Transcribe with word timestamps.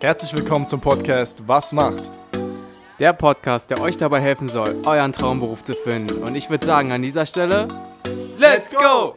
Herzlich 0.00 0.36
willkommen 0.36 0.68
zum 0.68 0.80
Podcast 0.80 1.42
Was 1.46 1.72
macht? 1.72 2.02
Der 2.98 3.12
Podcast, 3.12 3.70
der 3.70 3.80
euch 3.80 3.96
dabei 3.96 4.20
helfen 4.20 4.48
soll, 4.48 4.82
euren 4.84 5.12
Traumberuf 5.12 5.62
zu 5.62 5.72
finden. 5.72 6.22
Und 6.22 6.34
ich 6.34 6.50
würde 6.50 6.66
sagen, 6.66 6.92
an 6.92 7.00
dieser 7.00 7.24
Stelle, 7.26 7.68
Let's 8.36 8.74
go! 8.74 9.16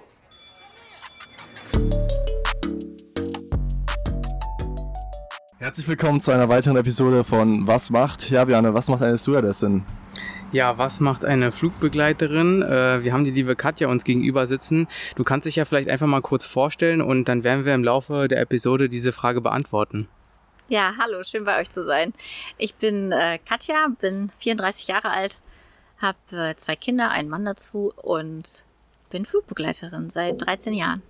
Herzlich 5.59 5.87
willkommen 5.87 6.21
zu 6.21 6.31
einer 6.31 6.47
weiteren 6.47 6.77
Episode 6.77 7.23
von 7.23 7.67
Was 7.67 7.89
macht? 7.89 8.29
Ja, 8.29 8.45
Björn, 8.45 8.73
was 8.73 8.87
macht 8.87 9.01
eine 9.01 9.17
Stewardessen? 9.17 9.85
Ja, 10.53 10.77
was 10.77 11.01
macht 11.01 11.25
eine 11.25 11.51
Flugbegleiterin? 11.51 12.61
Äh, 12.61 13.03
wir 13.03 13.11
haben 13.11 13.25
die 13.25 13.31
liebe 13.31 13.57
Katja 13.57 13.89
uns 13.89 14.05
gegenüber 14.05 14.47
sitzen. 14.47 14.87
Du 15.15 15.25
kannst 15.25 15.45
dich 15.45 15.57
ja 15.57 15.65
vielleicht 15.65 15.89
einfach 15.89 16.07
mal 16.07 16.21
kurz 16.21 16.45
vorstellen 16.45 17.01
und 17.01 17.27
dann 17.27 17.43
werden 17.43 17.65
wir 17.65 17.75
im 17.75 17.83
Laufe 17.83 18.29
der 18.29 18.39
Episode 18.39 18.87
diese 18.87 19.11
Frage 19.11 19.41
beantworten. 19.41 20.07
Ja, 20.69 20.95
hallo, 20.99 21.23
schön 21.23 21.45
bei 21.45 21.61
euch 21.61 21.69
zu 21.69 21.85
sein. 21.85 22.11
Ich 22.57 22.75
bin 22.75 23.13
äh, 23.13 23.39
Katja, 23.47 23.87
bin 24.01 24.33
34 24.39 24.89
Jahre 24.89 25.11
alt, 25.11 25.39
habe 25.97 26.17
äh, 26.33 26.55
zwei 26.57 26.75
Kinder, 26.75 27.09
einen 27.09 27.29
Mann 27.29 27.45
dazu 27.45 27.93
und 27.95 28.65
bin 29.09 29.25
Flugbegleiterin 29.25 30.09
seit 30.09 30.45
13 30.45 30.73
Jahren. 30.73 31.01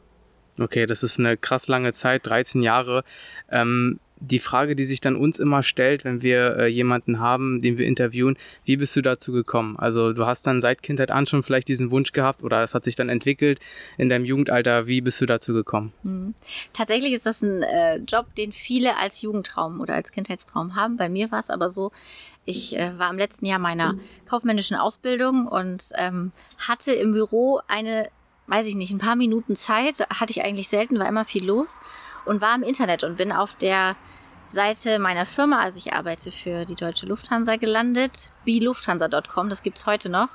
Okay, 0.60 0.86
das 0.86 1.02
ist 1.02 1.18
eine 1.18 1.38
krass 1.38 1.68
lange 1.68 1.94
Zeit, 1.94 2.28
13 2.28 2.62
Jahre. 2.62 3.04
Ähm, 3.50 4.00
die 4.20 4.40
Frage, 4.40 4.76
die 4.76 4.84
sich 4.84 5.02
dann 5.02 5.16
uns 5.16 5.40
immer 5.40 5.64
stellt, 5.64 6.04
wenn 6.04 6.22
wir 6.22 6.58
äh, 6.58 6.68
jemanden 6.68 7.20
haben, 7.20 7.62
den 7.62 7.78
wir 7.78 7.86
interviewen, 7.86 8.38
wie 8.66 8.78
bist 8.78 8.96
du 8.96 9.02
dazu 9.02 9.32
gekommen? 9.32 9.78
Also 9.78 10.14
du 10.14 10.26
hast 10.26 10.48
dann 10.48 10.62
seit 10.62 10.82
Kindheit 10.82 11.12
an 11.12 11.28
schon 11.28 11.44
vielleicht 11.44 11.68
diesen 11.68 11.92
Wunsch 11.92 12.12
gehabt 12.12 12.44
oder 12.44 12.64
es 12.64 12.74
hat 12.74 12.84
sich 12.84 12.96
dann 12.96 13.10
entwickelt 13.10 13.60
in 13.98 14.10
deinem 14.10 14.26
Jugendalter. 14.26 14.88
Wie 14.88 15.02
bist 15.02 15.22
du 15.22 15.26
dazu 15.26 15.54
gekommen? 15.54 15.94
Mhm. 16.04 16.34
Tatsächlich 16.74 17.14
ist 17.14 17.26
das 17.26 17.42
ein 17.42 17.64
äh, 17.64 17.98
Job, 17.98 18.34
den 18.36 18.52
viele 18.52 18.98
als 18.98 19.22
Jugendtraum 19.22 19.80
oder 19.80 19.96
als 19.96 20.12
Kindheitstraum 20.12 20.76
haben. 20.76 20.98
Bei 20.98 21.10
mir 21.10 21.32
war 21.32 21.40
es 21.40 21.50
aber 21.50 21.70
so, 21.70 21.92
ich 22.46 22.78
äh, 22.78 22.98
war 22.98 23.10
im 23.10 23.18
letzten 23.18 23.46
Jahr 23.46 23.60
meiner 23.60 23.96
kaufmännischen 24.28 24.78
Ausbildung 24.78 25.48
und 25.48 25.92
ähm, 25.96 26.32
hatte 26.58 26.94
im 26.94 27.12
Büro 27.12 27.60
eine, 27.68 28.10
weiß 28.48 28.66
ich 28.68 28.76
nicht, 28.76 28.92
ein 28.92 28.98
paar 28.98 29.16
Minuten 29.16 29.56
Zeit. 29.56 30.00
Hatte 30.10 30.32
ich 30.32 30.44
eigentlich 30.44 30.70
selten, 30.70 31.00
war 31.00 31.08
immer 31.08 31.26
viel 31.26 31.46
los 31.46 31.80
und 32.26 32.42
war 32.42 32.56
im 32.56 32.64
Internet 32.64 33.04
und 33.04 33.18
bin 33.18 33.32
auf 33.32 33.54
der 33.54 33.96
Seite 34.48 35.00
meiner 35.00 35.26
Firma, 35.26 35.60
also 35.60 35.78
ich 35.78 35.94
arbeite 35.94 36.32
für 36.32 36.66
die 36.66 36.76
Deutsche 36.76 37.06
Lufthansa 37.06 37.58
gelandet, 37.58 38.32
bilufthansa.com, 38.46 39.50
das 39.50 39.62
gibt's 39.62 39.86
heute 39.86 40.10
noch. 40.10 40.30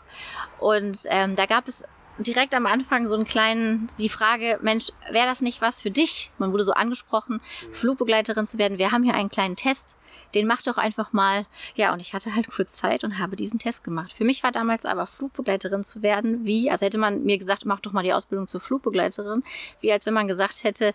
Und 0.61 1.05
ähm, 1.07 1.35
da 1.35 1.47
gab 1.47 1.67
es 1.67 1.85
direkt 2.19 2.55
am 2.55 2.67
Anfang 2.67 3.07
so 3.07 3.15
einen 3.15 3.25
kleinen, 3.25 3.87
die 3.99 4.09
Frage, 4.09 4.59
Mensch, 4.63 4.91
wäre 5.11 5.27
das 5.27 5.41
nicht 5.41 5.61
was 5.61 5.81
für 5.81 5.91
dich? 5.91 6.31
Man 6.39 6.53
wurde 6.53 6.65
so 6.65 6.73
angesprochen, 6.73 7.41
Flugbegleiterin 7.73 8.47
zu 8.47 8.59
werden. 8.59 8.79
Wir 8.79 8.93
haben 8.93 9.03
hier 9.03 9.15
einen 9.15 9.31
kleinen 9.31 9.57
Test, 9.57 9.97
den 10.35 10.47
mach 10.47 10.63
doch 10.63 10.77
einfach 10.77 11.13
mal. 11.13 11.47
Ja, 11.75 11.93
und 11.93 12.01
ich 12.01 12.15
hatte 12.15 12.35
halt 12.35 12.51
kurz 12.51 12.77
Zeit 12.77 13.05
und 13.05 13.19
habe 13.19 13.37
diesen 13.37 13.59
Test 13.59 13.85
gemacht. 13.85 14.13
Für 14.13 14.25
mich 14.25 14.43
war 14.43 14.53
damals 14.53 14.85
aber 14.85 15.07
Flugbegleiterin 15.07 15.85
zu 15.85 16.03
werden, 16.03 16.45
wie, 16.45 16.71
also 16.71 16.85
hätte 16.85 16.99
man 16.99 17.25
mir 17.25 17.39
gesagt, 17.39 17.65
mach 17.65 17.81
doch 17.81 17.93
mal 17.93 18.03
die 18.03 18.13
Ausbildung 18.13 18.47
zur 18.47 18.61
Flugbegleiterin, 18.61 19.43
wie 19.81 19.93
als 19.93 20.07
wenn 20.07 20.15
man 20.15 20.29
gesagt 20.29 20.65
hätte, 20.65 20.95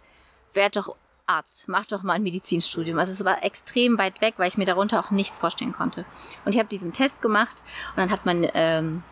werd 0.54 0.76
doch 0.76 0.96
Arzt, 1.30 1.68
mach 1.68 1.86
doch 1.86 2.04
mal 2.04 2.14
ein 2.14 2.24
Medizinstudium. 2.24 2.98
Also 2.98 3.12
es 3.12 3.26
war 3.26 3.44
extrem 3.44 3.98
weit 3.98 4.22
weg, 4.22 4.36
weil 4.38 4.48
ich 4.48 4.58
mir 4.58 4.66
darunter 4.66 5.00
auch 5.00 5.12
nichts 5.12 5.38
vorstellen 5.38 5.74
konnte. 5.74 6.06
Und 6.46 6.56
ich 6.56 6.60
habe 6.60 6.70
diesen 6.70 6.94
Test 6.94 7.22
gemacht 7.22 7.64
und 7.92 7.98
dann 7.98 8.12
hat 8.12 8.26
man 8.26 8.48
ähm, 8.54 9.04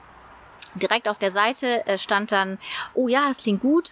direkt 0.76 1.08
auf 1.08 1.18
der 1.18 1.32
Seite 1.32 1.86
äh, 1.88 1.98
stand 1.98 2.32
dann, 2.32 2.58
oh 2.94 3.08
ja, 3.08 3.28
das 3.28 3.38
klingt 3.38 3.62
gut. 3.62 3.92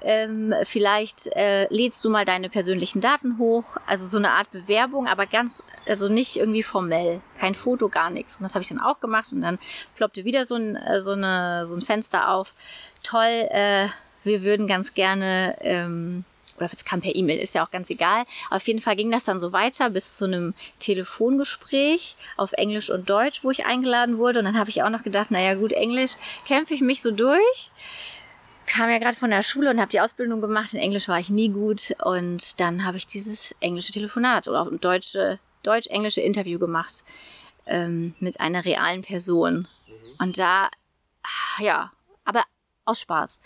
Ähm, 0.00 0.54
vielleicht 0.62 1.26
äh, 1.34 1.66
lädst 1.74 2.04
du 2.04 2.10
mal 2.10 2.24
deine 2.24 2.48
persönlichen 2.48 3.00
Daten 3.00 3.36
hoch, 3.38 3.76
also 3.84 4.06
so 4.06 4.18
eine 4.18 4.30
Art 4.30 4.50
Bewerbung, 4.52 5.08
aber 5.08 5.26
ganz, 5.26 5.64
also 5.88 6.08
nicht 6.08 6.36
irgendwie 6.36 6.62
formell, 6.62 7.20
kein 7.38 7.56
Foto, 7.56 7.88
gar 7.88 8.10
nichts. 8.10 8.36
Und 8.36 8.44
das 8.44 8.54
habe 8.54 8.62
ich 8.62 8.68
dann 8.68 8.78
auch 8.78 9.00
gemacht 9.00 9.32
und 9.32 9.40
dann 9.40 9.58
ploppte 9.96 10.24
wieder 10.24 10.44
so 10.44 10.54
ein, 10.54 10.76
äh, 10.76 11.00
so 11.00 11.12
eine, 11.12 11.64
so 11.64 11.74
ein 11.74 11.82
Fenster 11.82 12.30
auf. 12.30 12.54
Toll, 13.02 13.48
äh, 13.50 13.88
wir 14.22 14.44
würden 14.44 14.68
ganz 14.68 14.94
gerne 14.94 15.56
ähm, 15.60 16.24
oder 16.58 16.70
es 16.72 16.84
kam 16.84 17.00
per 17.00 17.14
E-Mail, 17.14 17.38
ist 17.38 17.54
ja 17.54 17.64
auch 17.64 17.70
ganz 17.70 17.90
egal. 17.90 18.24
Auf 18.50 18.66
jeden 18.66 18.80
Fall 18.80 18.96
ging 18.96 19.10
das 19.10 19.24
dann 19.24 19.40
so 19.40 19.52
weiter 19.52 19.90
bis 19.90 20.16
zu 20.16 20.26
einem 20.26 20.54
Telefongespräch 20.78 22.16
auf 22.36 22.52
Englisch 22.52 22.90
und 22.90 23.08
Deutsch, 23.08 23.44
wo 23.44 23.50
ich 23.50 23.64
eingeladen 23.64 24.18
wurde. 24.18 24.40
Und 24.40 24.44
dann 24.44 24.58
habe 24.58 24.70
ich 24.70 24.82
auch 24.82 24.90
noch 24.90 25.02
gedacht, 25.02 25.30
naja 25.30 25.54
gut, 25.54 25.72
Englisch 25.72 26.12
kämpfe 26.46 26.74
ich 26.74 26.80
mich 26.80 27.00
so 27.00 27.10
durch. 27.10 27.70
Kam 28.66 28.90
ja 28.90 28.98
gerade 28.98 29.16
von 29.16 29.30
der 29.30 29.42
Schule 29.42 29.70
und 29.70 29.80
habe 29.80 29.90
die 29.90 30.00
Ausbildung 30.00 30.40
gemacht. 30.40 30.74
In 30.74 30.80
Englisch 30.80 31.08
war 31.08 31.18
ich 31.18 31.30
nie 31.30 31.48
gut. 31.48 31.94
Und 32.04 32.60
dann 32.60 32.84
habe 32.84 32.98
ich 32.98 33.06
dieses 33.06 33.56
englische 33.60 33.92
Telefonat 33.92 34.48
oder 34.48 34.62
auch 34.62 34.70
ein 34.70 34.80
deutsche, 34.80 35.38
deutsch-englische 35.62 36.20
Interview 36.20 36.58
gemacht 36.58 37.04
ähm, 37.66 38.14
mit 38.20 38.40
einer 38.40 38.64
realen 38.64 39.02
Person. 39.02 39.68
Und 40.18 40.38
da, 40.38 40.68
ja, 41.60 41.92
aber 42.24 42.44
aus 42.84 43.00
Spaß. 43.00 43.40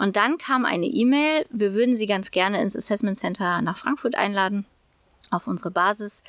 Und 0.00 0.16
dann 0.16 0.38
kam 0.38 0.64
eine 0.64 0.86
E-Mail, 0.86 1.44
wir 1.50 1.74
würden 1.74 1.94
Sie 1.94 2.06
ganz 2.06 2.30
gerne 2.30 2.62
ins 2.62 2.74
Assessment 2.74 3.18
Center 3.18 3.60
nach 3.60 3.76
Frankfurt 3.76 4.14
einladen, 4.14 4.64
auf 5.30 5.46
unsere 5.46 5.70
Basis. 5.70 6.24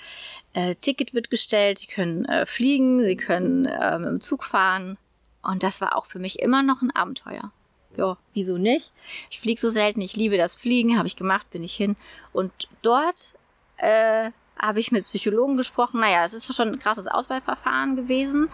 Äh, 0.52 0.76
Ticket 0.76 1.14
wird 1.14 1.30
gestellt, 1.30 1.80
Sie 1.80 1.88
können 1.88 2.26
äh, 2.26 2.46
fliegen, 2.46 3.02
Sie 3.02 3.16
können 3.16 3.66
äh, 3.66 3.98
mit 3.98 4.24
Zug 4.24 4.44
fahren. 4.44 4.98
Und 5.42 5.64
das 5.64 5.80
war 5.80 5.96
auch 5.96 6.06
für 6.06 6.20
mich 6.20 6.40
immer 6.40 6.64
noch 6.64 6.82
ein 6.82 6.92
Abenteuer. 6.92 7.54
Ja, 7.96 8.18
wieso 8.34 8.58
nicht? 8.58 8.92
Ich 9.30 9.40
fliege 9.40 9.60
so 9.60 9.70
selten, 9.70 10.02
ich 10.02 10.18
liebe 10.18 10.36
das 10.36 10.54
Fliegen, 10.54 10.98
habe 10.98 11.08
ich 11.08 11.16
gemacht, 11.16 11.50
bin 11.50 11.64
ich 11.64 11.74
hin. 11.74 11.96
Und 12.34 12.52
dort 12.82 13.36
äh, 13.78 14.32
habe 14.60 14.82
ich 14.82 14.92
mit 14.92 15.06
Psychologen 15.06 15.56
gesprochen. 15.56 16.02
Naja, 16.02 16.26
es 16.26 16.34
ist 16.34 16.54
schon 16.54 16.74
ein 16.74 16.80
krasses 16.80 17.08
Auswahlverfahren 17.08 17.96
gewesen. 17.96 18.50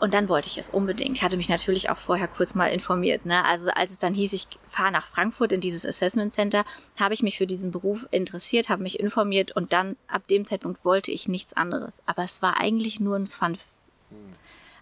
Und 0.00 0.14
dann 0.14 0.28
wollte 0.30 0.48
ich 0.48 0.56
es 0.56 0.70
unbedingt. 0.70 1.18
Ich 1.18 1.22
hatte 1.22 1.36
mich 1.36 1.50
natürlich 1.50 1.90
auch 1.90 1.98
vorher 1.98 2.26
kurz 2.26 2.54
mal 2.54 2.68
informiert. 2.68 3.26
Ne? 3.26 3.44
Also 3.44 3.70
als 3.70 3.90
es 3.90 3.98
dann 3.98 4.14
hieß, 4.14 4.32
ich 4.32 4.48
fahre 4.64 4.90
nach 4.90 5.06
Frankfurt 5.06 5.52
in 5.52 5.60
dieses 5.60 5.84
Assessment 5.84 6.32
Center, 6.32 6.64
habe 6.98 7.12
ich 7.12 7.22
mich 7.22 7.36
für 7.36 7.46
diesen 7.46 7.70
Beruf 7.70 8.06
interessiert, 8.10 8.70
habe 8.70 8.82
mich 8.82 8.98
informiert 8.98 9.54
und 9.54 9.74
dann 9.74 9.96
ab 10.08 10.26
dem 10.28 10.46
Zeitpunkt 10.46 10.84
wollte 10.86 11.10
ich 11.10 11.28
nichts 11.28 11.52
anderes. 11.52 12.02
Aber 12.06 12.24
es 12.24 12.40
war 12.40 12.58
eigentlich 12.58 12.98
nur 12.98 13.16
ein 13.16 13.26
Fun. 13.26 13.58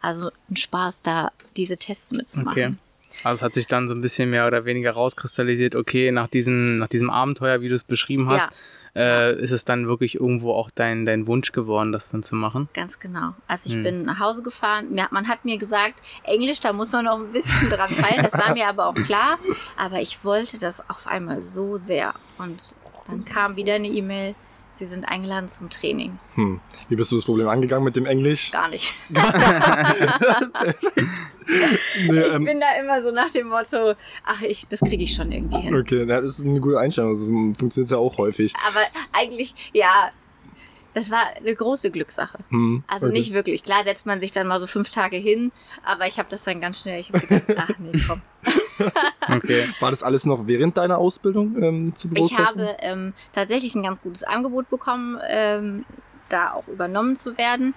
Also 0.01 0.31
ein 0.49 0.57
Spaß, 0.57 1.03
da 1.03 1.33
diese 1.57 1.77
Tests 1.77 2.13
mitzumachen. 2.13 2.63
Okay. 2.63 2.77
Also 3.25 3.41
es 3.41 3.43
hat 3.43 3.55
sich 3.55 3.67
dann 3.67 3.89
so 3.89 3.95
ein 3.95 4.01
bisschen 4.01 4.31
mehr 4.31 4.47
oder 4.47 4.65
weniger 4.65 4.93
rauskristallisiert, 4.93 5.75
okay, 5.75 6.13
nach, 6.13 6.29
diesen, 6.29 6.79
nach 6.79 6.89
diesem 6.89 7.11
Abenteuer, 7.11 7.61
wie 7.61 7.69
du 7.69 7.75
es 7.75 7.83
beschrieben 7.83 8.29
hast, 8.29 8.51
ja. 8.51 8.57
Äh, 8.95 9.35
ist 9.35 9.51
es 9.51 9.65
dann 9.65 9.89
wirklich 9.89 10.17
irgendwo 10.17 10.53
auch 10.53 10.71
dein, 10.71 11.07
dein 11.07 11.27
Wunsch 11.27 11.53
geworden, 11.53 11.93
das 11.93 12.11
dann 12.11 12.23
zu 12.23 12.35
machen? 12.35 12.69
Ganz 12.75 12.99
genau. 12.99 13.35
Also 13.47 13.69
ich 13.69 13.75
hm. 13.75 13.83
bin 13.83 14.03
nach 14.03 14.21
Hause 14.21 14.43
gefahren, 14.43 14.89
man 15.11 15.29
hat 15.29 15.45
mir 15.45 15.59
gesagt, 15.59 16.03
Englisch, 16.25 16.61
da 16.61 16.73
muss 16.73 16.93
man 16.93 17.05
noch 17.05 17.19
ein 17.19 17.31
bisschen 17.31 17.69
dran 17.71 17.89
feilen, 17.89 18.23
das 18.23 18.35
war 18.35 18.53
mir 18.53 18.67
aber 18.67 18.87
auch 18.87 18.95
klar, 18.95 19.39
aber 19.77 20.01
ich 20.01 20.25
wollte 20.25 20.59
das 20.59 20.89
auf 20.89 21.07
einmal 21.07 21.43
so 21.43 21.77
sehr 21.77 22.15
und 22.39 22.75
dann 23.07 23.25
kam 23.25 23.57
wieder 23.57 23.75
eine 23.75 23.89
E-Mail, 23.89 24.35
Sie 24.79 24.87
sind 24.87 25.05
eingeladen 25.07 25.49
zum 25.49 25.71
Training. 25.71 26.21
Hm. 26.35 26.61
Wie 26.89 26.95
bist 26.95 27.11
du 27.11 27.17
das 27.17 27.25
Problem 27.25 27.49
angegangen 27.49 27.85
mit 27.85 27.97
dem 27.97 28.07
Englisch? 28.07 28.53
Gar 28.53 28.69
nicht. 28.69 28.95
nee, 31.99 32.17
ähm, 32.17 32.43
ich 32.43 32.47
bin 32.47 32.61
da 32.61 32.79
immer 32.81 33.03
so 33.03 33.11
nach 33.11 33.31
dem 33.33 33.49
Motto, 33.49 33.95
ach, 34.25 34.41
ich, 34.43 34.69
das 34.69 34.79
kriege 34.81 35.03
ich 35.03 35.13
schon 35.15 35.33
irgendwie 35.33 35.63
hin. 35.63 35.75
Okay, 35.75 36.07
das 36.07 36.39
ist 36.39 36.45
eine 36.45 36.61
gute 36.61 36.79
Einstellung. 36.79 37.11
Also 37.11 37.27
funktioniert 37.27 37.91
ja 37.91 37.97
auch 37.97 38.19
häufig. 38.19 38.55
Aber 38.69 38.81
eigentlich, 39.13 39.53
ja, 39.73 40.11
das 40.95 41.11
war 41.11 41.25
eine 41.37 41.55
große 41.55 41.91
Glückssache. 41.91 42.39
Hm, 42.51 42.85
also 42.87 43.07
okay. 43.07 43.19
nicht 43.19 43.33
wirklich. 43.33 43.65
Klar 43.65 43.83
setzt 43.83 44.07
man 44.07 44.21
sich 44.21 44.31
dann 44.31 44.47
mal 44.47 44.61
so 44.61 44.69
fünf 44.69 44.91
Tage 44.91 45.17
hin, 45.17 45.51
aber 45.85 46.07
ich 46.07 46.21
habe 46.21 46.29
das 46.31 46.45
dann 46.45 46.61
ganz 46.61 46.83
schnell, 46.83 47.01
ich 47.01 47.09
habe 47.13 47.27
gedacht, 47.27 47.43
ach 47.57 47.79
nee, 47.79 48.01
komm. 48.07 48.23
okay. 49.29 49.69
War 49.81 49.91
das 49.91 50.03
alles 50.03 50.25
noch 50.25 50.47
während 50.47 50.77
deiner 50.77 50.99
Ausbildung 50.99 51.63
ähm, 51.63 51.95
zu 51.95 52.09
Ich 52.15 52.37
habe 52.37 52.77
ähm, 52.81 53.13
tatsächlich 53.33 53.75
ein 53.75 53.83
ganz 53.83 54.01
gutes 54.01 54.25
Angebot 54.25 54.71
bekommen, 54.71 55.19
ähm, 55.29 55.85
da 56.29 56.53
auch 56.53 56.67
übernommen 56.69 57.17
zu 57.17 57.39
werden 57.39 57.75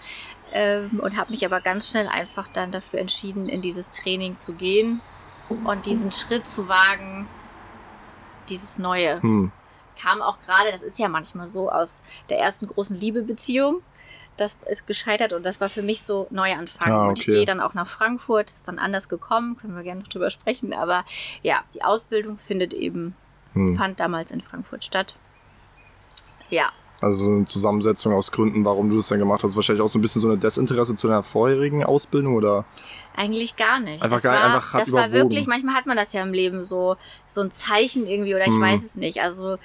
ähm, 0.53 0.99
und 1.01 1.17
habe 1.17 1.31
mich 1.31 1.45
aber 1.45 1.61
ganz 1.61 1.89
schnell 1.89 2.07
einfach 2.07 2.47
dann 2.47 2.71
dafür 2.71 2.99
entschieden, 2.99 3.49
in 3.49 3.61
dieses 3.61 3.91
Training 3.91 4.37
zu 4.37 4.53
gehen 4.53 5.01
und 5.65 5.85
diesen 5.85 6.11
Schritt 6.11 6.47
zu 6.47 6.67
wagen, 6.67 7.27
dieses 8.49 8.79
Neue. 8.79 9.21
Hm 9.21 9.51
kam 10.01 10.21
auch 10.21 10.39
gerade, 10.41 10.71
das 10.71 10.81
ist 10.81 10.99
ja 10.99 11.07
manchmal 11.07 11.47
so, 11.47 11.69
aus 11.69 12.01
der 12.29 12.39
ersten 12.39 12.67
großen 12.67 12.99
Liebebeziehung. 12.99 13.81
Das 14.37 14.57
ist 14.69 14.87
gescheitert 14.87 15.33
und 15.33 15.45
das 15.45 15.61
war 15.61 15.69
für 15.69 15.81
mich 15.81 16.03
so 16.03 16.27
Neuanfang. 16.31 16.91
Ah, 16.91 17.01
okay. 17.01 17.09
Und 17.09 17.19
ich 17.19 17.25
gehe 17.25 17.45
dann 17.45 17.59
auch 17.59 17.73
nach 17.73 17.87
Frankfurt, 17.87 18.49
ist 18.49 18.67
dann 18.67 18.79
anders 18.79 19.09
gekommen, 19.09 19.57
können 19.57 19.75
wir 19.75 19.83
gerne 19.83 20.01
noch 20.01 20.07
drüber 20.07 20.29
sprechen. 20.29 20.73
Aber 20.73 21.05
ja, 21.43 21.63
die 21.73 21.83
Ausbildung 21.83 22.37
findet 22.37 22.73
eben, 22.73 23.15
hm. 23.53 23.75
fand 23.75 23.99
damals 23.99 24.31
in 24.31 24.41
Frankfurt 24.41 24.83
statt. 24.83 25.17
Ja, 26.49 26.71
also 27.01 27.25
eine 27.25 27.45
Zusammensetzung 27.45 28.13
aus 28.13 28.31
Gründen, 28.31 28.63
warum 28.63 28.89
du 28.89 28.97
das 28.97 29.07
dann 29.07 29.17
gemacht 29.17 29.43
hast. 29.43 29.55
Wahrscheinlich 29.55 29.81
auch 29.81 29.89
so 29.89 29.97
ein 29.97 30.03
bisschen 30.03 30.21
so 30.21 30.27
eine 30.27 30.37
Desinteresse 30.37 30.93
zu 30.93 31.07
deiner 31.07 31.23
vorherigen 31.23 31.83
Ausbildung 31.83 32.35
oder? 32.35 32.63
Eigentlich 33.15 33.55
gar 33.55 33.79
nicht. 33.79 34.03
Einfach 34.03 34.17
das 34.17 34.21
gar, 34.21 34.35
war, 34.35 34.55
einfach 34.55 34.79
das 34.79 34.91
war 34.91 35.11
wirklich, 35.11 35.47
manchmal 35.47 35.73
hat 35.73 35.87
man 35.87 35.97
das 35.97 36.13
ja 36.13 36.21
im 36.21 36.31
Leben 36.31 36.63
so, 36.63 36.97
so 37.25 37.41
ein 37.41 37.49
Zeichen 37.49 38.05
irgendwie 38.05 38.35
oder 38.35 38.45
ich 38.45 38.53
hm. 38.53 38.61
weiß 38.61 38.83
es 38.83 38.95
nicht. 38.95 39.19
Also 39.19 39.57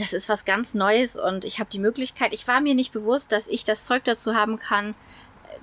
das 0.00 0.12
ist 0.12 0.28
was 0.28 0.44
ganz 0.44 0.74
Neues 0.74 1.16
und 1.16 1.44
ich 1.44 1.58
habe 1.60 1.70
die 1.70 1.78
Möglichkeit, 1.78 2.32
ich 2.32 2.46
war 2.48 2.60
mir 2.60 2.74
nicht 2.74 2.92
bewusst, 2.92 3.32
dass 3.32 3.48
ich 3.48 3.64
das 3.64 3.84
Zeug 3.84 4.04
dazu 4.04 4.34
haben 4.34 4.58
kann, 4.58 4.94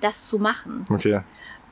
das 0.00 0.28
zu 0.28 0.38
machen. 0.38 0.84
Okay. 0.90 1.22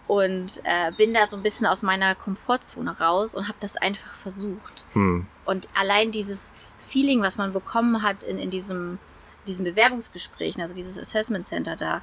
Und 0.07 0.61
äh, 0.65 0.93
bin 0.97 1.15
da 1.15 1.27
so 1.27 1.37
ein 1.37 1.43
bisschen 1.43 1.67
aus 1.67 1.83
meiner 1.83 2.15
Komfortzone 2.15 2.99
raus 2.99 3.35
und 3.35 3.49
habe 3.49 3.59
das 3.61 3.77
einfach 3.77 4.13
versucht. 4.15 4.87
Hm. 4.93 5.27
Und 5.47 5.69
allein 5.75 6.11
dieses 6.11 6.53
Feeling, 6.79 7.23
was 7.23 7.39
man 7.39 7.53
bekommen 7.53 8.03
hat 8.03 8.23
in, 8.23 8.39
in 8.39 8.51
diesem, 8.51 8.99
diesen 9.47 9.65
Bewerbungsgesprächen, 9.65 10.61
also 10.61 10.75
dieses 10.75 10.99
Assessment 10.99 11.47
Center 11.47 11.77
da, 11.77 12.03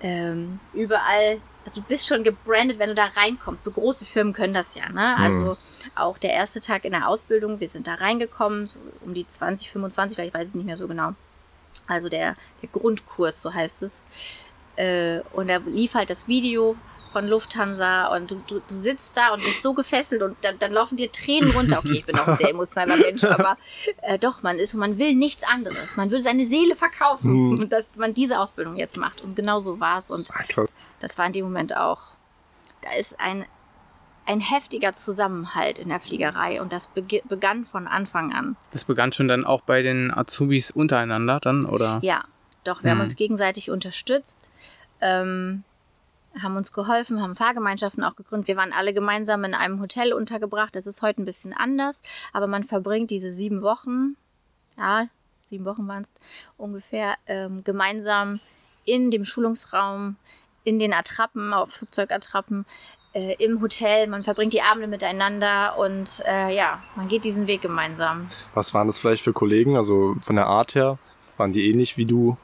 ähm, 0.00 0.60
überall, 0.72 1.40
also 1.64 1.80
du 1.80 1.86
bist 1.86 2.06
schon 2.06 2.24
gebrandet, 2.24 2.78
wenn 2.78 2.88
du 2.88 2.94
da 2.94 3.06
reinkommst. 3.06 3.62
So 3.64 3.70
große 3.70 4.04
Firmen 4.04 4.32
können 4.32 4.54
das 4.54 4.74
ja, 4.74 4.88
ne? 4.88 5.16
Mhm. 5.16 5.24
Also 5.24 5.56
auch 5.94 6.18
der 6.18 6.32
erste 6.32 6.60
Tag 6.60 6.84
in 6.84 6.92
der 6.92 7.08
Ausbildung, 7.08 7.60
wir 7.60 7.68
sind 7.68 7.86
da 7.86 7.94
reingekommen, 7.94 8.66
so 8.66 8.78
um 9.04 9.14
die 9.14 9.26
20, 9.26 9.70
25, 9.70 10.16
vielleicht 10.16 10.34
weiß 10.34 10.42
ich 10.42 10.48
es 10.48 10.54
nicht 10.54 10.66
mehr 10.66 10.76
so 10.76 10.88
genau. 10.88 11.14
Also 11.86 12.08
der, 12.08 12.36
der 12.62 12.68
Grundkurs, 12.70 13.42
so 13.42 13.52
heißt 13.52 13.82
es. 13.82 14.04
Äh, 14.76 15.20
und 15.32 15.48
da 15.48 15.58
lief 15.58 15.94
halt 15.94 16.10
das 16.10 16.28
Video 16.28 16.76
von 17.12 17.28
Lufthansa 17.28 18.06
und 18.16 18.30
du, 18.30 18.42
du, 18.48 18.60
du 18.66 18.74
sitzt 18.74 19.16
da 19.18 19.34
und 19.34 19.42
bist 19.42 19.62
so 19.62 19.74
gefesselt 19.74 20.22
und 20.22 20.36
dann, 20.40 20.58
dann 20.58 20.72
laufen 20.72 20.96
dir 20.96 21.12
Tränen 21.12 21.50
runter. 21.50 21.78
Okay, 21.78 21.98
ich 21.98 22.06
bin 22.06 22.18
auch 22.18 22.26
ein 22.26 22.38
sehr 22.38 22.50
emotionaler 22.50 22.96
Mensch, 22.96 23.22
aber 23.24 23.58
äh, 24.00 24.18
doch, 24.18 24.42
man 24.42 24.58
ist 24.58 24.72
und 24.72 24.80
man 24.80 24.98
will 24.98 25.14
nichts 25.14 25.44
anderes. 25.44 25.96
Man 25.96 26.10
will 26.10 26.20
seine 26.20 26.46
Seele 26.46 26.74
verkaufen 26.74 27.50
Mhm. 27.50 27.68
dass 27.68 27.94
man 27.96 28.14
diese 28.14 28.38
Ausbildung 28.38 28.76
jetzt 28.76 28.96
macht. 28.96 29.20
Und 29.20 29.36
genau 29.36 29.60
so 29.60 29.78
war 29.78 29.98
es 29.98 30.10
und 30.10 30.30
krass. 30.30 30.70
Das 31.02 31.18
war 31.18 31.26
in 31.26 31.32
dem 31.32 31.44
Moment 31.44 31.76
auch. 31.76 32.12
Da 32.82 32.92
ist 32.94 33.18
ein, 33.20 33.44
ein 34.26 34.40
heftiger 34.40 34.92
Zusammenhalt 34.92 35.78
in 35.78 35.88
der 35.88 36.00
Fliegerei 36.00 36.60
und 36.60 36.72
das 36.72 36.90
begi- 36.90 37.26
begann 37.28 37.64
von 37.64 37.86
Anfang 37.88 38.32
an. 38.32 38.56
Das 38.70 38.84
begann 38.84 39.12
schon 39.12 39.28
dann 39.28 39.44
auch 39.44 39.62
bei 39.62 39.82
den 39.82 40.12
Azubis 40.12 40.70
untereinander 40.70 41.40
dann, 41.40 41.64
oder? 41.64 41.98
Ja, 42.02 42.24
doch, 42.64 42.82
wir 42.82 42.90
haben 42.90 42.98
Mhm. 42.98 43.04
uns 43.04 43.16
gegenseitig 43.16 43.70
unterstützt, 43.70 44.50
ähm, 45.00 45.64
haben 46.40 46.56
uns 46.56 46.72
geholfen, 46.72 47.20
haben 47.20 47.36
Fahrgemeinschaften 47.36 48.02
auch 48.04 48.16
gegründet. 48.16 48.48
Wir 48.48 48.56
waren 48.56 48.72
alle 48.72 48.94
gemeinsam 48.94 49.44
in 49.44 49.54
einem 49.54 49.80
Hotel 49.80 50.12
untergebracht. 50.12 50.74
Das 50.74 50.86
ist 50.86 51.02
heute 51.02 51.20
ein 51.20 51.24
bisschen 51.26 51.52
anders, 51.52 52.02
aber 52.32 52.46
man 52.46 52.64
verbringt 52.64 53.10
diese 53.10 53.30
sieben 53.30 53.60
Wochen, 53.62 54.16
ja, 54.78 55.08
sieben 55.50 55.64
Wochen 55.66 55.86
waren 55.88 56.04
es 56.04 56.10
ungefähr, 56.56 57.16
ähm, 57.26 57.62
gemeinsam 57.64 58.40
in 58.84 59.10
dem 59.10 59.24
Schulungsraum, 59.24 60.16
in 60.64 60.78
den 60.78 60.92
Attrappen, 60.92 61.52
auf 61.52 61.72
Flugzeugattrappen, 61.72 62.66
äh, 63.14 63.34
im 63.44 63.60
Hotel. 63.60 64.06
Man 64.06 64.24
verbringt 64.24 64.52
die 64.52 64.62
Abende 64.62 64.88
miteinander 64.88 65.76
und 65.78 66.22
äh, 66.26 66.54
ja, 66.54 66.82
man 66.96 67.08
geht 67.08 67.24
diesen 67.24 67.46
Weg 67.46 67.62
gemeinsam. 67.62 68.28
Was 68.54 68.74
waren 68.74 68.86
das 68.86 68.98
vielleicht 68.98 69.22
für 69.22 69.32
Kollegen? 69.32 69.76
Also 69.76 70.16
von 70.20 70.36
der 70.36 70.46
Art 70.46 70.74
her, 70.74 70.98
waren 71.36 71.52
die 71.52 71.68
ähnlich 71.68 71.96
wie 71.96 72.06
du? 72.06 72.36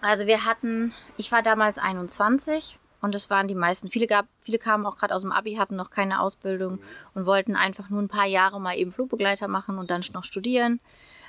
Also 0.00 0.26
wir 0.26 0.44
hatten, 0.44 0.92
ich 1.16 1.32
war 1.32 1.42
damals 1.42 1.78
21 1.78 2.78
und 3.00 3.14
es 3.14 3.30
waren 3.30 3.48
die 3.48 3.54
meisten. 3.54 3.88
Viele, 3.88 4.06
gab, 4.06 4.26
viele 4.38 4.58
kamen 4.58 4.86
auch 4.86 4.96
gerade 4.96 5.14
aus 5.14 5.22
dem 5.22 5.32
Abi, 5.32 5.54
hatten 5.54 5.76
noch 5.76 5.90
keine 5.90 6.20
Ausbildung 6.20 6.78
und 7.14 7.26
wollten 7.26 7.56
einfach 7.56 7.90
nur 7.90 8.02
ein 8.02 8.08
paar 8.08 8.26
Jahre 8.26 8.60
mal 8.60 8.76
eben 8.76 8.92
Flugbegleiter 8.92 9.48
machen 9.48 9.78
und 9.78 9.90
dann 9.90 10.02
noch 10.12 10.24
studieren. 10.24 10.80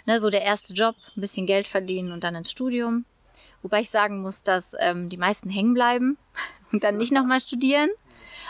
Ne, 0.06 0.20
so 0.20 0.30
der 0.30 0.42
erste 0.42 0.74
Job, 0.74 0.96
ein 1.16 1.22
bisschen 1.22 1.46
Geld 1.46 1.68
verdienen 1.68 2.14
und 2.14 2.24
dann 2.24 2.36
ins 2.36 2.52
Studium. 2.52 3.06
Wobei 3.62 3.82
ich 3.82 3.90
sagen 3.90 4.22
muss, 4.22 4.44
dass 4.44 4.76
ähm, 4.80 5.10
die 5.10 5.18
meisten 5.18 5.50
hängen 5.50 5.74
bleiben 5.74 6.18
und 6.72 6.84
dann 6.84 6.98
nicht 6.98 7.12
nochmal 7.12 7.40
studieren. 7.40 7.90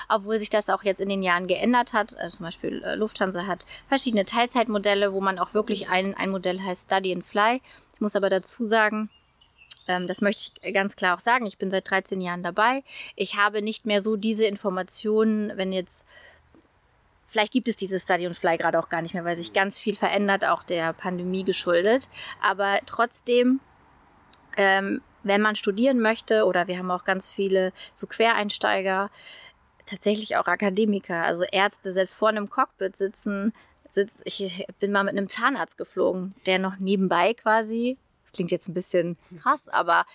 Obwohl 0.09 0.39
sich 0.39 0.49
das 0.49 0.69
auch 0.69 0.83
jetzt 0.83 1.01
in 1.01 1.09
den 1.09 1.21
Jahren 1.21 1.47
geändert 1.47 1.93
hat. 1.93 2.15
Äh, 2.17 2.29
zum 2.29 2.45
Beispiel 2.45 2.81
äh, 2.83 2.95
Lufthansa 2.95 3.45
hat 3.45 3.65
verschiedene 3.87 4.25
Teilzeitmodelle, 4.25 5.13
wo 5.13 5.21
man 5.21 5.39
auch 5.39 5.53
wirklich 5.53 5.89
ein, 5.89 6.15
ein 6.15 6.29
Modell 6.29 6.61
heißt 6.61 6.85
Study 6.85 7.13
and 7.13 7.25
Fly. 7.25 7.61
Ich 7.93 8.01
muss 8.01 8.15
aber 8.15 8.29
dazu 8.29 8.63
sagen, 8.63 9.09
ähm, 9.87 10.07
das 10.07 10.21
möchte 10.21 10.51
ich 10.61 10.73
ganz 10.73 10.95
klar 10.95 11.15
auch 11.15 11.19
sagen. 11.19 11.45
Ich 11.45 11.57
bin 11.57 11.71
seit 11.71 11.89
13 11.89 12.21
Jahren 12.21 12.43
dabei. 12.43 12.83
Ich 13.15 13.35
habe 13.35 13.61
nicht 13.61 13.85
mehr 13.85 14.01
so 14.01 14.15
diese 14.15 14.45
Informationen, 14.45 15.53
wenn 15.55 15.71
jetzt. 15.71 16.05
Vielleicht 17.29 17.51
gibt 17.51 17.67
es 17.67 17.75
dieses 17.75 18.03
Study 18.03 18.25
und 18.25 18.37
Fly 18.37 18.57
gerade 18.57 18.79
auch 18.79 18.87
gar 18.87 19.01
nicht 19.01 19.13
mehr, 19.13 19.25
weil 19.25 19.35
sich 19.35 19.51
ganz 19.51 19.77
viel 19.77 19.95
verändert, 19.95 20.45
auch 20.45 20.63
der 20.63 20.93
Pandemie 20.93 21.43
geschuldet. 21.43 22.07
Aber 22.41 22.79
trotzdem, 22.85 23.59
ähm, 24.57 25.01
wenn 25.23 25.41
man 25.41 25.55
studieren 25.55 25.99
möchte, 25.99 26.45
oder 26.45 26.67
wir 26.67 26.77
haben 26.77 26.91
auch 26.91 27.05
ganz 27.05 27.29
viele 27.29 27.71
so 27.93 28.07
Quereinsteiger, 28.07 29.09
tatsächlich 29.85 30.35
auch 30.35 30.47
Akademiker, 30.47 31.23
also 31.23 31.43
Ärzte, 31.51 31.91
selbst 31.91 32.15
vor 32.15 32.29
einem 32.29 32.49
Cockpit 32.49 32.95
sitzen, 32.95 33.53
sitzt, 33.87 34.21
ich 34.25 34.65
bin 34.79 34.91
mal 34.91 35.03
mit 35.03 35.17
einem 35.17 35.29
Zahnarzt 35.29 35.77
geflogen, 35.77 36.35
der 36.45 36.59
noch 36.59 36.77
nebenbei 36.77 37.33
quasi, 37.33 37.97
das 38.23 38.33
klingt 38.33 38.51
jetzt 38.51 38.67
ein 38.67 38.73
bisschen 38.73 39.17
krass, 39.39 39.69
aber 39.69 40.05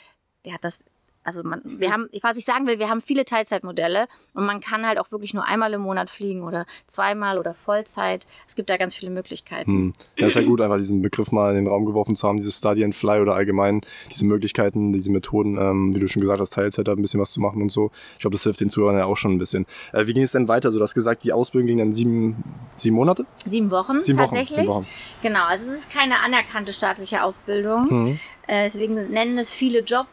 der 0.45 0.55
hat 0.55 0.65
das, 0.65 0.87
also 1.25 1.43
man, 1.43 1.63
wir 1.65 1.93
haben, 1.93 2.09
was 2.23 2.37
ich 2.37 2.45
sagen 2.45 2.67
will, 2.67 2.79
wir 2.79 2.89
haben 2.89 3.01
viele 3.01 3.25
Teilzeitmodelle 3.25 4.07
und 4.35 4.45
man 4.45 4.61
kann 4.61 4.87
halt 4.87 4.99
auch 4.99 5.11
wirklich 5.13 5.35
nur 5.35 5.45
einmal 5.45 5.73
im 5.73 5.83
Monat 5.83 6.11
fliegen 6.11 6.43
oder 6.43 6.67
zweimal 6.87 7.39
oder 7.39 7.55
Vollzeit. 7.55 8.27
Es 8.47 8.57
gibt 8.57 8.71
da 8.71 8.77
ganz 8.77 8.95
viele 8.95 9.11
Möglichkeiten. 9.11 9.71
Hm. 9.71 9.93
Ja, 10.17 10.27
ist 10.27 10.37
ja 10.37 10.43
gut, 10.43 10.61
einfach 10.61 10.79
diesen 10.79 11.03
Begriff 11.03 11.33
mal 11.33 11.51
in 11.51 11.57
den 11.57 11.67
Raum 11.67 11.85
geworfen 11.85 12.17
zu 12.17 12.27
haben, 12.27 12.39
dieses 12.39 12.59
Study 12.59 12.85
and 12.85 12.95
Fly 12.95 13.21
oder 13.21 13.35
allgemein 13.35 13.83
diese 14.11 14.25
Möglichkeiten, 14.25 14.93
diese 14.93 15.11
Methoden, 15.11 15.57
ähm, 15.59 15.95
wie 15.95 16.01
du 16.01 16.09
schon 16.09 16.21
gesagt 16.21 16.41
hast, 16.41 16.53
Teilzeit 16.53 16.89
da 16.89 16.93
ein 16.93 17.03
bisschen 17.03 17.21
was 17.21 17.33
zu 17.33 17.41
machen 17.41 17.63
und 17.63 17.71
so. 17.71 17.91
Ich 18.15 18.21
glaube, 18.21 18.35
das 18.35 18.43
hilft 18.43 18.61
den 18.61 18.71
Zuhörern 18.71 18.99
ja 18.99 19.05
auch 19.05 19.17
schon 19.17 19.33
ein 19.33 19.39
bisschen. 19.39 19.67
Äh, 19.93 20.07
wie 20.07 20.15
ging 20.15 20.23
es 20.23 20.33
denn 20.33 20.49
weiter? 20.49 20.73
So, 20.73 20.79
du 20.79 20.85
hast 20.85 20.95
gesagt, 20.95 21.25
die 21.25 21.33
Ausbildung 21.33 21.69
ging 21.69 21.79
dann 21.79 21.93
sieben, 21.93 22.43
sieben 22.75 22.97
Monate? 22.97 23.27
Sieben 23.45 23.71
Wochen 23.71 24.03
Sieben 24.03 24.19
Wochen. 24.19 24.29
tatsächlich. 24.29 24.59
Sieben 24.61 24.69
Wochen. 24.69 24.87
Genau, 25.23 25.45
also 25.45 25.71
es 25.71 25.81
ist 25.81 25.91
keine 25.91 26.21
anerkannte 26.25 26.73
staatliche 26.73 27.23
Ausbildung. 27.23 27.89
Hm. 27.89 28.19
Äh, 28.47 28.65
deswegen 28.65 28.95
nennen 28.95 29.39
es 29.39 29.53
viele 29.53 29.81
Job 29.81 30.07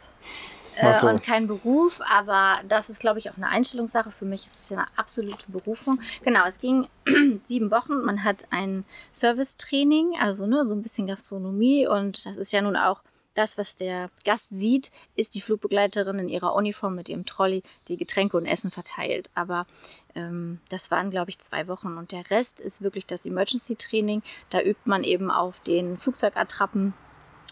äh, 0.79 0.93
so. 0.93 1.07
und 1.07 1.23
kein 1.23 1.47
Beruf, 1.47 2.01
aber 2.09 2.59
das 2.67 2.89
ist, 2.89 2.99
glaube 2.99 3.19
ich, 3.19 3.29
auch 3.29 3.37
eine 3.37 3.47
Einstellungssache. 3.47 4.11
Für 4.11 4.25
mich 4.25 4.45
ist 4.45 4.63
es 4.63 4.69
ja 4.69 4.77
eine 4.77 4.87
absolute 4.97 5.45
Berufung. 5.49 5.99
Genau, 6.23 6.45
es 6.45 6.57
ging 6.57 6.87
sieben 7.43 7.71
Wochen. 7.71 8.01
Man 8.01 8.23
hat 8.23 8.47
ein 8.51 8.85
Servicetraining, 9.11 10.15
also 10.19 10.47
ne, 10.47 10.63
so 10.65 10.75
ein 10.75 10.81
bisschen 10.81 11.07
Gastronomie 11.07 11.87
und 11.87 12.25
das 12.25 12.37
ist 12.37 12.51
ja 12.51 12.61
nun 12.61 12.75
auch 12.75 13.01
das, 13.39 13.57
was 13.57 13.75
der 13.75 14.09
Gast 14.25 14.49
sieht, 14.49 14.91
ist 15.15 15.33
die 15.33 15.41
Flugbegleiterin 15.41 16.19
in 16.19 16.27
ihrer 16.27 16.55
Uniform 16.55 16.95
mit 16.95 17.07
ihrem 17.07 17.25
Trolley, 17.25 17.63
die 17.87 17.95
Getränke 17.95 18.35
und 18.35 18.45
Essen 18.45 18.69
verteilt. 18.69 19.29
Aber 19.33 19.65
ähm, 20.13 20.59
das 20.67 20.91
waren, 20.91 21.09
glaube 21.09 21.29
ich, 21.29 21.39
zwei 21.39 21.67
Wochen. 21.69 21.97
Und 21.97 22.11
der 22.11 22.29
Rest 22.29 22.59
ist 22.59 22.81
wirklich 22.81 23.05
das 23.05 23.25
Emergency-Training. 23.25 24.23
Da 24.49 24.61
übt 24.61 24.81
man 24.83 25.05
eben 25.05 25.31
auf 25.31 25.61
den 25.61 25.95
Flugzeugattrappen. 25.95 26.93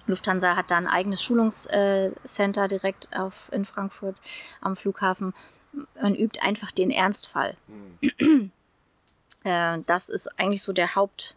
Lufthansa 0.07 0.55
hat 0.55 0.71
da 0.71 0.77
ein 0.77 0.87
eigenes 0.87 1.21
Schulungscenter 1.21 2.67
direkt 2.67 3.09
auf, 3.15 3.49
in 3.51 3.65
Frankfurt 3.65 4.21
am 4.61 4.75
Flughafen. 4.75 5.33
Man 6.01 6.15
übt 6.15 6.39
einfach 6.41 6.71
den 6.71 6.89
Ernstfall. 6.91 7.55
Äh, 9.43 9.79
das 9.85 10.09
ist 10.09 10.27
eigentlich 10.39 10.63
so 10.63 10.73
der 10.73 10.95
Hauptteil 10.95 11.35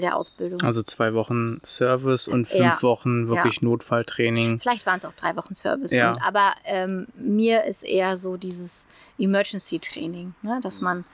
der 0.00 0.16
Ausbildung. 0.16 0.62
Also 0.62 0.82
zwei 0.82 1.12
Wochen 1.14 1.58
Service 1.62 2.28
und 2.28 2.46
fünf 2.46 2.60
Ja. 2.60 2.82
Wochen 2.82 3.28
wirklich 3.28 3.60
Notfalltraining. 3.62 4.60
Vielleicht 4.60 4.86
waren 4.86 4.98
es 4.98 5.04
auch 5.04 5.12
drei 5.14 5.36
Wochen 5.36 5.54
Service. 5.54 5.90
Ja. 5.90 6.14
Und, 6.14 6.22
aber 6.22 6.54
ähm, 6.64 7.08
mir 7.14 7.64
ist 7.64 7.84
eher 7.84 8.16
so 8.16 8.36
dieses 8.36 8.86
Emergency-Training, 9.18 10.34
ne? 10.42 10.60
dass 10.62 10.80
man 10.80 11.04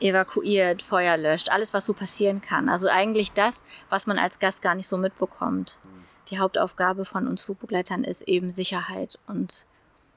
evakuiert, 0.00 0.82
Feuer 0.82 1.16
löscht, 1.16 1.50
alles, 1.50 1.74
was 1.74 1.86
so 1.86 1.92
passieren 1.92 2.40
kann. 2.40 2.68
Also 2.68 2.88
eigentlich 2.88 3.32
das, 3.32 3.64
was 3.88 4.06
man 4.06 4.18
als 4.18 4.38
Gast 4.38 4.62
gar 4.62 4.74
nicht 4.74 4.88
so 4.88 4.96
mitbekommt. 4.98 5.78
Die 6.28 6.38
Hauptaufgabe 6.38 7.04
von 7.04 7.26
uns 7.26 7.42
Flugbegleitern 7.42 8.04
ist 8.04 8.22
eben 8.22 8.52
Sicherheit 8.52 9.18
und 9.26 9.66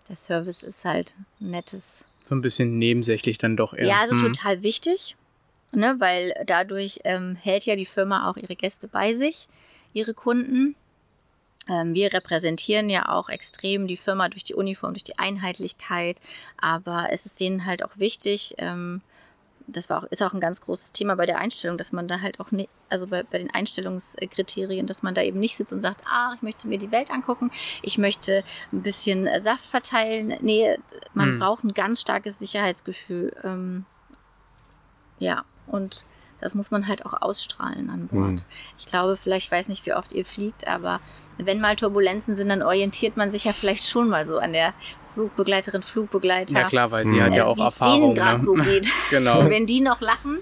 der 0.09 0.15
Service 0.15 0.63
ist 0.63 0.85
halt 0.85 1.15
ein 1.41 1.51
nettes 1.51 2.05
So 2.23 2.35
ein 2.35 2.41
bisschen 2.41 2.77
nebensächlich 2.77 3.37
dann 3.37 3.57
doch 3.57 3.73
eher. 3.73 3.87
ja, 3.87 3.99
also 4.01 4.15
Hm. 4.15 4.33
total 4.33 4.63
wichtig, 4.63 5.15
ne, 5.71 5.95
weil 5.99 6.33
dadurch 6.45 6.99
ähm, 7.03 7.35
hält 7.35 7.65
ja 7.65 7.75
die 7.75 7.85
Firma 7.85 8.29
auch 8.29 8.37
ihre 8.37 8.55
Gäste 8.55 8.87
bei 8.87 9.13
sich, 9.13 9.47
ihre 9.93 10.13
Kunden. 10.13 10.75
Ähm, 11.69 11.93
wir 11.93 12.11
repräsentieren 12.13 12.89
ja 12.89 13.09
auch 13.09 13.29
extrem 13.29 13.87
die 13.87 13.97
Firma 13.97 14.27
durch 14.27 14.43
die 14.43 14.53
Uniform, 14.55 14.93
durch 14.93 15.03
die 15.05 15.17
Einheitlichkeit, 15.17 16.19
aber 16.57 17.07
es 17.11 17.25
ist 17.25 17.39
denen 17.39 17.65
halt 17.65 17.83
auch 17.85 17.97
wichtig, 17.97 18.55
ähm, 18.57 19.01
das 19.67 19.89
war 19.89 19.99
auch, 19.99 20.03
ist 20.09 20.21
auch 20.21 20.33
ein 20.33 20.39
ganz 20.39 20.59
großes 20.61 20.91
Thema 20.91 21.15
bei 21.15 21.25
der 21.25 21.37
Einstellung, 21.37 21.77
dass 21.77 21.91
man 21.91 22.07
da 22.07 22.19
halt 22.21 22.39
auch 22.39 22.51
nicht, 22.51 22.69
also 22.89 23.07
bei, 23.07 23.23
bei 23.23 23.37
den 23.37 23.49
Einstellungskriterien, 23.51 24.85
dass 24.85 25.03
man 25.03 25.13
da 25.13 25.21
eben 25.21 25.39
nicht 25.39 25.55
sitzt 25.55 25.73
und 25.73 25.81
sagt, 25.81 26.01
ah, 26.05 26.33
ich 26.35 26.41
möchte 26.41 26.67
mir 26.67 26.77
die 26.77 26.91
Welt 26.91 27.11
angucken, 27.11 27.51
ich 27.81 27.97
möchte 27.97 28.43
ein 28.71 28.83
bisschen 28.83 29.27
Saft 29.39 29.65
verteilen. 29.65 30.33
Nee, 30.41 30.77
man 31.13 31.29
Hm. 31.29 31.39
braucht 31.39 31.63
ein 31.63 31.73
ganz 31.73 32.01
starkes 32.01 32.39
Sicherheitsgefühl. 32.39 33.35
Ähm, 33.43 33.85
ja, 35.19 35.45
und 35.67 36.05
das 36.41 36.55
muss 36.55 36.71
man 36.71 36.87
halt 36.89 37.05
auch 37.05 37.21
ausstrahlen 37.21 37.89
an 37.89 38.07
Bord. 38.07 38.39
Hm. 38.41 38.45
Ich 38.77 38.85
glaube, 38.87 39.15
vielleicht, 39.15 39.45
ich 39.47 39.51
weiß 39.51 39.69
nicht, 39.69 39.85
wie 39.85 39.93
oft 39.93 40.11
ihr 40.11 40.25
fliegt, 40.25 40.67
aber 40.67 40.99
wenn 41.37 41.61
mal 41.61 41.75
Turbulenzen 41.77 42.35
sind, 42.35 42.49
dann 42.49 42.61
orientiert 42.61 43.15
man 43.15 43.29
sich 43.29 43.45
ja 43.45 43.53
vielleicht 43.53 43.85
schon 43.87 44.09
mal 44.09 44.27
so 44.27 44.39
an 44.39 44.51
der 44.53 44.73
Flugbegleiterin, 45.13 45.81
Flugbegleiter. 45.83 46.59
Ja 46.59 46.67
klar, 46.67 46.91
weil 46.91 47.05
sie 47.05 47.17
Hm. 47.17 47.23
hat 47.23 47.35
ja 47.35 47.43
äh, 47.43 47.47
auch 47.47 47.57
wie 47.57 47.61
es 47.61 47.65
Erfahrung. 47.67 48.01
denen 48.01 48.15
gerade 48.15 48.39
ne? 48.39 48.43
so 48.43 48.53
geht. 48.53 48.87
Genau. 49.09 49.39
Und 49.39 49.49
wenn 49.49 49.65
die 49.65 49.81
noch 49.81 50.01
lachen 50.01 50.39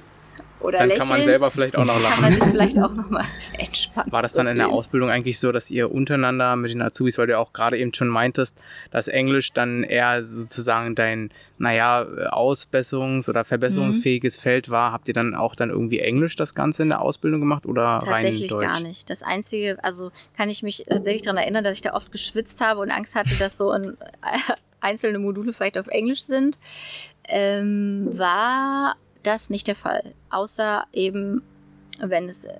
oder 0.63 0.80
dann 0.80 0.88
lächeln. 0.89 1.00
kann 1.00 1.18
man 1.18 1.24
selber 1.25 1.51
vielleicht 1.51 1.75
auch 1.75 1.86
noch 1.86 1.94
kann 1.94 2.03
lachen. 2.03 2.22
man 2.22 2.32
sich 2.34 2.44
vielleicht 2.44 2.80
auch 2.80 2.94
nochmal 2.94 3.25
entspannen. 3.58 4.12
War 4.12 4.22
das 4.22 4.34
dann 4.34 4.48
in 4.48 4.58
der. 4.58 4.70
Ausbildung 4.70 5.10
eigentlich 5.10 5.39
so, 5.39 5.51
dass 5.51 5.70
ihr 5.72 5.91
untereinander 5.91 6.56
mit 6.56 6.72
den 6.72 6.82
Azubis, 6.82 7.18
weil 7.18 7.27
du 7.27 7.34
ja 7.34 7.39
auch 7.39 7.51
gerade 7.53 7.77
eben 7.77 7.94
schon 7.94 8.08
meintest, 8.08 8.58
dass 8.91 9.08
Englisch 9.08 9.51
dann 9.53 9.84
eher 9.84 10.24
sozusagen 10.24 10.96
dein, 10.96 11.30
naja, 11.58 12.03
ausbesserungs- 12.32 13.30
oder 13.30 13.44
verbesserungsfähiges 13.44 14.38
Mhm. 14.38 14.41
Feld 14.41 14.70
war, 14.70 14.91
habt 14.91 15.08
ihr 15.08 15.13
dann 15.13 15.36
auch 15.36 15.56
dann 15.56 15.70
irgendwie 15.70 16.00
Englisch 16.00 16.36
das 16.36 16.56
Ganze 16.56 16.84
in 16.84 16.89
der 16.89 17.01
Ausbildung 17.01 17.39
gemacht 17.41 17.65
oder 17.65 17.84
rein 17.84 18.00
Tatsächlich 18.06 18.50
Deutsch? 18.50 18.65
gar 18.65 18.80
nicht. 18.82 19.10
Das 19.10 19.24
Einzige, 19.24 19.77
also 19.84 20.12
kann 20.38 20.50
ich 20.50 20.63
mich 20.63 20.86
tatsächlich 20.88 21.22
daran 21.24 21.38
erinnern, 21.38 21.63
dass 21.63 21.75
ich 21.75 21.82
da 21.82 21.94
oft 21.94 22.12
geschwitzt 22.12 22.62
habe 22.62 22.80
und 22.82 22.91
Angst 22.91 23.15
hatte, 23.15 23.36
dass 23.36 23.58
so 23.58 23.72
ein, 23.72 23.98
einzelne 24.80 25.20
Module 25.20 25.53
vielleicht 25.53 25.77
auf 25.77 25.88
Englisch 25.88 26.24
sind, 26.24 26.58
ähm, 27.27 28.08
war 28.12 28.96
das 29.24 29.50
nicht 29.50 29.68
der 29.68 29.75
Fall. 29.75 30.13
Außer 30.30 30.86
eben, 30.94 31.42
wenn 32.00 32.30
es 32.30 32.46
äh, 32.46 32.54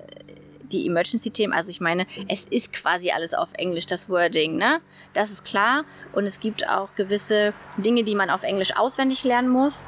die 0.72 0.86
Emergency-Themen, 0.86 1.52
also 1.52 1.70
ich 1.70 1.80
meine, 1.80 2.06
es 2.28 2.46
ist 2.46 2.72
quasi 2.72 3.10
alles 3.10 3.34
auf 3.34 3.50
Englisch, 3.54 3.86
das 3.86 4.08
Wording, 4.08 4.56
ne? 4.56 4.80
Das 5.12 5.30
ist 5.30 5.44
klar. 5.44 5.84
Und 6.12 6.24
es 6.24 6.40
gibt 6.40 6.68
auch 6.68 6.94
gewisse 6.94 7.52
Dinge, 7.76 8.04
die 8.04 8.14
man 8.14 8.30
auf 8.30 8.42
Englisch 8.42 8.76
auswendig 8.76 9.24
lernen 9.24 9.48
muss. 9.48 9.86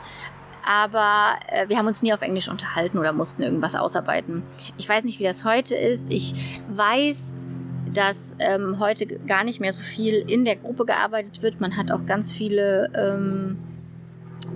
Aber 0.67 1.39
äh, 1.49 1.69
wir 1.69 1.77
haben 1.77 1.87
uns 1.87 2.03
nie 2.03 2.13
auf 2.13 2.23
Englisch 2.23 2.49
unterhalten 2.49 2.99
oder 2.99 3.13
mussten 3.13 3.43
irgendwas 3.43 3.75
ausarbeiten. 3.75 4.43
Ich 4.79 4.89
weiß 4.89 5.05
nicht, 5.05 5.19
wie 5.19 5.25
das 5.25 5.45
heute 5.45 5.75
ist. 5.75 6.13
Ich 6.13 6.35
weiß, 6.71 7.37
dass 7.93 8.35
ähm, 8.39 8.79
heute 8.79 9.07
gar 9.07 9.45
nicht 9.45 9.61
mehr 9.61 9.73
so 9.73 9.83
viel 9.83 10.15
in 10.29 10.45
der 10.45 10.57
Gruppe 10.57 10.85
gearbeitet 10.87 11.43
wird. 11.43 11.61
Man 11.61 11.77
hat 11.77 11.93
auch 11.93 12.07
ganz 12.07 12.33
viele 12.33 12.91
ähm, 12.95 13.59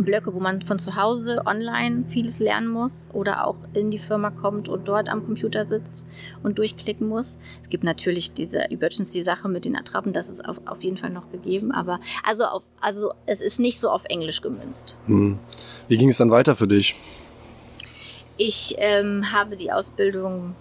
Blöcke, 0.05 0.33
wo 0.35 0.41
man 0.41 0.63
von 0.63 0.79
zu 0.79 0.97
Hause 0.97 1.43
online 1.47 2.05
vieles 2.09 2.39
lernen 2.39 2.69
muss 2.69 3.09
oder 3.13 3.47
auch 3.47 3.57
in 3.75 3.91
die 3.91 3.99
Firma 3.99 4.31
kommt 4.31 4.69
und 4.69 4.89
dort 4.89 5.09
am 5.09 5.25
Computer 5.25 5.65
sitzt 5.65 6.07
und 6.43 6.59
durchklicken 6.59 7.09
muss. 7.09 7.39
Es 7.63 7.69
gibt 7.69 7.85
natürlich 7.85 8.33
diese 8.33 8.71
Emergency-Sache 8.71 9.49
mit 9.49 9.65
den 9.65 9.77
Attrappen, 9.77 10.13
das 10.13 10.29
ist 10.29 10.45
auf, 10.45 10.61
auf 10.67 10.83
jeden 10.83 10.97
Fall 10.97 11.11
noch 11.11 11.31
gegeben, 11.31 11.73
aber 11.73 12.01
also, 12.25 12.45
auf, 12.45 12.63
also 12.81 13.13
es 13.27 13.41
ist 13.41 13.59
nicht 13.61 13.81
so 13.81 13.91
auf 13.91 14.05
Englisch 14.07 14.43
gemünzt. 14.43 14.97
Hm. 15.07 15.39
Wie 15.89 15.97
ging 15.97 16.09
es 16.09 16.19
dann 16.19 16.31
weiter 16.31 16.57
für 16.57 16.69
dich? 16.69 16.95
Ich 18.37 18.77
ähm, 18.79 19.33
habe 19.33 19.57
die 19.57 19.73
Ausbildung 19.73 20.55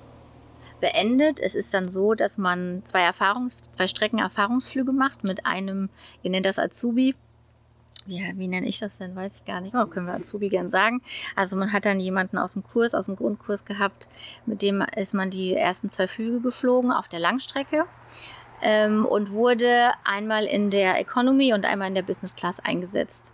beendet. 0.80 1.40
Es 1.40 1.56
ist 1.56 1.74
dann 1.74 1.88
so, 1.88 2.14
dass 2.14 2.38
man 2.38 2.82
zwei 2.86 3.02
Erfahrungs-, 3.08 3.72
zwei 3.72 3.88
Strecken 3.88 4.20
Erfahrungsflüge 4.20 4.92
macht 4.92 5.24
mit 5.24 5.46
einem, 5.46 5.90
ihr 6.24 6.32
nennt 6.32 6.46
das 6.46 6.60
Azubi. 6.60 7.16
Ja, 8.06 8.26
wie 8.36 8.48
nenne 8.48 8.68
ich 8.68 8.80
das 8.80 8.98
denn? 8.98 9.16
Weiß 9.16 9.36
ich 9.38 9.46
gar 9.46 9.60
nicht. 9.60 9.76
Oh, 9.76 9.86
können 9.86 10.06
wir 10.06 10.14
Azubi 10.14 10.48
gern 10.50 10.70
sagen. 10.70 11.02
Also 11.36 11.58
man 11.58 11.74
hat 11.74 11.86
dann 11.86 12.00
jemanden 12.00 12.38
aus 12.38 12.54
dem 12.54 12.64
Kurs, 12.64 12.94
aus 12.94 13.06
dem 13.06 13.16
Grundkurs 13.16 13.66
gehabt, 13.66 14.08
mit 14.46 14.62
dem 14.62 14.84
ist 14.96 15.14
man 15.14 15.30
die 15.30 15.54
ersten 15.54 15.90
zwei 15.90 16.08
Flüge 16.08 16.40
geflogen 16.40 16.92
auf 16.92 17.08
der 17.08 17.20
Langstrecke 17.20 17.86
ähm, 18.62 19.06
und 19.06 19.32
wurde 19.32 19.92
einmal 20.06 20.46
in 20.46 20.70
der 20.70 21.00
Economy 21.00 21.54
und 21.54 21.66
einmal 21.66 21.90
in 21.90 21.96
der 21.96 22.04
Business 22.04 22.36
Class 22.36 22.60
eingesetzt 22.60 23.34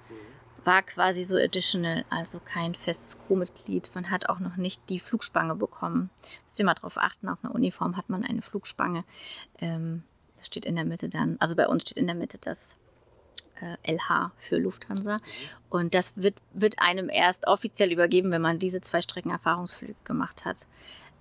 war 0.66 0.82
quasi 0.82 1.24
so 1.24 1.36
additional, 1.36 2.06
also 2.10 2.40
kein 2.40 2.76
festes 2.76 3.18
Crewmitglied. 3.18 3.92
Man 3.96 4.10
hat 4.10 4.30
auch 4.30 4.40
noch 4.40 4.56
nicht 4.56 4.90
die 4.90 5.00
Flugspange 5.00 5.56
bekommen. 5.56 6.10
Müsst 6.46 6.60
ihr 6.60 6.66
mal 6.66 6.74
drauf 6.74 6.98
achten, 6.98 7.30
auf 7.30 7.44
einer 7.44 7.54
Uniform 7.54 7.98
hat 7.98 8.10
man 8.10 8.24
eine 8.24 8.42
Flugspange. 8.42 9.04
Ähm, 9.60 10.04
das 10.38 10.48
steht 10.48 10.66
in 10.66 10.76
der 10.76 10.86
Mitte 10.86 11.10
dann, 11.10 11.38
also 11.40 11.56
bei 11.56 11.68
uns 11.68 11.84
steht 11.84 11.98
in 11.98 12.08
der 12.08 12.16
Mitte 12.16 12.38
das 12.40 12.78
LH 13.88 14.32
für 14.38 14.58
Lufthansa. 14.58 15.20
Und 15.70 15.94
das 15.96 16.14
wird, 16.16 16.36
wird 16.54 16.76
einem 16.80 17.10
erst 17.10 17.48
offiziell 17.48 17.92
übergeben, 17.92 18.32
wenn 18.32 18.42
man 18.42 18.60
diese 18.60 18.82
zwei 18.82 19.02
Strecken 19.02 19.30
Erfahrungsflüge 19.32 19.96
gemacht 20.04 20.46
hat. 20.46 20.66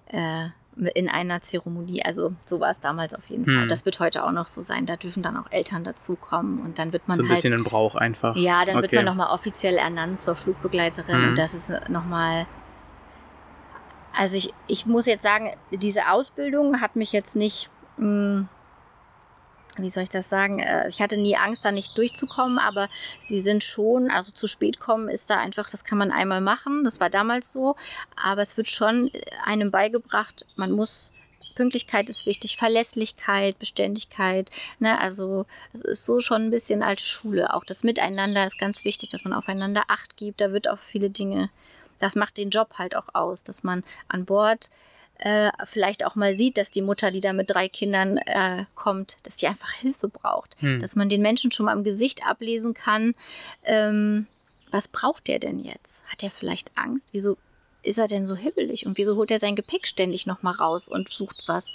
Äh, 0.06 0.48
in 0.94 1.10
einer 1.10 1.42
Zeremonie. 1.42 2.02
Also 2.02 2.32
so 2.46 2.58
war 2.58 2.70
es 2.70 2.80
damals 2.80 3.12
auf 3.12 3.28
jeden 3.28 3.44
Hm. 3.44 3.54
Fall. 3.58 3.66
Das 3.68 3.84
wird 3.84 4.00
heute 4.00 4.24
auch 4.24 4.30
noch 4.32 4.46
so 4.46 4.62
sein. 4.62 4.86
Da 4.86 4.96
dürfen 4.96 5.22
dann 5.22 5.36
auch 5.36 5.50
Eltern 5.52 5.84
dazukommen 5.84 6.60
und 6.62 6.78
dann 6.78 6.94
wird 6.94 7.06
man 7.08 7.18
So 7.18 7.22
ein 7.22 7.28
halt 7.28 7.36
bisschen 7.36 7.52
ein 7.52 7.62
Brauch 7.62 7.94
einfach. 7.94 8.36
ja, 8.36 8.64
dann 8.64 8.76
wird 8.76 8.86
Okay. 8.86 8.96
man 8.96 9.04
nochmal 9.04 9.34
offiziell 9.34 9.76
ernannt 9.76 10.18
zur 10.20 10.34
Flugbegleiterin 10.34 11.20
Mhm. 11.20 11.28
und 11.28 11.38
das 11.38 11.52
ist 11.52 11.70
nochmal. 11.90 12.46
Also 14.14 14.36
ich, 14.36 14.52
ich 14.66 14.86
muss 14.86 15.04
jetzt 15.06 15.22
sagen, 15.22 15.50
diese 15.72 16.08
Ausbildung 16.10 16.80
hat 16.80 16.96
mich 16.96 17.12
jetzt 17.12 17.36
nicht, 17.36 17.70
mh, 17.98 18.46
wie 19.78 19.90
soll 19.90 20.04
ich 20.04 20.08
das 20.08 20.28
sagen, 20.28 20.58
äh, 20.58 20.88
ich 20.88 21.00
hatte 21.00 21.16
nie 21.16 21.36
Angst, 21.36 21.64
da 21.64 21.72
nicht 21.72 21.96
durchzukommen, 21.96 22.58
aber 22.58 22.88
sie 23.20 23.40
sind 23.40 23.64
schon, 23.64 24.10
also 24.10 24.32
zu 24.32 24.46
spät 24.46 24.80
kommen 24.80 25.08
ist 25.08 25.30
da 25.30 25.38
einfach, 25.38 25.70
das 25.70 25.84
kann 25.84 25.98
man 25.98 26.12
einmal 26.12 26.40
machen, 26.40 26.84
das 26.84 27.00
war 27.00 27.10
damals 27.10 27.52
so, 27.52 27.76
aber 28.16 28.42
es 28.42 28.56
wird 28.56 28.68
schon 28.68 29.10
einem 29.44 29.70
beigebracht, 29.70 30.46
man 30.56 30.72
muss, 30.72 31.12
Pünktlichkeit 31.54 32.08
ist 32.08 32.24
wichtig, 32.24 32.56
Verlässlichkeit, 32.56 33.58
Beständigkeit, 33.58 34.50
ne, 34.78 34.98
also 34.98 35.46
das 35.72 35.82
ist 35.82 36.06
so 36.06 36.20
schon 36.20 36.46
ein 36.46 36.50
bisschen 36.50 36.82
alte 36.82 37.04
Schule. 37.04 37.52
Auch 37.52 37.64
das 37.64 37.84
Miteinander 37.84 38.46
ist 38.46 38.58
ganz 38.58 38.86
wichtig, 38.86 39.10
dass 39.10 39.24
man 39.24 39.34
aufeinander 39.34 39.84
Acht 39.88 40.16
gibt. 40.16 40.40
Da 40.40 40.52
wird 40.52 40.66
auf 40.66 40.80
viele 40.80 41.10
Dinge, 41.10 41.50
das 41.98 42.16
macht 42.16 42.38
den 42.38 42.50
Job 42.50 42.78
halt 42.78 42.96
auch 42.96 43.14
aus, 43.14 43.42
dass 43.42 43.62
man 43.62 43.84
an 44.08 44.24
Bord 44.24 44.70
äh, 45.24 45.52
vielleicht 45.64 46.04
auch 46.04 46.16
mal 46.16 46.36
sieht, 46.36 46.58
dass 46.58 46.72
die 46.72 46.82
Mutter, 46.82 47.12
die 47.12 47.20
da 47.20 47.32
mit 47.32 47.48
drei 47.48 47.68
Kindern 47.68 48.16
äh, 48.16 48.64
kommt, 48.74 49.18
dass 49.22 49.36
die 49.36 49.46
einfach 49.46 49.72
Hilfe 49.72 50.08
braucht. 50.08 50.56
Hm. 50.60 50.80
Dass 50.80 50.96
man 50.96 51.08
den 51.08 51.22
Menschen 51.22 51.52
schon 51.52 51.66
mal 51.66 51.76
im 51.76 51.84
Gesicht 51.84 52.26
ablesen 52.26 52.74
kann, 52.74 53.14
ähm, 53.64 54.26
was 54.72 54.88
braucht 54.88 55.28
der 55.28 55.38
denn 55.38 55.60
jetzt? 55.60 56.02
Hat 56.06 56.24
er 56.24 56.30
vielleicht 56.30 56.76
Angst? 56.76 57.10
Wieso 57.12 57.36
ist 57.82 57.98
er 57.98 58.08
denn 58.08 58.26
so 58.26 58.34
hibbelig? 58.34 58.84
Und 58.84 58.98
wieso 58.98 59.14
holt 59.14 59.30
er 59.30 59.38
sein 59.38 59.54
Gepäck 59.54 59.86
ständig 59.86 60.26
nochmal 60.26 60.54
raus 60.54 60.88
und 60.88 61.08
sucht 61.08 61.44
was? 61.46 61.72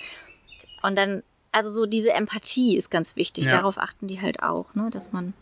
Und 0.81 0.97
dann, 0.97 1.23
also 1.53 1.69
so 1.69 1.85
diese 1.85 2.11
Empathie 2.11 2.75
ist 2.75 2.91
ganz 2.91 3.15
wichtig. 3.15 3.45
Ja. 3.45 3.51
Darauf 3.51 3.77
achten 3.77 4.07
die 4.07 4.19
halt 4.19 4.43
auch, 4.43 4.73
ne? 4.75 4.89
dass 4.91 5.13
man. 5.13 5.33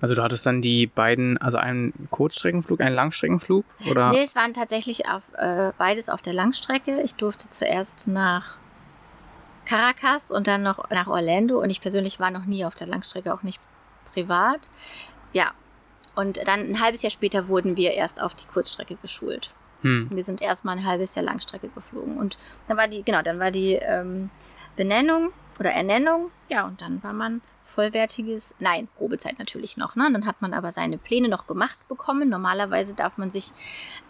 Also 0.00 0.14
du 0.14 0.22
hattest 0.22 0.46
dann 0.46 0.62
die 0.62 0.86
beiden, 0.86 1.38
also 1.38 1.56
einen 1.56 1.92
Kurzstreckenflug, 2.10 2.80
einen 2.80 2.94
Langstreckenflug? 2.94 3.64
Oder? 3.90 4.10
Nee, 4.10 4.22
es 4.22 4.36
waren 4.36 4.54
tatsächlich 4.54 5.08
auf, 5.08 5.22
äh, 5.36 5.72
beides 5.76 6.08
auf 6.08 6.22
der 6.22 6.32
Langstrecke. 6.32 7.00
Ich 7.02 7.16
durfte 7.16 7.48
zuerst 7.48 8.06
nach 8.06 8.58
Caracas 9.64 10.30
und 10.30 10.46
dann 10.46 10.62
noch 10.62 10.90
nach 10.90 11.08
Orlando. 11.08 11.60
Und 11.60 11.70
ich 11.70 11.80
persönlich 11.80 12.20
war 12.20 12.30
noch 12.30 12.46
nie 12.46 12.64
auf 12.64 12.74
der 12.74 12.86
Langstrecke, 12.86 13.34
auch 13.34 13.42
nicht 13.42 13.60
privat. 14.12 14.70
Ja. 15.32 15.52
Und 16.14 16.46
dann 16.48 16.60
ein 16.60 16.80
halbes 16.80 17.02
Jahr 17.02 17.10
später 17.10 17.48
wurden 17.48 17.76
wir 17.76 17.92
erst 17.92 18.20
auf 18.20 18.34
die 18.34 18.46
Kurzstrecke 18.46 18.96
geschult. 18.96 19.54
Hm. 19.82 20.08
Wir 20.10 20.24
sind 20.24 20.42
erstmal 20.42 20.76
ein 20.76 20.86
halbes 20.86 21.14
Jahr 21.14 21.24
Langstrecke 21.24 21.68
geflogen. 21.68 22.18
Und 22.18 22.38
dann 22.66 22.76
war 22.76 22.88
die, 22.88 23.02
genau, 23.02 23.22
dann 23.22 23.38
war 23.38 23.50
die 23.50 23.74
ähm, 23.74 24.30
Benennung 24.76 25.32
oder 25.60 25.70
Ernennung. 25.70 26.30
Ja, 26.48 26.66
und 26.66 26.82
dann 26.82 27.02
war 27.02 27.12
man 27.12 27.40
vollwertiges, 27.68 28.54
nein, 28.58 28.88
Probezeit 28.96 29.38
natürlich 29.38 29.76
noch. 29.76 29.94
Ne? 29.94 30.08
Dann 30.12 30.26
hat 30.26 30.40
man 30.40 30.54
aber 30.54 30.72
seine 30.72 30.98
Pläne 30.98 31.28
noch 31.28 31.46
gemacht 31.46 31.78
bekommen. 31.88 32.28
Normalerweise 32.28 32.94
darf 32.94 33.18
man 33.18 33.30
sich 33.30 33.52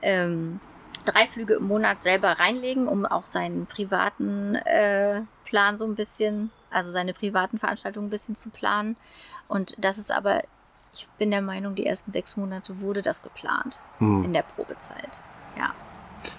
ähm, 0.01 0.61
drei 1.05 1.27
Flüge 1.27 1.55
im 1.55 1.67
Monat 1.67 2.03
selber 2.05 2.33
reinlegen, 2.39 2.87
um 2.89 3.05
auch 3.05 3.25
seinen 3.25 3.67
privaten 3.67 4.55
äh, 4.55 5.23
Plan 5.45 5.77
so 5.77 5.85
ein 5.87 5.97
bisschen, 5.97 6.51
also 6.71 6.93
seine 6.93 7.15
privaten 7.15 7.59
Veranstaltungen 7.59 8.07
ein 8.07 8.11
bisschen 8.11 8.37
zu 8.37 8.51
planen. 8.51 8.97
Und 9.49 9.75
das 9.79 9.99
ist 9.99 10.13
aber, 10.13 10.43
ich 10.93 11.09
bin 11.19 11.31
der 11.31 11.43
Meinung, 11.43 11.75
die 11.75 11.87
ersten 11.87 12.11
sechs 12.13 12.37
Monate 12.37 12.81
wurde 12.81 13.03
das 13.03 13.23
geplant 13.23 13.81
Hm. 13.99 14.25
in 14.25 14.33
der 14.33 14.43
Probezeit. 14.43 15.21
Ja. 15.57 15.75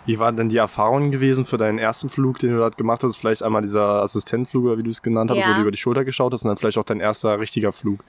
Wie 0.06 0.20
waren 0.20 0.36
denn 0.38 0.50
die 0.50 0.58
Erfahrungen 0.58 1.12
gewesen 1.12 1.46
für 1.46 1.58
deinen 1.58 1.78
ersten 1.80 2.10
Flug, 2.10 2.40
den 2.40 2.52
du 2.52 2.58
dort 2.58 2.78
gemacht 2.78 3.04
hast? 3.04 3.18
Vielleicht 3.18 3.44
einmal 3.44 3.62
dieser 3.62 4.02
Assistentflug, 4.02 4.78
wie 4.78 4.84
du 4.84 4.90
es 4.90 5.02
genannt 5.02 5.32
hast, 5.32 5.38
Ja. 5.40 5.50
wo 5.50 5.54
du 5.56 5.62
über 5.62 5.72
die 5.72 5.78
Schulter 5.78 6.04
geschaut 6.06 6.34
hast 6.34 6.44
und 6.44 6.50
dann 6.50 6.58
vielleicht 6.58 6.78
auch 6.78 6.84
dein 6.84 7.00
erster 7.00 7.40
richtiger 7.40 7.72
Flug. 7.72 8.04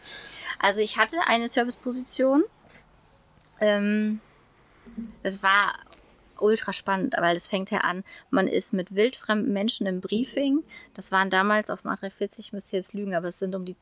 Also 0.59 0.81
ich 0.81 0.99
hatte 0.99 1.17
eine 1.27 1.49
Serviceposition. 1.49 2.45
Ähm, 3.61 4.21
das 5.23 5.43
war 5.43 5.75
ultra 6.39 6.73
spannend, 6.73 7.15
weil 7.19 7.37
es 7.37 7.47
fängt 7.47 7.71
ja 7.71 7.79
an, 7.79 8.03
man 8.31 8.47
ist 8.47 8.73
mit 8.73 8.95
wildfremden 8.95 9.53
Menschen 9.53 9.87
im 9.87 10.01
Briefing. 10.01 10.63
Das 10.95 11.13
waren 11.13 11.29
damals 11.29 11.69
auf 11.71 11.85
Mach 11.85 11.99
340, 11.99 12.47
ich 12.47 12.53
müsste 12.55 12.77
jetzt 12.77 12.95
lügen, 12.95 13.15
aber 13.15 13.29
es 13.29 13.39
sind 13.39 13.55
um 13.55 13.65
die 13.67 13.77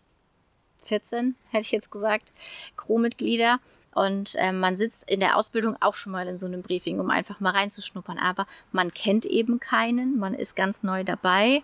14, 0.82 1.36
hätte 1.50 1.60
ich 1.62 1.70
jetzt 1.70 1.90
gesagt, 1.90 2.30
Crewmitglieder. 2.76 3.58
Und 3.94 4.34
ähm, 4.36 4.60
man 4.60 4.76
sitzt 4.76 5.10
in 5.10 5.20
der 5.20 5.36
Ausbildung 5.36 5.76
auch 5.80 5.94
schon 5.94 6.12
mal 6.12 6.28
in 6.28 6.36
so 6.36 6.46
einem 6.46 6.62
Briefing, 6.62 7.00
um 7.00 7.10
einfach 7.10 7.40
mal 7.40 7.50
reinzuschnuppern. 7.50 8.18
Aber 8.18 8.46
man 8.70 8.92
kennt 8.92 9.24
eben 9.24 9.60
keinen, 9.60 10.18
man 10.18 10.34
ist 10.34 10.56
ganz 10.56 10.82
neu 10.82 11.04
dabei. 11.04 11.62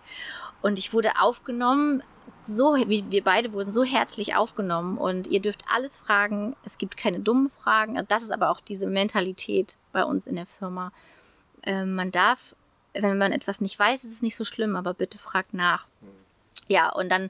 Und 0.61 0.79
ich 0.79 0.93
wurde 0.93 1.19
aufgenommen, 1.19 2.03
so, 2.43 2.75
wie 2.75 3.09
wir 3.09 3.23
beide 3.23 3.53
wurden 3.53 3.71
so 3.71 3.83
herzlich 3.83 4.35
aufgenommen. 4.35 4.97
Und 4.97 5.27
ihr 5.27 5.39
dürft 5.39 5.63
alles 5.73 5.97
fragen, 5.97 6.55
es 6.63 6.77
gibt 6.77 6.97
keine 6.97 7.19
dummen 7.19 7.49
Fragen. 7.49 7.99
Das 8.07 8.23
ist 8.23 8.31
aber 8.31 8.49
auch 8.49 8.59
diese 8.59 8.87
Mentalität 8.87 9.77
bei 9.91 10.03
uns 10.03 10.27
in 10.27 10.35
der 10.35 10.45
Firma. 10.45 10.91
Ähm, 11.63 11.95
man 11.95 12.11
darf, 12.11 12.55
wenn 12.93 13.17
man 13.17 13.31
etwas 13.31 13.61
nicht 13.61 13.77
weiß, 13.77 14.03
ist 14.03 14.13
es 14.13 14.21
nicht 14.21 14.35
so 14.35 14.43
schlimm, 14.43 14.75
aber 14.75 14.93
bitte 14.93 15.17
fragt 15.17 15.53
nach. 15.53 15.85
Ja, 16.67 16.91
und 16.91 17.11
dann 17.11 17.29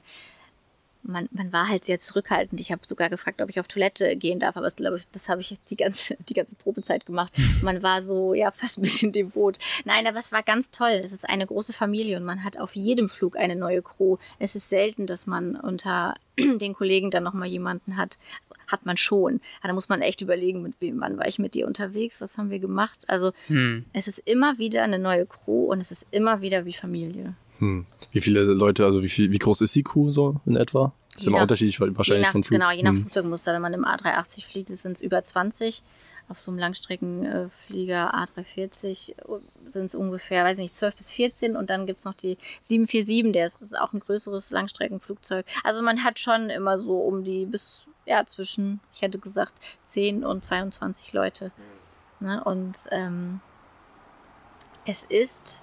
man, 1.06 1.28
man 1.32 1.52
war 1.52 1.68
halt 1.68 1.84
sehr 1.84 1.98
zurückhaltend. 1.98 2.60
Ich 2.60 2.72
habe 2.72 2.86
sogar 2.86 3.08
gefragt, 3.08 3.40
ob 3.40 3.48
ich 3.48 3.60
auf 3.60 3.68
Toilette 3.68 4.16
gehen 4.16 4.38
darf, 4.38 4.56
aber 4.56 4.64
das 4.64 4.76
glaube 4.76 4.98
ich, 4.98 5.08
das 5.12 5.28
habe 5.28 5.40
ich 5.40 5.54
die 5.68 5.76
ganze, 5.76 6.16
die 6.28 6.34
ganze 6.34 6.54
Probezeit 6.56 7.06
gemacht. 7.06 7.32
Man 7.62 7.82
war 7.82 8.02
so, 8.02 8.34
ja, 8.34 8.50
fast 8.50 8.78
ein 8.78 8.82
bisschen 8.82 9.12
devot. 9.12 9.58
Nein, 9.84 10.06
aber 10.06 10.18
es 10.18 10.32
war 10.32 10.42
ganz 10.42 10.70
toll. 10.70 11.00
Es 11.02 11.12
ist 11.12 11.28
eine 11.28 11.46
große 11.46 11.72
Familie 11.72 12.16
und 12.16 12.24
man 12.24 12.44
hat 12.44 12.58
auf 12.58 12.74
jedem 12.76 13.08
Flug 13.08 13.36
eine 13.36 13.56
neue 13.56 13.82
Crew. 13.82 14.16
Es 14.38 14.54
ist 14.54 14.68
selten, 14.68 15.06
dass 15.06 15.26
man 15.26 15.56
unter 15.56 16.14
den 16.38 16.74
Kollegen 16.74 17.10
dann 17.10 17.22
nochmal 17.22 17.48
jemanden 17.48 17.96
hat. 17.96 18.18
Also, 18.42 18.54
hat 18.66 18.86
man 18.86 18.96
schon. 18.96 19.40
Da 19.62 19.72
muss 19.72 19.88
man 19.88 20.02
echt 20.02 20.20
überlegen, 20.20 20.62
mit 20.62 20.74
wem, 20.80 21.00
wann 21.00 21.18
war 21.18 21.26
ich 21.26 21.38
mit 21.38 21.54
dir 21.54 21.66
unterwegs, 21.66 22.20
was 22.20 22.38
haben 22.38 22.50
wir 22.50 22.58
gemacht. 22.58 23.04
Also 23.08 23.32
hm. 23.46 23.84
es 23.92 24.08
ist 24.08 24.18
immer 24.18 24.58
wieder 24.58 24.82
eine 24.82 24.98
neue 24.98 25.26
Crew 25.26 25.66
und 25.66 25.78
es 25.78 25.90
ist 25.90 26.06
immer 26.10 26.40
wieder 26.40 26.64
wie 26.64 26.72
Familie. 26.72 27.34
Hm. 27.58 27.86
Wie 28.12 28.20
viele 28.20 28.44
Leute, 28.44 28.84
also 28.84 29.02
wie, 29.02 29.08
viel, 29.08 29.30
wie 29.30 29.38
groß 29.38 29.60
ist 29.62 29.74
die 29.74 29.82
Crew 29.82 30.10
so 30.10 30.40
in 30.46 30.56
etwa? 30.56 30.92
Ist 31.16 31.24
je 31.24 31.28
immer 31.28 31.38
nach, 31.38 31.42
unterschiedlich, 31.42 31.80
wahrscheinlich 31.80 32.26
nach, 32.26 32.32
von 32.32 32.42
Flug. 32.42 32.60
Genau, 32.60 32.70
je 32.70 32.82
nach 32.82 32.90
hm. 32.90 33.02
Flugzeugmuster. 33.02 33.52
Wenn 33.54 33.62
man 33.62 33.74
im 33.74 33.84
A380 33.84 34.44
fliegt, 34.46 34.68
sind 34.68 34.92
es 34.92 35.02
über 35.02 35.22
20. 35.22 35.82
Auf 36.28 36.40
so 36.40 36.50
einem 36.50 36.58
Langstreckenflieger 36.58 38.12
A340 38.12 39.14
sind 39.68 39.84
es 39.84 39.94
ungefähr, 39.94 40.44
weiß 40.44 40.58
nicht, 40.58 40.74
12 40.74 40.96
bis 40.96 41.10
14. 41.12 41.56
Und 41.56 41.70
dann 41.70 41.86
gibt 41.86 42.00
es 42.00 42.04
noch 42.04 42.14
die 42.14 42.36
747, 42.62 43.32
der 43.32 43.46
ist, 43.46 43.62
ist 43.62 43.78
auch 43.78 43.92
ein 43.92 44.00
größeres 44.00 44.50
Langstreckenflugzeug. 44.50 45.46
Also 45.62 45.82
man 45.82 46.02
hat 46.02 46.18
schon 46.18 46.50
immer 46.50 46.78
so 46.78 46.98
um 46.98 47.22
die 47.22 47.46
bis, 47.46 47.86
ja, 48.06 48.26
zwischen, 48.26 48.80
ich 48.92 49.02
hätte 49.02 49.20
gesagt, 49.20 49.54
10 49.84 50.24
und 50.24 50.42
22 50.42 51.12
Leute. 51.12 51.52
Ne? 52.18 52.42
Und 52.42 52.88
ähm, 52.90 53.40
es 54.84 55.04
ist 55.04 55.62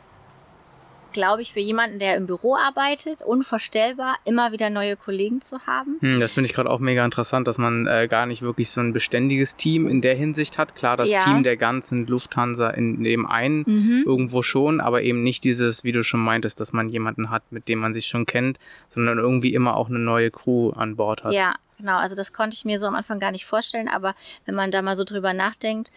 glaube 1.13 1.41
ich, 1.41 1.53
für 1.53 1.59
jemanden, 1.59 1.99
der 1.99 2.17
im 2.17 2.25
Büro 2.25 2.55
arbeitet, 2.55 3.21
unvorstellbar, 3.21 4.17
immer 4.25 4.51
wieder 4.51 4.69
neue 4.69 4.97
Kollegen 4.97 5.41
zu 5.41 5.59
haben. 5.65 5.97
Hm, 6.01 6.19
das 6.19 6.33
finde 6.33 6.49
ich 6.49 6.55
gerade 6.55 6.69
auch 6.69 6.79
mega 6.79 7.05
interessant, 7.05 7.47
dass 7.47 7.57
man 7.57 7.87
äh, 7.87 8.07
gar 8.09 8.25
nicht 8.25 8.41
wirklich 8.41 8.69
so 8.69 8.81
ein 8.81 8.91
beständiges 8.91 9.55
Team 9.55 9.87
in 9.87 10.01
der 10.01 10.15
Hinsicht 10.15 10.57
hat. 10.57 10.75
Klar, 10.75 10.97
das 10.97 11.09
ja. 11.09 11.19
Team 11.19 11.43
der 11.43 11.57
ganzen 11.57 12.07
Lufthansa 12.07 12.69
in 12.69 13.03
dem 13.03 13.25
einen 13.25 13.63
mhm. 13.65 14.03
irgendwo 14.05 14.41
schon, 14.41 14.81
aber 14.81 15.03
eben 15.03 15.23
nicht 15.23 15.43
dieses, 15.43 15.83
wie 15.83 15.91
du 15.91 16.03
schon 16.03 16.19
meintest, 16.19 16.59
dass 16.59 16.73
man 16.73 16.89
jemanden 16.89 17.29
hat, 17.29 17.43
mit 17.51 17.67
dem 17.67 17.79
man 17.79 17.93
sich 17.93 18.07
schon 18.07 18.25
kennt, 18.25 18.57
sondern 18.89 19.19
irgendwie 19.19 19.53
immer 19.53 19.77
auch 19.77 19.89
eine 19.89 19.99
neue 19.99 20.31
Crew 20.31 20.71
an 20.71 20.95
Bord 20.95 21.23
hat. 21.23 21.33
Ja, 21.33 21.55
genau. 21.77 21.97
Also 21.97 22.15
das 22.15 22.33
konnte 22.33 22.55
ich 22.55 22.65
mir 22.65 22.79
so 22.79 22.87
am 22.87 22.95
Anfang 22.95 23.19
gar 23.19 23.31
nicht 23.31 23.45
vorstellen, 23.45 23.87
aber 23.87 24.15
wenn 24.45 24.55
man 24.55 24.71
da 24.71 24.81
mal 24.81 24.97
so 24.97 25.03
drüber 25.03 25.33
nachdenkt, 25.33 25.91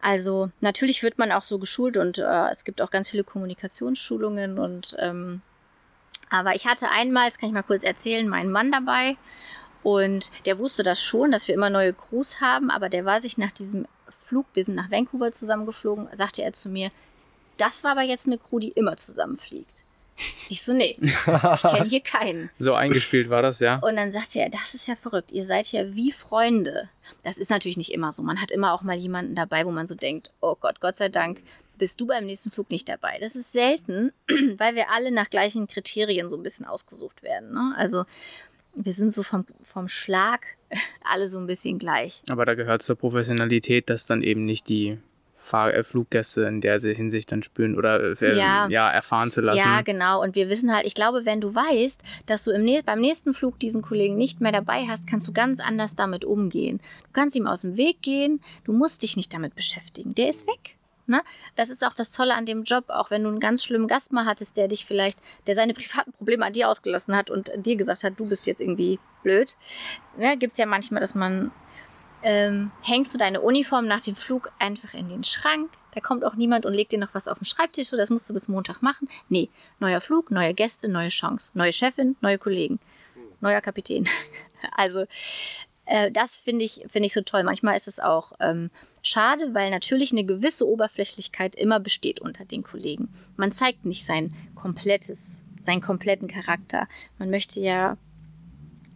also 0.00 0.50
natürlich 0.60 1.02
wird 1.02 1.18
man 1.18 1.32
auch 1.32 1.42
so 1.42 1.58
geschult 1.58 1.96
und 1.96 2.18
äh, 2.18 2.50
es 2.50 2.64
gibt 2.64 2.82
auch 2.82 2.90
ganz 2.90 3.08
viele 3.08 3.24
Kommunikationsschulungen 3.24 4.58
und 4.58 4.96
ähm, 4.98 5.42
aber 6.28 6.54
ich 6.54 6.66
hatte 6.66 6.90
einmal, 6.90 7.28
das 7.28 7.38
kann 7.38 7.48
ich 7.48 7.54
mal 7.54 7.62
kurz 7.62 7.84
erzählen, 7.84 8.28
meinen 8.28 8.50
Mann 8.50 8.72
dabei 8.72 9.16
und 9.82 10.32
der 10.46 10.58
wusste 10.58 10.82
das 10.82 11.02
schon, 11.02 11.30
dass 11.30 11.46
wir 11.48 11.54
immer 11.54 11.70
neue 11.70 11.92
Crews 11.92 12.40
haben, 12.40 12.70
aber 12.70 12.88
der 12.88 13.04
war 13.04 13.20
sich 13.20 13.38
nach 13.38 13.52
diesem 13.52 13.86
Flug, 14.08 14.46
wir 14.54 14.64
sind 14.64 14.74
nach 14.74 14.90
Vancouver 14.90 15.32
zusammengeflogen, 15.32 16.08
sagte 16.12 16.42
er 16.42 16.52
zu 16.52 16.68
mir, 16.68 16.90
das 17.56 17.84
war 17.84 17.92
aber 17.92 18.02
jetzt 18.02 18.26
eine 18.26 18.38
Crew, 18.38 18.58
die 18.58 18.70
immer 18.70 18.96
zusammenfliegt. 18.96 19.84
Ich 20.48 20.62
so, 20.62 20.72
nee, 20.72 20.96
ich 21.00 21.62
kenne 21.62 21.88
hier 21.88 22.00
keinen. 22.00 22.50
So 22.58 22.74
eingespielt 22.74 23.28
war 23.28 23.42
das, 23.42 23.60
ja. 23.60 23.76
Und 23.76 23.96
dann 23.96 24.10
sagte 24.10 24.40
er, 24.40 24.48
das 24.48 24.74
ist 24.74 24.88
ja 24.88 24.96
verrückt, 24.96 25.30
ihr 25.30 25.44
seid 25.44 25.70
ja 25.72 25.94
wie 25.94 26.10
Freunde. 26.12 26.88
Das 27.22 27.38
ist 27.38 27.50
natürlich 27.50 27.76
nicht 27.76 27.92
immer 27.92 28.12
so. 28.12 28.22
Man 28.22 28.40
hat 28.40 28.50
immer 28.50 28.72
auch 28.72 28.82
mal 28.82 28.96
jemanden 28.96 29.34
dabei, 29.34 29.66
wo 29.66 29.70
man 29.70 29.86
so 29.86 29.94
denkt, 29.94 30.32
oh 30.40 30.56
Gott, 30.58 30.80
Gott 30.80 30.96
sei 30.96 31.08
Dank 31.08 31.42
bist 31.78 32.00
du 32.00 32.06
beim 32.06 32.26
nächsten 32.26 32.50
Flug 32.50 32.70
nicht 32.70 32.88
dabei. 32.88 33.18
Das 33.20 33.36
ist 33.36 33.52
selten, 33.52 34.12
weil 34.58 34.74
wir 34.74 34.90
alle 34.90 35.10
nach 35.10 35.30
gleichen 35.30 35.66
Kriterien 35.66 36.28
so 36.28 36.36
ein 36.36 36.42
bisschen 36.42 36.66
ausgesucht 36.66 37.22
werden. 37.22 37.52
Ne? 37.52 37.74
Also 37.76 38.04
wir 38.74 38.92
sind 38.92 39.12
so 39.12 39.22
vom, 39.22 39.46
vom 39.62 39.88
Schlag 39.88 40.46
alle 41.04 41.28
so 41.28 41.38
ein 41.38 41.46
bisschen 41.46 41.78
gleich. 41.78 42.22
Aber 42.28 42.44
da 42.44 42.54
gehört 42.54 42.82
zur 42.82 42.96
Professionalität, 42.96 43.90
dass 43.90 44.06
dann 44.06 44.22
eben 44.22 44.44
nicht 44.44 44.68
die 44.68 44.98
Fahr 45.46 45.72
äh, 45.72 45.82
Fluggäste 45.82 46.44
in 46.44 46.60
der 46.60 46.78
Hinsicht 46.80 47.30
dann 47.32 47.42
spüren 47.42 47.76
oder 47.76 48.20
äh, 48.20 48.36
ja. 48.36 48.68
ja. 48.68 48.90
erfahren 48.90 49.30
zu 49.30 49.40
lassen. 49.40 49.58
Ja, 49.58 49.82
genau. 49.82 50.22
Und 50.22 50.34
wir 50.34 50.48
wissen 50.48 50.74
halt, 50.74 50.86
ich 50.86 50.94
glaube, 50.94 51.24
wenn 51.24 51.40
du 51.40 51.54
weißt, 51.54 52.02
dass 52.26 52.44
du 52.44 52.50
im, 52.50 52.66
beim 52.84 53.00
nächsten 53.00 53.32
Flug 53.32 53.58
diesen 53.58 53.82
Kollegen 53.82 54.16
nicht 54.16 54.40
mehr 54.40 54.52
dabei 54.52 54.86
hast, 54.88 55.06
kannst 55.06 55.28
du 55.28 55.32
ganz 55.32 55.60
anders 55.60 55.94
damit 55.94 56.24
umgehen. 56.24 56.78
Du 57.04 57.12
kannst 57.12 57.36
ihm 57.36 57.46
aus 57.46 57.62
dem 57.62 57.76
Weg 57.76 58.02
gehen, 58.02 58.40
du 58.64 58.72
musst 58.72 59.02
dich 59.02 59.16
nicht 59.16 59.32
damit 59.32 59.54
beschäftigen. 59.54 60.14
Der 60.14 60.28
ist 60.28 60.46
weg. 60.46 60.76
Ne? 61.08 61.22
Das 61.54 61.70
ist 61.70 61.86
auch 61.86 61.94
das 61.94 62.10
Tolle 62.10 62.34
an 62.34 62.46
dem 62.46 62.64
Job, 62.64 62.86
auch 62.88 63.10
wenn 63.10 63.22
du 63.22 63.28
einen 63.28 63.38
ganz 63.38 63.62
schlimmen 63.62 63.86
Gast 63.86 64.12
mal 64.12 64.26
hattest, 64.26 64.56
der 64.56 64.66
dich 64.66 64.84
vielleicht, 64.84 65.20
der 65.46 65.54
seine 65.54 65.74
privaten 65.74 66.12
Probleme 66.12 66.44
an 66.44 66.52
dir 66.52 66.68
ausgelassen 66.68 67.16
hat 67.16 67.30
und 67.30 67.52
dir 67.64 67.76
gesagt 67.76 68.02
hat, 68.02 68.18
du 68.18 68.26
bist 68.26 68.46
jetzt 68.46 68.60
irgendwie 68.60 68.98
blöd. 69.22 69.56
Ne? 70.18 70.36
Gibt 70.36 70.52
es 70.52 70.58
ja 70.58 70.66
manchmal, 70.66 71.00
dass 71.00 71.14
man 71.14 71.52
ähm, 72.26 72.72
hängst 72.82 73.14
du 73.14 73.18
deine 73.18 73.40
Uniform 73.40 73.86
nach 73.86 74.00
dem 74.00 74.16
Flug 74.16 74.50
einfach 74.58 74.94
in 74.94 75.08
den 75.08 75.22
Schrank. 75.22 75.70
Da 75.94 76.00
kommt 76.00 76.24
auch 76.24 76.34
niemand 76.34 76.66
und 76.66 76.74
legt 76.74 76.90
dir 76.90 76.98
noch 76.98 77.14
was 77.14 77.28
auf 77.28 77.38
den 77.38 77.44
Schreibtisch. 77.44 77.86
So, 77.86 77.96
das 77.96 78.10
musst 78.10 78.28
du 78.28 78.34
bis 78.34 78.48
Montag 78.48 78.82
machen. 78.82 79.08
Nee, 79.28 79.48
neuer 79.78 80.00
Flug, 80.00 80.32
neue 80.32 80.52
Gäste, 80.52 80.88
neue 80.88 81.08
Chance. 81.08 81.52
Neue 81.54 81.72
Chefin, 81.72 82.16
neue 82.20 82.36
Kollegen. 82.36 82.80
Neuer 83.40 83.60
Kapitän. 83.60 84.08
also, 84.76 85.04
äh, 85.84 86.10
das 86.10 86.36
finde 86.36 86.64
ich, 86.64 86.84
finde 86.88 87.06
ich 87.06 87.12
so 87.12 87.20
toll. 87.20 87.44
Manchmal 87.44 87.76
ist 87.76 87.86
es 87.86 88.00
auch 88.00 88.32
ähm, 88.40 88.70
schade, 89.02 89.54
weil 89.54 89.70
natürlich 89.70 90.10
eine 90.10 90.24
gewisse 90.24 90.66
Oberflächlichkeit 90.66 91.54
immer 91.54 91.78
besteht 91.78 92.20
unter 92.20 92.44
den 92.44 92.64
Kollegen. 92.64 93.08
Man 93.36 93.52
zeigt 93.52 93.84
nicht 93.84 94.04
sein 94.04 94.34
komplettes, 94.56 95.42
seinen 95.62 95.80
kompletten 95.80 96.26
Charakter. 96.26 96.88
Man 97.20 97.30
möchte 97.30 97.60
ja 97.60 97.96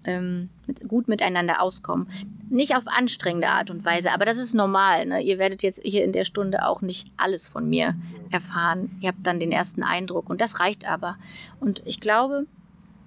ähm, 0.05 0.49
mit, 0.67 0.89
gut 0.89 1.09
miteinander 1.09 1.61
auskommen. 1.61 2.09
Nicht 2.49 2.77
auf 2.77 2.85
anstrengende 2.87 3.49
Art 3.49 3.71
und 3.71 3.85
Weise, 3.85 4.13
aber 4.13 4.25
das 4.25 4.37
ist 4.37 4.55
normal. 4.55 5.07
Ne? 5.07 5.23
Ihr 5.23 5.39
werdet 5.39 5.63
jetzt 5.63 5.81
hier 5.83 6.05
in 6.05 6.13
der 6.13 6.25
Stunde 6.25 6.67
auch 6.67 6.81
nicht 6.81 7.11
alles 7.17 7.47
von 7.47 7.69
mir 7.69 7.95
erfahren. 8.31 8.97
Ihr 9.01 9.09
habt 9.09 9.27
dann 9.27 9.41
den 9.41 9.53
ersten 9.53 9.83
Eindruck 9.83 10.31
und 10.31 10.41
das 10.41 10.61
reicht 10.61 10.89
aber. 10.89 11.17
Und 11.61 11.83
ich 11.85 12.01
glaube, 12.01 12.47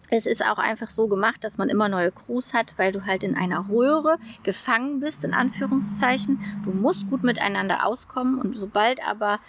es 0.10 0.25
ist 0.27 0.45
auch 0.45 0.60
einfach 0.60 0.89
so 0.89 1.08
gemacht, 1.08 1.43
dass 1.43 1.58
man 1.58 1.69
immer 1.69 1.89
neue 1.89 2.12
Crews 2.12 2.53
hat, 2.53 2.75
weil 2.77 2.91
du 2.91 3.06
halt 3.06 3.23
in 3.23 3.36
einer 3.36 3.67
Röhre 3.69 4.17
gefangen 4.43 4.99
bist, 4.99 5.23
in 5.23 5.34
Anführungszeichen. 5.34 6.39
Du 6.63 6.71
musst 6.71 7.10
gut 7.10 7.23
miteinander 7.23 7.86
auskommen 7.86 8.39
und 8.39 8.56
sobald 8.56 9.06
aber, 9.08 9.39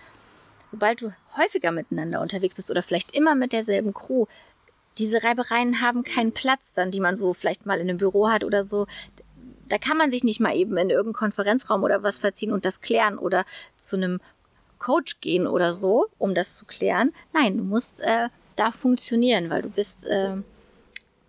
sobald 0.71 1.03
du 1.03 1.13
häufiger 1.37 1.71
miteinander 1.71 2.23
unterwegs 2.23 2.55
bist 2.55 2.71
oder 2.71 2.83
vielleicht 2.83 3.15
immer 3.15 3.35
mit 3.35 3.53
derselben 3.53 3.93
Crew, 3.93 4.25
diese 4.99 5.25
Reibereien 5.25 5.81
haben 5.81 6.03
keinen 6.03 6.33
Platz 6.33 6.73
dann, 6.73 6.91
die 6.91 7.01
man 7.01 7.17
so 7.17 7.33
vielleicht 7.33 7.67
mal 7.67 7.81
in 7.81 7.89
einem 7.89 7.99
Büro 7.99 8.29
hat 8.29 8.45
oder 8.45 8.65
so. 8.65 8.87
Da 9.69 9.79
kann 9.79 9.97
man 9.97 10.11
sich 10.11 10.25
nicht 10.25 10.41
mal 10.41 10.55
eben 10.55 10.77
in 10.77 10.91
irgendeinen 10.91 11.15
Konferenzraum 11.15 11.83
oder 11.83 12.03
was 12.03 12.19
verziehen 12.19 12.53
und 12.53 12.65
das 12.65 12.81
klären 12.81 13.19
oder 13.19 13.45
zu 13.77 13.97
einem 13.97 14.21
Coach 14.79 15.21
gehen 15.21 15.47
oder 15.47 15.73
so, 15.73 16.07
um 16.19 16.35
das 16.35 16.57
zu 16.57 16.67
klären. 16.67 17.13
Nein, 17.33 17.57
du 17.59 17.65
musst 17.65 18.03
äh, 18.03 18.29
da 18.57 18.71
funktionieren, 18.71 19.51
weil 19.51 19.63
du 19.63 19.71
bist 19.71 20.07
äh, 20.07 20.37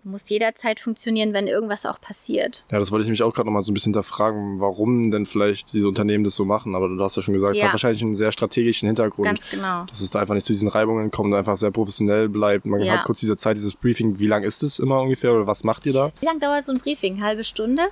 muss 0.06 0.30
jederzeit 0.30 0.80
funktionieren, 0.80 1.34
wenn 1.34 1.48
irgendwas 1.48 1.86
auch 1.86 2.00
passiert. 2.00 2.64
Ja, 2.72 2.80
das 2.80 2.92
wollte 2.92 3.06
ich 3.06 3.10
mich 3.10 3.24
auch 3.24 3.34
gerade 3.34 3.48
nochmal 3.48 3.64
so 3.64 3.72
ein 3.72 3.74
bisschen 3.74 3.92
hinterfragen, 3.92 4.60
warum 4.60 5.10
denn 5.10 5.26
vielleicht 5.26 5.74
diese 5.74 5.88
Unternehmen 5.88 6.24
das 6.24 6.36
so 6.36 6.46
machen. 6.46 6.76
Aber 6.76 6.88
du 6.88 7.04
hast 7.04 7.16
ja 7.16 7.24
schon 7.24 7.34
gesagt, 7.34 7.56
ja. 7.56 7.62
es 7.62 7.66
hat 7.66 7.74
wahrscheinlich 7.74 8.04
einen 8.04 8.14
sehr 8.14 8.32
strategischen 8.32 8.86
Hintergrund. 8.88 9.26
Ganz 9.26 9.50
genau. 9.50 9.86
Dass 9.86 10.02
es 10.02 10.12
da 10.12 10.20
einfach 10.20 10.36
nicht 10.36 10.46
zu 10.46 10.54
diesen 10.54 10.70
Reibungen 10.70 11.10
kommt, 11.12 11.34
einfach 11.34 11.58
sehr 11.58 11.72
professionell 11.72 12.30
bleibt. 12.30 12.66
Man 12.66 12.82
ja. 12.82 12.98
hat 12.98 13.06
kurz 13.06 13.20
diese 13.20 13.36
Zeit, 13.36 13.58
dieses 13.58 13.74
Briefing. 13.74 14.20
Wie 14.20 14.28
lang 14.28 14.44
ist 14.44 14.62
es 14.62 14.80
immer 14.80 15.02
ungefähr 15.02 15.34
oder 15.34 15.48
was 15.48 15.64
macht 15.64 15.86
ihr 15.88 15.94
da? 15.94 16.12
Wie 16.20 16.26
lange 16.26 16.40
dauert 16.40 16.68
so 16.68 16.72
ein 16.72 16.80
Briefing? 16.80 17.22
Halbe 17.22 17.44
Stunde? 17.44 17.88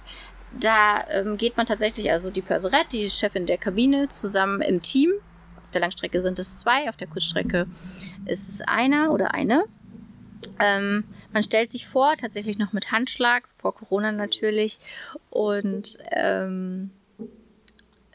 Da 0.59 1.05
ähm, 1.09 1.37
geht 1.37 1.57
man 1.57 1.65
tatsächlich, 1.65 2.11
also 2.11 2.29
die 2.29 2.41
Purserette, 2.41 2.89
die 2.91 3.09
Chefin 3.09 3.47
der 3.47 3.57
Kabine, 3.57 4.07
zusammen 4.07 4.61
im 4.61 4.83
Team. 4.83 5.11
Auf 5.57 5.71
der 5.71 5.81
Langstrecke 5.81 6.21
sind 6.21 6.37
es 6.37 6.59
zwei, 6.59 6.87
auf 6.89 6.95
der 6.95 7.07
Kurzstrecke 7.07 7.65
ist 8.25 8.49
es 8.49 8.61
einer 8.61 9.11
oder 9.11 9.33
eine. 9.33 9.63
Ähm, 10.59 11.03
man 11.31 11.43
stellt 11.43 11.71
sich 11.71 11.87
vor, 11.87 12.15
tatsächlich 12.17 12.57
noch 12.57 12.73
mit 12.73 12.91
Handschlag, 12.91 13.47
vor 13.47 13.75
Corona 13.75 14.11
natürlich. 14.11 14.79
Und 15.29 15.97
ähm, 16.11 16.91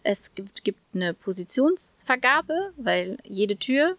es 0.02 0.34
gibt, 0.34 0.64
gibt 0.64 0.80
eine 0.94 1.14
Positionsvergabe, 1.14 2.72
weil 2.76 3.18
jede 3.24 3.56
Tür 3.56 3.96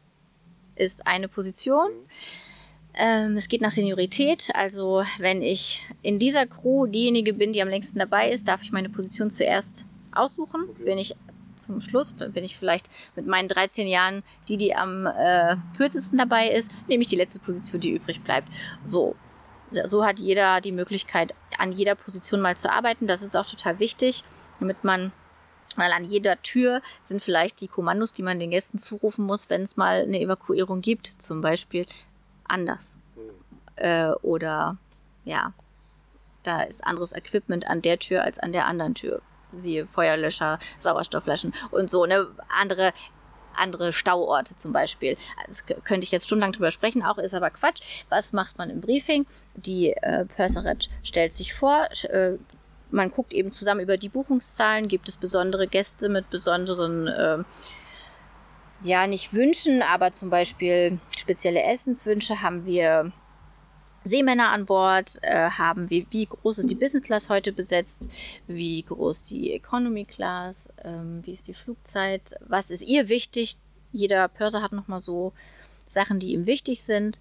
ist 0.76 1.06
eine 1.06 1.28
Position. 1.28 1.92
Ähm, 2.94 3.38
es 3.38 3.48
geht 3.48 3.62
nach 3.62 3.72
Seniorität. 3.72 4.50
Also 4.54 5.04
wenn 5.20 5.42
ich 5.42 5.86
in 6.02 6.20
dieser 6.20 6.48
Crew 6.48 6.88
diejenige 6.88 7.34
bin, 7.34 7.54
die 7.54 7.62
am 7.62 7.70
längsten 7.70 8.00
dabei 8.00 8.30
ist, 8.32 8.48
darf 8.48 8.64
ich 8.64 8.72
meine 8.72 8.90
Position 8.90 9.30
zuerst 9.30 9.86
aussuchen. 10.12 10.68
Bin 10.84 10.98
ich 10.98 11.16
zum 11.60 11.82
Schluss 11.82 12.14
bin 12.14 12.44
ich 12.44 12.58
vielleicht 12.58 12.88
mit 13.16 13.28
meinen 13.28 13.48
13 13.48 13.88
Jahren 13.88 14.24
die, 14.48 14.58
die 14.58 14.76
am 14.76 15.06
äh, 15.06 15.56
kürzesten 15.78 16.18
dabei 16.18 16.50
ist, 16.50 16.72
nehme 16.88 17.02
ich 17.02 17.08
die 17.08 17.16
letzte 17.16 17.40
Position, 17.40 17.82
die 17.82 17.92
übrig 17.92 18.22
bleibt. 18.22 18.50
So. 18.84 19.16
So 19.84 20.04
hat 20.04 20.20
jeder 20.20 20.62
die 20.62 20.72
Möglichkeit, 20.72 21.36
an 21.60 21.72
jeder 21.72 21.94
Position 21.94 22.42
mal 22.42 22.58
zu 22.58 22.72
arbeiten. 22.72 23.06
Das 23.06 23.22
ist 23.22 23.38
auch 23.38 23.46
total 23.46 23.78
wichtig, 23.78 24.24
damit 24.60 24.84
man 24.84 25.12
weil 25.76 25.92
an 25.92 26.04
jeder 26.04 26.42
Tür 26.42 26.82
sind 27.02 27.22
vielleicht 27.22 27.62
die 27.62 27.68
Kommandos, 27.68 28.12
die 28.12 28.24
man 28.24 28.40
den 28.40 28.52
Gästen 28.52 28.80
zurufen 28.80 29.26
muss, 29.26 29.50
wenn 29.50 29.62
es 29.62 29.78
mal 29.78 30.02
eine 30.02 30.20
Evakuierung 30.20 30.82
gibt, 30.82 31.22
zum 31.22 31.42
Beispiel 31.42 31.86
anders. 32.44 32.98
Äh, 33.76 34.10
oder 34.22 34.78
ja, 35.26 35.54
Da 36.44 36.64
ist 36.64 36.86
anderes 36.86 37.14
Equipment 37.14 37.68
an 37.68 37.82
der 37.82 38.00
Tür 38.00 38.24
als 38.24 38.40
an 38.40 38.52
der 38.52 38.66
anderen 38.66 38.96
Tür. 38.96 39.22
Siehe 39.56 39.86
Feuerlöscher, 39.86 40.60
Sauerstoffflaschen 40.80 41.54
und 41.72 41.90
so, 41.90 42.06
ne? 42.06 42.28
Andere 42.50 42.94
andere 43.56 43.92
Stauorte 43.92 44.56
zum 44.56 44.72
Beispiel. 44.72 45.18
Das 45.46 45.66
könnte 45.66 46.06
ich 46.06 46.12
jetzt 46.12 46.26
stundenlang 46.26 46.54
drüber 46.54 46.72
sprechen, 46.72 47.04
auch 47.04 47.18
ist 47.18 47.34
aber 47.34 47.50
Quatsch. 47.50 47.82
Was 48.10 48.34
macht 48.34 48.58
man 48.58 48.70
im 48.70 48.82
Briefing? 48.82 49.26
Die 49.56 49.92
äh, 49.92 50.26
Purserat 50.26 50.90
stellt 51.04 51.34
sich 51.34 51.54
vor, 51.54 51.90
äh, 52.04 52.38
man 52.92 53.12
guckt 53.12 53.34
eben 53.34 53.52
zusammen 53.52 53.82
über 53.82 53.98
die 53.98 54.10
Buchungszahlen, 54.10 54.88
gibt 54.88 55.08
es 55.10 55.18
besondere 55.18 55.68
Gäste 55.68 56.10
mit 56.10 56.30
besonderen, 56.30 57.08
äh, 57.08 57.38
ja, 58.82 59.08
nicht 59.08 59.34
Wünschen, 59.34 59.82
aber 59.82 60.12
zum 60.12 60.30
Beispiel 60.30 61.00
spezielle 61.18 61.62
Essenswünsche 61.62 62.42
haben 62.42 62.66
wir 62.66 63.12
Seemänner 64.04 64.50
an 64.50 64.66
Bord 64.66 65.20
äh, 65.22 65.50
haben, 65.50 65.90
wie, 65.90 66.08
wie 66.10 66.26
groß 66.26 66.60
ist 66.60 66.70
die 66.70 66.76
Business 66.76 67.04
Class 67.04 67.30
heute 67.30 67.52
besetzt, 67.52 68.10
wie 68.48 68.82
groß 68.84 69.24
die 69.24 69.54
Economy 69.54 70.06
Class, 70.06 70.70
ähm, 70.84 71.22
wie 71.26 71.32
ist 71.32 71.48
die 71.48 71.54
Flugzeit, 71.54 72.36
was 72.48 72.72
ist 72.72 72.84
ihr 72.84 73.10
wichtig. 73.10 73.58
Jeder 73.92 74.28
Purser 74.28 74.62
hat 74.62 74.72
nochmal 74.72 75.00
so 75.00 75.34
Sachen, 75.88 76.20
die 76.20 76.34
ihm 76.34 76.46
wichtig 76.46 76.84
sind. 76.84 77.20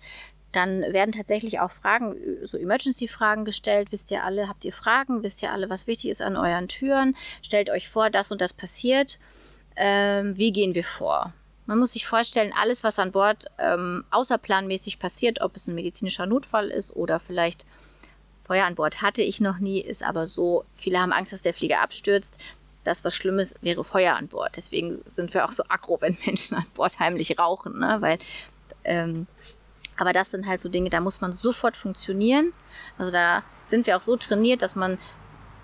Dann 0.52 0.80
werden 0.80 1.12
tatsächlich 1.12 1.60
auch 1.60 1.70
Fragen, 1.70 2.16
so 2.42 2.56
Emergency-Fragen 2.56 3.44
gestellt. 3.44 3.88
Wisst 3.90 4.10
ihr 4.10 4.24
alle, 4.24 4.48
habt 4.48 4.64
ihr 4.64 4.72
Fragen? 4.72 5.22
Wisst 5.22 5.42
ihr 5.42 5.52
alle, 5.52 5.68
was 5.68 5.86
wichtig 5.86 6.10
ist 6.10 6.22
an 6.22 6.36
euren 6.36 6.68
Türen? 6.68 7.16
Stellt 7.42 7.70
euch 7.70 7.88
vor, 7.88 8.08
das 8.08 8.30
und 8.30 8.40
das 8.40 8.54
passiert. 8.54 9.18
Ähm, 9.76 10.36
wie 10.38 10.52
gehen 10.52 10.74
wir 10.74 10.84
vor? 10.84 11.34
Man 11.68 11.80
muss 11.80 11.92
sich 11.92 12.06
vorstellen, 12.06 12.54
alles, 12.58 12.82
was 12.82 12.98
an 12.98 13.12
Bord 13.12 13.44
ähm, 13.58 14.02
außerplanmäßig 14.10 14.98
passiert, 14.98 15.42
ob 15.42 15.54
es 15.54 15.68
ein 15.68 15.74
medizinischer 15.74 16.24
Notfall 16.24 16.68
ist 16.68 16.96
oder 16.96 17.20
vielleicht 17.20 17.66
Feuer 18.46 18.64
an 18.64 18.74
Bord 18.74 19.02
hatte 19.02 19.20
ich 19.20 19.42
noch 19.42 19.58
nie, 19.58 19.78
ist 19.78 20.02
aber 20.02 20.24
so, 20.24 20.64
viele 20.72 20.98
haben 20.98 21.12
Angst, 21.12 21.34
dass 21.34 21.42
der 21.42 21.52
Flieger 21.52 21.82
abstürzt. 21.82 22.38
Das, 22.84 23.04
was 23.04 23.14
Schlimmes, 23.14 23.54
wäre 23.60 23.84
Feuer 23.84 24.16
an 24.16 24.28
Bord. 24.28 24.56
Deswegen 24.56 25.02
sind 25.04 25.34
wir 25.34 25.44
auch 25.44 25.52
so 25.52 25.62
aggro, 25.68 26.00
wenn 26.00 26.16
Menschen 26.24 26.56
an 26.56 26.64
Bord 26.72 26.98
heimlich 27.00 27.38
rauchen, 27.38 27.78
ne? 27.78 27.98
weil 28.00 28.18
ähm, 28.84 29.26
aber 29.98 30.14
das 30.14 30.30
sind 30.30 30.46
halt 30.46 30.62
so 30.62 30.70
Dinge, 30.70 30.88
da 30.88 31.00
muss 31.00 31.20
man 31.20 31.32
sofort 31.32 31.76
funktionieren. 31.76 32.54
Also 32.96 33.12
da 33.12 33.42
sind 33.66 33.86
wir 33.86 33.98
auch 33.98 34.00
so 34.00 34.16
trainiert, 34.16 34.62
dass 34.62 34.74
man, 34.74 34.96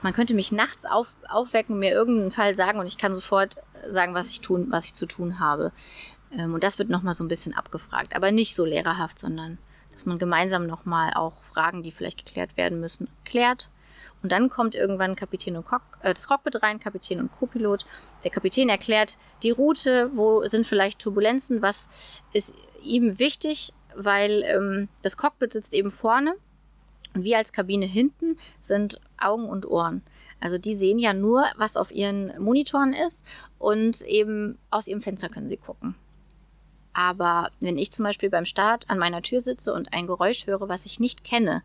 man 0.02 0.12
könnte 0.12 0.34
mich 0.34 0.52
nachts 0.52 0.84
auf, 0.84 1.14
aufwecken, 1.30 1.78
mir 1.78 1.92
irgendeinen 1.92 2.30
Fall 2.30 2.54
sagen 2.54 2.78
und 2.78 2.86
ich 2.86 2.98
kann 2.98 3.14
sofort 3.14 3.56
sagen, 3.90 4.14
was 4.14 4.30
ich 4.30 4.40
tun, 4.40 4.66
was 4.70 4.84
ich 4.84 4.94
zu 4.94 5.06
tun 5.06 5.38
habe. 5.38 5.72
Ähm, 6.32 6.54
und 6.54 6.64
das 6.64 6.78
wird 6.78 6.88
nochmal 6.88 7.14
so 7.14 7.24
ein 7.24 7.28
bisschen 7.28 7.54
abgefragt, 7.54 8.14
aber 8.14 8.32
nicht 8.32 8.54
so 8.54 8.64
lehrerhaft, 8.64 9.18
sondern 9.18 9.58
dass 9.92 10.06
man 10.06 10.18
gemeinsam 10.18 10.66
nochmal 10.66 11.12
auch 11.14 11.42
Fragen, 11.42 11.82
die 11.82 11.92
vielleicht 11.92 12.24
geklärt 12.24 12.56
werden 12.56 12.80
müssen, 12.80 13.08
klärt. 13.24 13.70
Und 14.22 14.32
dann 14.32 14.50
kommt 14.50 14.74
irgendwann 14.74 15.16
Kapitän 15.16 15.56
und 15.56 15.66
Cock, 15.66 15.82
äh, 16.00 16.12
das 16.12 16.26
Cockpit 16.26 16.62
rein, 16.62 16.80
Kapitän 16.80 17.20
und 17.20 17.32
Copilot. 17.32 17.86
Der 18.24 18.30
Kapitän 18.30 18.68
erklärt 18.68 19.18
die 19.42 19.50
Route, 19.50 20.10
wo 20.14 20.46
sind 20.46 20.66
vielleicht 20.66 20.98
Turbulenzen, 20.98 21.62
was 21.62 21.88
ist 22.32 22.54
ihm 22.82 23.18
wichtig, 23.18 23.72
weil 23.94 24.42
ähm, 24.44 24.88
das 25.02 25.16
Cockpit 25.16 25.52
sitzt 25.52 25.74
eben 25.74 25.90
vorne 25.90 26.34
und 27.14 27.22
wir 27.22 27.38
als 27.38 27.52
Kabine 27.52 27.86
hinten 27.86 28.36
sind 28.60 29.00
Augen 29.18 29.48
und 29.48 29.66
Ohren. 29.66 30.02
Also 30.44 30.58
die 30.58 30.74
sehen 30.74 30.98
ja 30.98 31.14
nur, 31.14 31.46
was 31.56 31.78
auf 31.78 31.90
ihren 31.90 32.38
Monitoren 32.38 32.92
ist 32.92 33.24
und 33.58 34.02
eben 34.02 34.58
aus 34.70 34.86
ihrem 34.86 35.00
Fenster 35.00 35.30
können 35.30 35.48
sie 35.48 35.56
gucken. 35.56 35.94
Aber 36.92 37.50
wenn 37.60 37.78
ich 37.78 37.92
zum 37.92 38.04
Beispiel 38.04 38.28
beim 38.28 38.44
Start 38.44 38.90
an 38.90 38.98
meiner 38.98 39.22
Tür 39.22 39.40
sitze 39.40 39.72
und 39.72 39.94
ein 39.94 40.06
Geräusch 40.06 40.46
höre, 40.46 40.68
was 40.68 40.84
ich 40.84 41.00
nicht 41.00 41.24
kenne, 41.24 41.62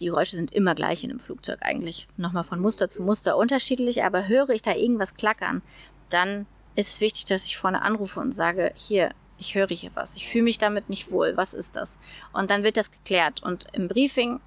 die 0.00 0.06
Geräusche 0.06 0.36
sind 0.36 0.50
immer 0.50 0.74
gleich 0.74 1.04
in 1.04 1.10
einem 1.10 1.20
Flugzeug 1.20 1.58
eigentlich, 1.60 2.08
nochmal 2.16 2.44
von 2.44 2.58
Muster 2.58 2.88
zu 2.88 3.02
Muster 3.02 3.36
unterschiedlich, 3.36 4.02
aber 4.02 4.28
höre 4.28 4.48
ich 4.48 4.62
da 4.62 4.74
irgendwas 4.74 5.14
klackern, 5.16 5.60
dann 6.08 6.46
ist 6.74 6.94
es 6.94 7.00
wichtig, 7.02 7.26
dass 7.26 7.44
ich 7.44 7.58
vorne 7.58 7.82
anrufe 7.82 8.20
und 8.20 8.32
sage, 8.32 8.72
hier, 8.76 9.10
ich 9.36 9.54
höre 9.54 9.68
hier 9.68 9.90
was, 9.92 10.16
ich 10.16 10.26
fühle 10.26 10.44
mich 10.44 10.56
damit 10.56 10.88
nicht 10.88 11.10
wohl, 11.10 11.36
was 11.36 11.52
ist 11.52 11.76
das? 11.76 11.98
Und 12.32 12.50
dann 12.50 12.62
wird 12.62 12.78
das 12.78 12.90
geklärt. 12.90 13.42
Und 13.42 13.66
im 13.74 13.88
Briefing 13.88 14.40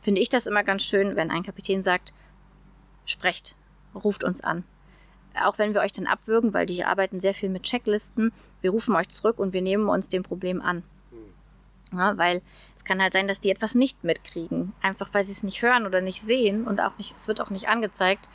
finde 0.00 0.20
ich 0.20 0.28
das 0.28 0.46
immer 0.46 0.64
ganz 0.64 0.82
schön, 0.82 1.16
wenn 1.16 1.30
ein 1.30 1.44
Kapitän 1.44 1.80
sagt, 1.80 2.12
sprecht, 3.04 3.56
ruft 3.94 4.24
uns 4.24 4.42
an. 4.42 4.64
Auch 5.40 5.58
wenn 5.58 5.74
wir 5.74 5.80
euch 5.80 5.92
dann 5.92 6.06
abwürgen, 6.06 6.52
weil 6.52 6.66
die 6.66 6.84
arbeiten 6.84 7.20
sehr 7.20 7.34
viel 7.34 7.48
mit 7.48 7.62
Checklisten, 7.62 8.32
wir 8.60 8.70
rufen 8.70 8.94
euch 8.94 9.08
zurück 9.08 9.38
und 9.38 9.52
wir 9.52 9.62
nehmen 9.62 9.88
uns 9.88 10.08
dem 10.08 10.22
Problem 10.22 10.60
an. 10.60 10.82
Hm. 11.10 11.98
Ja, 11.98 12.18
weil 12.18 12.42
es 12.76 12.84
kann 12.84 13.00
halt 13.00 13.12
sein, 13.12 13.28
dass 13.28 13.40
die 13.40 13.50
etwas 13.50 13.74
nicht 13.74 14.04
mitkriegen. 14.04 14.72
Einfach 14.82 15.08
weil 15.12 15.24
sie 15.24 15.32
es 15.32 15.42
nicht 15.42 15.62
hören 15.62 15.86
oder 15.86 16.00
nicht 16.00 16.20
sehen 16.20 16.66
und 16.66 16.80
auch 16.80 16.96
nicht, 16.98 17.14
es 17.16 17.28
wird 17.28 17.40
auch 17.40 17.50
nicht 17.50 17.68
angezeigt. 17.68 18.28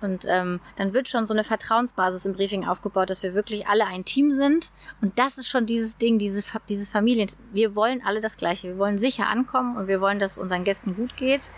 Und 0.00 0.26
ähm, 0.28 0.60
dann 0.76 0.92
wird 0.92 1.08
schon 1.08 1.24
so 1.24 1.32
eine 1.32 1.44
Vertrauensbasis 1.44 2.26
im 2.26 2.34
Briefing 2.34 2.66
aufgebaut, 2.66 3.08
dass 3.08 3.22
wir 3.22 3.34
wirklich 3.34 3.66
alle 3.66 3.86
ein 3.86 4.04
Team 4.04 4.32
sind. 4.32 4.70
Und 5.00 5.18
das 5.18 5.38
ist 5.38 5.48
schon 5.48 5.64
dieses 5.64 5.96
Ding, 5.96 6.18
diese, 6.18 6.42
diese 6.68 6.90
Familien. 6.90 7.28
Wir 7.52 7.74
wollen 7.74 8.02
alle 8.04 8.20
das 8.20 8.36
Gleiche. 8.36 8.68
Wir 8.68 8.78
wollen 8.78 8.98
sicher 8.98 9.26
ankommen 9.26 9.76
und 9.76 9.88
wir 9.88 10.02
wollen, 10.02 10.18
dass 10.18 10.32
es 10.32 10.38
unseren 10.38 10.64
Gästen 10.64 10.94
gut 10.94 11.16
geht. 11.16 11.50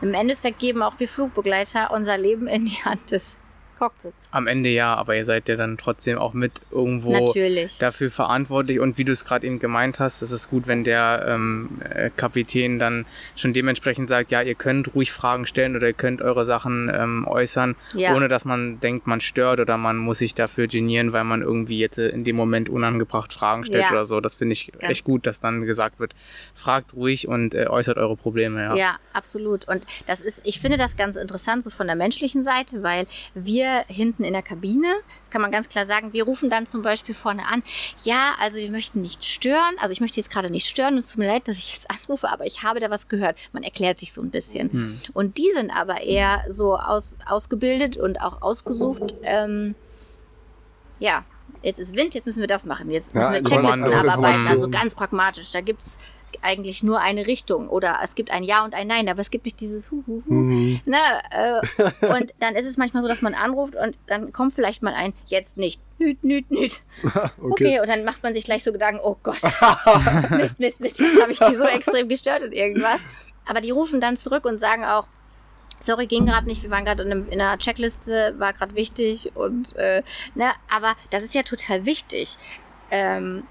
Im 0.00 0.14
Endeffekt 0.14 0.58
geben 0.60 0.82
auch 0.82 0.94
wir 0.98 1.08
Flugbegleiter 1.08 1.90
unser 1.92 2.16
Leben 2.16 2.46
in 2.46 2.66
die 2.66 2.84
Hand. 2.84 3.10
Des 3.10 3.36
Cockpits. 3.78 4.28
Am 4.32 4.46
Ende 4.46 4.68
ja, 4.68 4.94
aber 4.94 5.16
ihr 5.16 5.24
seid 5.24 5.48
ja 5.48 5.56
dann 5.56 5.78
trotzdem 5.78 6.18
auch 6.18 6.34
mit 6.34 6.52
irgendwo 6.70 7.12
Natürlich. 7.12 7.78
dafür 7.78 8.10
verantwortlich. 8.10 8.80
Und 8.80 8.98
wie 8.98 9.04
du 9.04 9.12
es 9.12 9.24
gerade 9.24 9.46
eben 9.46 9.58
gemeint 9.58 10.00
hast, 10.00 10.22
es 10.22 10.32
ist 10.32 10.50
gut, 10.50 10.66
wenn 10.66 10.84
der 10.84 11.24
ähm, 11.28 11.80
äh, 11.88 12.10
Kapitän 12.14 12.78
dann 12.78 13.06
schon 13.36 13.52
dementsprechend 13.52 14.08
sagt, 14.08 14.30
ja, 14.30 14.42
ihr 14.42 14.54
könnt 14.54 14.94
ruhig 14.94 15.12
Fragen 15.12 15.46
stellen 15.46 15.76
oder 15.76 15.86
ihr 15.86 15.92
könnt 15.92 16.22
eure 16.22 16.44
Sachen 16.44 16.90
ähm, 16.92 17.26
äußern, 17.26 17.76
ja. 17.94 18.14
ohne 18.14 18.28
dass 18.28 18.44
man 18.44 18.80
denkt, 18.80 19.06
man 19.06 19.20
stört 19.20 19.60
oder 19.60 19.76
man 19.76 19.96
muss 19.96 20.18
sich 20.18 20.34
dafür 20.34 20.66
genieren, 20.66 21.12
weil 21.12 21.24
man 21.24 21.42
irgendwie 21.42 21.78
jetzt 21.78 21.98
in 21.98 22.24
dem 22.24 22.36
Moment 22.36 22.68
unangebracht 22.68 23.32
Fragen 23.32 23.64
stellt 23.64 23.84
ja. 23.84 23.90
oder 23.92 24.04
so. 24.04 24.20
Das 24.20 24.34
finde 24.34 24.54
ich 24.54 24.72
Ganz 24.72 24.90
echt 24.90 25.04
gut, 25.04 25.26
dass 25.26 25.40
dann 25.40 25.64
gesagt 25.64 26.00
wird, 26.00 26.14
fragt 26.54 26.94
ruhig 26.94 27.28
und 27.28 27.54
äh, 27.54 27.66
äußert 27.66 27.96
eure 27.96 28.16
Probleme. 28.16 28.60
Ja. 28.62 28.74
ja, 28.74 28.96
absolut. 29.12 29.68
Und 29.68 29.86
das 30.06 30.20
ist, 30.20 30.40
ich 30.44 30.60
finde 30.60 30.78
das 30.78 30.96
ganz 30.96 31.16
interessant 31.16 31.62
so 31.62 31.70
von 31.70 31.86
der 31.86 31.96
menschlichen 31.96 32.42
Seite, 32.42 32.82
weil 32.82 33.06
wir 33.34 33.67
hinten 33.88 34.24
in 34.24 34.32
der 34.32 34.42
Kabine, 34.42 34.88
das 35.20 35.30
kann 35.30 35.42
man 35.42 35.50
ganz 35.50 35.68
klar 35.68 35.86
sagen, 35.86 36.12
wir 36.12 36.24
rufen 36.24 36.50
dann 36.50 36.66
zum 36.66 36.82
Beispiel 36.82 37.14
vorne 37.14 37.42
an, 37.46 37.62
ja, 38.04 38.32
also 38.40 38.58
wir 38.58 38.70
möchten 38.70 39.00
nicht 39.00 39.24
stören, 39.24 39.76
also 39.78 39.92
ich 39.92 40.00
möchte 40.00 40.18
jetzt 40.20 40.30
gerade 40.30 40.50
nicht 40.50 40.66
stören, 40.66 40.96
es 40.98 41.08
tut 41.08 41.18
mir 41.18 41.26
leid, 41.26 41.48
dass 41.48 41.56
ich 41.56 41.74
jetzt 41.74 41.90
anrufe, 41.90 42.28
aber 42.28 42.46
ich 42.46 42.62
habe 42.62 42.80
da 42.80 42.90
was 42.90 43.08
gehört. 43.08 43.38
Man 43.52 43.62
erklärt 43.62 43.98
sich 43.98 44.12
so 44.12 44.22
ein 44.22 44.30
bisschen. 44.30 44.72
Hm. 44.72 45.00
Und 45.12 45.38
die 45.38 45.50
sind 45.54 45.70
aber 45.70 46.00
eher 46.00 46.44
so 46.48 46.76
aus, 46.76 47.16
ausgebildet 47.26 47.96
und 47.96 48.20
auch 48.20 48.42
ausgesucht, 48.42 49.14
ähm, 49.22 49.74
ja, 50.98 51.24
jetzt 51.62 51.78
ist 51.78 51.96
Wind, 51.96 52.14
jetzt 52.14 52.26
müssen 52.26 52.40
wir 52.40 52.46
das 52.46 52.64
machen, 52.64 52.90
jetzt 52.90 53.14
müssen 53.14 53.32
ja, 53.32 53.40
wir 53.40 53.44
Checklisten 53.44 53.92
abarbeiten, 53.92 54.48
also 54.48 54.68
ganz 54.68 54.94
pragmatisch. 54.94 55.50
Da 55.50 55.60
gibt 55.60 55.82
es 55.82 55.98
eigentlich 56.42 56.82
nur 56.82 57.00
eine 57.00 57.26
Richtung 57.26 57.68
oder 57.68 57.98
es 58.02 58.14
gibt 58.14 58.30
ein 58.30 58.42
Ja 58.42 58.64
und 58.64 58.74
ein 58.74 58.86
Nein, 58.86 59.08
aber 59.08 59.20
es 59.20 59.30
gibt 59.30 59.44
nicht 59.44 59.60
dieses 59.60 59.90
Hu, 59.90 60.02
Hu, 60.06 60.22
Hu. 60.26 60.32
Mhm. 60.32 60.80
Ne, 60.84 60.98
äh, 61.30 62.06
und 62.06 62.34
dann 62.40 62.54
ist 62.54 62.66
es 62.66 62.76
manchmal 62.76 63.02
so, 63.02 63.08
dass 63.08 63.22
man 63.22 63.34
anruft 63.34 63.74
und 63.74 63.96
dann 64.06 64.32
kommt 64.32 64.54
vielleicht 64.54 64.82
mal 64.82 64.94
ein 64.94 65.12
Jetzt 65.26 65.56
nicht. 65.56 65.80
Nüt, 65.98 66.22
nüt, 66.22 66.50
nüt. 66.50 66.82
okay. 67.04 67.30
okay, 67.38 67.80
und 67.80 67.88
dann 67.88 68.04
macht 68.04 68.22
man 68.22 68.34
sich 68.34 68.44
gleich 68.44 68.62
so 68.62 68.72
Gedanken, 68.72 69.00
oh 69.02 69.16
Gott, 69.22 69.40
Mist, 70.30 70.60
Mist, 70.60 70.80
Mist, 70.80 71.00
jetzt 71.00 71.20
habe 71.20 71.32
ich 71.32 71.38
die 71.38 71.56
so 71.56 71.64
extrem 71.64 72.08
gestört 72.08 72.42
und 72.42 72.52
irgendwas. 72.52 73.02
Aber 73.46 73.60
die 73.60 73.70
rufen 73.70 74.00
dann 74.00 74.16
zurück 74.16 74.44
und 74.44 74.58
sagen 74.58 74.84
auch, 74.84 75.06
sorry, 75.80 76.06
ging 76.06 76.26
gerade 76.26 76.46
nicht, 76.46 76.62
wir 76.62 76.70
waren 76.70 76.84
gerade 76.84 77.02
in, 77.04 77.28
in, 77.28 77.40
einer 77.40 77.58
Checkliste, 77.58 78.34
war 78.38 78.52
gerade 78.52 78.74
wichtig 78.74 79.32
und 79.34 79.76
äh, 79.76 80.02
ne, 80.34 80.50
aber 80.70 80.94
das 81.10 81.22
ist 81.22 81.34
ja 81.34 81.42
total 81.42 81.84
wichtig. 81.84 82.36
Ähm, 82.90 83.44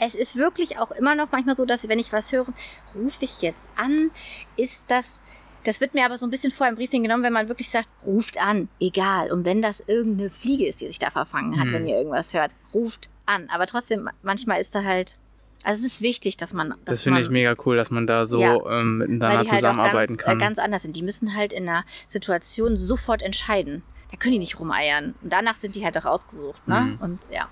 es 0.00 0.14
ist 0.14 0.36
wirklich 0.36 0.78
auch 0.78 0.90
immer 0.90 1.14
noch 1.14 1.28
manchmal 1.30 1.56
so, 1.56 1.64
dass 1.64 1.88
wenn 1.88 1.98
ich 1.98 2.12
was 2.12 2.32
höre, 2.32 2.46
rufe 2.94 3.24
ich 3.24 3.42
jetzt 3.42 3.68
an? 3.76 4.10
Ist 4.56 4.90
das, 4.90 5.22
das 5.64 5.80
wird 5.80 5.94
mir 5.94 6.06
aber 6.06 6.16
so 6.16 6.26
ein 6.26 6.30
bisschen 6.30 6.50
vor 6.50 6.66
im 6.66 6.74
Briefing 6.74 7.02
genommen, 7.02 7.22
wenn 7.22 7.34
man 7.34 7.48
wirklich 7.48 7.68
sagt, 7.68 7.88
ruft 8.04 8.40
an, 8.40 8.68
egal. 8.80 9.30
Und 9.30 9.44
wenn 9.44 9.60
das 9.60 9.80
irgendeine 9.86 10.30
Fliege 10.30 10.66
ist, 10.66 10.80
die 10.80 10.88
sich 10.88 10.98
da 10.98 11.10
verfangen 11.10 11.58
hat, 11.58 11.66
hm. 11.66 11.72
wenn 11.74 11.86
ihr 11.86 11.98
irgendwas 11.98 12.32
hört, 12.32 12.52
ruft 12.72 13.10
an. 13.26 13.48
Aber 13.50 13.66
trotzdem, 13.66 14.08
manchmal 14.22 14.60
ist 14.60 14.74
da 14.74 14.84
halt, 14.84 15.18
also 15.64 15.84
es 15.84 15.92
ist 15.92 16.00
wichtig, 16.00 16.38
dass 16.38 16.54
man. 16.54 16.70
Dass 16.70 16.78
das 16.86 17.02
finde 17.02 17.20
ich 17.20 17.28
mega 17.28 17.54
cool, 17.66 17.76
dass 17.76 17.90
man 17.90 18.06
da 18.06 18.24
so 18.24 18.40
ja, 18.40 18.56
ähm, 18.70 18.98
miteinander 18.98 19.44
zusammenarbeiten 19.44 19.96
halt 19.96 20.08
ganz, 20.08 20.18
kann. 20.18 20.38
Äh, 20.38 20.40
ganz 20.40 20.58
anders 20.58 20.82
sind. 20.82 20.96
Die 20.96 21.02
müssen 21.02 21.36
halt 21.36 21.52
in 21.52 21.68
einer 21.68 21.84
Situation 22.08 22.78
sofort 22.78 23.20
entscheiden. 23.20 23.82
Da 24.10 24.16
können 24.16 24.32
die 24.32 24.38
nicht 24.38 24.58
rumeiern. 24.58 25.14
Und 25.20 25.30
danach 25.30 25.56
sind 25.56 25.76
die 25.76 25.84
halt 25.84 25.98
auch 25.98 26.06
ausgesucht. 26.06 26.66
Ne? 26.66 26.80
Mhm. 26.80 26.98
Und 27.02 27.28
ja. 27.30 27.48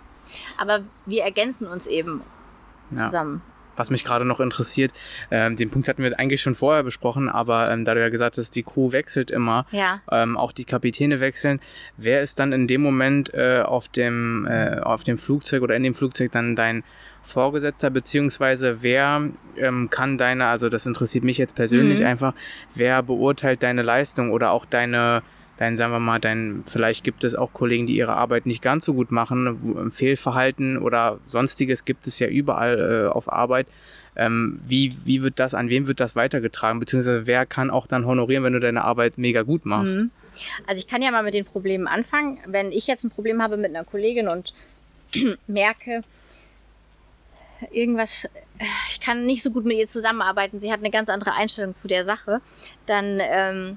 Aber 0.57 0.81
wir 1.05 1.23
ergänzen 1.23 1.67
uns 1.67 1.87
eben 1.87 2.23
zusammen. 2.92 3.42
was 3.77 3.90
mich 3.90 4.03
gerade 4.05 4.24
noch 4.24 4.40
interessiert, 4.40 4.90
ähm, 5.31 5.55
den 5.55 5.70
Punkt 5.70 5.87
hatten 5.87 6.03
wir 6.03 6.18
eigentlich 6.18 6.40
schon 6.40 6.57
vorher 6.57 6.83
besprochen, 6.83 7.29
aber 7.29 7.70
ähm, 7.70 7.85
da 7.85 7.94
du 7.94 8.01
ja 8.01 8.09
gesagt 8.09 8.37
hast, 8.37 8.57
die 8.57 8.64
Crew 8.64 8.90
wechselt 8.90 9.31
immer, 9.31 9.66
Ja. 9.70 10.01
ähm, 10.11 10.37
auch 10.37 10.51
die 10.51 10.64
Kapitäne 10.64 11.20
wechseln, 11.20 11.61
wer 11.96 12.20
ist 12.20 12.40
dann 12.40 12.53
in 12.53 12.66
dem 12.66 12.83
Moment 12.83 13.33
äh, 13.35 13.62
auf, 13.64 13.87
dem, 13.87 14.48
äh, 14.51 14.81
auf 14.81 15.05
dem 15.05 15.16
Flugzeug 15.16 15.62
oder 15.62 15.77
in 15.77 15.85
dem 15.85 15.94
Flugzeug 15.94 16.33
dann 16.33 16.57
dein 16.57 16.83
Vorgesetzter, 17.22 17.90
beziehungsweise 17.90 18.83
wer 18.83 19.22
ähm, 19.57 19.90
kann 19.90 20.18
deine, 20.18 20.46
also 20.46 20.68
das 20.68 20.85
interessiert 20.87 21.22
mich 21.22 21.38
jetzt 21.38 21.55
persönlich 21.55 22.01
Mhm. 22.01 22.07
einfach, 22.07 22.35
wer 22.74 23.01
beurteilt 23.05 23.62
deine 23.62 23.83
Leistung 23.83 24.33
oder 24.33 24.51
auch 24.51 24.64
deine, 24.66 25.22
dein, 25.59 25.77
sagen 25.77 25.92
wir 25.92 25.99
mal, 25.99 26.18
dein, 26.18 26.62
vielleicht 26.66 27.05
gibt 27.05 27.25
es 27.25 27.35
auch 27.35 27.53
Kollegen, 27.53 27.87
die 27.87 27.97
ihre 27.97 28.14
Arbeit 28.14 28.47
nicht 28.47 28.62
ganz 28.62 28.87
so 28.87 28.94
gut 28.94 29.11
machen, 29.11 29.90
Fehlverhalten 29.92 30.79
oder 30.79 31.18
sonstiges 31.27 31.85
gibt 31.85 32.07
es 32.07 32.18
ja 32.18 32.29
überall 32.29 33.07
äh, 33.07 33.09
auf 33.09 33.31
Arbeit. 33.31 33.66
Ähm, 34.16 34.61
wie, 34.66 34.97
wie 35.05 35.23
wird 35.23 35.38
das, 35.38 35.55
an 35.55 35.68
wem 35.68 35.87
wird 35.87 36.01
das 36.01 36.16
weitergetragen, 36.16 36.81
beziehungsweise 36.81 37.27
wer 37.27 37.44
kann 37.47 37.71
auch 37.71 37.87
dann 37.87 38.07
honorieren, 38.07 38.42
wenn 38.44 38.53
du 38.53 38.61
deine 38.61 38.83
Arbeit 38.85 39.18
mega 39.18 39.42
gut 39.42 39.66
machst? 39.66 39.99
Mhm. 39.99 40.11
Also 40.66 40.79
ich 40.79 40.87
kann 40.87 41.03
ja 41.03 41.11
mal 41.11 41.23
mit 41.23 41.35
den 41.35 41.44
Problemen 41.44 41.87
anfangen. 41.87 42.38
Wenn 42.47 42.73
ich 42.73 42.87
jetzt 42.87 43.05
ein 43.05 43.11
Problem 43.11 43.42
habe 43.42 43.57
mit 43.57 43.75
einer 43.75 43.85
Kollegin 43.85 44.29
und 44.29 44.55
merke, 45.47 46.03
irgendwas, 47.71 48.29
ich 48.90 49.01
kann 49.01 49.27
nicht 49.27 49.42
so 49.42 49.51
gut 49.51 49.64
mit 49.64 49.79
ihr 49.79 49.87
zusammenarbeiten, 49.87 50.61
sie 50.61 50.73
hat 50.73 50.81
eine 50.81 50.90
ganz 50.90 51.09
andere 51.09 51.33
Einstellung 51.33 51.75
zu 51.75 51.88
der 51.88 52.05
Sache, 52.05 52.40
dann 52.87 53.21
ähm, 53.21 53.77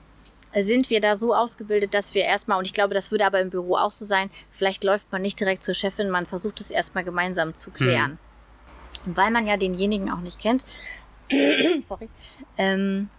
sind 0.60 0.90
wir 0.90 1.02
da 1.02 1.16
so 1.16 1.34
ausgebildet, 1.34 1.94
dass 1.94 2.14
wir 2.14 2.24
erstmal, 2.24 2.58
und 2.58 2.66
ich 2.66 2.74
glaube, 2.74 2.94
das 2.94 3.12
würde 3.12 3.26
aber 3.26 3.40
im 3.40 3.50
Büro 3.50 3.76
auch 3.76 3.92
so 3.92 4.06
sein, 4.06 4.30
vielleicht 4.50 4.84
läuft 4.84 5.12
man 5.12 5.22
nicht 5.22 5.40
direkt 5.40 5.64
zur 5.64 5.74
Chefin, 5.74 6.10
man 6.10 6.26
versucht 6.26 6.60
es 6.60 6.72
erstmal 6.72 7.04
gemeinsam 7.04 7.56
zu 7.56 7.72
klären. 7.72 8.20
Und 9.06 9.18
weil 9.18 9.32
man 9.32 9.48
ja 9.48 9.58
denjenigen 9.58 10.12
auch 10.12 10.20
nicht 10.20 10.40
kennt, 10.40 10.66
sorry, 11.82 12.10
ähm, 12.58 13.10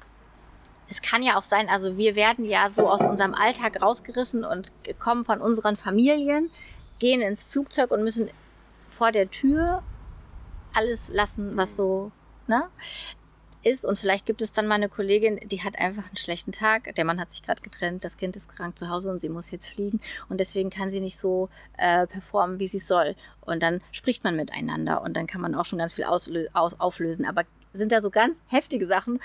es 0.88 1.00
kann 1.00 1.22
ja 1.22 1.38
auch 1.38 1.42
sein, 1.42 1.68
also 1.70 1.96
wir 1.96 2.14
werden 2.16 2.44
ja 2.44 2.68
so 2.68 2.88
aus 2.88 3.00
unserem 3.00 3.34
Alltag 3.34 3.80
rausgerissen 3.80 4.44
und 4.44 4.72
kommen 4.98 5.24
von 5.24 5.40
unseren 5.40 5.76
Familien, 5.76 6.50
gehen 6.98 7.22
ins 7.22 7.44
Flugzeug 7.44 7.90
und 7.90 8.04
müssen 8.04 8.28
vor 8.88 9.10
der 9.10 9.30
Tür 9.30 9.82
alles 10.74 11.12
lassen, 11.12 11.56
was 11.56 11.76
so 11.76 12.12
ne, 12.46 12.68
ist. 13.64 13.84
Und 13.84 13.98
vielleicht 13.98 14.26
gibt 14.26 14.42
es 14.42 14.52
dann 14.52 14.66
mal 14.66 14.76
eine 14.76 14.88
Kollegin, 14.88 15.40
die 15.44 15.62
hat 15.62 15.78
einfach 15.78 16.06
einen 16.06 16.16
schlechten 16.16 16.52
Tag. 16.52 16.94
Der 16.94 17.04
Mann 17.04 17.20
hat 17.20 17.30
sich 17.30 17.42
gerade 17.42 17.62
getrennt, 17.62 18.04
das 18.04 18.16
Kind 18.16 18.36
ist 18.36 18.48
krank 18.48 18.78
zu 18.78 18.88
Hause 18.88 19.10
und 19.10 19.20
sie 19.20 19.28
muss 19.28 19.50
jetzt 19.50 19.66
fliegen. 19.66 20.00
Und 20.28 20.38
deswegen 20.38 20.70
kann 20.70 20.90
sie 20.90 21.00
nicht 21.00 21.18
so 21.18 21.48
äh, 21.78 22.06
performen, 22.06 22.58
wie 22.58 22.68
sie 22.68 22.78
soll. 22.78 23.14
Und 23.40 23.62
dann 23.62 23.80
spricht 23.92 24.24
man 24.24 24.36
miteinander 24.36 25.02
und 25.02 25.16
dann 25.16 25.26
kann 25.26 25.40
man 25.40 25.54
auch 25.54 25.64
schon 25.64 25.78
ganz 25.78 25.92
viel 25.92 26.04
aus 26.04 26.30
auflösen. 26.78 27.26
Aber 27.26 27.44
sind 27.72 27.92
da 27.92 28.00
so 28.00 28.10
ganz 28.10 28.42
heftige 28.48 28.86
Sachen. 28.86 29.20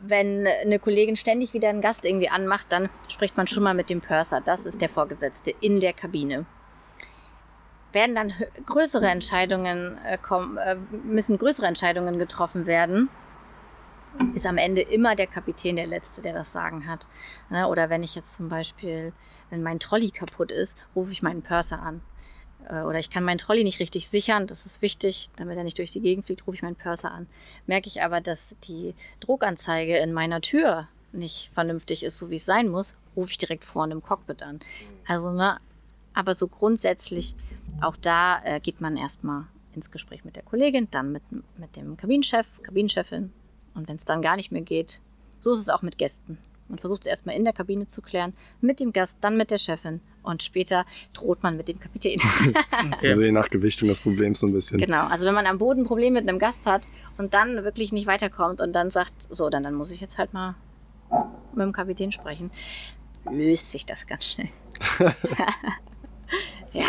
Wenn 0.00 0.46
eine 0.46 0.78
Kollegin 0.78 1.16
ständig 1.16 1.52
wieder 1.52 1.68
einen 1.68 1.80
Gast 1.80 2.04
irgendwie 2.04 2.28
anmacht, 2.28 2.66
dann 2.70 2.88
spricht 3.08 3.36
man 3.36 3.46
schon 3.46 3.62
mal 3.62 3.74
mit 3.74 3.90
dem 3.90 4.00
Purser. 4.00 4.40
Das 4.40 4.66
ist 4.66 4.80
der 4.80 4.88
Vorgesetzte 4.88 5.54
in 5.60 5.80
der 5.80 5.92
Kabine. 5.92 6.46
Werden 7.92 8.14
dann 8.14 8.32
größere 8.66 9.06
Entscheidungen 9.06 9.98
äh, 10.04 10.18
kommen, 10.18 10.58
äh, 10.58 10.76
müssen 11.04 11.38
größere 11.38 11.66
Entscheidungen 11.66 12.18
getroffen 12.18 12.66
werden, 12.66 13.08
ist 14.34 14.46
am 14.46 14.58
Ende 14.58 14.82
immer 14.82 15.14
der 15.16 15.26
Kapitän 15.26 15.76
der 15.76 15.86
Letzte, 15.86 16.20
der 16.20 16.34
das 16.34 16.52
Sagen 16.52 16.86
hat. 16.86 17.08
Ne? 17.50 17.68
Oder 17.68 17.90
wenn 17.90 18.02
ich 18.02 18.14
jetzt 18.14 18.34
zum 18.34 18.48
Beispiel, 18.48 19.12
wenn 19.50 19.62
mein 19.62 19.78
Trolley 19.78 20.10
kaputt 20.10 20.52
ist, 20.52 20.76
rufe 20.94 21.12
ich 21.12 21.22
meinen 21.22 21.42
Purser 21.42 21.82
an. 21.82 22.02
Äh, 22.68 22.82
Oder 22.82 22.98
ich 22.98 23.10
kann 23.10 23.24
meinen 23.24 23.38
Trolley 23.38 23.64
nicht 23.64 23.80
richtig 23.80 24.08
sichern, 24.08 24.46
das 24.46 24.66
ist 24.66 24.82
wichtig, 24.82 25.28
damit 25.36 25.56
er 25.56 25.64
nicht 25.64 25.78
durch 25.78 25.92
die 25.92 26.00
Gegend 26.00 26.26
fliegt, 26.26 26.46
rufe 26.46 26.56
ich 26.56 26.62
meinen 26.62 26.76
Purser 26.76 27.12
an. 27.12 27.26
Merke 27.66 27.88
ich 27.88 28.02
aber, 28.02 28.20
dass 28.20 28.58
die 28.60 28.94
Druckanzeige 29.20 29.96
in 29.98 30.12
meiner 30.12 30.40
Tür 30.40 30.88
nicht 31.12 31.50
vernünftig 31.54 32.04
ist, 32.04 32.18
so 32.18 32.30
wie 32.30 32.36
es 32.36 32.44
sein 32.44 32.68
muss, 32.68 32.94
rufe 33.16 33.30
ich 33.30 33.38
direkt 33.38 33.64
vorne 33.64 33.94
im 33.94 34.02
Cockpit 34.02 34.42
an. 34.42 34.60
Also, 35.06 35.30
ne, 35.30 35.58
aber 36.12 36.34
so 36.34 36.48
grundsätzlich, 36.48 37.34
auch 37.80 37.96
da 37.96 38.42
äh, 38.44 38.60
geht 38.60 38.80
man 38.80 38.96
erstmal 38.96 39.44
ins 39.74 39.90
Gespräch 39.90 40.24
mit 40.24 40.36
der 40.36 40.42
Kollegin, 40.42 40.88
dann 40.90 41.12
mit, 41.12 41.22
mit 41.30 41.76
dem 41.76 41.96
Kabinenchef, 41.96 42.62
Kabinenchefin. 42.62 43.32
Und 43.76 43.88
wenn 43.88 43.96
es 43.96 44.04
dann 44.04 44.22
gar 44.22 44.36
nicht 44.36 44.50
mehr 44.50 44.62
geht, 44.62 45.00
so 45.40 45.52
ist 45.52 45.60
es 45.60 45.68
auch 45.68 45.82
mit 45.82 45.98
Gästen. 45.98 46.38
Man 46.68 46.78
versucht 46.78 47.02
es 47.02 47.06
erstmal 47.06 47.36
in 47.36 47.44
der 47.44 47.52
Kabine 47.52 47.86
zu 47.86 48.02
klären, 48.02 48.32
mit 48.60 48.80
dem 48.80 48.92
Gast, 48.92 49.18
dann 49.20 49.36
mit 49.36 49.52
der 49.52 49.58
Chefin 49.58 50.00
und 50.24 50.42
später 50.42 50.84
droht 51.12 51.42
man 51.42 51.56
mit 51.56 51.68
dem 51.68 51.78
Kapitän. 51.78 52.20
Okay. 52.96 53.08
Also 53.08 53.22
je 53.22 53.32
nach 53.32 53.50
Gewichtung 53.50 53.88
des 53.88 54.00
Problems 54.00 54.40
so 54.40 54.46
ein 54.46 54.52
bisschen. 54.52 54.78
genau, 54.78 55.06
also 55.06 55.24
wenn 55.24 55.34
man 55.34 55.46
am 55.46 55.58
Boden 55.58 55.82
ein 55.82 55.86
Problem 55.86 56.14
mit 56.14 56.28
einem 56.28 56.38
Gast 56.38 56.66
hat 56.66 56.88
und 57.18 57.34
dann 57.34 57.62
wirklich 57.64 57.92
nicht 57.92 58.06
weiterkommt 58.06 58.60
und 58.60 58.72
dann 58.72 58.90
sagt, 58.90 59.14
so, 59.30 59.48
dann, 59.48 59.62
dann 59.62 59.74
muss 59.74 59.90
ich 59.90 60.00
jetzt 60.00 60.18
halt 60.18 60.32
mal 60.32 60.54
mit 61.54 61.64
dem 61.64 61.72
Kapitän 61.72 62.12
sprechen, 62.12 62.50
löst 63.30 63.72
sich 63.72 63.86
das 63.86 64.06
ganz 64.06 64.26
schnell. 64.26 64.48
ja. 66.72 66.86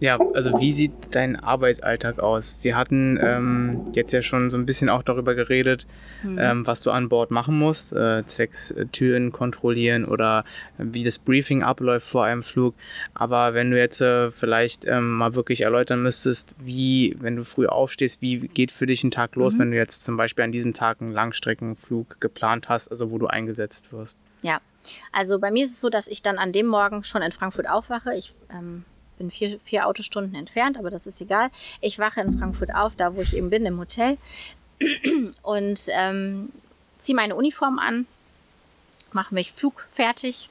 Ja, 0.00 0.18
also 0.34 0.60
wie 0.60 0.72
sieht 0.72 0.92
dein 1.10 1.34
Arbeitsalltag 1.36 2.20
aus? 2.20 2.58
Wir 2.62 2.76
hatten 2.76 3.18
ähm, 3.20 3.86
jetzt 3.94 4.12
ja 4.12 4.22
schon 4.22 4.48
so 4.48 4.56
ein 4.56 4.64
bisschen 4.64 4.88
auch 4.88 5.02
darüber 5.02 5.34
geredet, 5.34 5.86
ähm, 6.24 6.66
was 6.66 6.82
du 6.82 6.92
an 6.92 7.08
Bord 7.08 7.32
machen 7.32 7.58
musst, 7.58 7.92
äh, 7.92 8.24
zwecks 8.24 8.70
äh, 8.70 8.86
Türen 8.86 9.32
kontrollieren 9.32 10.04
oder 10.04 10.44
äh, 10.78 10.84
wie 10.84 11.02
das 11.02 11.18
Briefing 11.18 11.64
abläuft 11.64 12.06
vor 12.06 12.24
einem 12.24 12.44
Flug. 12.44 12.74
Aber 13.14 13.54
wenn 13.54 13.72
du 13.72 13.78
jetzt 13.78 14.00
äh, 14.00 14.30
vielleicht 14.30 14.86
ähm, 14.86 15.16
mal 15.16 15.34
wirklich 15.34 15.62
erläutern 15.62 16.02
müsstest, 16.02 16.54
wie, 16.62 17.16
wenn 17.18 17.34
du 17.34 17.44
früh 17.44 17.66
aufstehst, 17.66 18.22
wie 18.22 18.38
geht 18.38 18.70
für 18.70 18.86
dich 18.86 19.02
ein 19.02 19.10
Tag 19.10 19.34
los, 19.34 19.58
wenn 19.58 19.72
du 19.72 19.76
jetzt 19.76 20.04
zum 20.04 20.16
Beispiel 20.16 20.44
an 20.44 20.52
diesem 20.52 20.74
Tag 20.74 21.00
einen 21.00 21.12
Langstreckenflug 21.12 22.20
geplant 22.20 22.68
hast, 22.68 22.88
also 22.88 23.10
wo 23.10 23.18
du 23.18 23.26
eingesetzt 23.26 23.92
wirst? 23.92 24.16
Ja, 24.42 24.60
also 25.10 25.40
bei 25.40 25.50
mir 25.50 25.64
ist 25.64 25.72
es 25.72 25.80
so, 25.80 25.90
dass 25.90 26.06
ich 26.06 26.22
dann 26.22 26.38
an 26.38 26.52
dem 26.52 26.66
Morgen 26.66 27.02
schon 27.02 27.22
in 27.22 27.32
Frankfurt 27.32 27.68
aufwache. 27.68 28.14
Ich 28.14 28.34
ähm, 28.50 28.84
bin 29.18 29.30
vier, 29.30 29.58
vier 29.60 29.86
Autostunden 29.86 30.34
entfernt, 30.34 30.78
aber 30.78 30.90
das 30.90 31.06
ist 31.06 31.20
egal. 31.20 31.50
Ich 31.80 31.98
wache 31.98 32.20
in 32.20 32.38
Frankfurt 32.38 32.74
auf, 32.74 32.94
da 32.96 33.14
wo 33.14 33.20
ich 33.20 33.36
eben 33.36 33.50
bin, 33.50 33.66
im 33.66 33.78
Hotel 33.78 34.16
und 35.42 35.86
ähm, 35.90 36.52
ziehe 36.98 37.16
meine 37.16 37.34
Uniform 37.34 37.78
an, 37.78 38.06
mache 39.12 39.34
mich 39.34 39.52
flugfertig, 39.52 40.50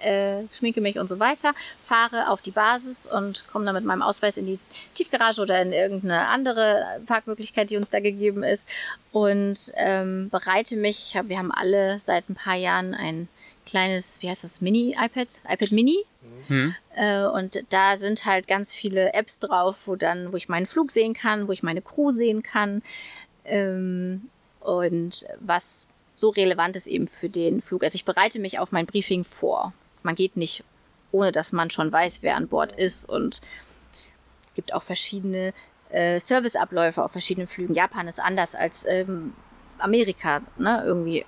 äh, 0.00 0.42
schminke 0.52 0.80
mich 0.80 0.98
und 0.98 1.08
so 1.08 1.18
weiter, 1.18 1.54
fahre 1.82 2.28
auf 2.28 2.42
die 2.42 2.50
Basis 2.50 3.06
und 3.06 3.44
komme 3.50 3.64
dann 3.64 3.74
mit 3.74 3.84
meinem 3.84 4.02
Ausweis 4.02 4.36
in 4.36 4.46
die 4.46 4.58
Tiefgarage 4.94 5.40
oder 5.40 5.60
in 5.62 5.72
irgendeine 5.72 6.28
andere 6.28 7.00
Parkmöglichkeit, 7.06 7.70
die 7.70 7.76
uns 7.76 7.90
da 7.90 8.00
gegeben 8.00 8.42
ist 8.42 8.68
und 9.12 9.72
ähm, 9.76 10.28
bereite 10.30 10.76
mich. 10.76 11.08
Ich 11.08 11.16
hab, 11.16 11.28
wir 11.28 11.38
haben 11.38 11.52
alle 11.52 11.98
seit 12.00 12.28
ein 12.28 12.34
paar 12.34 12.56
Jahren 12.56 12.94
ein 12.94 13.28
kleines, 13.64 14.22
wie 14.22 14.28
heißt 14.28 14.44
das, 14.44 14.60
Mini-iPad, 14.60 15.42
iPad 15.48 15.72
Mini. 15.72 16.04
Hm? 16.48 16.74
Äh, 16.94 17.24
und 17.24 17.64
da 17.70 17.96
sind 17.96 18.24
halt 18.24 18.48
ganz 18.48 18.72
viele 18.72 19.12
Apps 19.14 19.38
drauf, 19.38 19.86
wo 19.86 19.96
dann, 19.96 20.32
wo 20.32 20.36
ich 20.36 20.48
meinen 20.48 20.66
Flug 20.66 20.90
sehen 20.90 21.14
kann, 21.14 21.48
wo 21.48 21.52
ich 21.52 21.62
meine 21.62 21.82
Crew 21.82 22.10
sehen 22.10 22.42
kann. 22.42 22.82
Ähm, 23.44 24.28
und 24.60 25.26
was 25.40 25.86
so 26.14 26.30
relevant 26.30 26.76
ist 26.76 26.86
eben 26.86 27.06
für 27.06 27.28
den 27.28 27.60
Flug. 27.60 27.84
Also 27.84 27.94
ich 27.94 28.04
bereite 28.04 28.38
mich 28.38 28.58
auf 28.58 28.72
mein 28.72 28.86
Briefing 28.86 29.22
vor. 29.24 29.72
Man 30.02 30.14
geht 30.14 30.36
nicht, 30.36 30.64
ohne 31.12 31.30
dass 31.30 31.52
man 31.52 31.70
schon 31.70 31.92
weiß, 31.92 32.22
wer 32.22 32.36
an 32.36 32.48
Bord 32.48 32.72
ist. 32.72 33.08
Und 33.08 33.40
es 34.46 34.54
gibt 34.54 34.72
auch 34.72 34.82
verschiedene 34.82 35.52
äh, 35.90 36.18
Serviceabläufe 36.18 37.04
auf 37.04 37.12
verschiedenen 37.12 37.46
Flügen. 37.46 37.74
Japan 37.74 38.08
ist 38.08 38.20
anders 38.20 38.54
als 38.54 38.86
ähm, 38.88 39.34
Amerika, 39.78 40.40
ne? 40.58 40.82
Irgendwie 40.84 41.24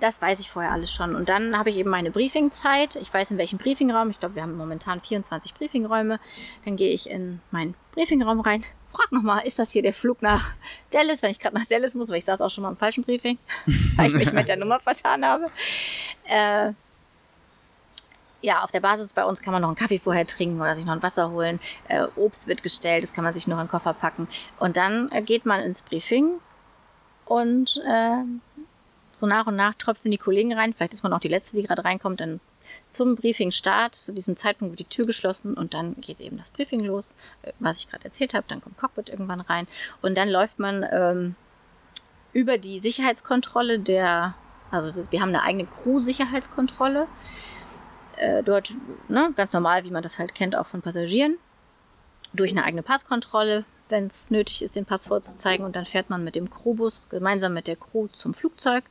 das 0.00 0.20
weiß 0.22 0.40
ich 0.40 0.50
vorher 0.50 0.72
alles 0.72 0.92
schon. 0.92 1.14
Und 1.14 1.28
dann 1.28 1.56
habe 1.56 1.70
ich 1.70 1.76
eben 1.76 1.90
meine 1.90 2.10
Briefingzeit. 2.10 2.96
Ich 2.96 3.12
weiß, 3.12 3.32
in 3.32 3.38
welchem 3.38 3.58
Briefingraum. 3.58 4.10
Ich 4.10 4.18
glaube, 4.18 4.34
wir 4.34 4.42
haben 4.42 4.56
momentan 4.56 5.00
24 5.00 5.54
Briefingräume. 5.54 6.20
Dann 6.64 6.76
gehe 6.76 6.92
ich 6.92 7.08
in 7.10 7.40
meinen 7.50 7.74
Briefingraum 7.92 8.40
rein. 8.40 8.62
Frag 8.90 9.12
nochmal, 9.12 9.46
ist 9.46 9.58
das 9.58 9.70
hier 9.70 9.82
der 9.82 9.92
Flug 9.92 10.22
nach 10.22 10.52
Dallas, 10.90 11.22
wenn 11.22 11.30
ich 11.30 11.38
gerade 11.38 11.56
nach 11.56 11.66
Dallas 11.66 11.94
muss, 11.94 12.08
weil 12.08 12.18
ich 12.18 12.24
saß 12.24 12.40
auch 12.40 12.50
schon 12.50 12.62
mal 12.62 12.70
im 12.70 12.76
falschen 12.76 13.04
Briefing, 13.04 13.38
weil 13.96 14.06
ich 14.08 14.14
mich 14.14 14.32
mit 14.32 14.48
der 14.48 14.56
Nummer 14.58 14.80
vertan 14.80 15.24
habe. 15.24 15.46
Äh, 16.24 16.72
ja, 18.40 18.62
auf 18.62 18.70
der 18.70 18.80
Basis 18.80 19.12
bei 19.12 19.24
uns 19.24 19.42
kann 19.42 19.52
man 19.52 19.62
noch 19.62 19.68
einen 19.68 19.76
Kaffee 19.76 19.98
vorher 19.98 20.26
trinken 20.26 20.60
oder 20.60 20.74
sich 20.74 20.86
noch 20.86 20.94
ein 20.94 21.02
Wasser 21.02 21.30
holen. 21.30 21.58
Äh, 21.88 22.06
Obst 22.16 22.46
wird 22.46 22.62
gestellt, 22.62 23.02
das 23.02 23.12
kann 23.12 23.24
man 23.24 23.32
sich 23.32 23.48
noch 23.48 23.58
in 23.58 23.64
den 23.64 23.70
Koffer 23.70 23.94
packen. 23.94 24.28
Und 24.58 24.76
dann 24.76 25.10
äh, 25.10 25.22
geht 25.22 25.44
man 25.44 25.60
ins 25.60 25.82
Briefing 25.82 26.40
und 27.24 27.82
äh, 27.86 28.22
so 29.18 29.26
nach 29.26 29.46
und 29.46 29.56
nach 29.56 29.74
tröpfeln 29.74 30.12
die 30.12 30.18
Kollegen 30.18 30.52
rein. 30.52 30.72
Vielleicht 30.72 30.94
ist 30.94 31.02
man 31.02 31.12
auch 31.12 31.20
die 31.20 31.28
Letzte, 31.28 31.56
die 31.56 31.62
gerade 31.62 31.84
reinkommt, 31.84 32.20
dann 32.20 32.40
zum 32.88 33.14
Briefingstart, 33.14 33.94
zu 33.94 34.12
diesem 34.12 34.36
Zeitpunkt 34.36 34.72
wird 34.72 34.80
die 34.80 34.94
Tür 34.94 35.06
geschlossen 35.06 35.54
und 35.54 35.74
dann 35.74 35.94
geht 36.00 36.20
eben 36.20 36.36
das 36.36 36.50
Briefing 36.50 36.84
los, 36.84 37.14
äh, 37.42 37.52
was 37.58 37.80
ich 37.80 37.90
gerade 37.90 38.04
erzählt 38.04 38.34
habe. 38.34 38.44
Dann 38.48 38.60
kommt 38.60 38.76
Cockpit 38.76 39.08
irgendwann 39.08 39.40
rein 39.40 39.66
und 40.02 40.16
dann 40.16 40.28
läuft 40.28 40.58
man 40.58 40.86
ähm, 40.90 41.34
über 42.32 42.58
die 42.58 42.78
Sicherheitskontrolle 42.78 43.78
der, 43.78 44.34
also 44.70 45.10
wir 45.10 45.20
haben 45.20 45.30
eine 45.30 45.42
eigene 45.42 45.66
Crew-Sicherheitskontrolle. 45.66 47.06
Äh, 48.16 48.42
dort, 48.42 48.74
ne, 49.08 49.30
ganz 49.34 49.52
normal, 49.52 49.84
wie 49.84 49.90
man 49.90 50.02
das 50.02 50.18
halt 50.18 50.34
kennt, 50.34 50.56
auch 50.56 50.66
von 50.66 50.82
Passagieren. 50.82 51.38
Durch 52.34 52.50
eine 52.50 52.64
eigene 52.64 52.82
Passkontrolle 52.82 53.64
wenn 53.88 54.06
es 54.06 54.30
nötig 54.30 54.62
ist, 54.62 54.76
den 54.76 54.84
Pass 54.84 55.06
vorzuzeigen. 55.06 55.64
Und 55.64 55.76
dann 55.76 55.84
fährt 55.84 56.10
man 56.10 56.24
mit 56.24 56.34
dem 56.34 56.50
Crewbus 56.50 57.02
gemeinsam 57.10 57.54
mit 57.54 57.66
der 57.66 57.76
Crew 57.76 58.08
zum 58.08 58.34
Flugzeug. 58.34 58.84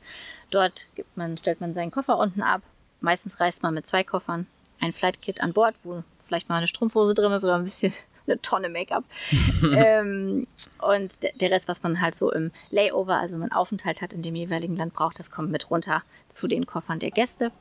Dort 0.50 0.88
gibt 0.94 1.16
man, 1.16 1.36
stellt 1.36 1.60
man 1.60 1.74
seinen 1.74 1.90
Koffer 1.90 2.18
unten 2.18 2.42
ab. 2.42 2.62
Meistens 3.00 3.40
reist 3.40 3.62
man 3.62 3.74
mit 3.74 3.86
zwei 3.86 4.04
Koffern. 4.04 4.46
Ein 4.80 4.92
Flight-Kit 4.92 5.40
an 5.40 5.52
Bord, 5.52 5.74
wo 5.84 6.02
vielleicht 6.22 6.48
mal 6.48 6.56
eine 6.56 6.66
Strumpfhose 6.66 7.14
drin 7.14 7.32
ist 7.32 7.44
oder 7.44 7.56
ein 7.56 7.64
bisschen 7.64 7.92
eine 8.26 8.40
Tonne 8.40 8.68
Make-up. 8.68 9.04
ähm, 9.74 10.46
und 10.80 11.18
der 11.40 11.50
Rest, 11.50 11.68
was 11.68 11.82
man 11.82 12.00
halt 12.00 12.14
so 12.14 12.30
im 12.32 12.50
Layover, 12.70 13.18
also 13.18 13.36
man 13.36 13.52
Aufenthalt 13.52 14.02
hat 14.02 14.12
in 14.12 14.22
dem 14.22 14.34
jeweiligen 14.34 14.76
Land 14.76 14.94
braucht, 14.94 15.18
das 15.18 15.30
kommt 15.30 15.50
mit 15.50 15.70
runter 15.70 16.02
zu 16.28 16.46
den 16.46 16.66
Koffern 16.66 16.98
der 16.98 17.10
Gäste. 17.10 17.52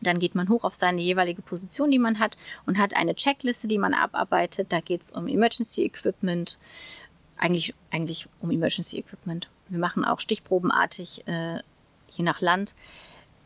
Dann 0.00 0.18
geht 0.18 0.34
man 0.34 0.48
hoch 0.48 0.64
auf 0.64 0.74
seine 0.74 1.00
jeweilige 1.00 1.42
Position, 1.42 1.90
die 1.90 1.98
man 1.98 2.18
hat 2.18 2.36
und 2.66 2.78
hat 2.78 2.94
eine 2.94 3.14
Checkliste, 3.14 3.68
die 3.68 3.78
man 3.78 3.94
abarbeitet. 3.94 4.72
Da 4.72 4.80
geht 4.80 5.02
es 5.02 5.10
um 5.10 5.28
Emergency 5.28 5.84
Equipment, 5.84 6.58
eigentlich, 7.36 7.74
eigentlich 7.90 8.28
um 8.40 8.50
Emergency 8.50 8.98
Equipment. 8.98 9.48
Wir 9.68 9.78
machen 9.78 10.04
auch 10.04 10.20
stichprobenartig, 10.20 11.26
äh, 11.26 11.58
je 12.08 12.24
nach 12.24 12.40
Land 12.40 12.74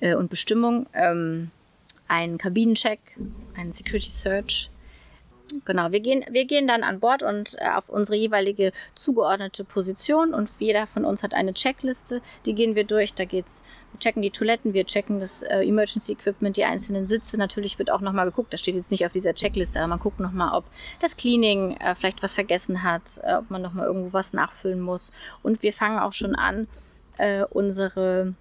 äh, 0.01 0.15
und 0.15 0.31
Bestimmung, 0.31 0.87
ähm, 0.95 1.51
einen 2.09 2.39
Kabinencheck, 2.39 3.01
einen 3.57 3.73
Security 3.73 4.11
Search, 4.11 4.71
Genau, 5.65 5.93
wir 5.93 6.01
gehen, 6.01 6.25
wir 6.31 6.47
gehen 6.47 6.67
dann 6.67 6.83
an 6.83 7.01
Bord 7.01 7.23
und 7.23 7.57
äh, 7.59 7.69
auf 7.69 7.89
unsere 7.89 8.17
jeweilige 8.17 8.73
zugeordnete 8.95 9.65
Position 9.65 10.33
und 10.33 10.49
jeder 10.59 10.87
von 10.87 11.05
uns 11.05 11.23
hat 11.23 11.35
eine 11.35 11.53
Checkliste, 11.53 12.23
die 12.47 12.55
gehen 12.55 12.75
wir 12.75 12.85
durch. 12.85 13.15
Da 13.15 13.25
geht's, 13.25 13.63
wir 13.95 14.01
checken 14.01 14.23
die 14.23 14.31
Toiletten, 14.31 14.75
wir 14.75 14.85
checken 14.85 15.21
das 15.21 15.43
äh, 15.43 15.61
Emergency 15.61 16.13
Equipment, 16.13 16.57
die 16.57 16.65
einzelnen 16.65 17.07
Sitze. 17.07 17.39
Natürlich 17.39 17.79
wird 17.79 17.91
auch 17.91 18.01
nochmal 18.01 18.27
geguckt, 18.27 18.53
das 18.53 18.61
steht 18.61 18.75
jetzt 18.75 18.91
nicht 18.91 19.07
auf 19.07 19.13
dieser 19.13 19.35
Checkliste, 19.35 19.79
aber 19.79 19.89
man 19.89 20.01
guckt 20.01 20.19
nochmal, 20.19 20.57
ob 20.57 20.65
das 21.01 21.17
Cleaning 21.17 21.77
äh, 21.77 21.95
vielleicht 21.95 22.23
was 22.23 22.35
vergessen 22.35 22.83
hat, 22.83 23.21
äh, 23.23 23.35
ob 23.35 23.51
man 23.51 23.63
nochmal 23.63 23.87
irgendwo 23.87 24.13
was 24.13 24.33
nachfüllen 24.33 24.81
muss. 24.81 25.13
Und 25.43 25.63
wir 25.63 25.73
fangen 25.73 26.01
auch 26.01 26.13
schon 26.13 26.35
an, 26.35 26.67
äh, 27.19 27.45
unsere 27.45 28.35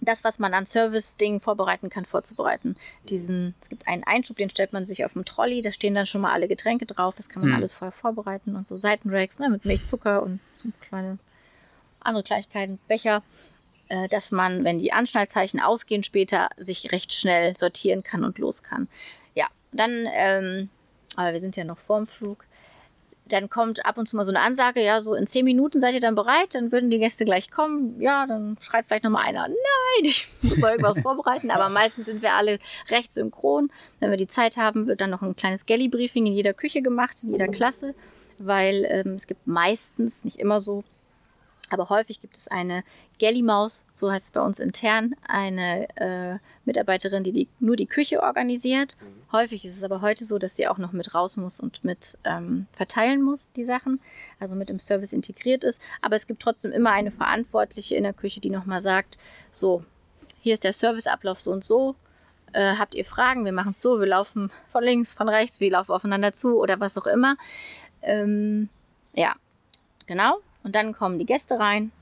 das, 0.00 0.24
was 0.24 0.40
man 0.40 0.52
an 0.52 0.66
Service-Dingen 0.66 1.38
vorbereiten 1.38 1.88
kann, 1.88 2.04
vorzubereiten. 2.04 2.74
Diesen, 3.08 3.54
es 3.60 3.68
gibt 3.68 3.86
einen 3.86 4.02
Einschub, 4.02 4.36
den 4.36 4.50
stellt 4.50 4.72
man 4.72 4.84
sich 4.84 5.04
auf 5.04 5.12
dem 5.12 5.24
Trolley, 5.24 5.60
da 5.60 5.70
stehen 5.70 5.94
dann 5.94 6.06
schon 6.06 6.20
mal 6.20 6.32
alle 6.32 6.48
Getränke 6.48 6.86
drauf, 6.86 7.14
das 7.14 7.28
kann 7.28 7.40
man 7.42 7.50
mhm. 7.50 7.56
alles 7.56 7.72
vorher 7.72 7.92
vorbereiten 7.92 8.56
und 8.56 8.66
so 8.66 8.76
Seitenracks 8.76 9.38
ne, 9.38 9.48
mit 9.48 9.64
Milch, 9.64 9.84
Zucker 9.84 10.24
und 10.24 10.40
so 10.56 10.70
kleine 10.88 11.18
andere 12.00 12.24
Kleinigkeiten, 12.24 12.80
Becher, 12.88 13.22
dass 14.08 14.30
man, 14.30 14.64
wenn 14.64 14.78
die 14.78 14.92
Anschnallzeichen 14.92 15.60
ausgehen 15.60 16.02
später, 16.02 16.48
sich 16.56 16.92
recht 16.92 17.12
schnell 17.12 17.56
sortieren 17.56 18.02
kann 18.02 18.24
und 18.24 18.38
los 18.38 18.62
kann. 18.62 18.88
Ja, 19.34 19.46
dann, 19.72 20.06
ähm, 20.12 20.68
aber 21.16 21.32
wir 21.32 21.40
sind 21.40 21.56
ja 21.56 21.64
noch 21.64 21.78
vorm 21.78 22.06
Flug 22.06 22.44
dann 23.32 23.48
kommt 23.48 23.86
ab 23.86 23.98
und 23.98 24.08
zu 24.08 24.16
mal 24.16 24.24
so 24.24 24.30
eine 24.30 24.40
Ansage, 24.40 24.82
ja, 24.82 25.00
so 25.00 25.14
in 25.14 25.26
zehn 25.26 25.44
Minuten 25.44 25.80
seid 25.80 25.94
ihr 25.94 26.00
dann 26.00 26.14
bereit, 26.14 26.54
dann 26.54 26.70
würden 26.70 26.90
die 26.90 26.98
Gäste 26.98 27.24
gleich 27.24 27.50
kommen. 27.50 28.00
Ja, 28.00 28.26
dann 28.26 28.56
schreit 28.60 28.84
vielleicht 28.86 29.04
nochmal 29.04 29.24
einer, 29.24 29.48
nein, 29.48 29.56
ich 30.02 30.28
muss 30.42 30.58
noch 30.58 30.70
irgendwas 30.70 30.98
vorbereiten. 31.00 31.50
Aber 31.50 31.68
meistens 31.68 32.06
sind 32.06 32.22
wir 32.22 32.34
alle 32.34 32.58
recht 32.90 33.12
synchron. 33.12 33.70
Wenn 34.00 34.10
wir 34.10 34.16
die 34.16 34.26
Zeit 34.26 34.56
haben, 34.56 34.86
wird 34.86 35.00
dann 35.00 35.10
noch 35.10 35.22
ein 35.22 35.36
kleines 35.36 35.66
Galley-Briefing 35.66 36.26
in 36.26 36.34
jeder 36.34 36.52
Küche 36.52 36.82
gemacht, 36.82 37.22
in 37.22 37.30
jeder 37.30 37.48
Klasse, 37.48 37.94
weil 38.42 38.86
ähm, 38.88 39.14
es 39.14 39.26
gibt 39.26 39.46
meistens, 39.46 40.24
nicht 40.24 40.38
immer 40.38 40.60
so, 40.60 40.84
aber 41.72 41.88
häufig 41.88 42.20
gibt 42.20 42.36
es 42.36 42.48
eine 42.48 42.84
Gellimaus, 43.18 43.84
so 43.92 44.10
heißt 44.10 44.26
es 44.26 44.30
bei 44.30 44.40
uns 44.40 44.60
intern, 44.60 45.14
eine 45.26 45.88
äh, 45.96 46.38
Mitarbeiterin, 46.64 47.24
die, 47.24 47.32
die, 47.32 47.48
nur 47.60 47.76
die 47.76 47.86
Küche 47.86 48.22
organisiert. 48.22 48.96
Mhm. 49.00 49.32
Häufig 49.32 49.64
ist 49.64 49.76
es 49.76 49.82
aber 49.82 50.02
heute 50.02 50.24
so, 50.24 50.38
dass 50.38 50.56
sie 50.56 50.68
auch 50.68 50.78
noch 50.78 50.92
mit 50.92 51.14
raus 51.14 51.36
muss 51.36 51.58
und 51.60 51.82
mit 51.84 52.18
ähm, 52.24 52.66
verteilen 52.72 53.22
muss, 53.22 53.50
die 53.56 53.64
Sachen, 53.64 54.00
also 54.38 54.54
mit 54.54 54.70
im 54.70 54.78
Service 54.78 55.12
integriert 55.12 55.64
ist. 55.64 55.80
Aber 56.02 56.16
es 56.16 56.26
gibt 56.26 56.42
trotzdem 56.42 56.72
immer 56.72 56.90
eine 56.90 57.10
Verantwortliche 57.10 57.96
in 57.96 58.02
der 58.02 58.12
Küche, 58.12 58.40
die 58.40 58.50
nochmal 58.50 58.80
sagt, 58.80 59.16
so, 59.50 59.84
hier 60.40 60.54
ist 60.54 60.64
der 60.64 60.72
Serviceablauf 60.72 61.40
so 61.40 61.52
und 61.52 61.64
so. 61.64 61.94
Äh, 62.52 62.76
habt 62.76 62.94
ihr 62.94 63.06
Fragen? 63.06 63.46
Wir 63.46 63.52
machen 63.52 63.70
es 63.70 63.80
so, 63.80 63.98
wir 63.98 64.06
laufen 64.06 64.50
von 64.70 64.84
links, 64.84 65.14
von 65.14 65.28
rechts, 65.28 65.60
wir 65.60 65.70
laufen 65.70 65.92
aufeinander 65.92 66.34
zu 66.34 66.58
oder 66.58 66.80
was 66.80 66.98
auch 66.98 67.06
immer. 67.06 67.36
Ähm, 68.02 68.68
ja, 69.14 69.34
genau. 70.06 70.40
Und 70.62 70.74
dann 70.74 70.92
kommen 70.92 71.18
die 71.18 71.26
Gäste 71.26 71.58
rein. 71.58 71.92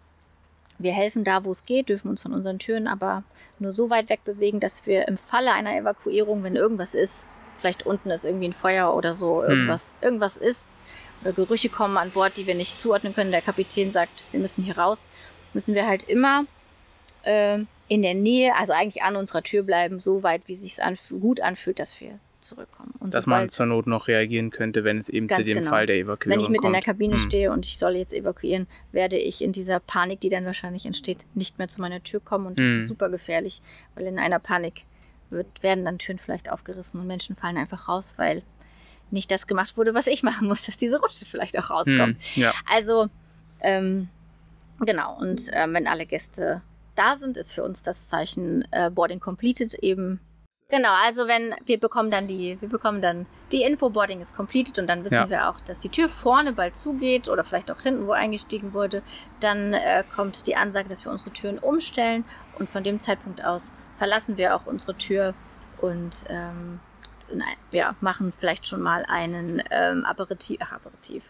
Wir 0.78 0.92
helfen 0.92 1.24
da, 1.24 1.44
wo 1.44 1.50
es 1.50 1.66
geht, 1.66 1.88
dürfen 1.88 2.08
uns 2.08 2.22
von 2.22 2.32
unseren 2.32 2.58
Türen 2.58 2.88
aber 2.88 3.22
nur 3.58 3.72
so 3.72 3.90
weit 3.90 4.08
weg 4.08 4.24
bewegen, 4.24 4.60
dass 4.60 4.86
wir 4.86 5.08
im 5.08 5.16
Falle 5.16 5.52
einer 5.52 5.76
Evakuierung, 5.76 6.42
wenn 6.42 6.56
irgendwas 6.56 6.94
ist, 6.94 7.26
vielleicht 7.58 7.84
unten 7.84 8.10
ist 8.10 8.24
irgendwie 8.24 8.48
ein 8.48 8.54
Feuer 8.54 8.94
oder 8.94 9.12
so, 9.12 9.42
hm. 9.42 9.50
irgendwas, 9.50 9.94
hm. 10.00 10.04
irgendwas 10.04 10.36
ist, 10.38 10.72
oder 11.20 11.32
Gerüche 11.32 11.68
kommen 11.68 11.98
an 11.98 12.12
Bord, 12.12 12.38
die 12.38 12.46
wir 12.46 12.54
nicht 12.54 12.80
zuordnen 12.80 13.14
können, 13.14 13.30
der 13.30 13.42
Kapitän 13.42 13.92
sagt, 13.92 14.24
wir 14.30 14.40
müssen 14.40 14.64
hier 14.64 14.78
raus, 14.78 15.06
müssen 15.52 15.74
wir 15.74 15.86
halt 15.86 16.02
immer 16.04 16.46
äh, 17.24 17.58
in 17.88 18.02
der 18.02 18.14
Nähe, 18.14 18.56
also 18.56 18.72
eigentlich 18.72 19.02
an 19.02 19.16
unserer 19.16 19.42
Tür 19.42 19.62
bleiben, 19.62 20.00
so 20.00 20.22
weit, 20.22 20.42
wie 20.46 20.54
es 20.54 20.62
sich 20.62 20.82
anf 20.82 21.12
gut 21.20 21.40
anfühlt, 21.40 21.78
dass 21.78 22.00
wir 22.00 22.18
zurückkommen. 22.40 22.92
Und 22.98 23.14
Dass 23.14 23.26
man 23.26 23.48
zur 23.48 23.66
Not 23.66 23.86
noch 23.86 24.08
reagieren 24.08 24.50
könnte, 24.50 24.84
wenn 24.84 24.98
es 24.98 25.08
eben 25.08 25.28
zu 25.28 25.42
dem 25.42 25.58
genau. 25.58 25.68
Fall 25.68 25.86
der 25.86 25.96
Evakuierung 25.96 26.18
kommt. 26.18 26.32
Wenn 26.32 26.40
ich 26.40 26.48
mit 26.48 26.60
kommt. 26.62 26.66
in 26.68 26.72
der 26.72 26.82
Kabine 26.82 27.14
hm. 27.14 27.20
stehe 27.20 27.52
und 27.52 27.66
ich 27.66 27.78
soll 27.78 27.96
jetzt 27.96 28.14
evakuieren, 28.14 28.66
werde 28.92 29.16
ich 29.16 29.42
in 29.42 29.52
dieser 29.52 29.80
Panik, 29.80 30.20
die 30.20 30.28
dann 30.28 30.44
wahrscheinlich 30.44 30.86
entsteht, 30.86 31.26
nicht 31.34 31.58
mehr 31.58 31.68
zu 31.68 31.80
meiner 31.80 32.02
Tür 32.02 32.20
kommen. 32.20 32.46
Und 32.46 32.60
das 32.60 32.68
hm. 32.68 32.80
ist 32.80 32.88
super 32.88 33.08
gefährlich, 33.08 33.60
weil 33.94 34.06
in 34.06 34.18
einer 34.18 34.38
Panik 34.38 34.84
wird, 35.30 35.62
werden 35.62 35.84
dann 35.84 35.98
Türen 35.98 36.18
vielleicht 36.18 36.50
aufgerissen 36.50 37.00
und 37.00 37.06
Menschen 37.06 37.36
fallen 37.36 37.56
einfach 37.56 37.88
raus, 37.88 38.14
weil 38.16 38.42
nicht 39.10 39.30
das 39.30 39.46
gemacht 39.46 39.76
wurde, 39.76 39.94
was 39.94 40.06
ich 40.06 40.22
machen 40.22 40.48
muss, 40.48 40.64
dass 40.64 40.76
diese 40.76 41.00
Rutsche 41.00 41.26
vielleicht 41.26 41.58
auch 41.58 41.70
rauskommt. 41.70 42.22
Hm. 42.34 42.42
Ja. 42.42 42.54
Also, 42.70 43.08
ähm, 43.60 44.08
genau. 44.80 45.18
Und 45.18 45.50
ähm, 45.52 45.74
wenn 45.74 45.86
alle 45.86 46.06
Gäste 46.06 46.62
da 46.94 47.16
sind, 47.16 47.36
ist 47.36 47.52
für 47.52 47.64
uns 47.64 47.82
das 47.82 48.08
Zeichen 48.08 48.64
äh, 48.70 48.90
Boarding 48.90 49.20
Completed 49.20 49.74
eben 49.74 50.20
Genau, 50.70 50.92
also 51.04 51.26
wenn 51.26 51.54
wir 51.66 51.80
bekommen 51.80 52.10
dann 52.10 52.26
die, 52.28 52.56
wir 52.60 52.68
bekommen 52.68 53.02
dann 53.02 53.26
die 53.50 53.62
Infoboarding 53.62 54.20
ist 54.20 54.36
completed 54.36 54.78
und 54.78 54.86
dann 54.86 55.02
wissen 55.02 55.14
ja. 55.14 55.28
wir 55.28 55.48
auch, 55.48 55.60
dass 55.60 55.80
die 55.80 55.88
Tür 55.88 56.08
vorne 56.08 56.52
bald 56.52 56.76
zugeht 56.76 57.28
oder 57.28 57.42
vielleicht 57.42 57.72
auch 57.72 57.80
hinten, 57.80 58.06
wo 58.06 58.12
eingestiegen 58.12 58.72
wurde. 58.72 59.02
Dann 59.40 59.72
äh, 59.72 60.04
kommt 60.14 60.46
die 60.46 60.54
Ansage, 60.54 60.88
dass 60.88 61.04
wir 61.04 61.10
unsere 61.10 61.30
Türen 61.30 61.58
umstellen 61.58 62.24
und 62.58 62.70
von 62.70 62.84
dem 62.84 63.00
Zeitpunkt 63.00 63.44
aus 63.44 63.72
verlassen 63.96 64.38
wir 64.38 64.54
auch 64.54 64.66
unsere 64.66 64.96
Tür 64.96 65.34
und 65.80 66.24
ähm, 66.28 66.80
ein, 67.32 67.42
ja, 67.70 67.94
machen 68.00 68.32
vielleicht 68.32 68.66
schon 68.66 68.80
mal 68.80 69.04
einen 69.06 69.62
ähm, 69.70 70.04
Aperitif, 70.06 70.58
ach 70.62 70.72
Aperitif. 70.72 71.24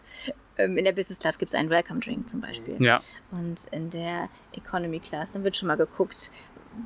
Ähm, 0.57 0.77
in 0.77 0.85
der 0.85 0.93
Business 0.93 1.19
Class 1.19 1.37
gibt 1.37 1.53
es 1.53 1.59
einen 1.59 1.69
Welcome 1.69 1.99
Drink 1.99 2.29
zum 2.29 2.41
Beispiel. 2.41 2.81
Ja. 2.81 3.01
Und 3.31 3.65
in 3.71 3.89
der 3.89 4.29
Economy 4.53 4.99
Class, 4.99 5.33
dann 5.33 5.43
wird 5.43 5.57
schon 5.57 5.67
mal 5.67 5.75
geguckt, 5.75 6.31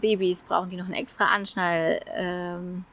Babys 0.02 0.41
brauchen 0.41 0.69
die 0.69 0.78
noch 0.78 0.86
einen 0.86 0.93
extra 0.93 1.26
Anschnallgurt. 1.26 2.06
Ähm, 2.15 2.86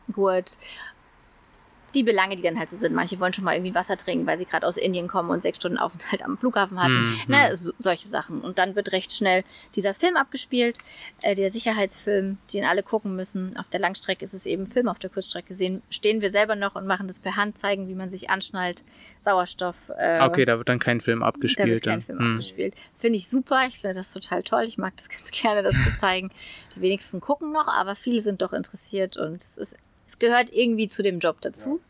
die 1.94 2.02
Belange, 2.02 2.36
die 2.36 2.42
dann 2.42 2.58
halt 2.58 2.70
so 2.70 2.76
sind. 2.76 2.94
Manche 2.94 3.20
wollen 3.20 3.32
schon 3.32 3.44
mal 3.44 3.54
irgendwie 3.54 3.74
Wasser 3.74 3.96
trinken, 3.96 4.26
weil 4.26 4.38
sie 4.38 4.44
gerade 4.44 4.66
aus 4.66 4.76
Indien 4.76 5.08
kommen 5.08 5.30
und 5.30 5.42
sechs 5.42 5.58
Stunden 5.58 5.78
Aufenthalt 5.78 6.22
am 6.22 6.38
Flughafen 6.38 6.80
hatten. 6.80 7.02
Mhm. 7.02 7.18
Ne, 7.28 7.56
so, 7.56 7.72
solche 7.78 8.08
Sachen. 8.08 8.40
Und 8.40 8.58
dann 8.58 8.74
wird 8.74 8.92
recht 8.92 9.12
schnell 9.12 9.44
dieser 9.74 9.94
Film 9.94 10.16
abgespielt, 10.16 10.78
äh, 11.20 11.34
der 11.34 11.50
Sicherheitsfilm, 11.50 12.38
den 12.52 12.64
alle 12.64 12.82
gucken 12.82 13.14
müssen. 13.16 13.56
Auf 13.56 13.68
der 13.68 13.80
Langstrecke 13.80 14.24
ist 14.24 14.34
es 14.34 14.46
eben 14.46 14.66
Film, 14.66 14.88
auf 14.88 14.98
der 14.98 15.10
Kurzstrecke 15.10 15.54
sehen, 15.54 15.82
stehen 15.90 16.20
wir 16.20 16.30
selber 16.30 16.56
noch 16.56 16.74
und 16.74 16.86
machen 16.86 17.06
das 17.06 17.20
per 17.20 17.36
Hand, 17.36 17.58
zeigen, 17.58 17.88
wie 17.88 17.94
man 17.94 18.08
sich 18.08 18.30
anschnallt, 18.30 18.84
Sauerstoff. 19.20 19.76
Äh, 19.98 20.20
okay, 20.22 20.44
da 20.44 20.58
wird 20.58 20.68
dann 20.68 20.78
kein 20.78 21.00
Film 21.00 21.22
abgespielt. 21.22 21.68
Da 21.68 21.72
wird 21.72 21.84
kein 21.84 22.02
Film 22.02 22.18
mhm. 22.18 22.30
abgespielt. 22.32 22.74
Finde 22.96 23.18
ich 23.18 23.28
super, 23.28 23.66
ich 23.68 23.78
finde 23.78 23.96
das 23.96 24.12
total 24.12 24.42
toll. 24.42 24.64
Ich 24.64 24.78
mag 24.78 24.96
das 24.96 25.08
ganz 25.08 25.30
gerne, 25.30 25.62
das 25.62 25.74
zu 25.74 25.96
zeigen. 25.96 26.30
Die 26.74 26.80
wenigsten 26.80 27.20
gucken 27.20 27.52
noch, 27.52 27.68
aber 27.68 27.94
viele 27.94 28.18
sind 28.18 28.42
doch 28.42 28.52
interessiert 28.52 29.16
und 29.16 29.42
es 29.42 29.58
ist 29.58 29.76
es 30.12 30.18
gehört 30.18 30.52
irgendwie 30.52 30.88
zu 30.88 31.02
dem 31.02 31.20
Job 31.20 31.40
dazu. 31.40 31.80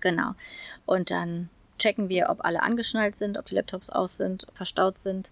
Genau. 0.00 0.34
Und 0.84 1.10
dann 1.10 1.48
checken 1.78 2.08
wir, 2.08 2.28
ob 2.28 2.44
alle 2.44 2.62
angeschnallt 2.62 3.16
sind, 3.16 3.38
ob 3.38 3.46
die 3.46 3.54
Laptops 3.54 3.88
aus 3.88 4.16
sind, 4.16 4.46
verstaut 4.52 4.98
sind. 4.98 5.30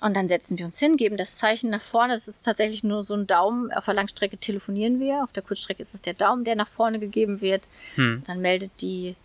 Und 0.00 0.16
dann 0.16 0.28
setzen 0.28 0.56
wir 0.56 0.66
uns 0.66 0.78
hin, 0.78 0.96
geben 0.96 1.16
das 1.16 1.38
Zeichen 1.38 1.70
nach 1.70 1.82
vorne. 1.82 2.12
Das 2.12 2.28
ist 2.28 2.42
tatsächlich 2.42 2.84
nur 2.84 3.02
so 3.02 3.14
ein 3.14 3.26
Daumen. 3.26 3.72
Auf 3.72 3.86
der 3.86 3.94
Langstrecke 3.94 4.36
telefonieren 4.38 5.00
wir. 5.00 5.24
Auf 5.24 5.32
der 5.32 5.42
Kurzstrecke 5.42 5.82
ist 5.82 5.94
es 5.94 6.02
der 6.02 6.14
Daumen, 6.14 6.44
der 6.44 6.56
nach 6.56 6.68
vorne 6.68 7.00
gegeben 7.00 7.40
wird. 7.40 7.68
Hm. 7.96 8.22
Dann 8.26 8.40
meldet 8.40 8.70
die 8.80 9.16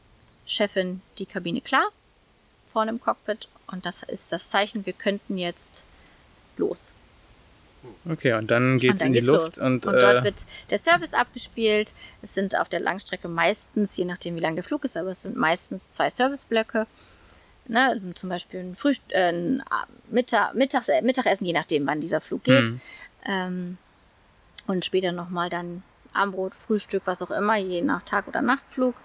Chefin 0.45 1.01
die 1.19 1.25
Kabine 1.27 1.61
klar, 1.61 1.89
vorne 2.71 2.91
im 2.91 2.99
Cockpit. 2.99 3.47
Und 3.67 3.85
das 3.85 4.01
ist 4.03 4.31
das 4.31 4.49
Zeichen, 4.49 4.85
wir 4.87 4.93
könnten 4.93 5.37
jetzt 5.37 5.85
los. 6.57 6.93
Okay, 8.09 8.33
und 8.33 8.51
dann 8.51 8.77
geht 8.77 8.95
es 8.95 9.01
in 9.01 9.13
die 9.13 9.19
Luft. 9.19 9.57
Und, 9.57 9.85
und 9.85 9.93
dort 9.93 10.19
äh, 10.19 10.23
wird 10.23 10.45
der 10.69 10.77
Service 10.77 11.13
abgespielt. 11.13 11.93
Es 12.21 12.33
sind 12.33 12.57
auf 12.57 12.69
der 12.69 12.79
Langstrecke 12.79 13.27
meistens, 13.27 13.95
je 13.97 14.05
nachdem 14.05 14.35
wie 14.35 14.39
lang 14.39 14.55
der 14.55 14.63
Flug 14.63 14.83
ist, 14.83 14.97
aber 14.97 15.11
es 15.11 15.23
sind 15.23 15.37
meistens 15.37 15.91
zwei 15.91 16.09
Serviceblöcke. 16.09 16.87
Ne, 17.67 18.01
zum 18.15 18.29
Beispiel 18.29 18.61
ein, 18.61 18.75
Frühst 18.75 19.03
äh, 19.09 19.29
ein 19.29 19.63
Mittag, 20.09 20.55
Mittags 20.55 20.89
äh, 20.89 21.03
Mittagessen, 21.03 21.45
je 21.45 21.53
nachdem, 21.53 21.85
wann 21.85 22.01
dieser 22.01 22.19
Flug 22.19 22.43
geht. 22.43 22.71
Mhm. 22.71 22.81
Ähm, 23.25 23.77
und 24.65 24.85
später 24.85 25.11
nochmal 25.11 25.49
dann 25.49 25.83
Abendbrot, 26.13 26.55
Frühstück, 26.55 27.03
was 27.05 27.21
auch 27.21 27.31
immer, 27.31 27.57
je 27.57 27.81
nach 27.81 28.03
Tag- 28.03 28.27
oder 28.27 28.41
Nachtflug. 28.41 28.95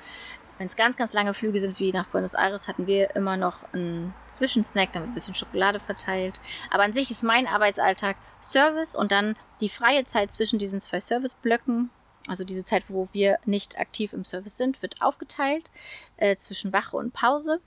Wenn 0.64 0.68
es 0.68 0.76
ganz, 0.76 0.96
ganz 0.96 1.12
lange 1.12 1.34
Flüge 1.34 1.60
sind, 1.60 1.78
wie 1.78 1.92
nach 1.92 2.06
Buenos 2.06 2.32
Aires, 2.32 2.68
hatten 2.68 2.86
wir 2.86 3.14
immer 3.16 3.36
noch 3.36 3.70
einen 3.74 4.14
Zwischensnack, 4.28 4.94
damit 4.94 5.10
ein 5.10 5.14
bisschen 5.14 5.34
Schokolade 5.34 5.78
verteilt. 5.78 6.40
Aber 6.70 6.84
an 6.84 6.94
sich 6.94 7.10
ist 7.10 7.22
mein 7.22 7.46
Arbeitsalltag 7.46 8.16
Service 8.40 8.96
und 8.96 9.12
dann 9.12 9.36
die 9.60 9.68
freie 9.68 10.06
Zeit 10.06 10.32
zwischen 10.32 10.58
diesen 10.58 10.80
zwei 10.80 11.00
Serviceblöcken. 11.00 11.90
Also 12.28 12.44
diese 12.44 12.64
Zeit, 12.64 12.84
wo 12.88 13.10
wir 13.12 13.38
nicht 13.44 13.78
aktiv 13.78 14.14
im 14.14 14.24
Service 14.24 14.56
sind, 14.56 14.80
wird 14.80 15.02
aufgeteilt 15.02 15.70
äh, 16.16 16.36
zwischen 16.36 16.72
Wache 16.72 16.96
und 16.96 17.12
Pause. 17.12 17.60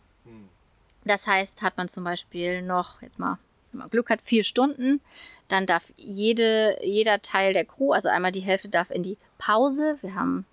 Das 1.06 1.28
heißt, 1.28 1.62
hat 1.62 1.78
man 1.78 1.90
zum 1.90 2.04
Beispiel 2.04 2.64
noch, 2.64 3.04
jetzt 3.04 3.20
mal, 3.20 3.38
wenn 3.70 3.82
man 3.82 3.92
Glück 3.92 4.10
hat, 4.10 4.24
vier 4.24 4.44
Stunden, 4.44 5.02
dann 5.50 5.68
darf 5.68 5.94
jede, 5.98 6.80
jeder 6.84 7.22
Teil 7.22 7.54
der 7.54 7.66
Crew, 7.66 7.92
also 7.92 8.10
einmal 8.10 8.32
die 8.32 8.40
Hälfte 8.40 8.70
darf 8.70 8.90
in 8.90 9.04
die 9.04 9.20
Pause. 9.38 10.00
Wir 10.02 10.16
haben 10.16 10.48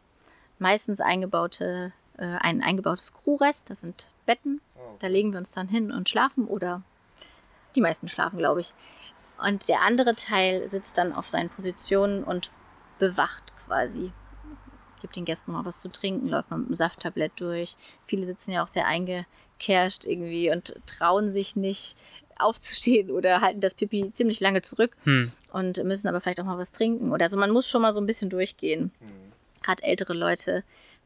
meistens 0.58 1.00
eingebaute, 1.00 1.94
äh, 2.18 2.24
ein 2.40 2.62
eingebautes 2.62 3.12
Crewrest, 3.12 3.70
das 3.70 3.80
sind 3.80 4.10
Betten. 4.26 4.60
Da 5.00 5.06
legen 5.08 5.32
wir 5.32 5.38
uns 5.38 5.52
dann 5.52 5.68
hin 5.68 5.90
und 5.92 6.08
schlafen 6.08 6.46
oder 6.46 6.82
die 7.74 7.80
meisten 7.80 8.08
schlafen, 8.08 8.38
glaube 8.38 8.60
ich. 8.60 8.70
Und 9.44 9.68
der 9.68 9.80
andere 9.82 10.14
Teil 10.14 10.66
sitzt 10.68 10.96
dann 10.96 11.12
auf 11.12 11.28
seinen 11.28 11.48
Positionen 11.50 12.22
und 12.22 12.50
bewacht 12.98 13.52
quasi. 13.66 14.12
Gibt 15.00 15.16
den 15.16 15.24
Gästen 15.24 15.52
mal 15.52 15.64
was 15.64 15.80
zu 15.80 15.88
trinken, 15.90 16.28
läuft 16.28 16.50
mal 16.50 16.58
mit 16.58 16.66
einem 16.68 16.74
Safttablett 16.74 17.32
durch. 17.36 17.76
Viele 18.06 18.22
sitzen 18.22 18.52
ja 18.52 18.62
auch 18.62 18.68
sehr 18.68 18.86
eingekerscht 18.86 20.04
irgendwie 20.06 20.50
und 20.50 20.74
trauen 20.86 21.30
sich 21.30 21.56
nicht 21.56 21.96
aufzustehen 22.38 23.10
oder 23.10 23.40
halten 23.40 23.60
das 23.60 23.74
Pipi 23.74 24.12
ziemlich 24.12 24.40
lange 24.40 24.62
zurück 24.62 24.96
Hm. 25.04 25.30
und 25.52 25.82
müssen 25.84 26.08
aber 26.08 26.20
vielleicht 26.20 26.40
auch 26.40 26.44
mal 26.44 26.58
was 26.58 26.72
trinken. 26.72 27.12
Oder 27.12 27.24
also 27.24 27.36
man 27.36 27.50
muss 27.50 27.68
schon 27.68 27.82
mal 27.82 27.92
so 27.92 28.00
ein 28.00 28.06
bisschen 28.06 28.30
durchgehen. 28.30 28.92
Gerade 29.62 29.82
ältere 29.82 30.14
Leute 30.14 30.62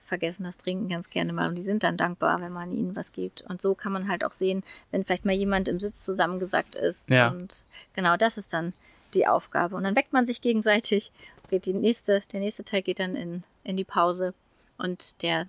vergessen 0.08 0.44
das 0.44 0.56
Trinken 0.56 0.88
ganz 0.88 1.10
gerne 1.10 1.32
mal 1.32 1.48
und 1.48 1.56
die 1.56 1.62
sind 1.62 1.82
dann 1.82 1.96
dankbar, 1.96 2.40
wenn 2.40 2.52
man 2.52 2.72
ihnen 2.72 2.96
was 2.96 3.12
gibt. 3.12 3.42
Und 3.42 3.62
so 3.62 3.74
kann 3.74 3.92
man 3.92 4.08
halt 4.08 4.24
auch 4.24 4.32
sehen, 4.32 4.64
wenn 4.90 5.04
vielleicht 5.04 5.24
mal 5.24 5.34
jemand 5.34 5.68
im 5.68 5.78
Sitz 5.78 6.04
zusammengesackt 6.04 6.74
ist. 6.74 7.10
Ja. 7.10 7.28
Und 7.28 7.64
genau 7.94 8.16
das 8.16 8.38
ist 8.38 8.52
dann 8.52 8.72
die 9.14 9.26
Aufgabe. 9.26 9.76
Und 9.76 9.84
dann 9.84 9.96
weckt 9.96 10.12
man 10.12 10.26
sich 10.26 10.40
gegenseitig. 10.40 11.12
Geht 11.50 11.66
die 11.66 11.74
nächste, 11.74 12.20
der 12.32 12.40
nächste 12.40 12.64
Teil 12.64 12.82
geht 12.82 12.98
dann 12.98 13.14
in, 13.14 13.44
in 13.64 13.76
die 13.76 13.84
Pause. 13.84 14.34
Und 14.76 15.22
der, 15.22 15.46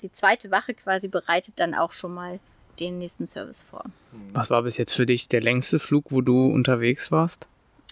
die 0.00 0.10
zweite 0.10 0.50
Wache 0.50 0.74
quasi 0.74 1.08
bereitet 1.08 1.54
dann 1.60 1.74
auch 1.74 1.92
schon 1.92 2.14
mal 2.14 2.40
den 2.80 2.98
nächsten 2.98 3.26
Service 3.26 3.62
vor. 3.62 3.84
Was 4.32 4.50
war 4.50 4.62
bis 4.62 4.78
jetzt 4.78 4.94
für 4.94 5.06
dich 5.06 5.28
der 5.28 5.42
längste 5.42 5.78
Flug, 5.78 6.06
wo 6.10 6.22
du 6.22 6.46
unterwegs 6.46 7.12
warst? 7.12 7.48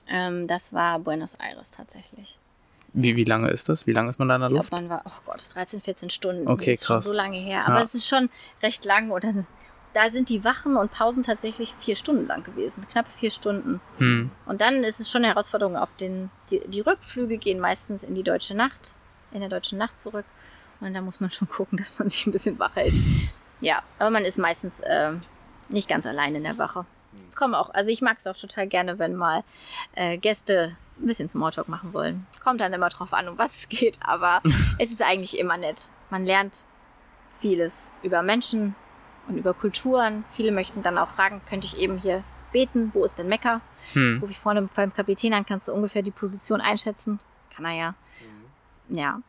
Ähm, 0.09 0.47
das 0.47 0.73
war 0.73 0.99
Buenos 0.99 1.35
Aires 1.35 1.71
tatsächlich. 1.71 2.40
Wie, 2.93 3.17
wie 3.17 3.25
lange 3.25 3.49
ist 3.51 3.69
das? 3.69 3.87
Wie 3.87 3.93
lange 3.93 4.11
ist 4.11 4.19
man 4.19 4.29
da 4.29 4.35
in 4.37 4.41
der 4.41 4.51
Ich 4.51 4.57
Luft? 4.57 4.71
glaube, 4.71 4.83
man 4.87 4.91
war, 4.91 5.03
oh 5.07 5.21
Gott, 5.27 5.55
13, 5.55 5.81
14 5.81 6.11
Stunden. 6.11 6.49
Okay, 6.49 6.73
das 6.73 6.81
ist 6.83 6.87
schon 6.87 6.97
krass. 6.97 7.05
so 7.05 7.13
lange 7.13 7.39
her. 7.39 7.67
Aber 7.67 7.77
Ja. 7.79 7.83
es 7.83 7.95
ist 7.95 8.07
schon 8.09 8.31
recht 8.63 8.85
lang. 8.85 9.11
Und 9.11 9.25
dann, 9.25 9.47
da 9.95 10.11
sind 10.11 10.29
die 10.29 10.45
Wachen 10.45 10.77
und 10.77 10.91
Pausen 10.91 11.23
tatsächlich 11.23 11.75
vier 11.79 11.95
Stunden 11.97 12.27
lang 12.27 12.43
gewesen. 12.45 12.87
Knappe 12.89 13.11
vier 13.11 13.31
Stunden. 13.31 13.81
Hm. 13.99 14.31
Und 14.47 14.61
dann 14.61 14.83
ist 14.85 15.01
es 15.01 15.11
schon 15.11 15.23
eine 15.25 15.33
Herausforderung 15.35 15.77
auf 15.77 15.95
den. 15.97 16.31
Die, 16.51 16.61
die 16.67 16.81
Rückflüge 16.81 17.39
gehen 17.39 17.61
meistens 17.61 18.03
in 18.05 18.15
die 18.15 18.23
deutsche 18.23 18.55
Nacht, 18.57 18.95
in 19.33 19.41
der 19.41 19.49
deutschen 19.49 19.79
Nacht 19.79 19.99
zurück. 20.01 20.27
Und 20.81 20.95
da 20.95 21.01
muss 21.01 21.21
man 21.21 21.31
schon 21.31 21.49
gucken, 21.51 21.79
dass 21.79 21.99
man 21.99 22.09
sich 22.09 22.27
ein 22.27 22.33
bisschen 22.33 22.59
wach 22.59 22.75
hält. 22.77 22.95
Ja, 23.61 23.83
aber 23.99 24.11
man 24.11 24.25
ist 24.25 24.39
meistens 24.39 24.81
äh, 24.81 25.13
nicht 25.69 25.89
ganz 25.89 26.07
allein 26.07 26.35
in 26.35 26.45
der 26.45 26.57
Wache. 26.59 26.87
Es 27.29 27.37
kommen 27.37 27.55
auch, 27.55 27.71
also 27.75 27.91
ich 27.91 28.01
mag 28.03 28.19
es 28.19 28.27
auch 28.27 28.37
total 28.37 28.67
gerne, 28.69 28.99
wenn 28.99 29.15
mal 29.17 29.43
äh, 29.95 30.17
Gäste 30.17 30.77
ein 31.01 31.07
bisschen 31.07 31.29
Smalltalk 31.29 31.69
machen 31.69 31.93
wollen. 31.93 32.27
Kommt 32.43 32.61
dann 32.61 32.73
immer 32.73 32.89
drauf 32.89 33.13
an, 33.13 33.29
um 33.29 33.39
was 33.39 33.57
es 33.57 33.69
geht, 33.69 33.99
aber 34.03 34.43
es 34.79 34.91
ist 34.91 35.03
eigentlich 35.03 35.39
immer 35.39 35.57
nett. 35.57 35.89
Man 36.11 36.25
lernt 36.25 36.65
vieles 37.31 37.93
über 38.03 38.23
Menschen 38.23 38.75
und 39.29 39.39
über 39.39 39.55
Kulturen. 39.55 40.25
Viele 40.31 40.53
möchten 40.53 40.83
dann 40.83 40.99
auch 40.99 41.09
fragen, 41.09 41.41
könnte 41.49 41.67
ich 41.67 41.79
eben 41.79 41.99
hier 41.99 42.25
beten? 42.53 42.91
Wo 42.93 43.05
ist 43.05 43.19
denn 43.19 43.29
Mekka? 43.29 43.61
Hm. 43.93 44.19
Ruf 44.21 44.31
ich 44.31 44.39
vorne 44.39 44.69
beim 44.75 44.93
Kapitän 44.93 45.33
an, 45.33 45.47
kannst 45.47 45.69
du 45.69 45.73
ungefähr 45.73 46.03
die 46.03 46.11
Position 46.11 46.61
einschätzen? 46.61 47.21
Kann 47.55 47.65
er 47.65 47.73
ja. 47.73 47.95
Ja. 48.89 49.23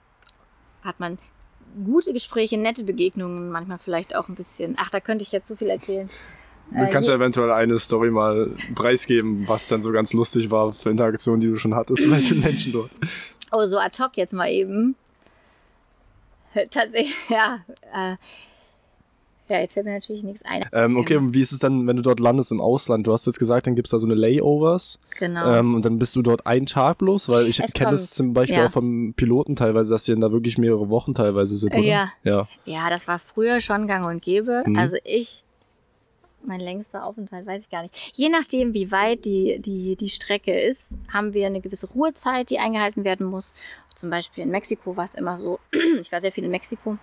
Hat 0.84 1.00
man 1.00 1.20
gute 1.86 2.14
Gespräche, 2.14 2.58
nette 2.58 2.84
Begegnungen, 2.84 3.52
manchmal 3.52 3.78
vielleicht 3.78 4.16
auch 4.16 4.28
ein 4.28 4.36
bisschen. 4.36 4.76
Ach, 4.78 4.90
da 4.90 5.00
könnte 5.00 5.24
ich 5.24 5.32
jetzt 5.32 5.48
so 5.48 5.56
viel 5.56 5.70
erzählen. 5.70 6.10
Du 6.72 6.78
Äh, 6.78 6.90
kannst 6.90 7.10
ja 7.10 7.16
eventuell 7.16 7.52
eine 7.52 7.78
Story 7.80 8.12
mal 8.12 8.52
preisgeben, 8.76 9.48
was 9.48 9.68
dann 9.68 9.82
so 9.82 9.92
ganz 9.92 10.14
lustig 10.14 10.50
war 10.52 10.72
für 10.74 10.90
Interaktionen, 10.90 11.42
die 11.42 11.48
du 11.48 11.58
schon 11.58 11.76
hattest, 11.76 12.04
vielleicht 12.04 12.32
mit 12.32 12.44
Menschen 12.44 12.72
dort. 12.72 12.92
Oh, 13.52 13.66
so 13.66 13.78
ad 13.78 14.02
hoc 14.02 14.16
jetzt 14.16 14.34
mal 14.34 14.50
eben. 14.50 14.96
Tatsächlich, 16.70 17.16
ja. 17.30 17.60
Äh, 17.94 18.16
ja, 19.50 19.60
jetzt 19.60 19.74
fällt 19.74 19.86
mir 19.86 19.94
natürlich 19.96 20.24
nichts 20.24 20.42
ein. 20.46 20.64
Ähm, 20.72 20.96
okay, 20.96 21.18
und 21.18 21.34
wie 21.34 21.42
ist 21.42 21.52
es 21.52 21.60
dann, 21.60 21.86
wenn 21.86 21.98
du 21.98 22.02
dort 22.02 22.22
landest 22.22 22.54
im 22.54 22.62
Ausland? 22.62 23.06
Du 23.06 23.12
hast 23.12 23.26
jetzt 23.28 23.38
gesagt, 23.38 23.68
dann 23.68 23.76
gibt's 23.76 23.92
da 23.92 24.00
so 24.00 24.06
eine 24.08 24.16
Layovers 24.16 24.98
Genau. 25.20 25.52
ähm, 25.54 25.76
und 25.76 25.84
dann 25.84 26.00
bist 26.00 26.16
du 26.16 26.22
dort 26.22 26.46
einen 26.48 26.68
Tag 26.68 27.00
bloß, 27.00 27.28
weil 27.28 27.48
ich 27.48 27.60
Es 27.60 27.74
kenne 27.74 27.90
kommt, 27.90 28.00
zum 28.00 28.34
Beispiel 28.34 28.60
ja. 28.60 28.68
auch 28.68 28.72
vom 28.72 29.14
Piloten 29.14 29.58
teilweise, 29.58 29.90
dass 29.90 30.06
die 30.06 30.12
dann 30.12 30.22
da 30.22 30.32
wirklich 30.32 30.58
mehrere 30.58 30.88
Wochen 30.90 31.14
teilweise 31.14 31.58
sind, 31.58 31.76
oder? 31.76 31.84
Ja. 31.84 32.14
Ja. 32.24 32.48
Ja, 32.64 32.90
das 32.90 33.10
war 33.10 33.20
früher 33.20 33.60
schon 33.60 33.88
gang 33.88 34.06
und 34.08 34.22
gäbe. 34.22 34.64
Mhm. 34.66 34.78
Also 34.80 34.96
ich, 35.04 35.44
mein 36.46 36.60
längster 36.60 37.06
Aufenthalt 37.06 37.46
weiß 37.46 37.64
ich 37.64 37.70
gar 37.70 37.84
nicht. 37.84 38.12
Je 38.14 38.30
nachdem, 38.30 38.74
wie 38.74 38.92
weit 38.92 39.26
die, 39.26 39.60
die, 39.60 39.96
die 39.96 40.10
Strecke 40.10 40.58
ist, 40.60 40.98
haben 41.12 41.34
wir 41.34 41.48
eine 41.48 41.62
gewisse 41.62 41.88
Ruhezeit, 41.88 42.50
die 42.50 42.60
eingehalten 42.60 43.04
werden 43.04 43.26
muss. 43.26 43.54
Zum 43.94 44.10
Beispiel 44.10 44.44
in 44.44 44.52
Mexiko 44.52 44.96
war 44.98 45.06
es 45.06 45.16
immer 45.16 45.38
so, 45.38 45.60
ich 46.02 46.12
war 46.12 46.22
sehr 46.22 46.32
viel 46.32 46.44
in 46.44 46.52
Mexiko. 46.52 46.98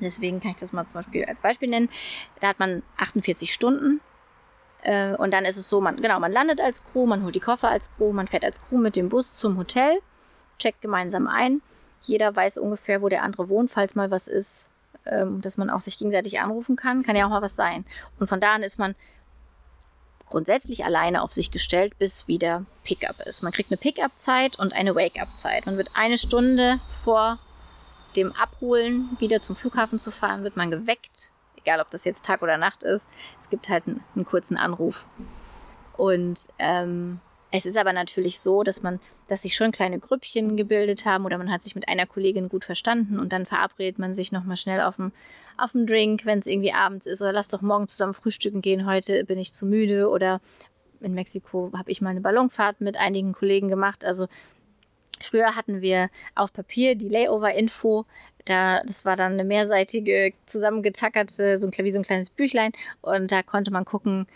Deswegen 0.00 0.40
kann 0.40 0.52
ich 0.52 0.56
das 0.56 0.72
mal 0.72 0.86
zum 0.86 1.00
Beispiel 1.00 1.24
als 1.24 1.42
Beispiel 1.42 1.68
nennen. 1.68 1.88
Da 2.40 2.48
hat 2.48 2.58
man 2.58 2.82
48 2.96 3.52
Stunden. 3.52 4.00
Äh, 4.82 5.14
und 5.16 5.32
dann 5.32 5.44
ist 5.44 5.56
es 5.56 5.68
so, 5.68 5.80
man, 5.80 5.96
genau, 5.96 6.18
man 6.20 6.32
landet 6.32 6.60
als 6.60 6.82
Crew, 6.82 7.06
man 7.06 7.24
holt 7.24 7.34
die 7.34 7.40
Koffer 7.40 7.70
als 7.70 7.90
Crew, 7.90 8.12
man 8.12 8.28
fährt 8.28 8.44
als 8.44 8.60
Crew 8.60 8.78
mit 8.78 8.96
dem 8.96 9.08
Bus 9.08 9.36
zum 9.36 9.56
Hotel, 9.56 10.00
checkt 10.58 10.80
gemeinsam 10.82 11.26
ein. 11.26 11.62
Jeder 12.02 12.34
weiß 12.34 12.58
ungefähr, 12.58 13.00
wo 13.00 13.08
der 13.08 13.22
andere 13.22 13.48
wohnt, 13.48 13.70
falls 13.70 13.94
mal 13.94 14.10
was 14.10 14.28
ist, 14.28 14.70
ähm, 15.06 15.40
dass 15.40 15.56
man 15.56 15.70
auch 15.70 15.80
sich 15.80 15.98
gegenseitig 15.98 16.40
anrufen 16.40 16.76
kann. 16.76 17.02
Kann 17.02 17.16
ja 17.16 17.26
auch 17.26 17.30
mal 17.30 17.42
was 17.42 17.56
sein. 17.56 17.84
Und 18.18 18.26
von 18.26 18.40
da 18.40 18.54
an 18.54 18.62
ist 18.62 18.78
man 18.78 18.94
grundsätzlich 20.26 20.84
alleine 20.84 21.22
auf 21.22 21.32
sich 21.32 21.50
gestellt, 21.50 21.98
bis 21.98 22.28
wieder 22.28 22.64
Pickup 22.82 23.20
ist. 23.20 23.42
Man 23.42 23.52
kriegt 23.52 23.70
eine 23.70 23.78
Pickup-Zeit 23.78 24.58
und 24.58 24.74
eine 24.74 24.94
Wake-up-Zeit. 24.94 25.66
Man 25.66 25.76
wird 25.76 25.90
eine 25.94 26.18
Stunde 26.18 26.80
vor 27.02 27.38
dem 28.16 28.32
Abholen 28.32 29.16
wieder 29.18 29.40
zum 29.40 29.54
Flughafen 29.54 29.98
zu 29.98 30.10
fahren, 30.10 30.44
wird 30.44 30.56
man 30.56 30.70
geweckt. 30.70 31.30
Egal, 31.56 31.80
ob 31.80 31.90
das 31.90 32.04
jetzt 32.04 32.24
Tag 32.24 32.42
oder 32.42 32.58
Nacht 32.58 32.82
ist. 32.82 33.08
Es 33.40 33.50
gibt 33.50 33.68
halt 33.68 33.86
einen, 33.86 34.04
einen 34.14 34.24
kurzen 34.24 34.56
Anruf. 34.56 35.06
Und 35.96 36.52
ähm, 36.58 37.20
es 37.56 37.66
ist 37.66 37.76
aber 37.76 37.92
natürlich 37.92 38.40
so, 38.40 38.64
dass 38.64 38.82
man, 38.82 38.98
dass 39.28 39.42
sich 39.42 39.54
schon 39.54 39.70
kleine 39.70 40.00
Grüppchen 40.00 40.56
gebildet 40.56 41.04
haben 41.04 41.24
oder 41.24 41.38
man 41.38 41.52
hat 41.52 41.62
sich 41.62 41.76
mit 41.76 41.88
einer 41.88 42.04
Kollegin 42.04 42.48
gut 42.48 42.64
verstanden 42.64 43.20
und 43.20 43.32
dann 43.32 43.46
verabredet 43.46 43.96
man 43.96 44.12
sich 44.12 44.32
nochmal 44.32 44.56
schnell 44.56 44.80
auf 44.80 44.96
dem 44.96 45.12
auf 45.56 45.70
dem 45.70 45.86
Drink, 45.86 46.26
wenn 46.26 46.40
es 46.40 46.48
irgendwie 46.48 46.72
abends 46.72 47.06
ist 47.06 47.22
oder 47.22 47.32
lass 47.32 47.46
doch 47.46 47.62
morgen 47.62 47.86
zusammen 47.86 48.12
frühstücken 48.12 48.60
gehen, 48.60 48.86
heute 48.86 49.24
bin 49.24 49.38
ich 49.38 49.52
zu 49.52 49.66
müde 49.66 50.08
oder 50.08 50.40
in 51.00 51.14
Mexiko 51.14 51.70
habe 51.76 51.92
ich 51.92 52.00
mal 52.00 52.10
eine 52.10 52.20
Ballonfahrt 52.20 52.80
mit 52.80 52.98
einigen 52.98 53.32
Kollegen 53.32 53.68
gemacht. 53.68 54.04
Also 54.04 54.26
früher 55.20 55.54
hatten 55.54 55.80
wir 55.80 56.10
auf 56.34 56.52
Papier 56.52 56.96
die 56.96 57.08
Layover-Info, 57.08 58.04
da, 58.46 58.82
das 58.82 59.04
war 59.04 59.14
dann 59.14 59.34
eine 59.34 59.44
mehrseitige, 59.44 60.32
zusammengetackerte, 60.44 61.56
so 61.56 61.68
ein, 61.68 61.72
wie 61.72 61.92
so 61.92 62.00
ein 62.00 62.04
kleines 62.04 62.30
Büchlein 62.30 62.72
und 63.00 63.30
da 63.30 63.44
konnte 63.44 63.70
man 63.70 63.84
gucken, 63.84 64.26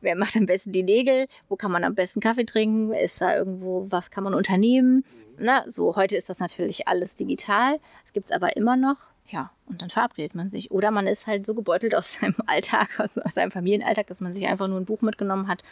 wer 0.00 0.16
macht 0.16 0.36
am 0.36 0.46
besten 0.46 0.72
die 0.72 0.82
Nägel, 0.82 1.26
wo 1.48 1.56
kann 1.56 1.72
man 1.72 1.84
am 1.84 1.94
besten 1.94 2.20
Kaffee 2.20 2.44
trinken, 2.44 2.92
ist 2.92 3.20
da 3.20 3.36
irgendwo, 3.36 3.86
was 3.90 4.10
kann 4.10 4.24
man 4.24 4.34
unternehmen. 4.34 5.04
Na, 5.38 5.64
so, 5.68 5.96
heute 5.96 6.16
ist 6.16 6.28
das 6.28 6.38
natürlich 6.38 6.86
alles 6.86 7.14
digital. 7.14 7.80
Das 8.02 8.12
gibt 8.12 8.26
es 8.26 8.32
aber 8.32 8.56
immer 8.56 8.76
noch. 8.76 8.96
Ja, 9.26 9.50
und 9.66 9.82
dann 9.82 9.90
verabredet 9.90 10.34
man 10.34 10.50
sich. 10.50 10.70
Oder 10.70 10.90
man 10.90 11.06
ist 11.06 11.26
halt 11.26 11.46
so 11.46 11.54
gebeutelt 11.54 11.94
aus 11.94 12.14
seinem 12.14 12.36
Alltag, 12.46 13.00
aus, 13.00 13.18
aus 13.18 13.34
seinem 13.34 13.50
Familienalltag, 13.50 14.06
dass 14.06 14.20
man 14.20 14.30
sich 14.30 14.46
einfach 14.46 14.68
nur 14.68 14.78
ein 14.78 14.84
Buch 14.84 15.02
mitgenommen 15.02 15.48
hat 15.48 15.62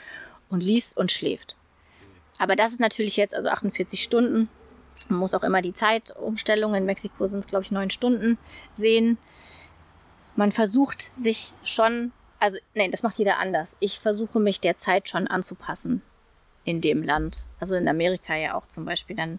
und 0.48 0.62
liest 0.62 0.96
und 0.96 1.12
schläft. 1.12 1.56
Aber 2.38 2.56
das 2.56 2.72
ist 2.72 2.80
natürlich 2.80 3.16
jetzt, 3.16 3.34
also 3.34 3.50
48 3.50 4.02
Stunden. 4.02 4.48
Man 5.08 5.18
muss 5.18 5.34
auch 5.34 5.42
immer 5.42 5.62
die 5.62 5.74
Zeitumstellung. 5.74 6.74
In 6.74 6.86
Mexiko 6.86 7.26
sind 7.26 7.40
es, 7.40 7.46
glaube 7.46 7.64
ich, 7.64 7.70
neun 7.70 7.90
Stunden 7.90 8.38
sehen. 8.72 9.18
Man 10.34 10.50
versucht 10.50 11.12
sich 11.18 11.52
schon, 11.62 12.12
also, 12.42 12.58
nein, 12.74 12.90
das 12.90 13.04
macht 13.04 13.18
jeder 13.18 13.38
anders. 13.38 13.76
Ich 13.78 14.00
versuche 14.00 14.40
mich 14.40 14.60
der 14.60 14.76
Zeit 14.76 15.08
schon 15.08 15.28
anzupassen 15.28 16.02
in 16.64 16.80
dem 16.80 17.04
Land. 17.04 17.46
Also 17.60 17.76
in 17.76 17.86
Amerika 17.86 18.34
ja 18.34 18.54
auch 18.54 18.66
zum 18.66 18.84
Beispiel. 18.84 19.14
Dann 19.14 19.38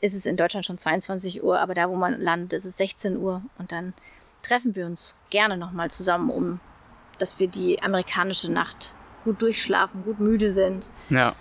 ist 0.00 0.14
es 0.14 0.24
in 0.24 0.36
Deutschland 0.36 0.64
schon 0.64 0.78
22 0.78 1.42
Uhr, 1.42 1.58
aber 1.58 1.74
da, 1.74 1.90
wo 1.90 1.96
man 1.96 2.20
landet, 2.20 2.52
ist 2.52 2.64
es 2.64 2.76
16 2.76 3.16
Uhr. 3.16 3.42
Und 3.58 3.72
dann 3.72 3.92
treffen 4.42 4.76
wir 4.76 4.86
uns 4.86 5.16
gerne 5.30 5.56
nochmal 5.56 5.90
zusammen, 5.90 6.30
um 6.30 6.60
dass 7.18 7.40
wir 7.40 7.48
die 7.48 7.82
amerikanische 7.82 8.52
Nacht 8.52 8.94
gut 9.24 9.42
durchschlafen, 9.42 10.04
gut 10.04 10.20
müde 10.20 10.52
sind. 10.52 10.92
Ja. 11.10 11.34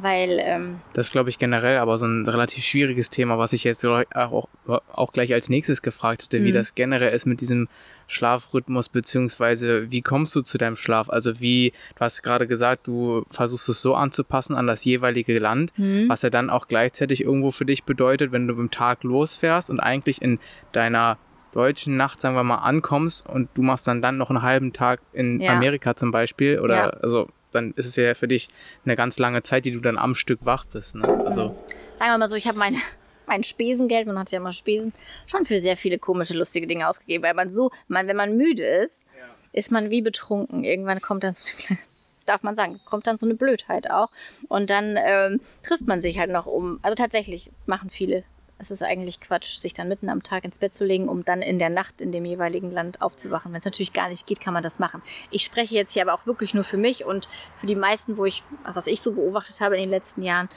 Weil 0.00 0.38
ähm, 0.40 0.80
das 0.92 1.06
ist, 1.06 1.12
glaube 1.12 1.30
ich, 1.30 1.38
generell 1.38 1.78
aber 1.78 1.98
so 1.98 2.06
ein 2.06 2.26
relativ 2.26 2.64
schwieriges 2.64 3.10
Thema, 3.10 3.38
was 3.38 3.52
ich 3.52 3.64
jetzt 3.64 3.84
auch, 3.84 4.48
auch 4.66 5.12
gleich 5.12 5.32
als 5.32 5.48
nächstes 5.48 5.82
gefragt 5.82 6.24
hätte, 6.24 6.40
mhm. 6.40 6.44
wie 6.44 6.52
das 6.52 6.74
generell 6.74 7.12
ist 7.12 7.26
mit 7.26 7.40
diesem 7.40 7.68
Schlafrhythmus, 8.06 8.88
beziehungsweise 8.88 9.90
wie 9.90 10.00
kommst 10.00 10.34
du 10.34 10.42
zu 10.42 10.56
deinem 10.56 10.76
Schlaf? 10.76 11.10
Also 11.10 11.40
wie, 11.40 11.72
du 11.94 12.00
hast 12.00 12.22
gerade 12.22 12.46
gesagt, 12.46 12.86
du 12.86 13.24
versuchst 13.30 13.68
es 13.68 13.82
so 13.82 13.94
anzupassen 13.94 14.56
an 14.56 14.66
das 14.66 14.84
jeweilige 14.84 15.38
Land, 15.38 15.72
mhm. 15.76 16.08
was 16.08 16.22
ja 16.22 16.30
dann 16.30 16.48
auch 16.48 16.68
gleichzeitig 16.68 17.22
irgendwo 17.22 17.50
für 17.50 17.66
dich 17.66 17.84
bedeutet, 17.84 18.32
wenn 18.32 18.48
du 18.48 18.54
im 18.54 18.70
Tag 18.70 19.04
losfährst 19.04 19.68
und 19.68 19.80
eigentlich 19.80 20.22
in 20.22 20.38
deiner 20.72 21.18
deutschen 21.52 21.96
Nacht, 21.96 22.20
sagen 22.20 22.34
wir 22.34 22.44
mal, 22.44 22.56
ankommst 22.56 23.28
und 23.28 23.48
du 23.54 23.62
machst 23.62 23.86
dann 23.88 24.02
dann 24.02 24.16
noch 24.16 24.30
einen 24.30 24.42
halben 24.42 24.72
Tag 24.72 25.00
in 25.12 25.40
ja. 25.40 25.52
Amerika 25.52 25.96
zum 25.96 26.10
Beispiel 26.10 26.60
oder 26.60 26.74
ja. 26.74 26.90
also 26.90 27.28
dann 27.58 27.72
ist 27.76 27.86
es 27.86 27.96
ja 27.96 28.14
für 28.14 28.28
dich 28.28 28.48
eine 28.84 28.96
ganz 28.96 29.18
lange 29.18 29.42
Zeit, 29.42 29.64
die 29.64 29.72
du 29.72 29.80
dann 29.80 29.98
am 29.98 30.14
Stück 30.14 30.40
wach 30.44 30.64
bist. 30.66 30.96
Ne? 30.96 31.06
Also 31.24 31.56
sagen 31.96 32.12
wir 32.12 32.18
mal 32.18 32.28
so, 32.28 32.36
ich 32.36 32.48
habe 32.48 32.58
meine 32.58 32.78
mein 33.26 33.42
Spesengeld, 33.42 34.06
man 34.06 34.18
hat 34.18 34.30
ja 34.30 34.38
immer 34.38 34.52
Spesen, 34.52 34.92
schon 35.26 35.44
für 35.44 35.60
sehr 35.60 35.76
viele 35.76 35.98
komische, 35.98 36.36
lustige 36.36 36.66
Dinge 36.66 36.88
ausgegeben, 36.88 37.22
weil 37.22 37.34
man 37.34 37.50
so, 37.50 37.70
man, 37.86 38.08
wenn 38.08 38.16
man 38.16 38.38
müde 38.38 38.64
ist, 38.64 39.04
ja. 39.18 39.26
ist 39.52 39.70
man 39.70 39.90
wie 39.90 40.00
betrunken. 40.00 40.64
Irgendwann 40.64 41.00
kommt 41.02 41.24
dann 41.24 41.34
so 41.34 41.52
eine 41.68 41.78
darf 42.28 42.42
man 42.42 42.54
sagen, 42.54 42.80
kommt 42.84 43.06
dann 43.06 43.16
so 43.16 43.26
eine 43.26 43.34
Blödheit 43.34 43.90
auch. 43.90 44.08
Und 44.48 44.70
dann 44.70 44.96
ähm, 44.98 45.40
trifft 45.62 45.86
man 45.86 46.00
sich 46.00 46.18
halt 46.18 46.30
noch 46.30 46.46
um. 46.46 46.78
Also 46.82 46.94
tatsächlich 46.94 47.50
machen 47.66 47.90
viele 47.90 48.24
es 48.58 48.72
ist 48.72 48.82
eigentlich 48.82 49.20
Quatsch, 49.20 49.56
sich 49.58 49.72
dann 49.72 49.88
mitten 49.88 50.08
am 50.08 50.22
Tag 50.22 50.44
ins 50.44 50.58
Bett 50.58 50.74
zu 50.74 50.84
legen, 50.84 51.08
um 51.08 51.24
dann 51.24 51.42
in 51.42 51.60
der 51.60 51.70
Nacht 51.70 52.00
in 52.00 52.10
dem 52.10 52.24
jeweiligen 52.24 52.70
Land 52.70 53.00
aufzuwachen. 53.00 53.52
Wenn 53.52 53.58
es 53.58 53.64
natürlich 53.64 53.92
gar 53.92 54.08
nicht 54.08 54.26
geht, 54.26 54.40
kann 54.40 54.52
man 54.52 54.64
das 54.64 54.80
machen. 54.80 55.00
Ich 55.30 55.44
spreche 55.44 55.76
jetzt 55.76 55.92
hier 55.92 56.02
aber 56.02 56.14
auch 56.14 56.26
wirklich 56.26 56.54
nur 56.54 56.64
für 56.64 56.76
mich 56.76 57.04
und 57.04 57.28
für 57.56 57.66
die 57.66 57.76
meisten, 57.76 58.16
wo 58.16 58.24
ich, 58.24 58.42
was 58.64 58.88
ich 58.88 59.00
so 59.00 59.12
beobachtet 59.12 59.60
habe 59.60 59.76
in 59.76 59.82
den 59.82 59.90
letzten 59.90 60.22
Jahren. 60.22 60.48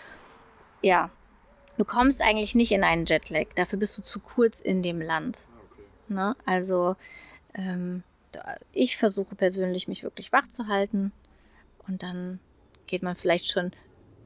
Ja, 0.81 1.11
du 1.77 1.85
kommst 1.85 2.23
eigentlich 2.23 2.55
nicht 2.55 2.71
in 2.71 2.83
einen 2.83 3.05
Jetlag. 3.05 3.53
Dafür 3.55 3.77
bist 3.77 3.95
du 3.99 4.01
zu 4.01 4.19
kurz 4.19 4.61
in 4.61 4.81
dem 4.81 4.99
Land. 4.99 5.45
Okay. 5.73 5.83
Ne? 6.07 6.35
Also, 6.45 6.95
ähm, 7.53 8.01
ich 8.71 8.97
versuche 8.97 9.35
persönlich, 9.35 9.87
mich 9.87 10.01
wirklich 10.01 10.31
wach 10.31 10.47
zu 10.47 10.67
halten. 10.67 11.11
Und 11.87 12.01
dann 12.01 12.39
geht 12.87 13.03
man 13.03 13.15
vielleicht 13.15 13.51
schon 13.51 13.71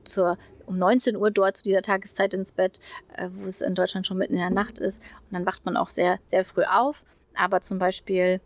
zur 0.05 0.37
um 0.65 0.77
19 0.77 1.15
Uhr 1.15 1.31
dort 1.31 1.57
zu 1.57 1.63
dieser 1.63 1.81
Tageszeit 1.81 2.33
ins 2.33 2.51
Bett, 2.51 2.79
äh, 3.15 3.29
wo 3.33 3.47
es 3.47 3.61
in 3.61 3.75
Deutschland 3.75 4.07
schon 4.07 4.17
mitten 4.17 4.33
in 4.33 4.39
der 4.39 4.49
Nacht 4.49 4.79
ist. 4.79 5.01
Und 5.01 5.33
dann 5.33 5.45
wacht 5.45 5.65
man 5.65 5.77
auch 5.77 5.89
sehr, 5.89 6.19
sehr 6.27 6.45
früh 6.45 6.63
auf. 6.63 7.03
Aber 7.35 7.61
zum 7.61 7.79
Beispiel, 7.79 8.39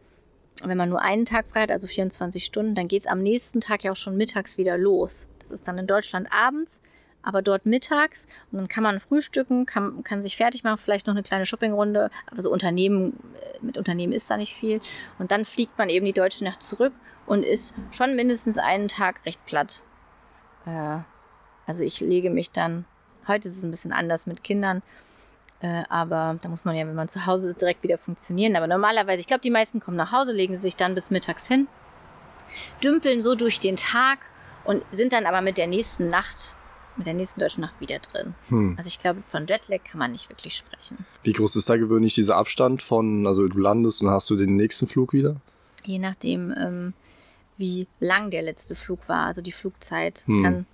wenn 0.63 0.77
man 0.77 0.89
nur 0.89 1.01
einen 1.01 1.25
Tag 1.25 1.47
frei 1.47 1.61
hat, 1.61 1.71
also 1.71 1.87
24 1.87 2.43
Stunden, 2.43 2.75
dann 2.75 2.87
geht 2.87 3.03
es 3.03 3.07
am 3.07 3.21
nächsten 3.21 3.61
Tag 3.61 3.83
ja 3.83 3.91
auch 3.91 3.95
schon 3.95 4.17
mittags 4.17 4.57
wieder 4.57 4.77
los. 4.77 5.27
Das 5.39 5.51
ist 5.51 5.67
dann 5.67 5.77
in 5.77 5.87
Deutschland 5.87 6.27
abends, 6.31 6.81
aber 7.21 7.41
dort 7.41 7.65
mittags. 7.65 8.27
Und 8.51 8.59
dann 8.59 8.67
kann 8.67 8.83
man 8.83 8.99
frühstücken, 8.99 9.65
kann, 9.65 10.03
kann 10.03 10.21
sich 10.21 10.35
fertig 10.35 10.63
machen, 10.63 10.77
vielleicht 10.77 11.07
noch 11.07 11.13
eine 11.13 11.23
kleine 11.23 11.45
Shoppingrunde. 11.45 12.09
Also 12.35 12.51
Unternehmen, 12.51 13.19
äh, 13.33 13.65
mit 13.65 13.77
Unternehmen 13.77 14.13
ist 14.13 14.29
da 14.29 14.37
nicht 14.37 14.53
viel. 14.53 14.81
Und 15.17 15.31
dann 15.31 15.45
fliegt 15.45 15.77
man 15.77 15.89
eben 15.89 16.05
die 16.05 16.13
deutsche 16.13 16.43
Nacht 16.43 16.61
zurück 16.61 16.93
und 17.25 17.43
ist 17.43 17.75
schon 17.91 18.15
mindestens 18.15 18.57
einen 18.57 18.87
Tag 18.87 19.25
recht 19.25 19.45
platt. 19.45 19.83
Äh, 20.65 20.99
also 21.69 21.83
ich 21.83 21.99
lege 21.99 22.31
mich 22.31 22.49
dann, 22.49 22.85
heute 23.27 23.47
ist 23.47 23.55
es 23.55 23.63
ein 23.63 23.69
bisschen 23.69 23.91
anders 23.91 24.25
mit 24.25 24.43
Kindern, 24.43 24.81
äh, 25.61 25.83
aber 25.87 26.39
da 26.41 26.49
muss 26.49 26.65
man 26.65 26.75
ja, 26.75 26.87
wenn 26.87 26.95
man 26.95 27.07
zu 27.07 27.27
Hause 27.27 27.51
ist, 27.51 27.61
direkt 27.61 27.83
wieder 27.83 27.99
funktionieren. 27.99 28.55
Aber 28.55 28.65
normalerweise, 28.65 29.19
ich 29.19 29.27
glaube, 29.27 29.41
die 29.41 29.51
meisten 29.51 29.79
kommen 29.79 29.95
nach 29.95 30.11
Hause, 30.11 30.31
legen 30.31 30.55
sich 30.55 30.75
dann 30.75 30.95
bis 30.95 31.11
mittags 31.11 31.47
hin, 31.47 31.67
dümpeln 32.83 33.21
so 33.21 33.35
durch 33.35 33.59
den 33.59 33.75
Tag 33.75 34.17
und 34.65 34.83
sind 34.91 35.13
dann 35.13 35.27
aber 35.27 35.41
mit 35.41 35.59
der 35.59 35.67
nächsten 35.67 36.09
Nacht 36.09 36.55
mit 36.95 37.05
der 37.05 37.13
nächsten 37.13 37.39
deutschen 37.39 37.61
Nacht 37.61 37.79
wieder 37.79 37.99
drin. 37.99 38.33
Hm. 38.49 38.73
Also 38.75 38.87
ich 38.87 38.99
glaube, 38.99 39.21
von 39.25 39.45
Jetlag 39.45 39.83
kann 39.89 39.99
man 39.99 40.11
nicht 40.11 40.27
wirklich 40.27 40.55
sprechen. 40.55 41.05
Wie 41.23 41.31
groß 41.31 41.55
ist 41.55 41.69
da 41.69 41.77
gewöhnlich 41.77 42.15
dieser 42.15 42.35
Abstand 42.35 42.81
von, 42.81 43.25
also 43.25 43.47
du 43.47 43.57
landest 43.57 44.01
und 44.01 44.09
hast 44.09 44.29
du 44.29 44.35
den 44.35 44.57
nächsten 44.57 44.85
Flug 44.85 45.13
wieder? 45.13 45.37
Je 45.85 45.99
nachdem, 45.99 46.51
ähm, 46.57 46.93
wie 47.55 47.87
lang 48.01 48.31
der 48.31 48.41
letzte 48.41 48.73
Flug 48.75 49.07
war, 49.07 49.27
also 49.27 49.41
die 49.41 49.53
Flugzeit. 49.53 50.17
Es 50.17 50.27
hm. 50.27 50.43
kann 50.43 50.65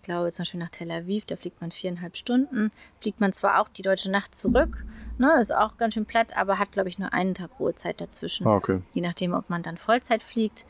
ich 0.00 0.06
glaube 0.06 0.32
zum 0.32 0.44
Beispiel 0.44 0.60
nach 0.60 0.70
Tel 0.70 0.90
Aviv, 0.90 1.26
da 1.26 1.36
fliegt 1.36 1.60
man 1.60 1.72
viereinhalb 1.72 2.16
Stunden, 2.16 2.72
fliegt 3.00 3.20
man 3.20 3.34
zwar 3.34 3.60
auch 3.60 3.68
die 3.68 3.82
deutsche 3.82 4.10
Nacht 4.10 4.34
zurück, 4.34 4.86
ne, 5.18 5.38
ist 5.38 5.54
auch 5.54 5.76
ganz 5.76 5.92
schön 5.92 6.06
platt, 6.06 6.34
aber 6.36 6.58
hat, 6.58 6.72
glaube 6.72 6.88
ich, 6.88 6.98
nur 6.98 7.12
einen 7.12 7.34
Tag 7.34 7.50
Ruhezeit 7.60 8.00
dazwischen. 8.00 8.46
Ah, 8.46 8.56
okay. 8.56 8.80
Je 8.94 9.02
nachdem, 9.02 9.34
ob 9.34 9.50
man 9.50 9.62
dann 9.62 9.76
Vollzeit 9.76 10.22
fliegt 10.22 10.64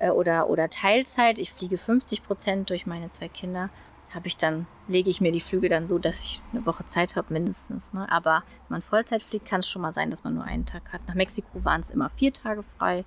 äh, 0.00 0.10
oder, 0.10 0.50
oder 0.50 0.68
Teilzeit. 0.68 1.38
Ich 1.38 1.52
fliege 1.52 1.78
50 1.78 2.24
Prozent 2.24 2.70
durch 2.70 2.84
meine 2.84 3.08
zwei 3.08 3.28
Kinder. 3.28 3.70
Habe 4.12 4.26
ich 4.26 4.36
dann, 4.36 4.66
lege 4.88 5.08
ich 5.08 5.20
mir 5.20 5.30
die 5.30 5.40
Flüge 5.40 5.68
dann 5.68 5.86
so, 5.86 5.98
dass 5.98 6.24
ich 6.24 6.42
eine 6.52 6.66
Woche 6.66 6.84
Zeit 6.84 7.14
habe, 7.14 7.32
mindestens. 7.32 7.92
Ne? 7.92 8.10
Aber 8.10 8.42
wenn 8.68 8.74
man 8.74 8.82
Vollzeit 8.82 9.22
fliegt, 9.22 9.46
kann 9.46 9.60
es 9.60 9.68
schon 9.68 9.80
mal 9.80 9.92
sein, 9.92 10.10
dass 10.10 10.24
man 10.24 10.34
nur 10.34 10.44
einen 10.44 10.66
Tag 10.66 10.92
hat. 10.92 11.06
Nach 11.06 11.14
Mexiko 11.14 11.64
waren 11.64 11.80
es 11.80 11.90
immer 11.90 12.10
vier 12.10 12.32
Tage 12.32 12.64
frei. 12.76 13.04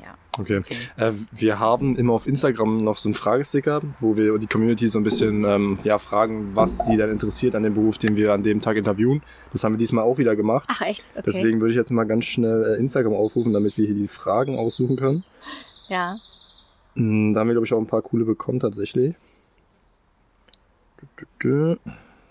Ja. 0.00 0.14
Okay. 0.38 0.58
okay. 0.58 0.76
Äh, 0.96 1.12
wir 1.30 1.58
haben 1.58 1.96
immer 1.96 2.12
auf 2.12 2.26
Instagram 2.26 2.78
noch 2.78 2.98
so 2.98 3.08
einen 3.08 3.14
Fragesticker, 3.14 3.82
wo 4.00 4.16
wir 4.16 4.38
die 4.38 4.46
Community 4.46 4.88
so 4.88 4.98
ein 4.98 5.04
bisschen 5.04 5.44
ähm, 5.44 5.78
ja, 5.84 5.98
fragen, 5.98 6.54
was 6.54 6.86
sie 6.86 6.96
dann 6.96 7.10
interessiert 7.10 7.54
an 7.54 7.62
dem 7.62 7.74
Beruf, 7.74 7.98
den 7.98 8.16
wir 8.16 8.32
an 8.32 8.42
dem 8.42 8.60
Tag 8.60 8.76
interviewen. 8.76 9.22
Das 9.52 9.62
haben 9.64 9.74
wir 9.74 9.78
diesmal 9.78 10.04
auch 10.04 10.18
wieder 10.18 10.36
gemacht. 10.36 10.64
Ach 10.68 10.80
echt? 10.82 11.04
Okay. 11.14 11.22
Deswegen 11.26 11.60
würde 11.60 11.70
ich 11.70 11.76
jetzt 11.76 11.90
mal 11.90 12.04
ganz 12.04 12.24
schnell 12.24 12.74
äh, 12.74 12.80
Instagram 12.80 13.14
aufrufen, 13.14 13.52
damit 13.52 13.78
wir 13.78 13.86
hier 13.86 13.94
die 13.94 14.08
Fragen 14.08 14.58
aussuchen 14.58 14.96
können. 14.96 15.24
Ja. 15.88 16.16
Hm, 16.94 17.34
da 17.34 17.40
haben 17.40 17.48
wir, 17.48 17.54
glaube 17.54 17.66
ich, 17.66 17.72
auch 17.72 17.78
ein 17.78 17.86
paar 17.86 18.02
coole 18.02 18.24
bekommen 18.24 18.60
tatsächlich. 18.60 19.14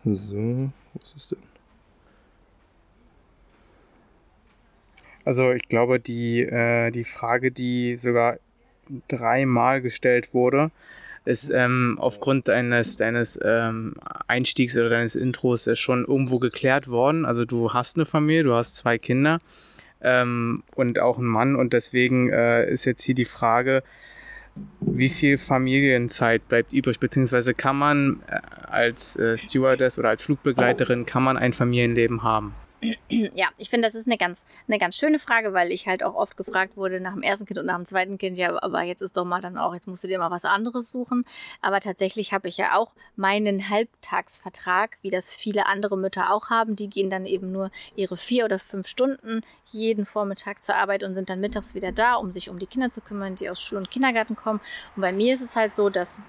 So, 0.03 0.71
was 0.93 1.15
ist 1.15 1.31
denn? 1.31 1.52
Also 5.25 5.51
ich 5.51 5.67
glaube, 5.67 5.99
die, 5.99 6.41
äh, 6.41 6.91
die 6.91 7.05
Frage, 7.05 7.51
die 7.51 7.95
sogar 7.97 8.37
dreimal 9.07 9.81
gestellt 9.81 10.33
wurde, 10.33 10.71
ist 11.25 11.49
ähm, 11.53 11.97
aufgrund 11.99 12.49
deines, 12.49 12.97
deines 12.97 13.39
ähm, 13.43 13.95
Einstiegs 14.27 14.77
oder 14.77 14.89
deines 14.89 15.15
Intros 15.15 15.69
schon 15.79 16.05
irgendwo 16.05 16.39
geklärt 16.39 16.89
worden. 16.89 17.25
Also 17.25 17.45
du 17.45 17.71
hast 17.71 17.95
eine 17.95 18.05
Familie, 18.05 18.43
du 18.43 18.53
hast 18.53 18.75
zwei 18.75 18.97
Kinder 18.97 19.37
ähm, 20.01 20.63
und 20.75 20.99
auch 20.99 21.17
einen 21.17 21.27
Mann 21.27 21.55
und 21.55 21.71
deswegen 21.71 22.29
äh, 22.29 22.69
ist 22.69 22.83
jetzt 22.83 23.03
hier 23.03 23.15
die 23.15 23.25
Frage, 23.25 23.83
wie 24.81 25.09
viel 25.09 25.37
Familienzeit 25.37 26.47
bleibt 26.47 26.73
übrig, 26.73 26.99
beziehungsweise 26.99 27.53
kann 27.53 27.77
man 27.77 28.19
äh, 28.27 28.39
als 28.67 29.15
äh, 29.15 29.37
Stewardess 29.37 29.97
oder 29.97 30.09
als 30.09 30.23
Flugbegleiterin, 30.23 31.05
kann 31.05 31.23
man 31.23 31.37
ein 31.37 31.53
Familienleben 31.53 32.21
haben? 32.21 32.53
Ja, 33.09 33.47
ich 33.57 33.69
finde, 33.69 33.87
das 33.87 33.95
ist 33.95 34.07
eine 34.07 34.17
ganz, 34.17 34.43
eine 34.67 34.77
ganz 34.77 34.95
schöne 34.95 35.19
Frage, 35.19 35.53
weil 35.53 35.71
ich 35.71 35.87
halt 35.87 36.03
auch 36.03 36.15
oft 36.15 36.37
gefragt 36.37 36.75
wurde 36.75 36.99
nach 36.99 37.13
dem 37.13 37.21
ersten 37.21 37.45
Kind 37.45 37.59
und 37.59 37.65
nach 37.65 37.75
dem 37.75 37.85
zweiten 37.85 38.17
Kind, 38.17 38.37
ja, 38.37 38.61
aber 38.61 38.81
jetzt 38.83 39.01
ist 39.01 39.15
doch 39.15 39.25
mal 39.25 39.41
dann 39.41 39.57
auch, 39.57 39.73
jetzt 39.73 39.87
musst 39.87 40.03
du 40.03 40.07
dir 40.07 40.19
mal 40.19 40.31
was 40.31 40.45
anderes 40.45 40.91
suchen. 40.91 41.25
Aber 41.61 41.79
tatsächlich 41.79 42.33
habe 42.33 42.47
ich 42.47 42.57
ja 42.57 42.75
auch 42.75 42.93
meinen 43.15 43.69
Halbtagsvertrag, 43.69 44.97
wie 45.01 45.09
das 45.09 45.31
viele 45.31 45.65
andere 45.67 45.97
Mütter 45.97 46.31
auch 46.31 46.49
haben. 46.49 46.75
Die 46.75 46.89
gehen 46.89 47.09
dann 47.09 47.25
eben 47.25 47.51
nur 47.51 47.71
ihre 47.95 48.17
vier 48.17 48.45
oder 48.45 48.59
fünf 48.59 48.87
Stunden 48.87 49.41
jeden 49.71 50.05
Vormittag 50.05 50.63
zur 50.63 50.75
Arbeit 50.75 51.03
und 51.03 51.13
sind 51.13 51.29
dann 51.29 51.39
mittags 51.39 51.75
wieder 51.75 51.91
da, 51.91 52.15
um 52.15 52.31
sich 52.31 52.49
um 52.49 52.59
die 52.59 52.67
Kinder 52.67 52.91
zu 52.91 53.01
kümmern, 53.01 53.35
die 53.35 53.49
aus 53.49 53.61
Schule 53.61 53.79
und 53.79 53.91
Kindergarten 53.91 54.35
kommen. 54.35 54.61
Und 54.95 55.01
bei 55.01 55.11
mir 55.11 55.33
ist 55.33 55.41
es 55.41 55.55
halt 55.55 55.75
so, 55.75 55.89
dass 55.89 56.19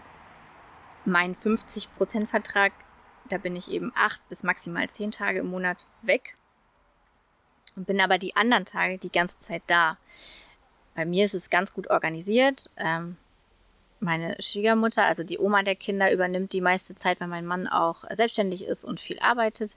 mein 1.05 1.35
50%-Vertrag 1.35 2.73
da 3.29 3.39
bin 3.39 3.57
ich 3.57 3.71
eben 3.71 3.93
acht 3.95 4.29
bis 4.29 4.43
maximal 4.43 4.89
zehn 4.91 5.11
Tage 5.11 5.41
im 5.41 5.47
Monat 5.47 5.87
weg 6.03 6.37
und 7.77 7.87
bin 7.87 8.01
aber 8.01 8.19
die 8.19 8.37
anderen 8.37 8.65
Tage 8.65 8.99
die 8.99 9.13
ganze 9.13 9.39
Zeit 9.41 9.63
da. 9.67 9.99
Bei 10.95 11.05
mir 11.05 11.25
ist 11.25 11.35
es 11.35 11.51
ganz 11.51 11.75
gut 11.75 11.91
organisiert. 11.91 12.71
Ähm, 12.77 13.17
meine 14.01 14.37
Schwiegermutter, 14.41 15.05
also 15.05 15.25
die 15.25 15.39
Oma 15.39 15.63
der 15.63 15.77
Kinder, 15.77 16.13
übernimmt 16.13 16.53
die 16.53 16.61
meiste 16.61 16.95
Zeit, 16.95 17.21
weil 17.21 17.29
mein 17.29 17.47
Mann 17.47 17.67
auch 17.67 18.05
selbstständig 18.15 18.65
ist 18.65 18.85
und 18.85 19.01
viel 19.01 19.19
arbeitet. 19.19 19.77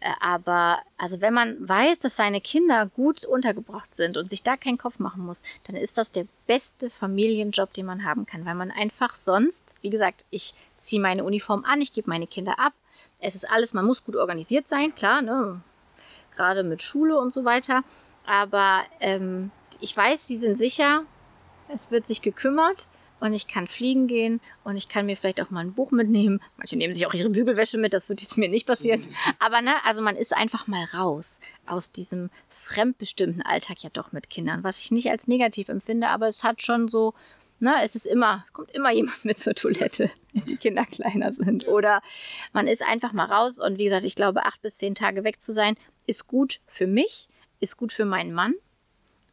Äh, 0.00 0.10
aber 0.20 0.80
also 0.98 1.20
wenn 1.20 1.34
man 1.34 1.56
weiß, 1.68 2.00
dass 2.00 2.16
seine 2.16 2.40
Kinder 2.40 2.86
gut 2.86 3.24
untergebracht 3.24 3.94
sind 3.94 4.16
und 4.16 4.28
sich 4.28 4.42
da 4.42 4.56
keinen 4.56 4.78
Kopf 4.78 4.98
machen 4.98 5.24
muss, 5.24 5.42
dann 5.64 5.76
ist 5.76 5.98
das 5.98 6.10
der 6.10 6.26
beste 6.46 6.90
Familienjob, 6.90 7.72
den 7.72 7.86
man 7.86 8.04
haben 8.04 8.26
kann, 8.26 8.44
weil 8.44 8.54
man 8.54 8.70
einfach 8.70 9.14
sonst, 9.14 9.74
wie 9.80 9.90
gesagt, 9.90 10.24
ich 10.30 10.54
ziehe 10.78 11.00
meine 11.00 11.24
Uniform 11.24 11.64
an, 11.64 11.80
ich 11.80 11.92
gebe 11.92 12.10
meine 12.10 12.26
Kinder 12.26 12.58
ab. 12.58 12.72
Es 13.20 13.34
ist 13.36 13.48
alles, 13.48 13.72
man 13.72 13.86
muss 13.86 14.04
gut 14.04 14.16
organisiert 14.16 14.66
sein, 14.66 14.94
klar, 14.94 15.22
ne? 15.22 15.60
Gerade 16.34 16.64
mit 16.64 16.82
Schule 16.82 17.18
und 17.18 17.32
so 17.32 17.44
weiter. 17.44 17.82
Aber 18.26 18.82
ähm, 19.00 19.50
ich 19.80 19.96
weiß, 19.96 20.26
sie 20.26 20.36
sind 20.36 20.56
sicher, 20.58 21.04
es 21.68 21.90
wird 21.90 22.06
sich 22.06 22.22
gekümmert 22.22 22.88
und 23.22 23.32
ich 23.34 23.46
kann 23.46 23.68
fliegen 23.68 24.08
gehen 24.08 24.40
und 24.64 24.76
ich 24.76 24.88
kann 24.88 25.06
mir 25.06 25.16
vielleicht 25.16 25.40
auch 25.40 25.50
mal 25.50 25.60
ein 25.60 25.74
Buch 25.74 25.92
mitnehmen. 25.92 26.40
Manche 26.56 26.76
nehmen 26.76 26.92
sich 26.92 27.06
auch 27.06 27.14
ihre 27.14 27.30
Bügelwäsche 27.30 27.78
mit, 27.78 27.92
das 27.92 28.08
wird 28.08 28.20
jetzt 28.20 28.36
mir 28.36 28.48
nicht 28.48 28.66
passieren. 28.66 29.00
Aber 29.38 29.62
ne, 29.62 29.74
also 29.84 30.02
man 30.02 30.16
ist 30.16 30.36
einfach 30.36 30.66
mal 30.66 30.84
raus 30.92 31.38
aus 31.66 31.92
diesem 31.92 32.30
fremdbestimmten 32.48 33.42
Alltag 33.42 33.82
ja 33.82 33.90
doch 33.92 34.12
mit 34.12 34.28
Kindern, 34.28 34.64
was 34.64 34.78
ich 34.78 34.90
nicht 34.90 35.10
als 35.10 35.28
negativ 35.28 35.68
empfinde, 35.68 36.08
aber 36.08 36.26
es 36.28 36.42
hat 36.42 36.62
schon 36.62 36.88
so 36.88 37.14
Ne, 37.62 37.76
es 37.84 37.94
ist 37.94 38.06
immer, 38.06 38.42
es 38.44 38.52
kommt 38.52 38.72
immer 38.72 38.90
jemand 38.90 39.24
mit 39.24 39.38
zur 39.38 39.54
Toilette, 39.54 40.10
wenn 40.32 40.44
die 40.46 40.56
Kinder 40.56 40.84
kleiner 40.90 41.30
sind. 41.30 41.68
Oder 41.68 42.02
man 42.52 42.66
ist 42.66 42.82
einfach 42.82 43.12
mal 43.12 43.26
raus 43.26 43.60
und 43.60 43.78
wie 43.78 43.84
gesagt, 43.84 44.04
ich 44.04 44.16
glaube, 44.16 44.44
acht 44.46 44.60
bis 44.62 44.78
zehn 44.78 44.96
Tage 44.96 45.22
weg 45.22 45.40
zu 45.40 45.52
sein, 45.52 45.76
ist 46.06 46.26
gut 46.26 46.60
für 46.66 46.86
mich, 46.86 47.28
ist 47.60 47.76
gut 47.76 47.92
für 47.92 48.04
meinen 48.04 48.32
Mann, 48.32 48.54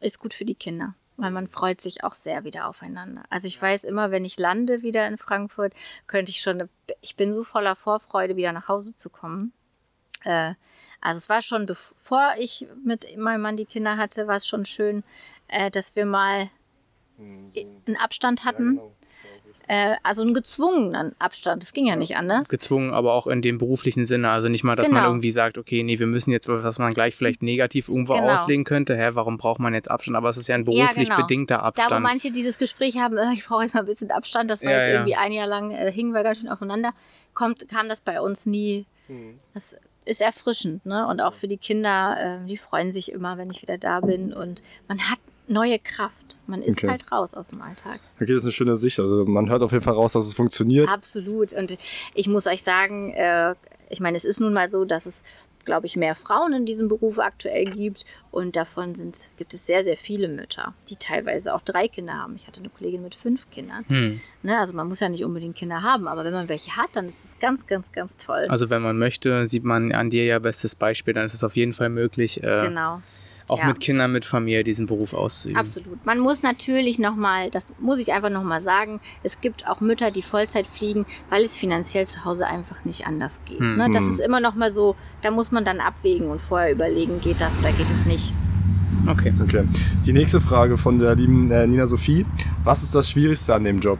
ist 0.00 0.18
gut 0.18 0.34
für 0.34 0.44
die 0.44 0.54
Kinder. 0.54 0.94
Weil 1.16 1.32
man 1.32 1.48
freut 1.48 1.82
sich 1.82 2.02
auch 2.02 2.14
sehr 2.14 2.44
wieder 2.44 2.66
aufeinander. 2.66 3.24
Also 3.28 3.46
ich 3.46 3.60
weiß 3.60 3.84
immer, 3.84 4.10
wenn 4.10 4.24
ich 4.24 4.38
lande 4.38 4.80
wieder 4.80 5.06
in 5.06 5.18
Frankfurt, 5.18 5.74
könnte 6.06 6.30
ich 6.30 6.40
schon, 6.40 6.66
ich 7.02 7.14
bin 7.14 7.34
so 7.34 7.44
voller 7.44 7.76
Vorfreude, 7.76 8.36
wieder 8.36 8.52
nach 8.52 8.68
Hause 8.68 8.94
zu 8.96 9.10
kommen. 9.10 9.52
Äh, 10.24 10.54
also 11.02 11.18
es 11.18 11.28
war 11.28 11.42
schon, 11.42 11.66
bevor 11.66 12.34
ich 12.38 12.66
mit 12.82 13.16
meinem 13.18 13.42
Mann 13.42 13.56
die 13.56 13.66
Kinder 13.66 13.98
hatte, 13.98 14.26
war 14.28 14.36
es 14.36 14.46
schon 14.46 14.64
schön, 14.64 15.02
äh, 15.48 15.70
dass 15.70 15.94
wir 15.94 16.06
mal 16.06 16.50
hm, 17.18 17.50
einen 17.86 17.96
Abstand 17.96 18.44
hatten. 18.44 18.76
Ja, 18.76 18.82
genau. 18.82 18.94
Äh, 19.70 19.94
also 20.02 20.22
einen 20.22 20.34
gezwungenen 20.34 21.14
Abstand. 21.20 21.62
Das 21.62 21.72
ging 21.72 21.86
ja 21.86 21.94
nicht 21.94 22.16
anders. 22.16 22.48
Gezwungen, 22.48 22.92
aber 22.92 23.14
auch 23.14 23.28
in 23.28 23.40
dem 23.40 23.58
beruflichen 23.58 24.04
Sinne. 24.04 24.28
Also 24.28 24.48
nicht 24.48 24.64
mal, 24.64 24.74
dass 24.74 24.88
genau. 24.88 25.02
man 25.02 25.10
irgendwie 25.10 25.30
sagt, 25.30 25.58
okay, 25.58 25.84
nee, 25.84 26.00
wir 26.00 26.08
müssen 26.08 26.32
jetzt, 26.32 26.48
was 26.48 26.80
man 26.80 26.92
gleich 26.92 27.14
vielleicht 27.14 27.40
negativ 27.40 27.88
irgendwo 27.88 28.14
genau. 28.14 28.34
auslegen 28.34 28.64
könnte. 28.64 28.96
Hä, 28.96 29.10
warum 29.12 29.38
braucht 29.38 29.60
man 29.60 29.72
jetzt 29.72 29.88
Abstand? 29.88 30.16
Aber 30.16 30.28
es 30.28 30.38
ist 30.38 30.48
ja 30.48 30.56
ein 30.56 30.64
beruflich 30.64 31.06
ja, 31.06 31.14
genau. 31.14 31.22
bedingter 31.24 31.62
Abstand. 31.62 31.88
Da, 31.88 31.96
wo 31.98 32.00
manche 32.00 32.32
dieses 32.32 32.58
Gespräch 32.58 32.98
haben, 32.98 33.16
äh, 33.16 33.32
ich 33.32 33.46
brauche 33.46 33.62
jetzt 33.62 33.74
mal 33.74 33.82
ein 33.82 33.86
bisschen 33.86 34.10
Abstand, 34.10 34.50
das 34.50 34.64
war 34.64 34.72
ja, 34.72 34.80
jetzt 34.80 34.92
irgendwie 34.92 35.14
ein 35.14 35.30
Jahr 35.30 35.46
lang, 35.46 35.70
äh, 35.70 35.92
hingen 35.92 36.14
wir 36.14 36.24
ganz 36.24 36.40
schön 36.40 36.48
aufeinander, 36.48 36.90
kommt, 37.34 37.68
kam 37.68 37.88
das 37.88 38.00
bei 38.00 38.20
uns 38.20 38.46
nie. 38.46 38.86
Mhm. 39.06 39.38
Das 39.54 39.76
ist 40.04 40.20
erfrischend, 40.20 40.84
ne? 40.84 41.06
Und 41.06 41.20
auch 41.20 41.34
für 41.34 41.46
die 41.46 41.58
Kinder, 41.58 42.40
äh, 42.42 42.48
die 42.48 42.56
freuen 42.56 42.90
sich 42.90 43.12
immer, 43.12 43.38
wenn 43.38 43.50
ich 43.50 43.62
wieder 43.62 43.78
da 43.78 44.00
bin. 44.00 44.32
Und 44.32 44.62
man 44.88 44.98
hat 44.98 45.20
neue 45.46 45.78
Kraft. 45.78 46.29
Man 46.50 46.62
ist 46.62 46.78
okay. 46.78 46.88
halt 46.88 47.10
raus 47.12 47.34
aus 47.34 47.48
dem 47.48 47.62
Alltag. 47.62 48.00
Okay, 48.16 48.26
das 48.26 48.38
ist 48.38 48.44
eine 48.44 48.52
schöne 48.52 48.76
Sicht. 48.76 48.98
Also 48.98 49.24
man 49.24 49.48
hört 49.48 49.62
auf 49.62 49.72
jeden 49.72 49.84
Fall 49.84 49.94
raus, 49.94 50.12
dass 50.12 50.26
es 50.26 50.34
funktioniert. 50.34 50.88
Absolut. 50.88 51.52
Und 51.52 51.78
ich 52.14 52.28
muss 52.28 52.46
euch 52.46 52.62
sagen, 52.62 53.10
äh, 53.12 53.54
ich 53.88 54.00
meine, 54.00 54.16
es 54.16 54.24
ist 54.24 54.40
nun 54.40 54.52
mal 54.52 54.68
so, 54.68 54.84
dass 54.84 55.06
es 55.06 55.22
glaube 55.64 55.86
ich, 55.86 55.96
mehr 55.96 56.14
Frauen 56.14 56.52
in 56.52 56.66
diesem 56.66 56.88
Beruf 56.88 57.18
aktuell 57.18 57.64
gibt. 57.64 58.04
Und 58.30 58.56
davon 58.56 58.94
sind, 58.94 59.28
gibt 59.36 59.54
es 59.54 59.66
sehr, 59.66 59.84
sehr 59.84 59.96
viele 59.96 60.28
Mütter, 60.28 60.74
die 60.88 60.96
teilweise 60.96 61.54
auch 61.54 61.60
drei 61.60 61.86
Kinder 61.86 62.14
haben. 62.14 62.34
Ich 62.36 62.46
hatte 62.46 62.60
eine 62.60 62.70
Kollegin 62.70 63.02
mit 63.02 63.14
fünf 63.14 63.48
Kindern. 63.50 63.84
Hm. 63.88 64.20
Ne, 64.42 64.58
also 64.58 64.74
man 64.74 64.88
muss 64.88 65.00
ja 65.00 65.08
nicht 65.08 65.24
unbedingt 65.24 65.56
Kinder 65.56 65.82
haben, 65.82 66.08
aber 66.08 66.24
wenn 66.24 66.32
man 66.32 66.48
welche 66.48 66.76
hat, 66.76 66.88
dann 66.94 67.06
ist 67.06 67.24
es 67.24 67.38
ganz, 67.38 67.66
ganz, 67.66 67.92
ganz 67.92 68.16
toll. 68.16 68.46
Also 68.48 68.70
wenn 68.70 68.82
man 68.82 68.98
möchte, 68.98 69.46
sieht 69.46 69.64
man 69.64 69.92
an 69.92 70.10
dir 70.10 70.24
ja 70.24 70.38
bestes 70.38 70.74
Beispiel, 70.74 71.14
dann 71.14 71.26
ist 71.26 71.34
es 71.34 71.44
auf 71.44 71.56
jeden 71.56 71.74
Fall 71.74 71.90
möglich. 71.90 72.42
Äh, 72.42 72.66
genau 72.66 73.02
auch 73.50 73.58
ja. 73.58 73.66
mit 73.66 73.80
Kindern, 73.80 74.12
mit 74.12 74.24
Familie 74.24 74.64
diesen 74.64 74.86
Beruf 74.86 75.12
auszuüben. 75.12 75.58
Absolut. 75.58 76.04
Man 76.06 76.18
muss 76.18 76.42
natürlich 76.42 76.98
nochmal, 76.98 77.50
das 77.50 77.72
muss 77.80 77.98
ich 77.98 78.12
einfach 78.12 78.30
nochmal 78.30 78.60
sagen, 78.60 79.00
es 79.22 79.40
gibt 79.40 79.68
auch 79.68 79.80
Mütter, 79.80 80.10
die 80.10 80.22
Vollzeit 80.22 80.66
fliegen, 80.66 81.04
weil 81.30 81.42
es 81.42 81.56
finanziell 81.56 82.06
zu 82.06 82.24
Hause 82.24 82.46
einfach 82.46 82.84
nicht 82.84 83.06
anders 83.06 83.40
geht. 83.44 83.58
Hm. 83.58 83.76
Ne? 83.76 83.88
Das 83.92 84.04
hm. 84.04 84.12
ist 84.12 84.20
immer 84.20 84.40
nochmal 84.40 84.72
so, 84.72 84.96
da 85.22 85.30
muss 85.30 85.50
man 85.50 85.64
dann 85.64 85.80
abwägen 85.80 86.28
und 86.28 86.40
vorher 86.40 86.72
überlegen, 86.72 87.20
geht 87.20 87.40
das 87.40 87.58
oder 87.58 87.72
geht 87.72 87.90
es 87.90 88.06
nicht. 88.06 88.32
Okay. 89.06 89.32
okay. 89.42 89.64
Die 90.06 90.12
nächste 90.12 90.40
Frage 90.40 90.76
von 90.76 90.98
der 90.98 91.14
lieben 91.14 91.50
äh, 91.50 91.66
Nina 91.66 91.86
Sophie. 91.86 92.26
Was 92.64 92.82
ist 92.82 92.94
das 92.94 93.10
Schwierigste 93.10 93.54
an 93.54 93.64
dem 93.64 93.80
Job? 93.80 93.98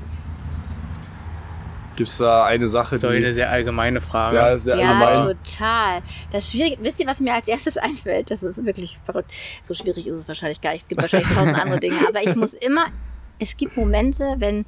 Gibt 2.01 2.09
es 2.09 2.16
da 2.16 2.46
eine 2.46 2.66
Sache, 2.66 2.94
das 2.94 3.03
ist 3.03 3.11
die... 3.11 3.14
eine 3.14 3.30
sehr 3.30 3.51
allgemeine 3.51 4.01
Frage. 4.01 4.36
Ja, 4.36 4.57
sehr 4.57 4.76
ja, 4.76 5.05
allgemein. 5.05 5.36
total. 5.44 6.01
Das 6.32 6.51
Schwierige, 6.51 6.78
wisst 6.80 6.98
ihr, 6.98 7.07
was 7.07 7.20
mir 7.20 7.34
als 7.34 7.46
erstes 7.46 7.76
einfällt? 7.76 8.30
Das 8.30 8.42
ist 8.42 8.64
wirklich 8.64 8.98
verrückt. 9.05 9.34
So 9.61 9.74
schwierig 9.74 10.07
ist 10.07 10.14
es 10.14 10.26
wahrscheinlich 10.26 10.62
gar 10.62 10.72
nicht. 10.72 10.84
Es 10.84 10.88
gibt 10.88 11.03
wahrscheinlich 11.03 11.28
tausend 11.28 11.59
andere 11.59 11.78
Dinge. 11.78 11.96
Aber 12.09 12.22
ich 12.22 12.34
muss 12.36 12.55
immer... 12.55 12.86
Es 13.38 13.59
gibt 13.59 13.76
Momente, 13.76 14.36
wenn 14.38 14.64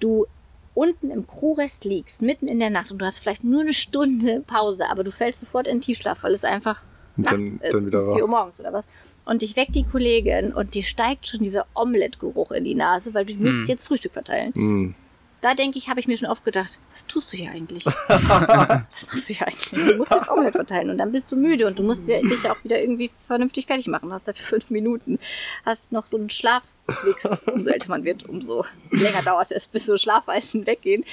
du 0.00 0.24
unten 0.72 1.10
im 1.10 1.26
Crewrest 1.26 1.84
liegst, 1.84 2.22
mitten 2.22 2.48
in 2.48 2.58
der 2.58 2.70
Nacht 2.70 2.90
und 2.90 3.00
du 3.00 3.04
hast 3.04 3.18
vielleicht 3.18 3.44
nur 3.44 3.60
eine 3.60 3.74
Stunde 3.74 4.42
Pause, 4.46 4.88
aber 4.90 5.04
du 5.04 5.10
fällst 5.10 5.40
sofort 5.40 5.66
in 5.66 5.76
den 5.76 5.80
Tiefschlaf, 5.82 6.22
weil 6.22 6.32
es 6.32 6.44
einfach 6.44 6.82
und 7.18 7.30
dann, 7.30 7.44
nachts 7.44 7.52
ist, 7.64 7.74
dann 7.74 7.86
wieder 7.86 8.08
um 8.08 8.14
4 8.14 8.22
Uhr 8.22 8.28
morgens 8.28 8.60
oder 8.60 8.72
was. 8.72 8.86
Und 9.26 9.42
ich 9.42 9.56
weck 9.56 9.72
die 9.72 9.84
Kollegin 9.84 10.54
und 10.54 10.74
dir 10.74 10.82
steigt 10.82 11.26
schon 11.26 11.40
dieser 11.40 11.66
Omelette-Geruch 11.74 12.52
in 12.52 12.64
die 12.64 12.74
Nase, 12.74 13.12
weil 13.12 13.26
du 13.26 13.34
müsstest 13.34 13.68
hm. 13.68 13.72
jetzt 13.72 13.86
Frühstück 13.86 14.12
verteilen. 14.14 14.54
Hm 14.54 14.94
da 15.42 15.54
denke 15.54 15.76
ich, 15.76 15.88
habe 15.88 15.98
ich 15.98 16.06
mir 16.06 16.16
schon 16.16 16.28
oft 16.28 16.44
gedacht, 16.44 16.78
was 16.92 17.04
tust 17.06 17.32
du 17.32 17.36
hier 17.36 17.50
eigentlich? 17.50 17.84
was 18.06 19.06
machst 19.06 19.28
du 19.28 19.34
hier 19.34 19.48
eigentlich? 19.48 19.70
Du 19.70 19.96
musst 19.96 20.12
jetzt 20.12 20.30
Omelette 20.30 20.56
verteilen 20.56 20.88
und 20.88 20.98
dann 20.98 21.10
bist 21.10 21.32
du 21.32 21.36
müde 21.36 21.66
und 21.66 21.80
du 21.80 21.82
musst 21.82 22.08
dich 22.08 22.48
auch 22.48 22.62
wieder 22.62 22.80
irgendwie 22.80 23.10
vernünftig 23.26 23.66
fertig 23.66 23.88
machen. 23.88 24.08
Du 24.08 24.14
hast 24.14 24.28
dafür 24.28 24.46
fünf 24.46 24.70
Minuten. 24.70 25.18
Hast 25.66 25.90
noch 25.90 26.06
so 26.06 26.16
einen 26.16 26.30
Schlafmix. 26.30 27.28
Umso 27.46 27.70
älter 27.70 27.88
man 27.88 28.04
wird, 28.04 28.22
umso 28.28 28.64
länger 28.92 29.22
dauert 29.22 29.50
es, 29.50 29.66
bis 29.66 29.84
so 29.84 29.96
Schlafweisen 29.96 30.64
weggehen 30.64 31.04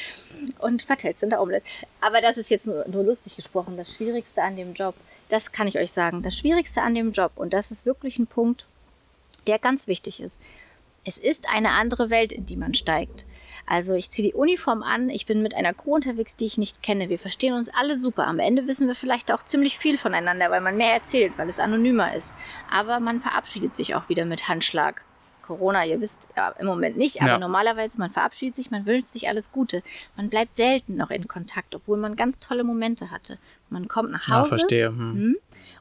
und 0.60 0.84
verteilst 0.84 1.24
in 1.24 1.32
der 1.32 1.42
Omelette. 1.42 1.66
Aber 2.00 2.22
das 2.22 2.38
ist 2.38 2.52
jetzt 2.52 2.68
nur, 2.68 2.88
nur 2.88 3.04
lustig 3.04 3.36
gesprochen. 3.36 3.78
Das 3.78 3.96
Schwierigste 3.96 4.44
an 4.44 4.56
dem 4.56 4.74
Job, 4.74 4.94
das 5.30 5.52
kann 5.52 5.68
ich 5.68 5.80
euch 5.80 5.92
sagen. 5.92 6.22
Das 6.22 6.38
Schwierigste 6.38 6.84
an 6.84 6.94
dem 6.94 7.14
Job, 7.14 7.32
und 7.36 7.52
das 7.52 7.72
ist 7.72 7.88
wirklich 7.88 8.20
ein 8.20 8.28
Punkt, 8.28 8.68
der 9.48 9.58
ganz 9.58 9.88
wichtig 9.88 10.22
ist. 10.22 10.40
Es 11.04 11.18
ist 11.18 11.50
eine 11.50 11.72
andere 11.72 12.12
Welt, 12.12 12.32
in 12.32 12.46
die 12.46 12.58
man 12.58 12.76
steigt. 12.76 13.26
Also 13.70 13.94
ich 13.94 14.10
ziehe 14.10 14.28
die 14.28 14.34
Uniform 14.34 14.82
an, 14.82 15.10
ich 15.12 15.28
bin 15.28 15.44
mit 15.44 15.54
einer 15.54 15.76
Crew 15.76 15.94
unterwegs, 15.94 16.36
die 16.36 16.48
ich 16.48 16.58
nicht 16.58 16.82
kenne. 16.82 17.08
Wir 17.10 17.20
verstehen 17.20 17.54
uns 17.54 17.70
alle 17.70 18.00
super. 18.00 18.26
Am 18.26 18.40
Ende 18.40 18.68
wissen 18.68 18.88
wir 18.88 18.96
vielleicht 18.96 19.32
auch 19.32 19.46
ziemlich 19.46 19.78
viel 19.78 20.00
voneinander, 20.00 20.50
weil 20.50 20.62
man 20.62 20.76
mehr 20.76 20.92
erzählt, 20.92 21.34
weil 21.38 21.48
es 21.48 21.60
anonymer 21.60 22.16
ist. 22.16 22.34
Aber 22.72 23.00
man 23.00 23.22
verabschiedet 23.22 23.76
sich 23.76 23.94
auch 23.94 24.10
wieder 24.10 24.26
mit 24.26 24.48
Handschlag. 24.48 25.04
Corona, 25.44 25.86
ihr 25.86 26.02
wisst, 26.02 26.30
ja, 26.36 26.50
im 26.60 26.66
Moment 26.66 26.98
nicht, 26.98 27.22
aber 27.22 27.34
ja. 27.34 27.38
normalerweise, 27.38 28.00
man 28.00 28.10
verabschiedet 28.10 28.56
sich, 28.56 28.72
man 28.72 28.88
wünscht 28.88 29.08
sich 29.10 29.28
alles 29.28 29.52
Gute. 29.52 29.84
Man 30.18 30.30
bleibt 30.30 30.56
selten 30.56 30.96
noch 30.96 31.12
in 31.12 31.28
Kontakt, 31.28 31.76
obwohl 31.76 31.98
man 31.98 32.16
ganz 32.16 32.40
tolle 32.40 32.64
Momente 32.64 33.12
hatte. 33.12 33.38
Man 33.70 33.88
kommt 33.88 34.10
nach 34.10 34.30
Hause. 34.30 34.50
Ja, 34.52 34.58
verstehe. 34.58 34.88
Hm. 34.88 35.14
hm. 35.14 35.36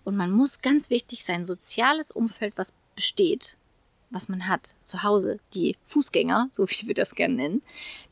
Und 0.05 0.17
man 0.17 0.31
muss 0.31 0.61
ganz 0.61 0.91
wichtig 0.91 1.25
sein, 1.25 1.47
soziales 1.47 2.13
Umfeld, 2.13 2.53
was 2.57 2.75
besteht, 2.95 3.57
was 4.11 4.29
man 4.29 4.49
hat 4.49 4.75
zu 4.83 5.03
Hause. 5.03 5.39
Die 5.55 5.77
Fußgänger, 5.85 6.49
so 6.51 6.67
wie 6.69 6.87
wir 6.87 6.95
das 6.95 7.15
gerne 7.15 7.35
nennen, 7.35 7.63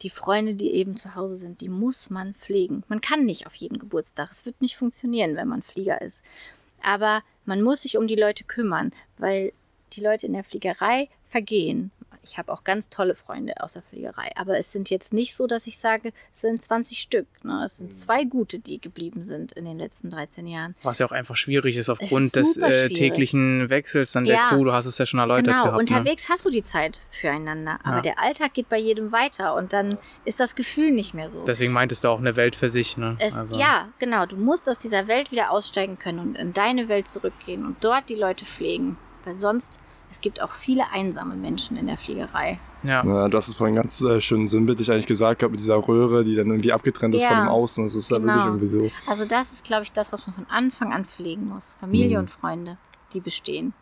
die 0.02 0.10
Freunde, 0.10 0.54
die 0.54 0.72
eben 0.72 0.96
zu 0.96 1.14
Hause 1.14 1.36
sind, 1.36 1.60
die 1.60 1.68
muss 1.68 2.10
man 2.10 2.34
pflegen. 2.34 2.84
Man 2.88 3.00
kann 3.00 3.24
nicht 3.24 3.46
auf 3.46 3.54
jeden 3.54 3.78
Geburtstag. 3.78 4.30
Es 4.30 4.46
wird 4.46 4.60
nicht 4.60 4.76
funktionieren, 4.76 5.36
wenn 5.36 5.48
man 5.48 5.62
Flieger 5.62 6.00
ist. 6.02 6.24
Aber 6.82 7.22
man 7.44 7.62
muss 7.62 7.82
sich 7.82 7.96
um 7.96 8.06
die 8.06 8.16
Leute 8.16 8.44
kümmern, 8.44 8.92
weil 9.18 9.52
die 9.92 10.02
Leute 10.02 10.26
in 10.26 10.32
der 10.34 10.44
Fliegerei 10.44 11.08
vergehen 11.26 11.90
ich 12.26 12.38
habe 12.38 12.52
auch 12.52 12.64
ganz 12.64 12.90
tolle 12.90 13.14
Freunde 13.14 13.54
aus 13.60 13.74
der 13.74 13.82
Fliegerei. 13.82 14.30
Aber 14.36 14.58
es 14.58 14.72
sind 14.72 14.90
jetzt 14.90 15.12
nicht 15.12 15.34
so, 15.34 15.46
dass 15.46 15.66
ich 15.66 15.78
sage, 15.78 16.12
es 16.32 16.40
sind 16.40 16.60
20 16.60 16.98
Stück. 16.98 17.26
Ne? 17.44 17.62
Es 17.64 17.78
sind 17.78 17.88
mhm. 17.88 17.94
zwei 17.94 18.24
gute, 18.24 18.58
die 18.58 18.80
geblieben 18.80 19.22
sind 19.22 19.52
in 19.52 19.64
den 19.64 19.78
letzten 19.78 20.10
13 20.10 20.46
Jahren. 20.46 20.74
Was 20.82 20.98
ja 20.98 21.06
auch 21.06 21.12
einfach 21.12 21.36
schwierig 21.36 21.76
ist 21.76 21.88
aufgrund 21.88 22.36
ist 22.36 22.56
des 22.56 22.58
äh, 22.58 22.88
täglichen 22.88 23.70
Wechsels 23.70 24.12
dann 24.12 24.24
der 24.24 24.38
Crew. 24.48 24.64
Du 24.64 24.72
hast 24.72 24.86
es 24.86 24.98
ja 24.98 25.06
schon 25.06 25.20
erläutert 25.20 25.46
genau. 25.46 25.64
gehabt. 25.64 25.76
Ne? 25.76 25.96
Unterwegs 25.96 26.28
ne? 26.28 26.34
hast 26.34 26.44
du 26.44 26.50
die 26.50 26.62
Zeit 26.62 27.00
füreinander. 27.10 27.78
Aber 27.84 27.96
ja. 27.96 28.02
der 28.02 28.18
Alltag 28.18 28.54
geht 28.54 28.68
bei 28.68 28.78
jedem 28.78 29.12
weiter 29.12 29.54
und 29.54 29.72
dann 29.72 29.98
ist 30.24 30.40
das 30.40 30.56
Gefühl 30.56 30.90
nicht 30.90 31.14
mehr 31.14 31.28
so. 31.28 31.44
Deswegen 31.44 31.72
meintest 31.72 32.04
du 32.04 32.08
auch 32.08 32.20
eine 32.20 32.36
Welt 32.36 32.56
für 32.56 32.68
sich. 32.68 32.96
Ne? 32.96 33.16
Es, 33.20 33.34
also. 33.34 33.56
Ja, 33.58 33.88
genau. 33.98 34.26
Du 34.26 34.36
musst 34.36 34.68
aus 34.68 34.80
dieser 34.80 35.06
Welt 35.06 35.30
wieder 35.30 35.50
aussteigen 35.50 35.98
können 35.98 36.18
und 36.18 36.38
in 36.38 36.52
deine 36.52 36.88
Welt 36.88 37.08
zurückgehen 37.08 37.64
und 37.64 37.84
dort 37.84 38.08
die 38.08 38.14
Leute 38.14 38.44
pflegen. 38.44 38.96
Weil 39.24 39.34
sonst 39.34 39.80
es 40.10 40.20
gibt 40.20 40.40
auch 40.40 40.52
viele 40.52 40.90
einsame 40.92 41.34
Menschen 41.34 41.76
in 41.76 41.86
der 41.86 41.98
Fliegerei. 41.98 42.60
Ja. 42.82 43.04
ja 43.04 43.28
du 43.28 43.36
hast 43.36 43.48
es 43.48 43.54
vorhin 43.54 43.76
ganz 43.76 44.00
äh, 44.02 44.20
schön 44.20 44.46
sinnbildlich 44.46 44.90
eigentlich 44.90 45.06
gesagt 45.06 45.40
gehabt, 45.40 45.52
mit 45.52 45.60
dieser 45.60 45.76
Röhre, 45.76 46.24
die 46.24 46.36
dann 46.36 46.46
irgendwie 46.48 46.72
abgetrennt 46.72 47.14
ist 47.14 47.22
ja, 47.22 47.28
von 47.28 47.38
dem 47.38 47.48
Außen. 47.48 47.84
Das 47.84 47.94
ist 47.94 48.08
genau. 48.08 48.20
da 48.20 48.26
wirklich 48.26 48.72
irgendwie 48.72 48.90
so. 48.90 49.10
Also 49.10 49.24
das 49.24 49.52
ist, 49.52 49.64
glaube 49.64 49.82
ich, 49.82 49.92
das, 49.92 50.12
was 50.12 50.26
man 50.26 50.34
von 50.34 50.46
Anfang 50.48 50.92
an 50.92 51.04
pflegen 51.04 51.48
muss. 51.48 51.76
Familie 51.80 52.18
mhm. 52.18 52.24
und 52.24 52.30
Freunde, 52.30 52.78
die 53.12 53.20
bestehen. 53.20 53.72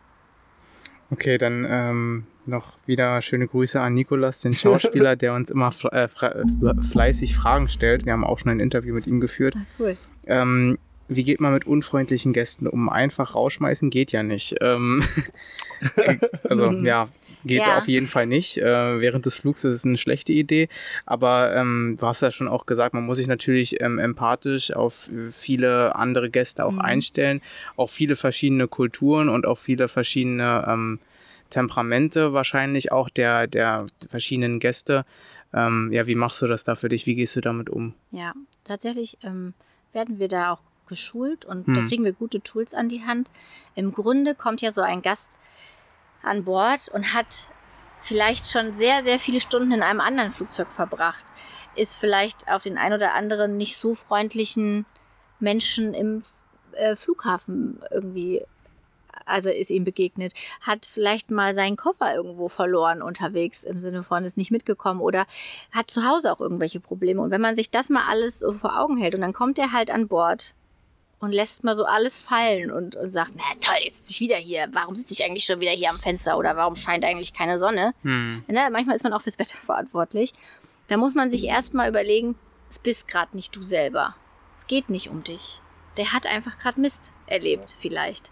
Okay, 1.11 1.39
dann 1.39 1.67
ähm, 1.69 2.27
noch 2.47 2.79
wieder 2.87 3.21
schöne 3.23 3.47
Grüße 3.47 3.81
an 3.81 3.95
Nikolas, 3.95 4.41
den 4.41 4.55
Schauspieler, 4.55 5.17
der 5.17 5.35
uns 5.35 5.51
immer 5.51 5.71
äh, 5.93 6.09
fleißig 6.09 7.37
Fragen 7.37 7.69
stellt. 7.69 8.07
Wir 8.07 8.13
haben 8.13 8.25
auch 8.25 8.39
schon 8.39 8.51
ein 8.51 8.61
Interview 8.61 8.95
mit 8.95 9.07
ihm 9.07 9.21
geführt. 9.21 9.55
Ah, 9.57 9.65
cool. 9.79 9.97
Ähm, 10.27 10.79
wie 11.09 11.25
geht 11.25 11.41
man 11.41 11.53
mit 11.53 11.67
unfreundlichen 11.67 12.33
Gästen 12.33 12.67
um? 12.67 12.89
Einfach 12.89 13.35
rausschmeißen 13.35 13.91
geht 13.91 14.13
ja 14.13 14.23
nicht. 14.23 14.57
Ähm, 14.61 15.05
also 16.45 16.71
ja, 16.71 17.09
geht 17.45 17.63
ja. 17.63 17.79
auf 17.79 17.89
jeden 17.89 18.07
Fall 18.07 18.27
nicht. 18.27 18.59
Äh, 18.59 19.01
während 19.01 19.27
des 19.27 19.37
Flugs 19.37 19.65
ist 19.65 19.73
es 19.73 19.85
eine 19.85 19.99
schlechte 19.99 20.33
Idee. 20.33 20.69
Aber 21.07 21.55
ähm, 21.55 21.97
du 21.99 22.07
hast 22.07 22.23
ja 22.23 22.31
schon 22.31 22.49
auch 22.49 22.67
gesagt, 22.67 22.95
man 22.95 23.05
muss 23.05 23.19
sich 23.19 23.27
natürlich 23.27 23.81
ähm, 23.81 23.99
empathisch 23.99 24.73
auf 24.73 25.11
viele 25.31 25.95
andere 25.95 26.31
Gäste 26.31 26.65
auch 26.65 26.73
mhm. 26.73 26.81
einstellen, 26.81 27.43
auch 27.77 27.91
viele 27.91 28.17
verschiedene 28.17 28.69
Kulturen 28.69 29.29
und 29.29 29.47
auch 29.47 29.59
viele 29.59 29.89
verschiedene 29.89 30.65
ähm, 30.69 30.99
Temperamente 31.51 32.33
wahrscheinlich 32.33 32.91
auch 32.91 33.09
der, 33.09 33.47
der 33.47 33.87
verschiedenen 34.09 34.59
Gäste. 34.59 35.05
Ähm, 35.53 35.91
ja, 35.93 36.07
wie 36.07 36.17
machst 36.17 36.43
du 36.43 36.49
das 36.49 36.65
da 36.65 36.75
für 36.75 36.89
dich? 36.89 37.07
Wie 37.07 37.15
gehst 37.15 37.37
du 37.37 37.41
damit 37.41 37.71
um? 37.71 37.95
Ja, 38.11 38.33
tatsächlich 38.65 39.19
ähm, 39.23 39.55
werden 39.93 40.19
wir 40.19 40.27
da 40.27 40.53
auch 40.53 40.61
geschult 40.87 41.45
und 41.45 41.67
hm. 41.67 41.75
da 41.75 41.83
kriegen 41.83 42.05
wir 42.05 42.13
gute 42.13 42.41
Tools 42.41 42.75
an 42.75 42.89
die 42.89 43.05
Hand. 43.05 43.31
Im 43.75 43.93
Grunde 43.93 44.35
kommt 44.35 44.63
ja 44.63 44.71
so 44.71 44.81
ein 44.81 45.03
Gast 45.03 45.41
an 46.23 46.45
Bord 46.45 46.89
und 46.89 47.15
hat 47.15 47.49
vielleicht 48.01 48.51
schon 48.51 48.73
sehr, 48.73 49.03
sehr 49.03 49.19
viele 49.19 49.41
Stunden 49.41 49.73
in 49.73 49.83
einem 49.83 50.01
anderen 50.01 50.31
Flugzeug 50.31 50.73
verbracht, 50.73 51.25
ist 51.75 51.97
vielleicht 51.97 52.51
auf 52.51 52.63
den 52.63 52.79
ein 52.79 52.93
oder 52.93 53.15
anderen 53.15 53.57
nicht 53.57 53.77
so 53.77 53.95
freundlichen 53.95 54.87
Menschen 55.41 55.95
im 55.95 56.23
äh, 56.73 56.97
Flughafen 56.97 57.81
irgendwie, 57.91 58.45
also 59.25 59.49
ist 59.49 59.71
ihm 59.71 59.85
begegnet, 59.85 60.35
hat 60.61 60.87
vielleicht 60.87 61.31
mal 61.31 61.55
seinen 61.55 61.77
Koffer 61.77 62.15
irgendwo 62.15 62.49
verloren 62.49 63.03
unterwegs, 63.03 63.65
im 63.65 63.79
Sinne 63.79 64.03
von 64.03 64.25
ist 64.25 64.37
nicht 64.37 64.51
mitgekommen 64.51 65.01
oder 65.01 65.27
hat 65.73 65.91
zu 65.91 66.07
Hause 66.07 66.33
auch 66.33 66.41
irgendwelche 66.41 66.81
Probleme. 66.81 67.23
Und 67.23 67.31
wenn 67.31 67.41
man 67.41 67.55
sich 67.55 67.71
das 67.71 67.89
mal 67.89 68.05
alles 68.07 68.41
so 68.41 68.53
vor 68.53 68.79
Augen 68.79 68.97
hält 68.97 69.15
und 69.15 69.23
dann 69.23 69.33
kommt 69.33 69.59
er 69.59 69.73
halt 69.73 69.91
an 69.91 70.09
Bord 70.09 70.55
und 71.25 71.33
lässt 71.33 71.65
mal 71.65 71.75
so 71.75 71.85
alles 71.85 72.19
fallen 72.19 72.71
und, 72.71 72.97
und 72.97 73.11
sagt, 73.11 73.33
na 73.37 73.43
toll, 73.61 73.77
jetzt 73.83 73.99
sitze 73.99 74.13
ich 74.13 74.21
wieder 74.21 74.37
hier. 74.37 74.69
Warum 74.73 74.95
sitze 74.95 75.15
ich 75.15 75.25
eigentlich 75.25 75.45
schon 75.45 75.61
wieder 75.61 75.73
hier 75.73 75.91
am 75.91 75.99
Fenster 75.99 76.39
oder 76.39 76.57
warum 76.57 76.77
scheint 76.77 77.05
eigentlich 77.05 77.33
keine 77.33 77.59
Sonne? 77.59 77.95
Hm. 78.03 78.45
Ne, 78.47 78.69
manchmal 78.71 78.95
ist 78.95 79.05
man 79.05 79.13
auch 79.13 79.23
fürs 79.23 79.39
Wetter 79.39 79.59
verantwortlich. 79.59 80.33
Da 80.89 80.97
muss 80.97 81.15
man 81.15 81.31
sich 81.31 81.45
erstmal 81.45 81.89
überlegen, 81.89 82.37
es 82.71 82.79
bist 82.79 83.09
gerade 83.09 83.35
nicht 83.35 83.57
du 83.57 83.63
selber. 83.63 84.15
Es 84.57 84.67
geht 84.67 84.91
nicht 84.91 85.09
um 85.09 85.25
dich. 85.25 85.61
Der 85.97 86.13
hat 86.13 86.27
einfach 86.27 86.59
gerade 86.59 86.81
Mist 86.81 87.13
erlebt, 87.27 87.77
vielleicht. 87.79 88.31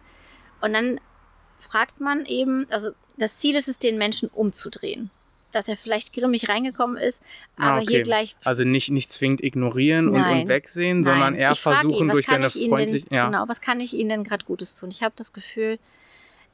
Und 0.60 0.72
dann 0.74 1.00
fragt 1.58 2.00
man 2.00 2.26
eben, 2.26 2.66
also 2.70 2.90
das 3.16 3.38
Ziel 3.38 3.56
ist 3.56 3.68
es, 3.68 3.78
den 3.78 3.98
Menschen 3.98 4.28
umzudrehen. 4.28 5.10
Dass 5.52 5.68
er 5.68 5.76
vielleicht 5.76 6.12
grimmig 6.12 6.48
reingekommen 6.48 6.96
ist, 6.96 7.22
Ah, 7.56 7.70
aber 7.72 7.82
okay. 7.82 7.86
hier 7.88 8.02
gleich 8.02 8.34
Also 8.44 8.64
nicht, 8.64 8.90
nicht 8.90 9.12
zwingend 9.12 9.42
ignorieren 9.44 10.08
und, 10.08 10.16
und 10.16 10.48
wegsehen, 10.48 11.02
Nein. 11.02 11.04
sondern 11.04 11.34
eher 11.34 11.52
Ich 11.52 11.60
versuchen 11.60 12.06
ihn, 12.08 12.12
durch 12.12 12.26
deine 12.26 12.46
ich 12.46 12.56
Ihnen 12.56 12.74
freundlich. 12.76 13.04
Denn, 13.06 13.16
Ja. 13.16 13.26
Genau, 13.26 13.44
was 13.48 13.60
kann 13.60 13.78
ich 13.80 13.92
Ihnen 13.94 14.08
denn 14.08 14.24
gerade 14.24 14.44
Gutes 14.44 14.74
tun? 14.76 14.90
Ich 14.90 15.02
habe 15.02 15.14
das 15.16 15.32
Gefühl, 15.32 15.78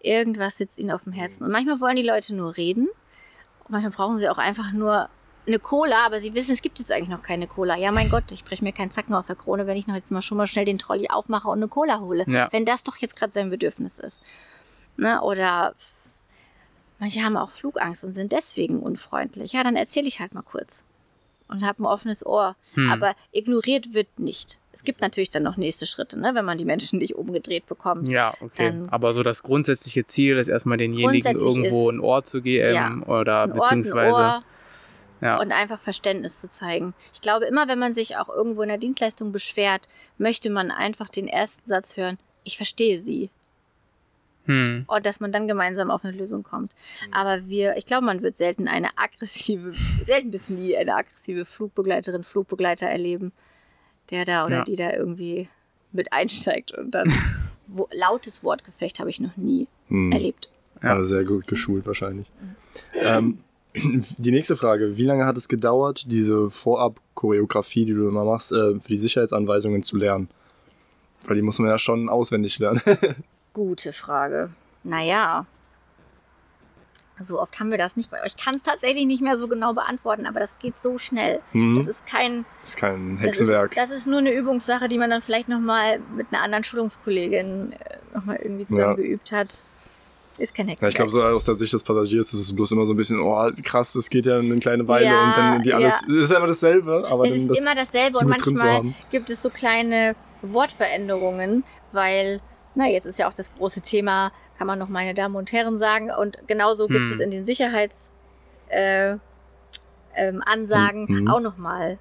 irgendwas 0.00 0.56
sitzt 0.58 0.78
Ihnen 0.78 0.90
auf 0.90 1.04
dem 1.04 1.12
Herzen. 1.12 1.44
Und 1.44 1.50
manchmal 1.52 1.80
wollen 1.80 1.96
die 1.96 2.02
Leute 2.02 2.34
nur 2.34 2.56
reden. 2.56 2.88
Und 3.64 3.70
manchmal 3.70 3.92
brauchen 3.92 4.18
sie 4.18 4.28
auch 4.28 4.38
einfach 4.38 4.72
nur 4.72 5.08
eine 5.46 5.58
Cola, 5.58 6.04
aber 6.04 6.20
sie 6.20 6.34
wissen, 6.34 6.52
es 6.52 6.60
gibt 6.62 6.78
jetzt 6.78 6.92
eigentlich 6.92 7.08
noch 7.08 7.22
keine 7.22 7.46
Cola. 7.46 7.76
Ja, 7.76 7.90
mein 7.90 8.10
Gott, 8.10 8.32
ich 8.32 8.44
breche 8.44 8.62
mir 8.62 8.72
keinen 8.72 8.90
Zacken 8.90 9.14
aus 9.14 9.28
der 9.28 9.36
Krone, 9.36 9.66
wenn 9.66 9.76
ich 9.78 9.86
noch 9.86 9.94
jetzt 9.94 10.10
mal 10.12 10.20
schon 10.20 10.36
mal 10.36 10.46
schnell 10.46 10.66
den 10.66 10.78
Trolley 10.78 11.08
aufmache 11.08 11.48
und 11.48 11.58
eine 11.58 11.68
Cola 11.68 12.00
hole. 12.00 12.24
Ja. 12.28 12.48
Wenn 12.50 12.64
das 12.66 12.84
doch 12.84 12.96
jetzt 12.98 13.16
gerade 13.16 13.32
sein 13.32 13.48
Bedürfnis 13.48 13.98
ist. 13.98 14.22
Ne? 14.98 15.22
Oder 15.22 15.74
manche 16.98 17.22
haben 17.22 17.36
auch 17.36 17.50
Flugangst 17.50 18.04
und 18.04 18.12
sind 18.12 18.32
deswegen 18.32 18.80
unfreundlich. 18.80 19.52
Ja, 19.52 19.62
dann 19.62 19.76
erzähle 19.76 20.08
ich 20.08 20.20
halt 20.20 20.34
mal 20.34 20.42
kurz. 20.42 20.84
Und 21.48 21.64
habe 21.64 21.82
ein 21.82 21.86
offenes 21.86 22.26
Ohr. 22.26 22.56
Hm. 22.74 22.90
Aber 22.90 23.14
ignoriert 23.32 23.94
wird 23.94 24.18
nicht. 24.18 24.58
Es 24.72 24.84
gibt 24.84 25.00
natürlich 25.00 25.30
dann 25.30 25.42
noch 25.42 25.56
nächste 25.56 25.86
Schritte, 25.86 26.20
ne? 26.20 26.34
wenn 26.34 26.44
man 26.44 26.58
die 26.58 26.66
Menschen 26.66 26.98
nicht 26.98 27.14
umgedreht 27.14 27.66
bekommt. 27.66 28.08
Ja, 28.10 28.34
okay. 28.40 28.74
Aber 28.90 29.14
so 29.14 29.22
das 29.22 29.42
grundsätzliche 29.42 30.06
Ziel 30.06 30.36
ist 30.36 30.48
erstmal 30.48 30.76
denjenigen 30.76 31.34
irgendwo 31.34 31.90
ein 31.90 32.00
Ohr 32.00 32.22
zu 32.22 32.42
geben 32.42 32.74
Ja, 32.74 33.06
oder 33.06 33.44
Ein 33.44 33.52
Ort, 33.52 33.72
ein 33.72 33.78
beziehungsweise. 33.80 34.14
Ohr 34.14 34.42
ja. 35.20 35.40
und 35.40 35.52
einfach 35.52 35.78
Verständnis 35.78 36.40
zu 36.40 36.48
zeigen. 36.48 36.94
Ich 37.12 37.20
glaube, 37.20 37.46
immer 37.46 37.68
wenn 37.68 37.78
man 37.78 37.94
sich 37.94 38.16
auch 38.16 38.28
irgendwo 38.28 38.62
in 38.62 38.68
der 38.68 38.78
Dienstleistung 38.78 39.32
beschwert, 39.32 39.88
möchte 40.16 40.50
man 40.50 40.70
einfach 40.70 41.08
den 41.08 41.28
ersten 41.28 41.68
Satz 41.68 41.96
hören, 41.96 42.18
ich 42.44 42.56
verstehe 42.56 42.98
sie. 42.98 43.30
Hm. 44.48 44.84
Und 44.86 45.06
dass 45.06 45.20
man 45.20 45.30
dann 45.30 45.46
gemeinsam 45.46 45.90
auf 45.90 46.04
eine 46.04 46.16
Lösung 46.16 46.42
kommt. 46.42 46.72
Aber 47.12 47.46
wir, 47.48 47.76
ich 47.76 47.86
glaube, 47.86 48.04
man 48.06 48.22
wird 48.22 48.36
selten 48.36 48.66
eine 48.66 48.88
aggressive, 48.96 49.74
selten 50.02 50.30
bis 50.30 50.50
nie 50.50 50.76
eine 50.76 50.94
aggressive 50.96 51.44
Flugbegleiterin, 51.44 52.22
Flugbegleiter 52.22 52.86
erleben, 52.88 53.32
der 54.10 54.24
da 54.24 54.46
oder 54.46 54.56
Ja. 54.58 54.64
die 54.64 54.76
da 54.76 54.92
irgendwie 54.92 55.48
mit 55.92 56.12
einsteigt 56.12 56.72
und 56.72 56.90
dann 56.92 57.12
wo, 57.66 57.88
lautes 57.92 58.42
Wortgefecht 58.42 58.98
habe 59.00 59.10
ich 59.10 59.20
noch 59.20 59.36
nie 59.36 59.68
Hm. 59.88 60.12
erlebt. 60.12 60.50
Ja. 60.82 60.94
Also 60.96 61.04
sehr 61.16 61.24
gut 61.24 61.46
geschult 61.46 61.86
wahrscheinlich. 61.86 62.26
Ähm, 62.94 63.38
die 63.74 64.30
nächste 64.30 64.56
Frage. 64.56 64.96
Wie 64.96 65.04
lange 65.04 65.26
hat 65.26 65.36
es 65.36 65.48
gedauert, 65.48 66.04
diese 66.10 66.48
Vorab-Choreografie, 66.50 67.84
die 67.84 67.92
du 67.94 68.08
immer 68.08 68.24
machst, 68.24 68.52
äh, 68.52 68.80
für 68.80 68.88
die 68.88 68.98
Sicherheitsanweisungen 68.98 69.82
zu 69.82 69.96
lernen? 69.98 70.28
Weil 71.26 71.36
die 71.36 71.42
muss 71.42 71.58
man 71.58 71.68
ja 71.68 71.78
schon 71.78 72.08
auswendig 72.08 72.58
lernen. 72.58 72.80
Gute 73.58 73.92
Frage. 73.92 74.50
Naja. 74.84 75.44
So 77.20 77.40
oft 77.40 77.58
haben 77.58 77.72
wir 77.72 77.78
das 77.78 77.96
nicht. 77.96 78.08
Ich 78.24 78.36
kann 78.36 78.54
es 78.54 78.62
tatsächlich 78.62 79.04
nicht 79.04 79.20
mehr 79.20 79.36
so 79.36 79.48
genau 79.48 79.74
beantworten, 79.74 80.26
aber 80.26 80.38
das 80.38 80.60
geht 80.60 80.78
so 80.78 80.96
schnell. 80.96 81.40
Hm? 81.50 81.74
Das 81.74 81.88
ist 81.88 82.06
kein 82.06 82.44
Das 82.60 82.68
ist 82.70 82.76
kein 82.76 83.16
das 83.16 83.26
Hexenwerk. 83.26 83.72
Ist, 83.72 83.76
das 83.76 83.90
ist 83.90 84.06
nur 84.06 84.18
eine 84.20 84.32
Übungssache, 84.32 84.86
die 84.86 84.96
man 84.96 85.10
dann 85.10 85.22
vielleicht 85.22 85.48
nochmal 85.48 85.98
mit 86.16 86.28
einer 86.30 86.40
anderen 86.44 86.62
Schulungskollegin 86.62 87.74
nochmal 88.14 88.36
irgendwie 88.36 88.64
zusammen 88.66 88.90
Ja. 88.90 88.94
geübt 88.94 89.32
hat. 89.32 89.60
Ist 90.38 90.54
kein 90.54 90.66
Ja, 90.68 90.72
Hexenwerk. 90.74 90.90
ich 90.92 90.94
glaube, 90.96 91.10
so 91.10 91.20
aus 91.24 91.44
der 91.44 91.56
Sicht 91.56 91.72
des 91.72 91.82
Passagiers 91.82 92.32
ist 92.32 92.38
es 92.42 92.54
bloß 92.54 92.70
immer 92.70 92.86
so 92.86 92.92
ein 92.92 92.96
bisschen, 92.96 93.18
oh, 93.18 93.50
krass, 93.64 93.94
das 93.94 94.08
geht 94.08 94.26
ja 94.26 94.38
eine 94.38 94.56
kleine 94.60 94.86
Weile 94.86 95.06
Ja, 95.06 95.24
und 95.24 95.36
dann 95.36 95.52
irgendwie 95.54 95.72
alles. 95.72 96.02
Es 96.02 96.08
ist 96.08 96.30
immer 96.30 96.46
dasselbe, 96.46 97.04
aber 97.10 97.26
es 97.26 97.34
ist 97.34 97.50
das 97.50 97.58
immer 97.58 97.74
dasselbe 97.74 98.18
und 98.18 98.28
manchmal 98.28 98.94
gibt 99.10 99.28
es 99.30 99.42
so 99.42 99.50
kleine 99.50 100.14
Wortveränderungen, 100.42 101.64
weil, 101.90 102.40
na, 102.74 102.86
jetzt 102.86 103.06
ist 103.06 103.18
ja 103.18 103.28
auch 103.28 103.32
das 103.34 103.52
große 103.52 103.80
Thema, 103.80 104.32
kann 104.58 104.66
man 104.66 104.78
noch 104.78 104.88
meine 104.88 105.14
Damen 105.14 105.36
und 105.36 105.52
Herren 105.52 105.78
sagen, 105.78 106.10
und 106.10 106.46
genauso 106.46 106.86
gibt 106.88 107.06
Hm. 107.10 107.12
es 107.14 107.20
in 107.20 107.30
den 107.30 107.44
Sicherheits- 107.44 108.10
äh, 108.68 109.16
ähm, 110.14 110.42
Ansagen 110.44 111.06
Mhm. 111.08 111.28
auch 111.30 111.40
nochmal 111.40 111.98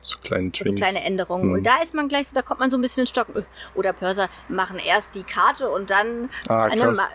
So 0.00 0.16
kleine 0.20 0.50
so 0.54 0.72
kleine 0.72 1.04
Änderungen. 1.04 1.48
Mhm. 1.48 1.52
Und 1.54 1.66
da 1.66 1.82
ist 1.82 1.92
man 1.92 2.08
gleich 2.08 2.28
so, 2.28 2.34
da 2.34 2.42
kommt 2.42 2.60
man 2.60 2.70
so 2.70 2.78
ein 2.78 2.80
bisschen 2.80 3.00
ins 3.02 3.10
Stocken. 3.10 3.44
Oder 3.74 3.92
Pörser 3.92 4.28
machen 4.48 4.78
erst 4.78 5.16
die 5.16 5.24
Karte 5.24 5.68
und 5.70 5.90
dann 5.90 6.30
Ah, 6.48 6.68
Ne, 6.68 6.76
krass. 6.76 6.96
ma- 6.96 7.08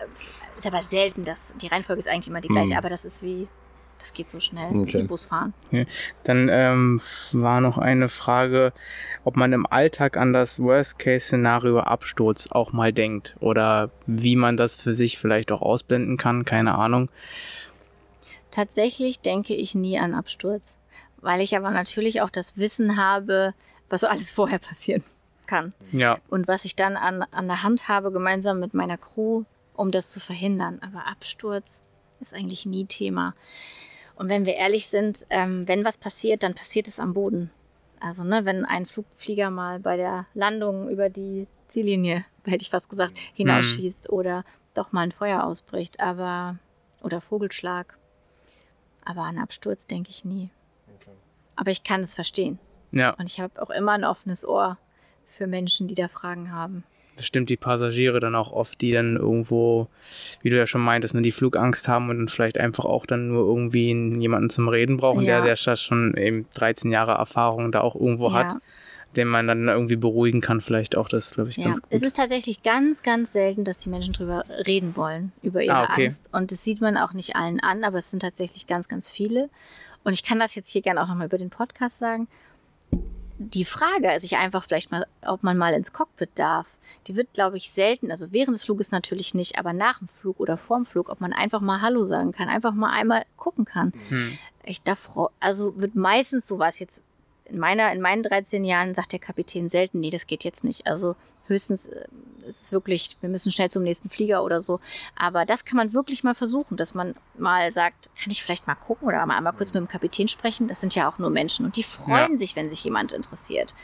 ist 0.58 0.66
aber 0.66 0.82
selten, 0.82 1.24
dass 1.24 1.54
die 1.60 1.66
Reihenfolge 1.68 1.98
ist 2.00 2.08
eigentlich 2.08 2.28
immer 2.28 2.42
die 2.42 2.48
gleiche, 2.48 2.72
Hm. 2.72 2.78
aber 2.78 2.90
das 2.90 3.04
ist 3.06 3.22
wie, 3.22 3.48
das 4.04 4.12
geht 4.12 4.28
so 4.28 4.38
schnell, 4.38 4.76
Okay. 4.76 4.98
wie 5.00 5.02
Busfahren. 5.04 5.54
Dann 6.24 6.48
ähm, 6.50 7.00
war 7.32 7.62
noch 7.62 7.78
eine 7.78 8.10
Frage, 8.10 8.74
ob 9.24 9.36
man 9.36 9.54
im 9.54 9.66
Alltag 9.66 10.18
an 10.18 10.34
das 10.34 10.60
Worst-Case-Szenario 10.60 11.80
Absturz 11.80 12.48
auch 12.50 12.72
mal 12.72 12.92
denkt 12.92 13.34
oder 13.40 13.90
wie 14.06 14.36
man 14.36 14.58
das 14.58 14.76
für 14.76 14.92
sich 14.92 15.18
vielleicht 15.18 15.50
auch 15.52 15.62
ausblenden 15.62 16.18
kann, 16.18 16.44
keine 16.44 16.74
Ahnung. 16.74 17.08
Tatsächlich 18.50 19.20
denke 19.20 19.54
ich 19.54 19.74
nie 19.74 19.98
an 19.98 20.14
Absturz, 20.14 20.76
weil 21.22 21.40
ich 21.40 21.56
aber 21.56 21.70
natürlich 21.70 22.20
auch 22.20 22.30
das 22.30 22.56
Wissen 22.58 22.96
habe, 22.96 23.54
was 23.88 24.02
so 24.02 24.06
alles 24.06 24.30
vorher 24.32 24.58
passieren 24.58 25.02
kann. 25.46 25.72
Ja, 25.92 26.18
Und 26.28 26.46
was 26.46 26.64
ich 26.64 26.76
dann 26.76 26.96
an, 26.96 27.22
an 27.30 27.48
der 27.48 27.62
Hand 27.62 27.88
habe, 27.88 28.12
gemeinsam 28.12 28.60
mit 28.60 28.74
meiner 28.74 28.98
Crew, 28.98 29.44
um 29.74 29.90
das 29.90 30.10
zu 30.10 30.20
verhindern. 30.20 30.78
Aber 30.82 31.06
Absturz 31.06 31.84
ist 32.20 32.32
eigentlich 32.32 32.64
nie 32.64 32.86
Thema. 32.86 33.34
Und 34.16 34.28
wenn 34.28 34.46
wir 34.46 34.54
ehrlich 34.54 34.86
sind, 34.86 35.26
ähm, 35.30 35.66
wenn 35.66 35.84
was 35.84 35.98
passiert, 35.98 36.42
dann 36.42 36.54
passiert 36.54 36.88
es 36.88 37.00
am 37.00 37.14
Boden. 37.14 37.50
Also, 38.00 38.22
ne, 38.22 38.44
wenn 38.44 38.64
ein 38.64 38.86
Flugflieger 38.86 39.50
mal 39.50 39.80
bei 39.80 39.96
der 39.96 40.26
Landung 40.34 40.88
über 40.90 41.08
die 41.08 41.46
Ziellinie, 41.68 42.24
hätte 42.44 42.62
ich 42.62 42.70
fast 42.70 42.88
gesagt, 42.88 43.18
hinausschießt 43.34 44.10
oder 44.10 44.44
doch 44.74 44.92
mal 44.92 45.02
ein 45.02 45.12
Feuer 45.12 45.44
ausbricht, 45.44 46.00
aber 46.00 46.58
oder 47.02 47.20
Vogelschlag. 47.20 47.96
Aber 49.04 49.22
an 49.22 49.38
Absturz 49.38 49.86
denke 49.86 50.10
ich 50.10 50.24
nie. 50.24 50.50
Aber 51.56 51.70
ich 51.70 51.84
kann 51.84 52.00
es 52.00 52.14
verstehen. 52.14 52.58
ja, 52.90 53.10
Und 53.10 53.28
ich 53.28 53.40
habe 53.40 53.62
auch 53.62 53.70
immer 53.70 53.92
ein 53.92 54.04
offenes 54.04 54.46
Ohr 54.46 54.78
für 55.28 55.46
Menschen, 55.46 55.88
die 55.88 55.94
da 55.94 56.08
Fragen 56.08 56.52
haben. 56.52 56.84
Bestimmt 57.16 57.48
die 57.50 57.56
Passagiere 57.56 58.20
dann 58.20 58.34
auch 58.34 58.52
oft, 58.52 58.80
die 58.80 58.92
dann 58.92 59.16
irgendwo, 59.16 59.88
wie 60.42 60.50
du 60.50 60.56
ja 60.56 60.66
schon 60.66 60.80
meintest, 60.82 61.14
ne, 61.14 61.22
die 61.22 61.32
Flugangst 61.32 61.88
haben 61.88 62.10
und 62.10 62.18
dann 62.18 62.28
vielleicht 62.28 62.58
einfach 62.58 62.84
auch 62.84 63.06
dann 63.06 63.28
nur 63.28 63.46
irgendwie 63.46 63.90
einen- 63.90 64.20
jemanden 64.20 64.50
zum 64.50 64.68
Reden 64.68 64.96
brauchen, 64.96 65.22
Ja. 65.24 65.42
der, 65.42 65.54
der 65.64 65.76
schon 65.76 66.16
eben 66.16 66.46
13 66.54 66.90
Jahre 66.92 67.12
Erfahrung 67.12 67.72
da 67.72 67.80
auch 67.80 67.94
irgendwo 67.94 68.28
Ja. 68.28 68.34
hat, 68.34 68.54
den 69.16 69.28
man 69.28 69.46
dann 69.46 69.68
irgendwie 69.68 69.94
beruhigen 69.96 70.40
kann, 70.40 70.60
vielleicht 70.60 70.96
auch. 70.96 71.08
Das 71.08 71.34
glaube 71.34 71.50
ich, 71.50 71.56
Ja, 71.56 71.66
ganz 71.66 71.80
gut. 71.82 71.92
es 71.92 72.02
ist 72.02 72.16
tatsächlich 72.16 72.62
ganz, 72.64 73.02
ganz 73.02 73.32
selten, 73.32 73.62
dass 73.64 73.78
die 73.78 73.88
Menschen 73.90 74.12
drüber 74.12 74.42
reden 74.66 74.96
wollen, 74.96 75.30
über 75.42 75.62
ihre 75.62 75.74
Ah, 75.76 75.84
okay. 75.84 76.04
Angst. 76.06 76.30
Und 76.32 76.50
das 76.50 76.64
sieht 76.64 76.80
man 76.80 76.96
auch 76.96 77.12
nicht 77.12 77.36
allen 77.36 77.60
an, 77.60 77.84
aber 77.84 77.98
es 77.98 78.10
sind 78.10 78.20
tatsächlich 78.20 78.66
ganz, 78.66 78.88
ganz 78.88 79.08
viele. 79.08 79.50
Und 80.02 80.12
ich 80.14 80.24
kann 80.24 80.38
das 80.40 80.54
jetzt 80.56 80.68
hier 80.70 80.82
gerne 80.82 81.00
auch 81.02 81.06
nochmal 81.08 81.26
über 81.28 81.38
den 81.38 81.50
Podcast 81.50 81.98
sagen. 82.00 82.26
Die 83.38 83.64
Frage, 83.64 84.20
sich 84.20 84.36
einfach 84.36 84.64
vielleicht 84.64 84.90
mal, 84.92 85.06
ob 85.26 85.42
man 85.42 85.56
mal 85.58 85.74
ins 85.74 85.92
Cockpit 85.92 86.30
darf, 86.36 86.66
die 87.06 87.16
wird, 87.16 87.32
glaube 87.32 87.56
ich, 87.56 87.70
selten, 87.70 88.10
also 88.10 88.32
während 88.32 88.54
des 88.54 88.64
Fluges 88.64 88.90
natürlich 88.90 89.34
nicht, 89.34 89.58
aber 89.58 89.72
nach 89.72 89.98
dem 89.98 90.08
Flug 90.08 90.40
oder 90.40 90.56
vorm 90.56 90.86
Flug, 90.86 91.08
ob 91.08 91.20
man 91.20 91.32
einfach 91.32 91.60
mal 91.60 91.80
Hallo 91.80 92.02
sagen 92.02 92.32
kann, 92.32 92.48
einfach 92.48 92.74
mal 92.74 92.90
einmal 92.90 93.24
gucken 93.36 93.64
kann. 93.64 93.92
Hm. 94.08 94.38
Ich 94.64 94.82
da 94.82 94.94
also 95.40 95.78
wird 95.80 95.94
meistens 95.94 96.46
so 96.46 96.58
was 96.58 96.78
jetzt 96.78 97.02
in 97.46 97.58
meiner 97.58 97.92
in 97.92 98.00
meinen 98.00 98.22
13 98.22 98.64
Jahren 98.64 98.94
sagt 98.94 99.12
der 99.12 99.18
Kapitän 99.18 99.68
selten, 99.68 100.00
nee, 100.00 100.10
das 100.10 100.26
geht 100.26 100.44
jetzt 100.44 100.64
nicht. 100.64 100.86
Also 100.86 101.14
höchstens 101.46 101.86
äh, 101.86 102.06
es 102.48 102.62
ist 102.62 102.72
wirklich, 102.72 103.16
wir 103.20 103.28
müssen 103.28 103.52
schnell 103.52 103.70
zum 103.70 103.82
nächsten 103.82 104.08
Flieger 104.08 104.44
oder 104.44 104.60
so. 104.62 104.80
Aber 105.16 105.44
das 105.44 105.64
kann 105.64 105.76
man 105.76 105.92
wirklich 105.92 106.24
mal 106.24 106.34
versuchen, 106.34 106.76
dass 106.76 106.94
man 106.94 107.14
mal 107.38 107.70
sagt, 107.72 108.10
kann 108.22 108.30
ich 108.30 108.42
vielleicht 108.42 108.66
mal 108.66 108.74
gucken 108.74 109.08
oder 109.08 109.24
mal 109.26 109.36
einmal 109.36 109.52
kurz 109.52 109.72
mit 109.72 109.80
dem 109.80 109.88
Kapitän 109.88 110.28
sprechen. 110.28 110.68
Das 110.68 110.80
sind 110.80 110.94
ja 110.94 111.08
auch 111.08 111.18
nur 111.18 111.30
Menschen 111.30 111.64
und 111.64 111.76
die 111.76 111.82
freuen 111.82 112.32
Ja. 112.32 112.36
sich, 112.36 112.56
wenn 112.56 112.68
sich 112.68 112.84
jemand 112.84 113.12
interessiert. 113.12 113.74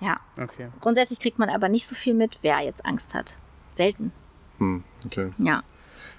Ja, 0.00 0.18
Okay. 0.40 0.68
grundsätzlich 0.80 1.18
kriegt 1.20 1.38
man 1.38 1.48
aber 1.48 1.68
nicht 1.68 1.86
so 1.86 1.94
viel 1.94 2.14
mit, 2.14 2.38
wer 2.42 2.60
jetzt 2.60 2.84
Angst 2.86 3.14
hat. 3.14 3.38
Selten. 3.74 4.12
Hm, 4.58 4.84
okay. 5.06 5.30
Ja. 5.38 5.62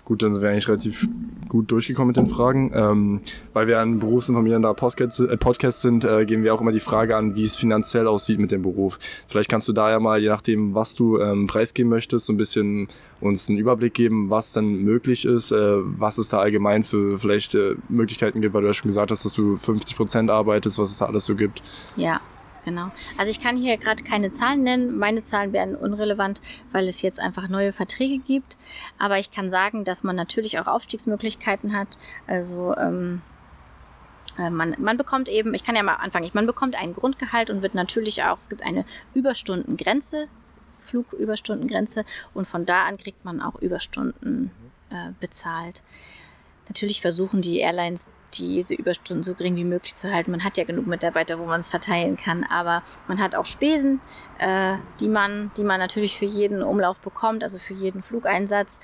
Gut, 0.06 0.24
dann 0.24 0.34
sind 0.34 0.42
wir 0.42 0.50
eigentlich 0.50 0.68
relativ 0.68 1.08
gut 1.50 1.70
durchgekommen 1.70 2.08
mit 2.08 2.18
den 2.18 2.26
Fragen. 2.26 2.72
Ähm, 2.74 3.22
weil 3.54 3.68
wir 3.68 3.80
ein 3.80 4.00
berufsinformierender 4.00 4.74
Podcast, 4.74 5.20
äh, 5.20 5.38
Podcast 5.38 5.82
sind, 5.84 6.04
äh, 6.04 6.26
gehen 6.26 6.44
wir 6.44 6.56
auch 6.56 6.62
immer 6.62 6.72
die 6.72 6.80
Frage 6.80 7.16
an, 7.16 7.36
wie 7.36 7.44
es 7.44 7.56
finanziell 7.56 8.08
aussieht 8.08 8.40
mit 8.40 8.50
dem 8.50 8.64
Beruf. 8.64 8.98
Vielleicht 9.28 9.50
kannst 9.50 9.68
du 9.68 9.74
da 9.74 9.92
ja 9.92 10.00
mal, 10.00 10.20
je 10.20 10.30
nachdem, 10.30 10.74
was 10.74 10.96
du 10.96 11.20
ähm, 11.20 11.46
preisgeben 11.46 11.90
möchtest, 11.92 12.26
so 12.26 12.34
ein 12.34 12.38
bisschen 12.38 12.88
uns 13.22 13.50
einen 13.50 13.60
Überblick 13.60 13.94
geben, 13.94 14.32
was 14.32 14.52
dann 14.52 14.82
möglich 14.84 15.26
ist, 15.26 15.52
äh, 15.52 15.58
was 15.78 16.18
es 16.18 16.30
da 16.30 16.40
allgemein 16.40 16.84
für 16.84 17.20
vielleicht 17.20 17.54
äh, 17.54 17.76
Möglichkeiten 17.88 18.42
gibt, 18.42 18.56
weil 18.56 18.62
du 18.62 18.68
ja 18.68 18.74
schon 18.74 18.90
gesagt 18.90 19.12
hast, 19.12 19.26
dass 19.26 19.34
du 19.34 19.58
50 19.58 19.96
Prozent 19.96 20.32
arbeitest, 20.32 20.80
was 20.80 20.90
es 20.90 20.98
da 20.98 21.06
alles 21.06 21.26
so 21.26 21.36
gibt. 21.36 21.62
Ja, 21.98 22.20
genau. 22.66 22.92
Also 23.18 23.32
ich 23.32 23.40
kann 23.40 23.58
hier 23.58 23.78
gerade 23.78 24.04
keine 24.04 24.32
Zahlen 24.32 24.64
nennen. 24.64 24.98
Meine 24.98 25.24
Zahlen 25.24 25.54
wären 25.54 25.76
unrelevant, 25.76 26.42
weil 26.72 26.88
es 26.88 27.02
jetzt 27.02 27.20
einfach 27.20 27.48
neue 27.50 27.72
Verträge 27.72 28.20
gibt. 28.20 28.58
Aber 28.98 29.20
ich 29.20 29.32
kann 29.32 29.50
sagen, 29.50 29.84
dass 29.84 30.04
man 30.04 30.16
natürlich 30.16 30.60
auch 30.60 30.68
Aufstiegsmöglichkeiten 30.68 31.76
hat. 31.76 31.98
Also 32.28 32.76
ähm, 32.78 33.22
äh, 34.38 34.50
man, 34.50 34.76
man 34.80 34.98
bekommt 34.98 35.30
eben, 35.30 35.54
ich 35.54 35.64
kann 35.64 35.76
ja 35.76 35.84
mal 35.84 35.96
anfangen, 35.96 36.30
man 36.34 36.46
bekommt 36.46 36.80
ein 36.80 36.94
Grundgehalt 36.94 37.50
und 37.50 37.62
wird 37.62 37.76
natürlich 37.76 38.24
auch, 38.24 38.40
es 38.40 38.50
gibt 38.50 38.64
eine 38.64 38.86
Überstundengrenze, 39.14 40.28
Flugüberstundengrenze 40.86 42.06
und 42.34 42.48
von 42.48 42.66
da 42.66 42.84
an 42.84 42.98
kriegt 42.98 43.24
man 43.26 43.42
auch 43.42 43.56
Überstunden 43.62 44.52
äh, 44.90 45.12
bezahlt. 45.20 45.84
Natürlich 46.70 47.02
versuchen 47.02 47.42
die 47.42 47.60
Airlines 47.60 48.08
diese 48.36 48.76
Überstunden 48.76 49.24
so 49.24 49.34
gering 49.34 49.56
wie 49.56 49.64
möglich 49.64 49.96
zu 49.96 50.14
halten. 50.14 50.32
Man 50.32 50.44
hat 50.44 50.58
ja 50.58 50.64
genug 50.64 50.86
Mitarbeiter, 50.86 51.40
wo 51.40 51.46
man 51.46 51.60
es 51.60 51.70
verteilen 51.70 52.16
kann, 52.16 52.44
aber 52.44 52.84
man 53.08 53.20
hat 53.20 53.36
auch 53.36 53.48
Spesen, 53.48 54.00
äh, 54.38 54.76
die, 55.00 55.10
man, 55.10 55.52
die 55.58 55.64
man 55.64 55.80
natürlich 55.80 56.18
für 56.18 56.26
jeden 56.26 56.62
Umlauf 56.62 57.00
bekommt, 57.00 57.44
also 57.44 57.58
für 57.58 57.74
jeden 57.74 58.04
Flugeinsatz. 58.04 58.80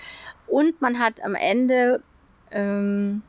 Und 0.48 0.82
man 0.82 1.00
hat 1.00 1.24
am 1.24 1.36
Ende 1.36 2.02
ähm, 2.52 3.22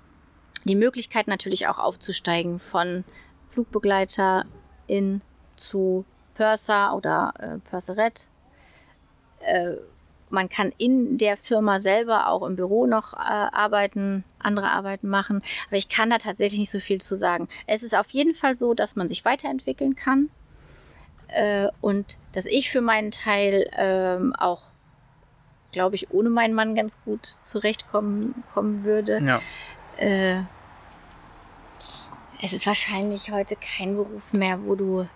die 0.65 0.75
Möglichkeit 0.75 1.29
natürlich 1.29 1.69
auch 1.69 1.79
aufzusteigen 1.79 2.59
von 2.59 3.05
Flugbegleiter 3.51 4.47
in 4.87 5.21
zu 5.57 6.05
Purser 6.35 6.95
oder 6.95 7.35
äh, 7.39 7.59
Purserette. 7.71 8.25
Äh, 9.41 9.77
man 10.31 10.49
kann 10.49 10.72
in 10.79 11.18
der 11.18 11.37
Firma 11.37 11.79
selber 11.79 12.29
auch 12.29 12.43
im 12.47 12.57
Büro 12.57 12.87
noch 12.87 13.14
äh, 13.14 13.16
arbeiten, 13.18 14.24
andere 14.39 14.70
Arbeiten 14.70 15.09
machen. 15.09 15.43
Aber 15.68 15.77
ich 15.77 15.89
kann 15.89 16.11
da 16.11 16.18
tatsächlich 16.18 16.61
nicht 16.61 16.70
so 16.70 16.81
viel 16.81 17.01
zu 17.01 17.16
sagen. 17.16 17.49
Es 17.66 17.83
ist 17.83 17.95
auf 17.95 18.11
jeden 18.11 18.35
Fall 18.35 18.55
so, 18.55 18.74
dass 18.74 18.97
man 18.97 19.09
sich 19.09 19.24
weiterentwickeln 19.24 19.95
kann. 19.95 20.31
Äh, 21.29 21.68
und 21.81 22.18
dass 22.33 22.47
ich 22.47 22.70
für 22.70 22.81
meinen 22.81 23.11
Teil 23.11 23.68
ähm, 23.77 24.35
auch, 24.37 24.62
glaube 25.72 25.97
ich, 25.97 26.11
ohne 26.11 26.31
meinen 26.31 26.55
Mann 26.55 26.74
ganz 26.74 26.99
gut 27.05 27.24
zurechtkommen 27.43 28.45
kommen 28.55 28.85
würde. 28.85 29.20
Ja. 29.22 29.41
Äh, 29.97 30.43
es 32.43 32.53
ist 32.53 32.66
wahrscheinlich 32.66 33.31
heute 33.31 33.57
kein 33.57 33.97
Beruf 33.97 34.33
mehr, 34.33 34.62
wo 34.64 34.74
du 34.74 35.09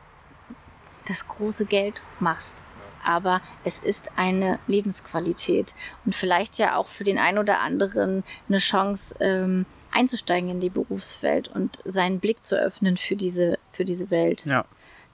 das 1.07 1.27
große 1.29 1.67
Geld 1.67 2.01
machst 2.19 2.63
aber 3.05 3.41
es 3.65 3.79
ist 3.79 4.11
eine 4.17 4.59
Lebensqualität 4.67 5.75
und 6.05 6.15
vielleicht 6.15 6.59
ja 6.59 6.77
auch 6.77 6.89
für 6.89 7.05
den 7.05 7.19
einen 7.19 7.39
oder 7.39 7.61
anderen 7.61 8.25
eine 8.49 8.59
Chance, 8.59 9.15
ähm, 9.21 9.67
einzusteigen 9.93 10.49
in 10.51 10.61
die 10.61 10.71
Berufswelt 10.71 11.49
und 11.49 11.79
seinen 11.85 12.21
Blick 12.21 12.43
zu 12.45 12.57
öffnen 12.57 12.97
für 12.97 13.17
diese, 13.17 13.59
für 13.73 13.85
diese 13.85 14.11
Welt. 14.11 14.45
Ja. 14.47 14.65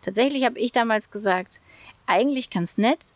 Tatsächlich 0.03 0.45
habe 0.45 0.59
ich 0.59 0.71
damals 0.73 1.11
gesagt, 1.11 1.61
eigentlich 2.07 2.51
ganz 2.51 2.77
nett. 2.77 3.15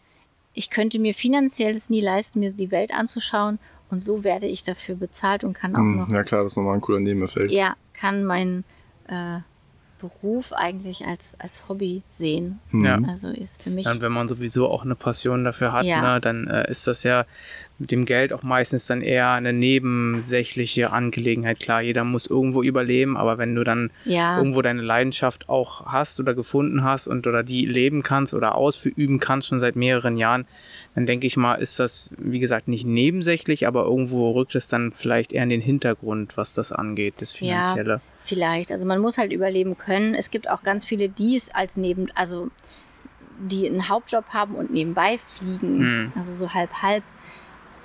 Ich 0.55 0.71
könnte 0.71 0.99
mir 0.99 1.15
finanziell 1.15 1.73
es 1.73 1.91
nie 1.91 2.01
leisten, 2.01 2.41
mir 2.41 2.53
die 2.53 2.71
Welt 2.71 2.93
anzuschauen 2.93 3.59
und 3.91 4.03
so 4.03 4.25
werde 4.25 4.47
ich 4.47 4.63
dafür 4.63 4.95
bezahlt 4.97 5.45
und 5.45 5.53
kann 5.53 5.75
auch 5.75 5.81
Hm, 5.81 5.97
noch, 5.99 6.11
ja 6.11 6.23
klar, 6.25 6.43
das 6.43 6.53
ist 6.53 6.57
nochmal 6.57 6.75
ein 6.77 6.81
cooler 6.81 7.01
Nebeneffekt. 7.01 7.51
ja, 7.53 7.77
kann 7.93 8.25
mein 8.25 8.65
äh, 9.09 9.41
Beruf 10.01 10.53
eigentlich 10.53 11.05
als, 11.07 11.35
als 11.39 11.69
Hobby 11.69 12.03
sehen. 12.09 12.59
Ja. 12.73 12.99
Also 13.07 13.29
ist 13.29 13.63
für 13.63 13.71
mich. 13.71 13.85
Ja, 13.87 13.93
und 13.93 14.01
wenn 14.01 14.13
man 14.13 14.29
sowieso 14.29 14.69
auch 14.69 14.85
eine 14.85 14.95
Passion 14.95 15.45
dafür 15.45 15.73
hat, 15.73 15.85
Ja. 15.85 16.01
ne, 16.15 16.21
dann 16.21 16.47
äh, 16.47 16.71
ist 16.71 16.87
das 16.87 17.03
ja 17.05 17.25
mit 17.81 17.91
dem 17.91 18.05
Geld 18.05 18.33
auch 18.33 18.43
meistens 18.43 18.87
dann 18.87 19.01
eher 19.01 19.31
eine 19.31 19.55
nebensächliche 19.55 20.91
Angelegenheit. 20.91 21.61
Klar, 21.61 21.81
jeder 21.81 22.05
muss 22.05 22.27
irgendwo 22.27 22.63
überleben, 22.63 23.17
aber 23.17 23.39
wenn 23.39 23.55
du 23.55 23.65
dann 23.65 23.91
ja. 24.05 24.37
irgendwo 24.37 24.61
deine 24.61 24.83
Leidenschaft 24.83 25.49
auch 25.49 25.87
hast 25.87 26.21
oder 26.21 26.35
gefunden 26.35 26.85
hast 26.85 27.09
und 27.09 27.27
oder 27.27 27.43
die 27.43 27.65
leben 27.65 28.03
kannst 28.03 28.35
oder 28.35 28.55
ausüben 28.55 29.19
kannst 29.19 29.49
schon 29.49 29.61
seit 29.61 29.77
mehreren 29.77 30.19
Jahren, 30.19 30.47
dann 30.95 31.07
denke 31.07 31.27
ich 31.27 31.39
mal, 31.39 31.55
ist 31.55 31.81
das, 31.81 32.11
wie 32.19 32.39
gesagt, 32.39 32.69
nicht 32.69 32.87
nebensächlich, 32.87 33.67
aber 33.67 33.85
irgendwo 33.85 34.31
rückt 34.31 34.55
es 34.55 34.69
dann 34.69 34.93
vielleicht 34.93 35.33
eher 35.33 35.45
in 35.45 35.49
den 35.49 35.63
Hintergrund, 35.63 36.37
was 36.37 36.53
das 36.53 36.73
angeht, 36.73 37.15
das 37.19 37.33
Ja. 37.33 37.39
Finanzielle. 37.39 38.01
Vielleicht. 38.25 38.71
Also 38.71 38.87
man 38.87 39.01
muss 39.01 39.17
halt 39.17 39.33
überleben 39.33 39.79
können. 39.79 40.15
Es 40.15 40.31
gibt 40.31 40.51
auch 40.51 40.63
ganz 40.63 40.85
viele, 40.85 41.09
die 41.09 41.37
es 41.37 41.53
als 41.55 41.79
neben, 41.79 42.11
also 42.15 42.51
die 43.41 43.67
einen 43.67 43.89
Hauptjob 43.89 44.27
haben 44.29 44.55
und 44.55 44.71
nebenbei 44.71 45.19
fliegen. 45.19 45.79
Hm. 45.79 46.13
Also 46.15 46.33
so 46.33 46.53
halb 46.53 46.71
halb. 46.83 47.03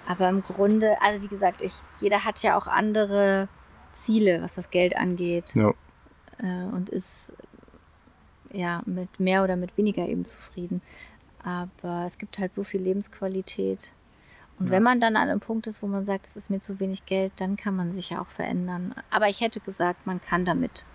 Aber 0.08 0.30
im 0.30 0.44
Grunde, 0.44 1.02
also 1.02 1.22
wie 1.22 1.28
gesagt, 1.28 1.62
ich, 1.62 1.74
jeder 2.00 2.26
hat 2.26 2.42
ja 2.44 2.58
auch 2.58 2.68
andere 2.68 3.48
Ziele, 3.94 4.42
was 4.42 4.56
das 4.56 4.70
Geld 4.70 4.96
angeht. 4.98 5.54
Ja. 5.56 5.72
Äh, 6.38 6.66
und 6.72 6.90
ist 6.90 7.32
ja 8.52 8.82
mit 8.86 9.20
mehr 9.20 9.44
oder 9.44 9.56
mit 9.56 9.78
weniger 9.78 10.08
eben 10.08 10.26
zufrieden. 10.26 10.82
Aber 11.44 12.04
es 12.06 12.18
gibt 12.18 12.40
halt 12.40 12.54
so 12.54 12.64
viel 12.64 12.82
Lebensqualität. 12.82 13.94
Und 14.60 14.68
Ja. 14.68 14.72
wenn 14.74 14.84
man 14.84 15.00
dann 15.00 15.16
an 15.16 15.30
einem 15.30 15.40
Punkt 15.40 15.68
ist, 15.68 15.82
wo 15.84 15.88
man 15.88 16.06
sagt, 16.06 16.26
es 16.28 16.36
ist 16.38 16.50
mir 16.50 16.60
zu 16.60 16.80
wenig 16.80 17.06
Geld, 17.06 17.34
dann 17.38 17.58
kann 17.58 17.76
man 17.76 17.92
sich 17.92 18.12
ja 18.12 18.22
auch 18.22 18.28
verändern. 18.30 18.96
Aber 19.10 19.28
ich 19.28 19.42
hätte 19.42 19.60
gesagt, 19.60 20.06
man 20.08 20.22
kann 20.22 20.46
damit 20.46 20.86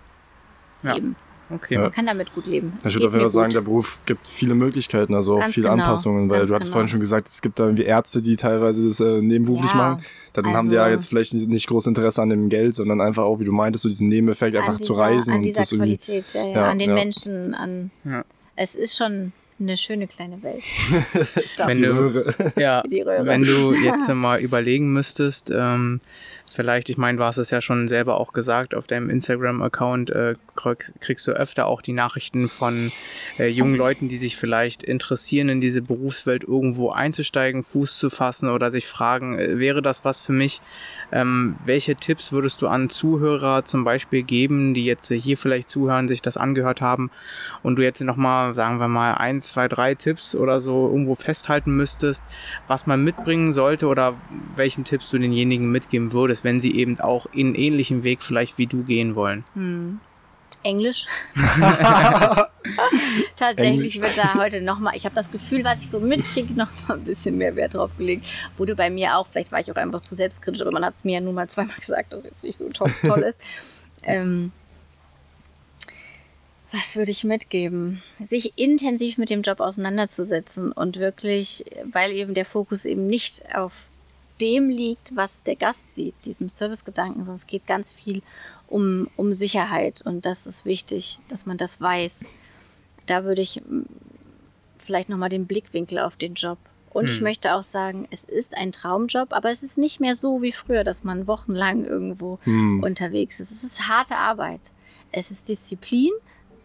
Ja. 0.82 0.94
leben. 0.94 1.16
Okay. 1.53 1.74
Ja. 1.74 1.80
Man 1.82 1.92
kann 1.92 2.07
damit 2.07 2.32
gut 2.34 2.46
leben. 2.46 2.72
Es 2.82 2.90
Ich 2.90 2.94
würde 2.94 3.09
auf 3.09 3.12
jeden 3.12 3.22
Fall 3.24 3.30
sagen, 3.30 3.51
der 3.53 3.61
Beruf 3.62 3.98
gibt 4.07 4.28
viele 4.28 4.55
Möglichkeiten, 4.55 5.14
also 5.14 5.34
auch 5.36 5.40
Ganz 5.40 5.55
viele 5.55 5.68
genau, 5.68 5.82
Anpassungen, 5.82 6.30
weil 6.30 6.38
ganz 6.38 6.48
du 6.48 6.55
hattest 6.55 6.68
genau. 6.70 6.74
vorhin 6.74 6.88
schon 6.88 7.01
gesagt, 7.01 7.28
es 7.28 7.42
gibt 7.42 7.59
da 7.59 7.64
irgendwie 7.64 7.82
Ärzte, 7.84 8.22
die 8.22 8.36
teilweise 8.36 8.86
das 8.86 9.01
äh, 9.01 9.20
nebenberuflich 9.20 9.70
Ja, 9.72 9.76
machen. 9.76 10.05
Dann 10.32 10.46
haben 10.55 10.68
die 10.68 10.76
ja 10.76 10.84
also- 10.84 10.94
jetzt 10.94 11.09
vielleicht 11.09 11.34
nicht, 11.34 11.48
nicht 11.48 11.66
groß 11.66 11.86
Interesse 11.88 12.22
an 12.22 12.30
dem 12.30 12.48
Geld, 12.48 12.74
sondern 12.74 13.01
einfach 13.01 13.24
auch, 13.24 13.40
wie 13.40 13.44
du 13.44 13.53
meintest, 13.53 13.82
so 13.82 13.88
diesen 13.88 14.09
Nebeneffekt, 14.09 14.57
einfach 14.57 14.74
an 14.74 14.78
zu 14.78 14.92
dieser, 14.92 14.98
reisen 15.03 15.30
An 15.32 15.36
und 15.38 15.42
dieser 15.46 15.59
das 15.62 15.72
irgendwie. 15.72 15.96
Qualität, 15.96 16.34
ja, 16.34 16.44
ja, 16.46 16.53
Ja, 16.53 16.70
an 16.70 16.78
den 16.78 16.88
ja. 16.90 16.94
Menschen, 16.94 17.55
an. 17.55 17.90
Ja. 18.05 18.24
Es 18.57 18.74
ist 18.74 18.96
schon 18.96 19.32
eine 19.59 19.76
schöne 19.76 20.07
kleine 20.07 20.42
Welt. 20.42 20.62
Wenn 21.66 21.78
Die 21.78 21.82
du, 21.84 21.94
Röhre. 21.94 22.34
ja, 22.57 22.82
wenn 22.88 23.42
du 23.42 23.74
jetzt 23.74 24.09
mal 24.09 24.40
überlegen 24.40 24.92
müsstest, 24.92 25.53
ähm, 25.55 26.01
vielleicht, 26.51 26.90
ich 26.90 26.98
meine, 26.98 27.18
du 27.18 27.24
hast 27.24 27.38
es 27.38 27.51
ja 27.51 27.61
schon 27.61 27.88
selber 27.88 28.18
auch 28.18 28.32
gesagt, 28.32 28.74
auf 28.74 28.86
deinem 28.86 29.09
Instagram-Account 29.09 30.11
äh, 30.11 30.34
kriegst, 30.57 31.26
du 31.26 31.32
öfter 31.32 31.66
auch 31.66 31.80
die 31.80 31.92
Nachrichten 31.92 32.48
von 32.48 32.92
äh, 33.38 33.48
jungen 33.48 33.76
Leuten, 33.76 34.09
die 34.09 34.18
sich 34.18 34.36
vielleicht 34.36 34.82
interessieren, 34.82 35.48
in 35.48 35.61
diese 35.61 35.80
Berufswelt 35.80 36.44
irgendwo 36.44 36.90
einzusteigen, 36.90 37.64
Fuß 37.64 37.98
zu 37.98 38.11
fassen 38.11 38.48
oder 38.48 38.70
sich 38.70 38.86
fragen, 38.86 39.38
äh, 39.38 39.59
wäre 39.59 39.80
das 39.80 40.05
was 40.05 40.20
für 40.20 40.32
mich? 40.32 40.61
Ähm, 41.12 41.57
welche 41.64 41.96
Tipps 41.96 42.32
würdest 42.32 42.62
du 42.62 42.68
an 42.68 42.90
Zuhörer 42.90 43.64
zum 43.64 43.84
Beispiel 43.84 44.22
geben, 44.22 44.74
die 44.74 44.84
jetzt 44.84 45.09
hier 45.09 45.38
vielleicht 45.38 45.70
zuhören, 45.70 46.09
sich 46.09 46.22
das 46.22 46.36
angehört 46.36 46.80
haben 46.80 47.11
und 47.62 47.76
du 47.76 47.82
jetzt 47.82 48.01
nochmal, 48.01 48.55
sagen 48.55 48.78
wir 48.80 48.88
mal, 48.88 49.14
ein, 49.14 49.40
zwei, 49.40 49.68
drei 49.68 49.94
Tipps 49.94 50.34
oder 50.34 50.61
so 50.61 50.88
irgendwo 50.88 51.14
festhalten 51.14 51.76
müsstest, 51.76 52.22
was 52.68 52.86
man 52.86 53.03
mitbringen 53.05 53.53
sollte 53.53 53.86
oder 53.86 54.14
welchen 54.55 54.84
Tipps 54.84 55.11
du 55.11 55.18
denjenigen 55.18 55.70
mitgeben 55.70 56.12
würdest, 56.12 56.39
wenn 56.45 56.61
sie 56.61 56.74
eben 56.74 57.01
auch 57.01 57.26
in 57.32 57.55
ähnlichem 57.55 58.03
Weg 58.03 58.22
vielleicht 58.22 58.59
wie 58.59 58.66
du 58.66 58.82
gehen 58.84 59.14
wollen? 59.14 59.45
Hm. 59.55 60.01
Englisch. 60.62 61.07
Tatsächlich 63.36 64.01
wird 64.01 64.18
da 64.18 64.34
heute 64.34 64.61
nochmal, 64.61 64.95
ich 64.95 65.05
habe 65.07 65.14
das 65.14 65.30
Gefühl, 65.30 65.64
was 65.64 65.80
ich 65.80 65.88
so 65.88 66.01
mitkriege, 66.01 66.53
noch 66.55 66.70
mal 66.86 66.99
ein 66.99 67.05
bisschen 67.05 67.38
mehr 67.38 67.57
Wert 67.57 67.74
drauf 67.74 67.91
gelegt. 67.97 68.26
Wurde 68.59 68.74
bei 68.74 68.91
mir 68.91 69.16
auch, 69.16 69.26
vielleicht 69.26 69.53
war 69.53 69.61
ich 69.61 69.70
auch 69.72 69.76
einfach 69.76 70.03
zu 70.03 70.14
selbstkritisch, 70.14 70.61
aber 70.61 70.72
man 70.72 70.84
hat 70.84 70.97
es 70.97 71.05
mir 71.05 71.14
ja 71.14 71.20
nun 71.20 71.34
mal 71.34 71.49
zweimal 71.49 71.76
gesagt, 71.76 72.12
dass 72.12 72.20
es 72.20 72.24
jetzt 72.24 72.45
nicht 72.45 72.59
so 72.59 72.68
top, 72.68 72.91
toll 73.01 73.20
ist. 73.20 73.41
Ähm, 74.03 74.51
was 76.72 76.97
würde 76.97 77.11
ich 77.11 77.22
mitgeben? 77.22 78.03
Sich 78.24 78.57
intensiv 78.57 79.18
mit 79.18 79.28
dem 79.28 79.43
Job 79.43 79.61
auseinanderzusetzen 79.61 80.72
und 80.72 80.99
wirklich, 80.99 81.66
weil 81.84 82.12
eben 82.12 82.32
der 82.32 82.47
Fokus 82.47 82.86
eben 82.86 83.07
nicht 83.07 83.43
auf 83.55 83.89
dem 84.41 84.68
liegt, 84.70 85.14
was 85.16 85.43
der 85.43 85.57
Gast 85.57 85.95
sieht, 85.95 86.14
diesem 86.24 86.49
Servicegedanken, 86.49 87.16
sondern 87.20 87.34
es 87.34 87.47
geht 87.47 87.66
ganz 87.66 87.93
viel 87.93 88.22
um, 88.68 89.09
um 89.16 89.32
Sicherheit 89.34 90.03
und 90.05 90.26
das 90.26 90.47
ist 90.47 90.64
wichtig, 90.64 91.18
dass 91.28 91.47
man 91.47 91.57
das 91.57 91.80
weiß. 91.80 92.24
Da 93.07 93.24
würde 93.24 93.43
ich 93.43 93.61
mm, 93.66 93.82
vielleicht 94.78 95.09
nochmal 95.09 95.28
den 95.28 95.47
Blickwinkel 95.47 95.99
auf 95.99 96.16
den 96.16 96.34
Job. 96.34 96.59
Und 96.93 97.09
ich 97.09 97.18
Hm. 97.18 97.22
möchte 97.24 97.55
auch 97.55 97.62
sagen, 97.62 98.09
es 98.11 98.24
ist 98.24 98.57
ein 98.57 98.72
Traumjob, 98.72 99.32
aber 99.32 99.51
es 99.51 99.62
ist 99.62 99.78
nicht 99.78 100.01
mehr 100.01 100.16
so 100.16 100.43
wie 100.43 100.51
früher, 100.53 100.82
dass 100.82 101.05
man 101.05 101.26
wochenlang 101.28 101.84
irgendwo 101.84 102.38
Hm. 102.43 102.82
unterwegs 102.82 103.38
ist. 103.38 103.53
Es 103.53 103.62
ist 103.62 103.88
harte 103.88 104.16
Arbeit. 104.16 104.72
Es 105.12 105.30
ist 105.30 105.49
Disziplin 105.49 106.11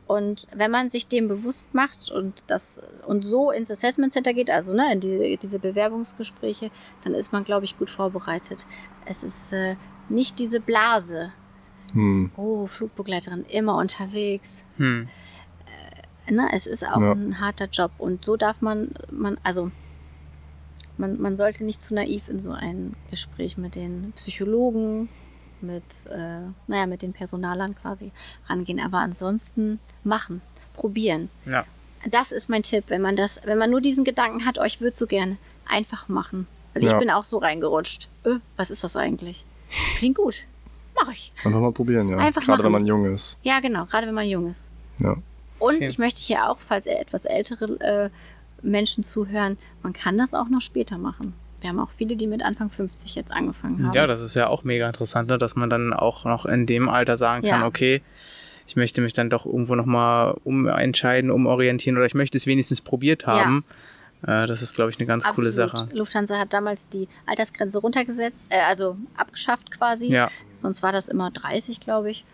Und 0.07 0.47
wenn 0.55 0.69
man 0.69 0.89
sich 0.89 1.07
dem 1.07 1.27
bewusst 1.27 1.73
macht 1.73 2.11
und 2.11 2.51
das 2.51 2.79
und 3.07 3.23
so 3.25 3.49
ins 3.51 3.71
Assessment 3.71 4.13
Center 4.13 4.33
geht, 4.33 4.51
also 4.51 4.73
ne, 4.73 4.93
in 4.93 4.99
die, 4.99 5.37
diese 5.41 5.57
Bewerbungsgespräche, 5.59 6.69
dann 7.03 7.15
ist 7.15 7.31
man, 7.31 7.43
glaube 7.43 7.65
ich, 7.65 7.77
gut 7.77 7.89
vorbereitet. 7.89 8.67
Es 9.05 9.23
ist 9.23 9.51
äh, 9.51 9.75
nicht 10.09 10.37
diese 10.39 10.59
Blase. 10.59 11.31
Hm. 11.93 12.31
Oh, 12.37 12.67
Flugbegleiterin, 12.67 13.45
immer 13.45 13.77
unterwegs. 13.77 14.63
Hm. 14.77 15.07
Ne, 16.29 16.49
es 16.53 16.65
ist 16.65 16.87
auch 16.87 16.99
Ja. 16.99 17.11
ein 17.11 17.39
harter 17.39 17.67
Job 17.71 17.91
und 17.99 18.25
so 18.25 18.35
darf 18.35 18.61
man, 18.61 18.89
man 19.11 19.37
also 19.43 19.69
man, 20.97 21.21
man 21.21 21.35
sollte 21.35 21.65
nicht 21.65 21.83
zu 21.83 21.93
naiv 21.93 22.29
in 22.29 22.39
so 22.39 22.51
ein 22.51 22.95
Gespräch 23.09 23.57
mit 23.57 23.75
den 23.75 24.11
Psychologen, 24.15 25.09
mit, 25.65 25.83
äh, 26.09 26.41
naja, 26.67 26.85
mit 26.85 27.01
den 27.01 27.13
Personalern 27.13 27.75
quasi 27.75 28.11
rangehen. 28.47 28.79
Aber 28.79 28.99
ansonsten 28.99 29.79
machen, 30.03 30.41
probieren. 30.73 31.29
Ja. 31.45 31.65
Das 32.09 32.31
ist 32.31 32.49
mein 32.49 32.63
Tipp, 32.63 32.85
wenn 32.87 33.01
man 33.01 33.15
das, 33.15 33.41
wenn 33.45 33.57
man 33.57 33.69
nur 33.71 33.81
diesen 33.81 34.03
Gedanken 34.05 34.45
hat, 34.45 34.59
oh, 34.59 34.63
ich 34.63 34.79
würde 34.81 34.95
so 34.95 35.07
gerne 35.07 35.37
einfach 35.67 36.07
machen. 36.07 36.47
Weil 36.73 36.83
ich 36.83 36.91
Ja. 36.91 36.99
bin 36.99 37.09
auch 37.09 37.23
so 37.23 37.37
reingerutscht. 37.39 38.09
Äh, 38.23 38.35
was 38.57 38.69
ist 38.69 38.83
das 38.83 38.95
eigentlich? 38.95 39.45
Klingt 39.97 40.17
gut. 40.17 40.45
Mach 40.95 41.11
ich. 41.11 41.33
Einfach 41.43 41.59
mal 41.59 41.71
probieren, 41.71 42.07
ja. 42.09 42.17
Einfach 42.17 42.41
Gerade 42.43 42.63
wenn 42.63 42.71
machen. 42.71 42.83
man 42.83 42.87
jung 42.87 43.05
ist. 43.13 43.37
Ja, 43.43 43.59
genau, 43.59 43.85
gerade 43.85 44.07
wenn 44.07 44.13
man 44.15 44.27
jung 44.27 44.47
ist. 44.49 44.67
Ja. 44.99 45.15
Und 45.57 45.77
Okay. 45.77 45.87
ich 45.87 45.97
möchte 45.97 46.19
hier 46.21 46.49
auch, 46.49 46.57
falls 46.59 46.85
etwas 46.85 47.25
ältere 47.25 47.79
äh, 47.81 48.09
Menschen 48.61 49.03
zuhören, 49.03 49.57
man 49.81 49.93
kann 49.93 50.17
das 50.17 50.33
auch 50.33 50.47
noch 50.49 50.61
später 50.61 50.97
machen. 50.97 51.33
Wir 51.61 51.69
haben 51.69 51.79
auch 51.79 51.89
viele, 51.97 52.15
die 52.15 52.27
mit 52.27 52.43
Anfang 52.43 52.69
50 52.69 53.15
jetzt 53.15 53.31
angefangen 53.31 53.85
haben. 53.87 53.93
Ja, 53.93 54.07
das 54.07 54.21
ist 54.21 54.35
ja 54.35 54.47
auch 54.47 54.63
mega 54.63 54.87
interessant, 54.87 55.29
ne? 55.29 55.37
dass 55.37 55.55
man 55.55 55.69
dann 55.69 55.93
auch 55.93 56.25
noch 56.25 56.45
in 56.45 56.65
dem 56.65 56.89
Alter 56.89 57.17
sagen 57.17 57.41
kann, 57.47 57.61
Ja. 57.61 57.65
okay, 57.67 58.01
ich 58.67 58.75
möchte 58.75 59.01
mich 59.01 59.13
dann 59.13 59.29
doch 59.29 59.45
irgendwo 59.45 59.75
nochmal 59.75 60.35
umentscheiden, 60.43 61.31
umorientieren 61.31 61.97
oder 61.97 62.05
ich 62.05 62.15
möchte 62.15 62.37
es 62.37 62.45
wenigstens 62.47 62.81
probiert 62.81 63.25
haben. 63.27 63.63
Äh, 64.23 64.47
das 64.47 64.61
ist, 64.61 64.75
glaube 64.75 64.89
ich, 64.91 64.97
eine 64.99 65.05
ganz 65.05 65.23
coole 65.23 65.49
Absolut. 65.49 65.77
Sache. 65.77 65.87
Lufthansa 65.95 66.37
hat 66.39 66.51
damals 66.53 66.87
die 66.89 67.07
Altersgrenze 67.25 67.79
runtergesetzt, 67.79 68.47
äh, 68.51 68.61
also 68.67 68.97
abgeschafft 69.17 69.71
quasi. 69.71 70.07
Ja, 70.07 70.29
Sonst 70.53 70.81
war 70.83 70.91
das 70.91 71.07
immer 71.09 71.31
30, 71.31 71.79
glaube 71.79 72.09
ich. 72.11 72.25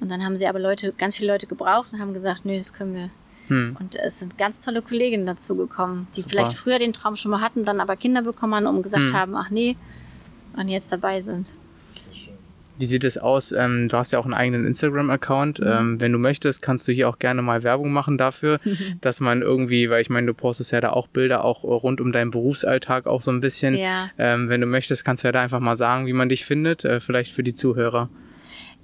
Und 0.00 0.10
dann 0.10 0.24
haben 0.24 0.36
sie 0.36 0.46
aber 0.46 0.58
Leute, 0.58 0.92
ganz 0.92 1.16
viele 1.16 1.32
Leute 1.32 1.46
gebraucht 1.46 1.92
und 1.92 2.00
haben 2.00 2.12
gesagt, 2.12 2.44
nö, 2.44 2.56
das 2.58 2.72
können 2.72 2.94
wir. 2.94 3.10
Hm. 3.48 3.76
Und 3.78 3.96
es 3.96 4.18
sind 4.18 4.38
ganz 4.38 4.58
tolle 4.58 4.82
Kolleginnen 4.82 5.26
dazu 5.26 5.56
gekommen, 5.56 6.08
die 6.16 6.20
Super. 6.20 6.30
vielleicht 6.30 6.54
früher 6.54 6.78
den 6.78 6.92
Traum 6.92 7.16
schon 7.16 7.30
mal 7.30 7.40
hatten, 7.40 7.64
dann 7.64 7.80
aber 7.80 7.96
Kinder 7.96 8.22
bekommen 8.22 8.54
haben 8.54 8.66
und 8.66 8.82
gesagt 8.82 9.10
Hm. 9.10 9.16
haben, 9.16 9.36
ach 9.36 9.50
nee, 9.50 9.76
und 10.56 10.68
jetzt 10.68 10.90
dabei 10.90 11.20
sind. 11.20 11.54
Wie 12.78 12.86
sieht 12.86 13.04
es 13.04 13.16
aus? 13.16 13.52
Ähm, 13.52 13.88
du 13.88 13.96
hast 13.96 14.12
ja 14.12 14.18
auch 14.18 14.24
einen 14.24 14.34
eigenen 14.34 14.66
Instagram-Account. 14.66 15.60
Mhm. 15.60 15.66
Ähm, 15.66 16.00
wenn 16.00 16.12
du 16.12 16.18
möchtest, 16.18 16.60
kannst 16.60 16.86
du 16.86 16.92
hier 16.92 17.08
auch 17.08 17.18
gerne 17.18 17.40
mal 17.40 17.62
Werbung 17.62 17.92
machen 17.92 18.18
dafür, 18.18 18.60
dass 19.00 19.20
man 19.20 19.42
irgendwie, 19.42 19.88
weil 19.88 20.02
ich 20.02 20.10
meine, 20.10 20.26
du 20.26 20.34
postest 20.34 20.72
ja 20.72 20.80
da 20.80 20.90
auch 20.90 21.06
Bilder 21.06 21.44
auch 21.44 21.64
rund 21.64 22.00
um 22.00 22.12
deinen 22.12 22.30
Berufsalltag 22.30 23.06
auch 23.06 23.22
so 23.22 23.30
ein 23.30 23.40
bisschen. 23.40 23.74
Ja. 23.74 24.10
Ähm, 24.18 24.48
wenn 24.48 24.60
du 24.60 24.66
möchtest, 24.66 25.04
kannst 25.04 25.24
du 25.24 25.28
ja 25.28 25.32
da 25.32 25.40
einfach 25.40 25.60
mal 25.60 25.76
sagen, 25.76 26.06
wie 26.06 26.12
man 26.12 26.28
dich 26.28 26.44
findet, 26.44 26.84
äh, 26.84 27.00
vielleicht 27.00 27.32
für 27.32 27.42
die 27.42 27.54
Zuhörer. 27.54 28.10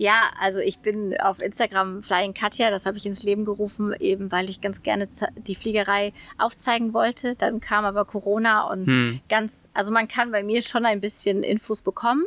Ja, 0.03 0.33
also 0.41 0.59
ich 0.59 0.81
bin 0.81 1.17
auf 1.21 1.41
Instagram 1.41 2.03
Flying 2.03 2.35
Katja, 2.35 2.71
das 2.71 2.87
habe 2.87 2.97
ich 2.97 3.07
ins 3.07 3.23
Leben 3.23 3.45
gerufen, 3.45 3.95
eben 4.01 4.33
weil 4.33 4.51
ich 4.51 4.61
ganz 4.61 4.83
gerne 4.83 5.09
die 5.37 5.55
Fliegerei 5.55 6.13
aufzeigen 6.39 6.93
wollte. 6.93 7.37
Dann 7.37 7.61
kam 7.61 7.85
aber 7.85 8.05
Corona 8.05 8.69
und 8.69 8.91
Hm. 8.91 9.21
ganz, 9.29 9.69
also 9.75 9.93
man 9.93 10.09
kann 10.09 10.33
bei 10.33 10.43
mir 10.43 10.61
schon 10.63 10.87
ein 10.87 11.01
bisschen 11.01 11.45
Infos 11.45 11.83
bekommen. 11.83 12.25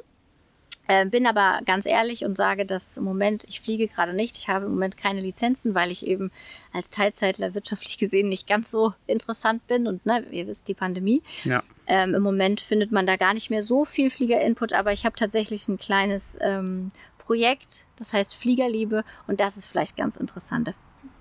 Äh, 0.88 1.06
bin 1.08 1.28
aber 1.28 1.60
ganz 1.66 1.86
ehrlich 1.86 2.24
und 2.24 2.38
sage, 2.38 2.66
dass 2.66 2.96
im 2.96 3.04
Moment, 3.04 3.44
ich 3.44 3.60
fliege 3.60 3.90
gerade 3.90 4.14
nicht. 4.14 4.38
Ich 4.38 4.48
habe 4.48 4.68
im 4.68 4.72
Moment 4.72 4.96
keine 4.96 5.20
Lizenzen, 5.20 5.76
weil 5.76 5.92
ich 5.92 6.08
eben 6.08 6.32
als 6.72 6.90
Teilzeitler 6.90 7.56
wirtschaftlich 7.56 7.98
gesehen 7.98 8.30
nicht 8.30 8.48
ganz 8.48 8.72
so 8.72 8.94
interessant 9.06 9.68
bin. 9.68 9.86
Und 9.86 10.06
ne, 10.06 10.24
ihr 10.32 10.48
wisst, 10.48 10.70
die 10.70 10.76
Pandemie. 10.76 11.24
Ja. 11.44 11.62
Ähm, 11.88 12.14
Im 12.16 12.24
Moment 12.24 12.62
findet 12.62 12.94
man 12.94 13.06
da 13.06 13.18
gar 13.18 13.34
nicht 13.34 13.50
mehr 13.50 13.64
so 13.64 13.84
viel 13.84 14.10
Flieger-Input, 14.10 14.72
aber 14.72 14.94
ich 14.94 15.06
habe 15.06 15.16
tatsächlich 15.18 15.68
ein 15.68 15.78
kleines 15.78 16.38
ähm, 16.40 16.90
Projekt, 17.26 17.86
das 17.98 18.14
heißt 18.14 18.36
Fliegerliebe 18.36 19.04
und 19.28 19.40
das 19.40 19.58
ist 19.58 19.66
vielleicht 19.66 19.98
ganz 19.98 20.18
interessant. 20.18 20.74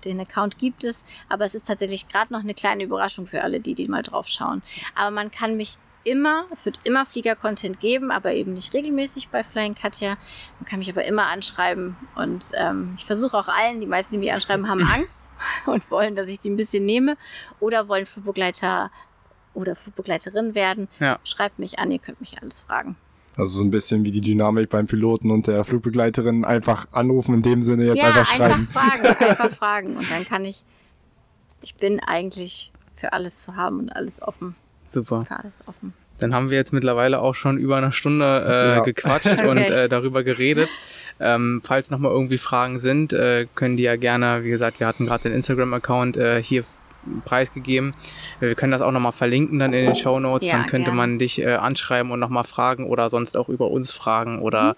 Den 0.03 0.19
Account 0.19 0.59
gibt 0.59 0.83
es, 0.83 1.03
aber 1.29 1.45
es 1.45 1.55
ist 1.55 1.67
tatsächlich 1.67 2.07
gerade 2.07 2.31
noch 2.31 2.41
eine 2.41 2.53
kleine 2.53 2.83
Überraschung 2.83 3.25
für 3.25 3.41
alle, 3.41 3.59
die, 3.59 3.73
die 3.73 3.87
mal 3.87 4.03
drauf 4.03 4.27
schauen. 4.27 4.61
Aber 4.93 5.09
man 5.09 5.31
kann 5.31 5.57
mich 5.57 5.77
immer, 6.03 6.45
es 6.51 6.65
wird 6.65 6.79
immer 6.83 7.05
Flieger-Content 7.05 7.79
geben, 7.79 8.11
aber 8.11 8.33
eben 8.33 8.53
nicht 8.53 8.73
regelmäßig 8.73 9.29
bei 9.29 9.43
Flying 9.43 9.73
Katja. 9.73 10.17
Man 10.59 10.69
kann 10.69 10.79
mich 10.79 10.89
aber 10.89 11.03
immer 11.05 11.25
anschreiben 11.25 11.97
und 12.15 12.51
ähm, 12.53 12.93
ich 12.95 13.05
versuche 13.05 13.35
auch 13.35 13.47
allen, 13.47 13.81
die 13.81 13.87
meisten, 13.87 14.13
die 14.13 14.19
mich 14.19 14.31
anschreiben, 14.31 14.69
haben 14.69 14.83
Angst 14.93 15.29
und 15.65 15.89
wollen, 15.89 16.15
dass 16.15 16.27
ich 16.27 16.37
die 16.37 16.51
ein 16.51 16.55
bisschen 16.55 16.85
nehme 16.85 17.17
oder 17.59 17.87
wollen 17.87 18.05
Flugbegleiter 18.05 18.91
oder 19.55 19.75
Flugbegleiterin 19.75 20.53
werden. 20.53 20.87
Ja. 20.99 21.19
Schreibt 21.23 21.57
mich 21.57 21.79
an, 21.79 21.89
ihr 21.89 21.99
könnt 21.99 22.21
mich 22.21 22.39
alles 22.39 22.59
fragen. 22.59 22.95
Also 23.37 23.59
so 23.59 23.63
ein 23.65 23.71
bisschen 23.71 24.03
wie 24.05 24.11
die 24.11 24.21
Dynamik 24.21 24.69
beim 24.69 24.87
Piloten 24.87 25.29
und 25.31 25.47
der 25.47 25.63
Flugbegleiterin 25.65 26.45
einfach 26.45 26.87
anrufen 26.91 27.35
in 27.35 27.41
dem 27.41 27.61
Sinne 27.61 27.85
jetzt 27.85 28.03
einfach 28.03 28.25
schreiben. 28.25 28.67
fragen, 28.71 29.05
einfach 29.29 29.51
fragen. 29.51 29.97
Und 29.97 30.09
dann 30.09 30.25
kann 30.25 30.45
ich, 30.45 30.63
ich 31.61 31.75
bin 31.75 31.99
eigentlich 31.99 32.71
für 32.95 33.11
alles 33.13 33.43
zu 33.43 33.55
haben 33.55 33.79
und 33.79 33.89
alles 33.89 34.21
offen. 34.21 34.55
Super. 34.85 35.21
Für 35.23 35.39
alles 35.39 35.63
offen. 35.67 35.93
Dann 36.17 36.33
haben 36.33 36.49
wir 36.49 36.55
jetzt 36.57 36.71
mittlerweile 36.71 37.19
auch 37.19 37.35
schon 37.35 37.57
über 37.57 37.75
eine 37.75 37.91
Stunde 37.91 38.23
äh, 38.47 38.75
Ja. 38.77 38.79
gequatscht 38.83 39.27
Okay. 39.27 39.47
und 39.47 39.57
äh, 39.57 39.89
darüber 39.89 40.23
geredet. 40.23 40.69
Ähm, 41.19 41.61
falls 41.63 41.89
nochmal 41.89 42.11
irgendwie 42.11 42.37
Fragen 42.37 42.79
sind, 42.79 43.11
äh, 43.11 43.47
können 43.53 43.75
die 43.75 43.83
ja 43.83 43.97
gerne, 43.97 44.43
wie 44.45 44.49
gesagt, 44.49 44.79
wir 44.79 44.87
hatten 44.87 45.07
gerade 45.07 45.23
den 45.23 45.33
Instagram-Account 45.33 46.15
äh, 46.15 46.41
hier 46.41 46.63
preisgegeben. 47.23 47.93
Wir 48.39 48.55
können 48.55 48.71
das 48.71 48.81
auch 48.81 48.91
nochmal 48.91 49.11
verlinken 49.11 49.59
dann 49.59 49.73
in 49.73 49.85
den 49.85 49.95
Show 49.95 50.19
Notes. 50.19 50.49
Ja, 50.49 50.57
dann 50.57 50.65
könnte 50.67 50.85
gerne. 50.91 50.97
man 50.97 51.19
dich 51.19 51.39
äh, 51.41 51.53
anschreiben 51.55 52.11
und 52.11 52.19
nochmal 52.19 52.43
fragen 52.43 52.85
oder 52.87 53.09
sonst 53.09 53.37
auch 53.37 53.49
über 53.49 53.69
uns 53.71 53.91
fragen 53.91 54.39
oder 54.39 54.73
Mhm. 54.73 54.75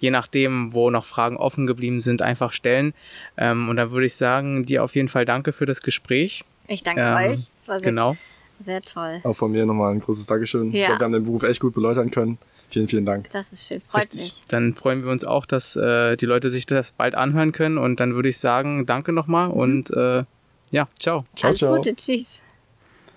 je 0.00 0.10
nachdem, 0.10 0.72
wo 0.72 0.90
noch 0.90 1.04
Fragen 1.04 1.36
offen 1.36 1.66
geblieben 1.66 2.00
sind, 2.00 2.22
einfach 2.22 2.52
stellen. 2.52 2.94
Ähm, 3.36 3.68
und 3.68 3.76
dann 3.76 3.90
würde 3.90 4.06
ich 4.06 4.14
sagen, 4.16 4.64
dir 4.66 4.82
auf 4.84 4.94
jeden 4.94 5.08
Fall 5.08 5.24
danke 5.24 5.52
für 5.52 5.66
das 5.66 5.82
Gespräch. 5.82 6.44
Ich 6.68 6.82
danke 6.82 7.00
Ähm, 7.02 7.16
euch. 7.32 7.40
Es 7.58 7.68
war 7.68 7.78
sehr, 7.78 7.88
Genau. 7.90 8.16
sehr 8.64 8.80
toll. 8.82 9.20
Auch 9.24 9.34
von 9.34 9.50
mir 9.52 9.66
nochmal 9.66 9.92
ein 9.92 10.00
großes 10.00 10.26
Dankeschön. 10.26 10.68
Ich 10.70 10.76
Ja. 10.80 10.86
glaube, 10.86 11.00
wir 11.00 11.04
haben 11.04 11.12
den 11.12 11.24
Beruf 11.24 11.42
echt 11.42 11.60
gut 11.60 11.74
beleuchten 11.74 12.10
können. 12.10 12.38
Vielen, 12.68 12.88
vielen 12.88 13.06
Dank. 13.06 13.30
Das 13.30 13.52
ist 13.52 13.68
schön. 13.68 13.80
Freut 13.80 14.02
Richtig. 14.06 14.20
mich. 14.20 14.42
Dann 14.48 14.74
freuen 14.74 15.04
wir 15.04 15.12
uns 15.12 15.24
auch, 15.24 15.46
dass 15.46 15.76
äh, 15.76 16.16
die 16.16 16.26
Leute 16.26 16.50
sich 16.50 16.66
das 16.66 16.90
bald 16.90 17.14
anhören 17.14 17.52
können. 17.52 17.78
Und 17.78 18.00
dann 18.00 18.14
würde 18.16 18.28
ich 18.28 18.38
sagen, 18.38 18.86
danke 18.86 19.12
nochmal 19.12 19.50
und 19.50 19.90
äh, 19.92 20.24
ja, 20.70 20.88
ciao. 20.98 21.24
Ciao, 21.34 21.48
Alles 21.48 21.58
ciao. 21.58 21.76
Gute. 21.76 21.94
Tschüss. 21.94 22.40